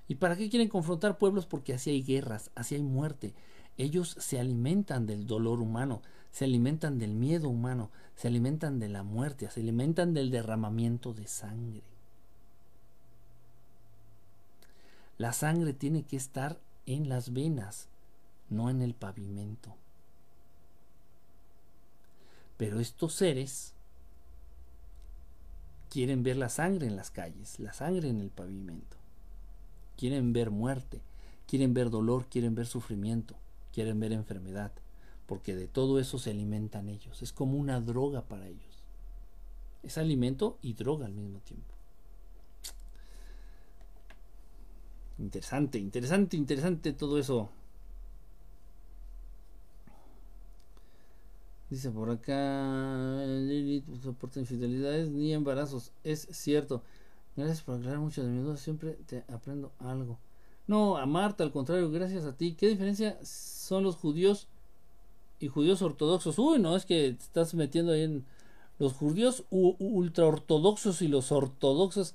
¿Y 0.08 0.16
para 0.16 0.38
qué 0.38 0.50
quieren 0.50 0.70
confrontar 0.70 1.18
pueblos? 1.18 1.46
Porque 1.46 1.74
así 1.74 1.90
hay 1.90 2.04
guerras, 2.04 2.52
así 2.56 2.76
hay 2.76 2.84
muerte. 2.84 3.34
Ellos 3.80 4.18
se 4.20 4.42
alimentan 4.42 5.06
del 5.06 5.26
dolor 5.26 5.62
humano, 5.62 6.02
se 6.32 6.44
alimentan 6.44 7.00
del 7.00 7.16
miedo 7.16 7.48
humano, 7.48 7.90
se 8.18 8.28
alimentan 8.28 8.78
de 8.78 8.90
la 8.90 9.04
muerte, 9.04 9.50
se 9.50 9.62
alimentan 9.62 10.14
del 10.14 10.32
derramamiento 10.32 11.14
de 11.14 11.28
sangre. 11.28 11.82
La 15.18 15.32
sangre 15.32 15.72
tiene 15.72 16.04
que 16.04 16.18
estar 16.18 16.60
en 16.88 17.08
las 17.08 17.32
venas, 17.32 17.88
no 18.50 18.70
en 18.70 18.82
el 18.82 18.94
pavimento. 18.94 19.74
Pero 22.58 22.82
estos 22.82 23.14
seres 23.14 23.74
quieren 25.90 26.22
ver 26.24 26.36
la 26.36 26.50
sangre 26.50 26.86
en 26.88 26.98
las 26.98 27.12
calles, 27.12 27.62
la 27.62 27.72
sangre 27.72 28.10
en 28.10 28.20
el 28.20 28.30
pavimento. 28.30 28.98
Quieren 29.96 30.34
ver 30.34 30.50
muerte, 30.50 31.00
quieren 31.48 31.74
ver 31.74 31.90
dolor, 31.90 32.26
quieren 32.26 32.56
ver 32.56 32.68
sufrimiento, 32.68 33.36
quieren 33.80 34.02
ver 34.02 34.12
enfermedad, 34.12 34.74
porque 35.26 35.56
de 35.56 35.66
todo 35.66 36.02
eso 36.02 36.20
se 36.20 36.32
alimentan 36.32 36.90
ellos. 36.90 37.22
Es 37.22 37.32
como 37.32 37.58
una 37.58 37.80
droga 37.80 38.24
para 38.24 38.46
ellos. 38.46 38.84
Es 39.84 39.98
alimento 39.98 40.58
y 40.62 40.74
droga 40.74 41.06
al 41.06 41.14
mismo 41.14 41.40
tiempo. 41.40 41.74
Interesante, 45.18 45.78
interesante, 45.78 46.36
interesante 46.36 46.92
todo 46.92 47.18
eso. 47.18 47.50
Dice 51.70 51.90
por 51.92 52.10
acá, 52.10 53.24
Lilith 53.26 53.86
soporta 54.04 54.42
infidelidades 54.42 55.10
ni 55.10 55.32
embarazos. 55.32 55.94
Es 56.04 56.28
cierto. 56.32 56.84
Gracias 57.38 57.62
por 57.62 57.76
aclarar 57.76 58.00
mucho 58.00 58.24
de 58.24 58.28
mi 58.28 58.42
duda. 58.42 58.58
Siempre 58.58 58.98
te 59.08 59.24
aprendo 59.30 59.72
algo. 59.80 60.20
No, 60.70 60.98
a 60.98 61.08
Marta, 61.08 61.44
al 61.44 61.52
contrario, 61.52 61.90
gracias 61.90 62.26
a 62.26 62.38
ti. 62.38 62.54
¿Qué 62.54 62.68
diferencia 62.68 63.18
son 63.24 63.84
los 63.84 63.96
judíos 63.96 64.48
y 65.40 65.48
judíos 65.48 65.82
ortodoxos? 65.82 66.38
Uy, 66.38 66.60
no, 66.60 66.76
es 66.76 66.86
que 66.86 67.14
te 67.14 67.24
estás 67.24 67.56
metiendo 67.56 67.92
ahí 67.92 68.04
en 68.04 68.24
los 68.78 68.94
judíos 68.94 69.46
ultraortodoxos 69.50 71.02
y 71.02 71.08
los 71.08 71.32
ortodoxos 71.32 72.14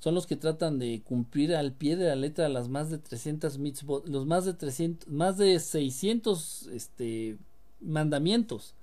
son 0.00 0.16
los 0.16 0.26
que 0.26 0.34
tratan 0.34 0.80
de 0.80 1.00
cumplir 1.04 1.54
al 1.54 1.70
pie 1.70 1.94
de 1.94 2.06
la 2.08 2.16
letra 2.16 2.48
las 2.48 2.68
más 2.68 2.90
de 2.90 2.98
300 2.98 3.58
mitzvot, 3.58 4.08
los 4.08 4.26
más 4.26 4.44
de 4.44 4.54
300, 4.54 5.08
más 5.08 5.38
de 5.38 5.60
600 5.60 6.68
este, 6.72 7.38
mandamientos. 7.80 8.74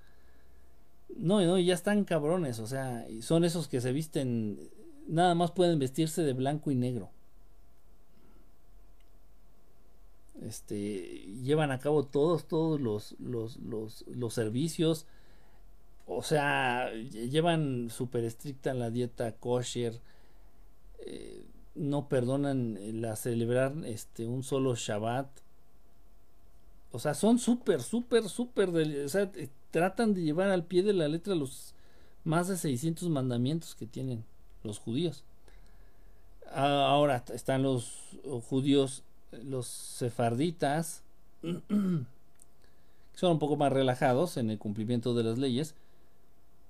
No, 1.17 1.41
no, 1.41 1.59
ya 1.59 1.73
están 1.73 2.05
cabrones, 2.05 2.59
o 2.59 2.67
sea, 2.67 3.05
son 3.19 3.43
esos 3.43 3.67
que 3.67 3.81
se 3.81 3.91
visten, 3.91 4.61
nada 5.09 5.35
más 5.35 5.51
pueden 5.51 5.77
vestirse 5.77 6.21
de 6.21 6.31
blanco 6.31 6.71
y 6.71 6.75
negro. 6.75 7.09
Este, 10.47 11.25
llevan 11.43 11.71
a 11.71 11.79
cabo 11.79 12.03
todos, 12.03 12.45
todos 12.47 12.79
los, 12.81 13.15
los, 13.19 13.57
los, 13.59 14.33
servicios. 14.33 15.05
O 16.05 16.21
sea, 16.21 16.91
llevan 16.93 17.89
súper 17.89 18.25
estricta 18.25 18.73
la 18.73 18.89
dieta 18.89 19.31
kosher 19.33 20.01
eh, 21.05 21.45
no 21.75 22.07
perdonan 22.07 22.77
la 23.01 23.15
celebrar 23.15 23.73
este 23.85 24.27
un 24.27 24.43
solo 24.43 24.75
Shabbat. 24.75 25.27
O 26.91 26.99
sea, 26.99 27.13
son 27.15 27.39
súper, 27.39 27.81
súper, 27.81 28.29
súper, 28.29 28.69
eh, 28.75 29.49
tratan 29.71 30.13
de 30.13 30.21
llevar 30.21 30.49
al 30.49 30.65
pie 30.65 30.83
de 30.83 30.93
la 30.93 31.07
letra 31.07 31.33
los 31.33 31.73
más 32.23 32.47
de 32.47 32.57
600 32.57 33.09
mandamientos 33.09 33.75
que 33.75 33.87
tienen 33.87 34.23
los 34.63 34.77
judíos. 34.77 35.23
Ahora 36.51 37.23
están 37.33 37.63
los 37.63 38.19
judíos, 38.47 39.03
los 39.43 39.67
sefarditas, 39.67 41.03
son 41.41 43.31
un 43.31 43.39
poco 43.39 43.55
más 43.57 43.71
relajados 43.71 44.37
en 44.37 44.49
el 44.49 44.57
cumplimiento 44.57 45.13
de 45.13 45.23
las 45.23 45.37
leyes, 45.37 45.75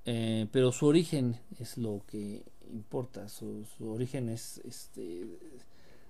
eh, 0.05 0.47
pero 0.51 0.71
su 0.71 0.87
origen 0.87 1.39
es 1.59 1.77
lo 1.77 2.01
que 2.07 2.43
importa, 2.71 3.29
su, 3.29 3.65
origen 3.79 4.29
es 4.29 4.59
este 4.65 5.39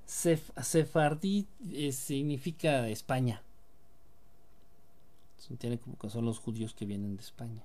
Sefardí 0.06 1.48
eh, 1.72 1.92
significa 1.92 2.88
España. 2.90 3.42
tiene 5.58 5.78
como 5.78 5.98
que 5.98 6.10
son 6.10 6.26
los 6.26 6.40
judíos 6.40 6.74
que 6.74 6.86
vienen 6.86 7.16
de 7.16 7.22
España. 7.22 7.64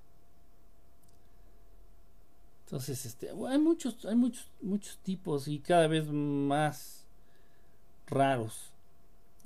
Entonces, 2.67 3.07
este, 3.07 3.31
hay 3.31 3.58
muchos, 3.58 4.05
hay 4.05 4.15
muchos, 4.15 4.47
muchos 4.60 4.99
tipos 4.99 5.49
y 5.49 5.58
cada 5.58 5.86
vez 5.86 6.07
más 6.07 7.07
raros. 8.07 8.73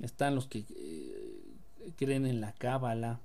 Están 0.03 0.35
los 0.35 0.47
que 0.47 0.65
eh, 0.69 1.93
creen 1.95 2.25
en 2.25 2.41
la 2.41 2.51
cábala 2.51 3.21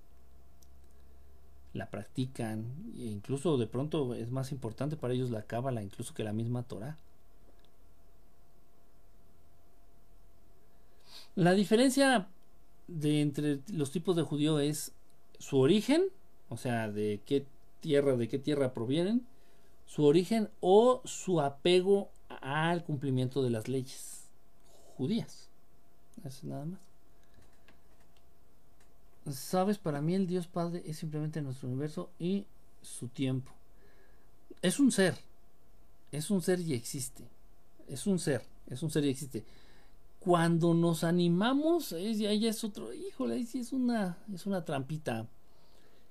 la 1.74 1.90
practican 1.90 2.65
e 2.97 3.07
incluso 3.07 3.58
de 3.58 3.66
pronto 3.66 4.15
es 4.15 4.31
más 4.31 4.52
importante 4.52 4.97
para 4.97 5.12
ellos 5.12 5.31
la 5.31 5.42
cábala 5.42 5.82
incluso 5.82 6.15
que 6.15 6.23
la 6.23 6.32
misma 6.32 6.62
Torah. 6.62 6.97
La 11.34 11.52
diferencia 11.52 12.28
de 12.86 13.23
entre 13.23 13.58
los 13.73 13.90
tipos 13.90 14.15
de 14.15 14.23
judío 14.23 14.60
es 14.60 14.92
su 15.40 15.58
origen, 15.58 16.05
o 16.48 16.57
sea, 16.57 16.89
de 16.89 17.20
qué 17.26 17.44
tierra, 17.81 18.16
de 18.16 18.28
qué 18.28 18.39
tierra 18.39 18.73
provienen, 18.73 19.26
su 19.84 20.05
origen 20.05 20.48
o 20.60 21.00
su 21.05 21.40
apego 21.40 22.10
al 22.28 22.84
cumplimiento 22.84 23.42
de 23.42 23.50
las 23.50 23.66
leyes 23.66 24.28
judías. 24.97 25.48
Es 26.24 26.44
nada 26.44 26.64
más. 26.64 26.80
Sabes, 29.34 29.78
para 29.78 30.00
mí 30.00 30.14
el 30.14 30.26
Dios 30.26 30.47
Padre 30.47 30.82
es 30.86 30.97
simplemente 30.98 31.42
nuestro 31.42 31.68
universo 31.68 32.10
y 32.18 32.47
su 32.82 33.08
tiempo. 33.08 33.52
Es 34.62 34.80
un 34.80 34.90
ser. 34.90 35.16
Es 36.12 36.30
un 36.30 36.40
ser 36.40 36.60
y 36.60 36.72
existe. 36.74 37.24
Es 37.88 38.06
un 38.06 38.18
ser. 38.18 38.42
Es 38.68 38.82
un 38.82 38.90
ser 38.90 39.05
y 39.05 39.10
existe. 39.10 39.44
cuando 40.20 40.74
nos 40.74 41.05
animamos, 41.05 41.92
ahí 41.92 42.40
ya 42.40 42.50
es 42.50 42.64
otro, 42.64 42.92
híjole, 42.92 43.34
ahí 43.36 43.48
es 43.55 43.72
una, 43.72 44.18
es 44.34 44.47
una 44.47 44.64
trampita 44.64 45.26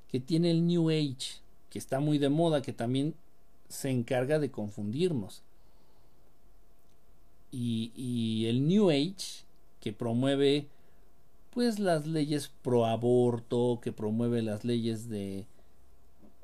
que 0.08 0.20
tiene 0.20 0.50
el 0.52 0.66
New 0.66 0.90
Age, 0.90 1.42
que 1.70 1.78
está 1.78 2.00
muy 2.00 2.18
de 2.18 2.30
moda, 2.30 2.62
que 2.62 2.74
también 2.74 3.16
se 3.68 3.90
encarga 3.90 4.40
de 4.40 4.50
confundirnos. 4.50 5.44
Y, 7.52 7.92
y 7.96 8.46
el 8.48 8.68
New 8.68 8.90
Age, 8.90 9.46
promueve 9.94 10.68
pues 11.52 11.80
las 11.80 12.06
leyes 12.06 12.52
pro 12.62 12.86
aborto, 12.86 13.80
que 13.82 13.92
promueve 13.92 14.42
las 14.42 14.64
leyes 14.64 15.10
de 15.10 15.48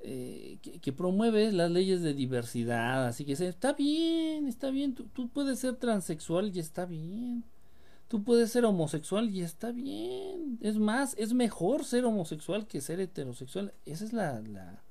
eh, 0.06 0.58
que, 0.82 0.92
promueve 0.92 1.52
las 1.54 1.72
leyes 1.72 2.02
de 2.02 2.14
diversidad, 2.14 3.06
así 3.08 3.24
que 3.24 3.32
está 3.32 3.72
bien, 3.72 4.48
está 4.48 4.70
bien, 4.70 4.96
tú, 4.96 5.30
puedes 5.30 5.60
ser 5.60 5.78
transexual 5.78 6.52
y 6.54 6.60
está 6.60 6.86
bien, 6.86 7.46
tú 8.10 8.22
puedes 8.22 8.52
ser 8.52 8.66
homosexual 8.66 9.30
y 9.30 9.42
está 9.42 9.72
bien, 9.72 10.60
es 10.62 10.78
más, 10.78 11.16
es 11.18 11.34
mejor 11.34 11.86
ser 11.86 12.04
homosexual 12.04 12.68
que 12.68 12.82
ser 12.82 13.00
heterosexual, 13.00 13.74
ese 13.86 14.04
es 14.04 14.12
la 14.12 14.82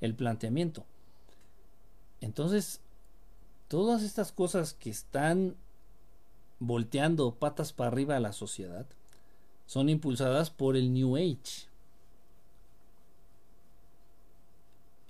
el 0.00 0.14
planteamiento. 0.14 0.84
Entonces, 2.20 2.80
todas 3.66 4.04
estas 4.04 4.30
cosas 4.30 4.74
que 4.74 4.90
están 4.90 5.56
volteando 6.64 7.34
patas 7.34 7.72
para 7.72 7.88
arriba 7.88 8.16
a 8.16 8.20
la 8.20 8.32
sociedad, 8.32 8.86
son 9.66 9.88
impulsadas 9.88 10.50
por 10.50 10.76
el 10.76 10.92
New 10.92 11.16
Age. 11.16 11.66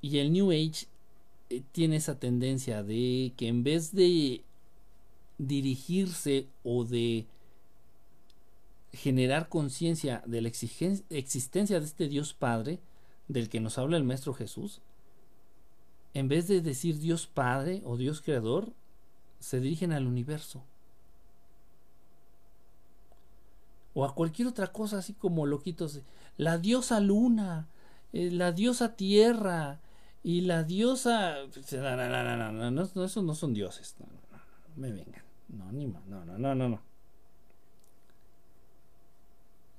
Y 0.01 0.19
el 0.19 0.33
New 0.33 0.51
Age 0.51 0.87
eh, 1.51 1.63
tiene 1.73 1.97
esa 1.97 2.19
tendencia 2.19 2.83
de 2.83 3.33
que 3.37 3.49
en 3.49 3.65
vez 3.65 3.93
de 3.93 4.43
dirigirse 5.37 6.47
o 6.65 6.85
de 6.85 7.27
generar 8.93 9.49
conciencia 9.49 10.23
de 10.27 10.41
la 10.41 10.49
existencia 10.49 11.81
de 11.81 11.87
este 11.87 12.09
Dios 12.09 12.35
Padre 12.35 12.79
del 13.29 13.49
que 13.49 13.61
nos 13.61 13.79
habla 13.79 13.97
el 13.99 14.05
Maestro 14.05 14.33
Jesús, 14.33 14.81
en 16.15 16.29
vez 16.29 16.49
de 16.49 16.63
decir 16.63 16.99
Dios 16.99 17.27
Padre 17.27 17.83
o 17.85 17.97
Dios 17.97 18.23
Creador, 18.23 18.73
se 19.39 19.61
dirigen 19.61 19.93
al 19.93 20.07
universo. 20.07 20.63
O 23.95 24.05
a 24.05 24.15
cualquier 24.15 24.49
otra 24.49 24.69
cosa 24.69 24.99
así 24.99 25.15
como 25.15 25.47
loquitos. 25.47 26.01
La 26.37 26.59
diosa 26.59 27.01
luna, 27.01 27.69
eh, 28.13 28.31
la 28.31 28.53
diosa 28.53 28.97
tierra 28.97 29.81
y 30.23 30.43
la 30.43 30.65
diosa... 30.65 31.37
No, 31.73 31.97
no, 31.97 32.53
no, 32.53 32.71
no, 32.71 32.83
esos 32.83 33.25
no 33.25 33.35
son 33.35 33.55
dioses. 33.55 33.97
No, 33.99 34.07
no, 34.07 34.39
no, 34.39 34.43
me 34.77 34.93
vengan. 34.93 35.23
No, 35.49 35.71
ni 35.73 35.87
más. 35.87 36.05
No, 36.07 36.25
no, 36.25 36.39
no, 36.39 36.55
no, 36.55 36.69
no. 36.69 36.81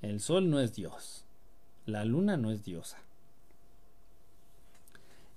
El 0.01 0.19
sol 0.19 0.49
no 0.49 0.59
es 0.59 0.73
dios. 0.73 1.25
La 1.85 2.05
luna 2.05 2.37
no 2.37 2.51
es 2.51 2.63
diosa. 2.63 2.97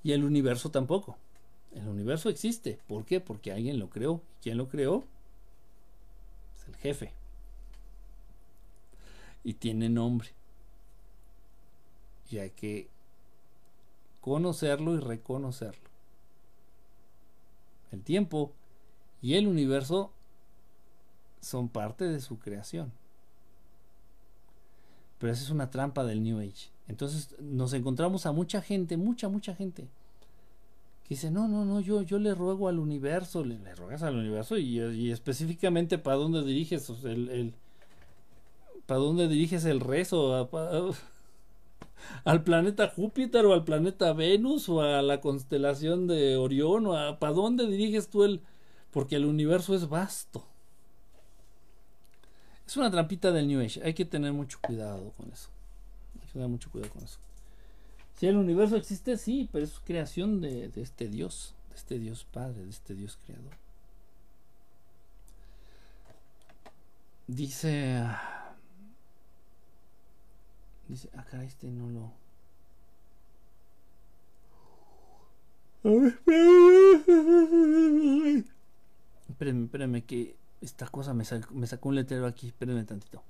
Y 0.03 0.13
el 0.13 0.25
universo 0.25 0.71
tampoco. 0.71 1.17
El 1.73 1.89
universo 1.89 2.29
existe. 2.29 2.81
¿Por 2.87 3.05
qué? 3.05 3.21
Porque 3.21 3.53
alguien 3.53 3.79
lo 3.79 3.89
creó. 3.91 4.21
¿Quién 4.43 4.59
lo 4.59 4.69
creó? 4.69 5.05
Es 6.57 6.69
el 6.69 6.77
jefe 6.77 7.26
y 9.47 9.55
tiene 9.55 9.89
nombre. 9.89 10.31
Y 12.29 12.39
hay 12.39 12.51
que 12.51 12.89
conocerlo 14.21 14.95
y 14.95 14.99
reconocerlo. 14.99 15.89
El 17.93 18.03
tiempo 18.03 18.53
y 19.23 19.35
el 19.35 19.47
universo 19.47 20.11
son 21.41 21.69
parte 21.69 22.07
de 22.07 22.21
su 22.21 22.41
creación. 22.41 22.91
Pero 25.21 25.33
esa 25.33 25.45
es 25.45 25.51
una 25.51 25.71
trampa 25.71 26.03
del 26.05 26.25
New 26.25 26.41
Age. 26.41 26.71
Entonces 26.89 27.37
nos 27.41 27.73
encontramos 27.73 28.27
a 28.27 28.33
mucha 28.33 28.61
gente, 28.61 28.97
mucha, 28.97 29.29
mucha 29.29 29.55
gente, 29.55 29.83
que 31.05 31.11
dice, 31.11 31.31
no, 31.31 31.47
no, 31.47 31.65
no, 31.65 31.79
yo, 31.79 32.03
yo 32.03 32.19
le 32.19 32.35
ruego 32.35 32.67
al 32.67 32.81
universo, 32.81 33.45
le, 33.45 33.61
le 33.61 33.77
ruegas 33.77 34.03
al 34.03 34.17
universo 34.17 34.59
y, 34.59 35.13
específicamente 35.13 35.99
para 35.99 36.17
dónde 36.17 36.43
diriges 36.43 36.91
el, 37.05 37.29
el, 37.29 37.55
¿Para 38.87 39.01
dónde 39.01 39.29
diriges 39.29 39.65
el 39.65 39.81
rezo? 39.81 40.49
¿Al 42.25 42.45
planeta 42.45 42.89
Júpiter 42.89 43.45
o 43.47 43.53
al 43.53 43.65
planeta 43.65 44.13
Venus 44.13 44.69
o 44.69 44.81
a 44.81 45.03
la 45.03 45.21
constelación 45.21 46.07
de 46.07 46.37
Orión? 46.37 46.87
O 46.87 47.19
¿Para 47.19 47.33
dónde 47.33 47.67
diriges 47.67 48.09
tú 48.09 48.25
el...? 48.25 48.41
Porque 48.93 49.17
el 49.17 49.27
universo 49.27 49.75
es 49.75 49.89
vasto. 49.89 50.45
Es 52.67 52.77
una 52.77 52.91
trampita 52.91 53.31
del 53.31 53.49
New 53.49 53.61
Age. 53.61 53.81
Hay 53.85 53.95
que 53.95 54.05
tener 54.05 54.33
mucho 54.33 54.59
cuidado 54.61 55.13
con 55.17 55.31
eso. 55.31 55.49
Hay 56.15 56.27
que 56.27 56.33
tener 56.33 56.49
mucho 56.49 56.71
cuidado 56.71 56.93
con 56.93 57.05
eso. 57.05 57.19
Si 58.17 58.27
el 58.27 58.37
universo 58.37 58.77
existe, 58.77 59.19
sí, 59.19 59.49
pero 59.53 59.65
es 59.65 59.79
creación 59.85 60.41
de, 60.41 60.69
de 60.69 60.81
este 60.81 61.09
Dios, 61.09 61.55
de 61.71 61.77
este 61.77 61.99
Dios 61.99 62.27
Padre, 62.33 62.65
de 62.65 62.71
este 62.71 62.95
Dios 62.95 63.19
Creador. 63.27 63.53
Dice... 67.27 68.03
Dice, 70.89 71.11
acá 71.17 71.43
este 71.45 71.71
no 71.71 71.89
lo. 71.91 72.13
Espérenme, 79.29 79.65
espérenme, 79.65 80.05
que 80.05 80.37
esta 80.61 80.87
cosa 80.89 81.15
me, 81.15 81.25
sacó, 81.25 81.55
me 81.55 81.67
sacó 81.67 81.89
un 81.89 81.97
letrero 81.97 82.27
aquí. 82.27 82.49
Espérenme 82.49 82.85
tantito. 82.85 83.23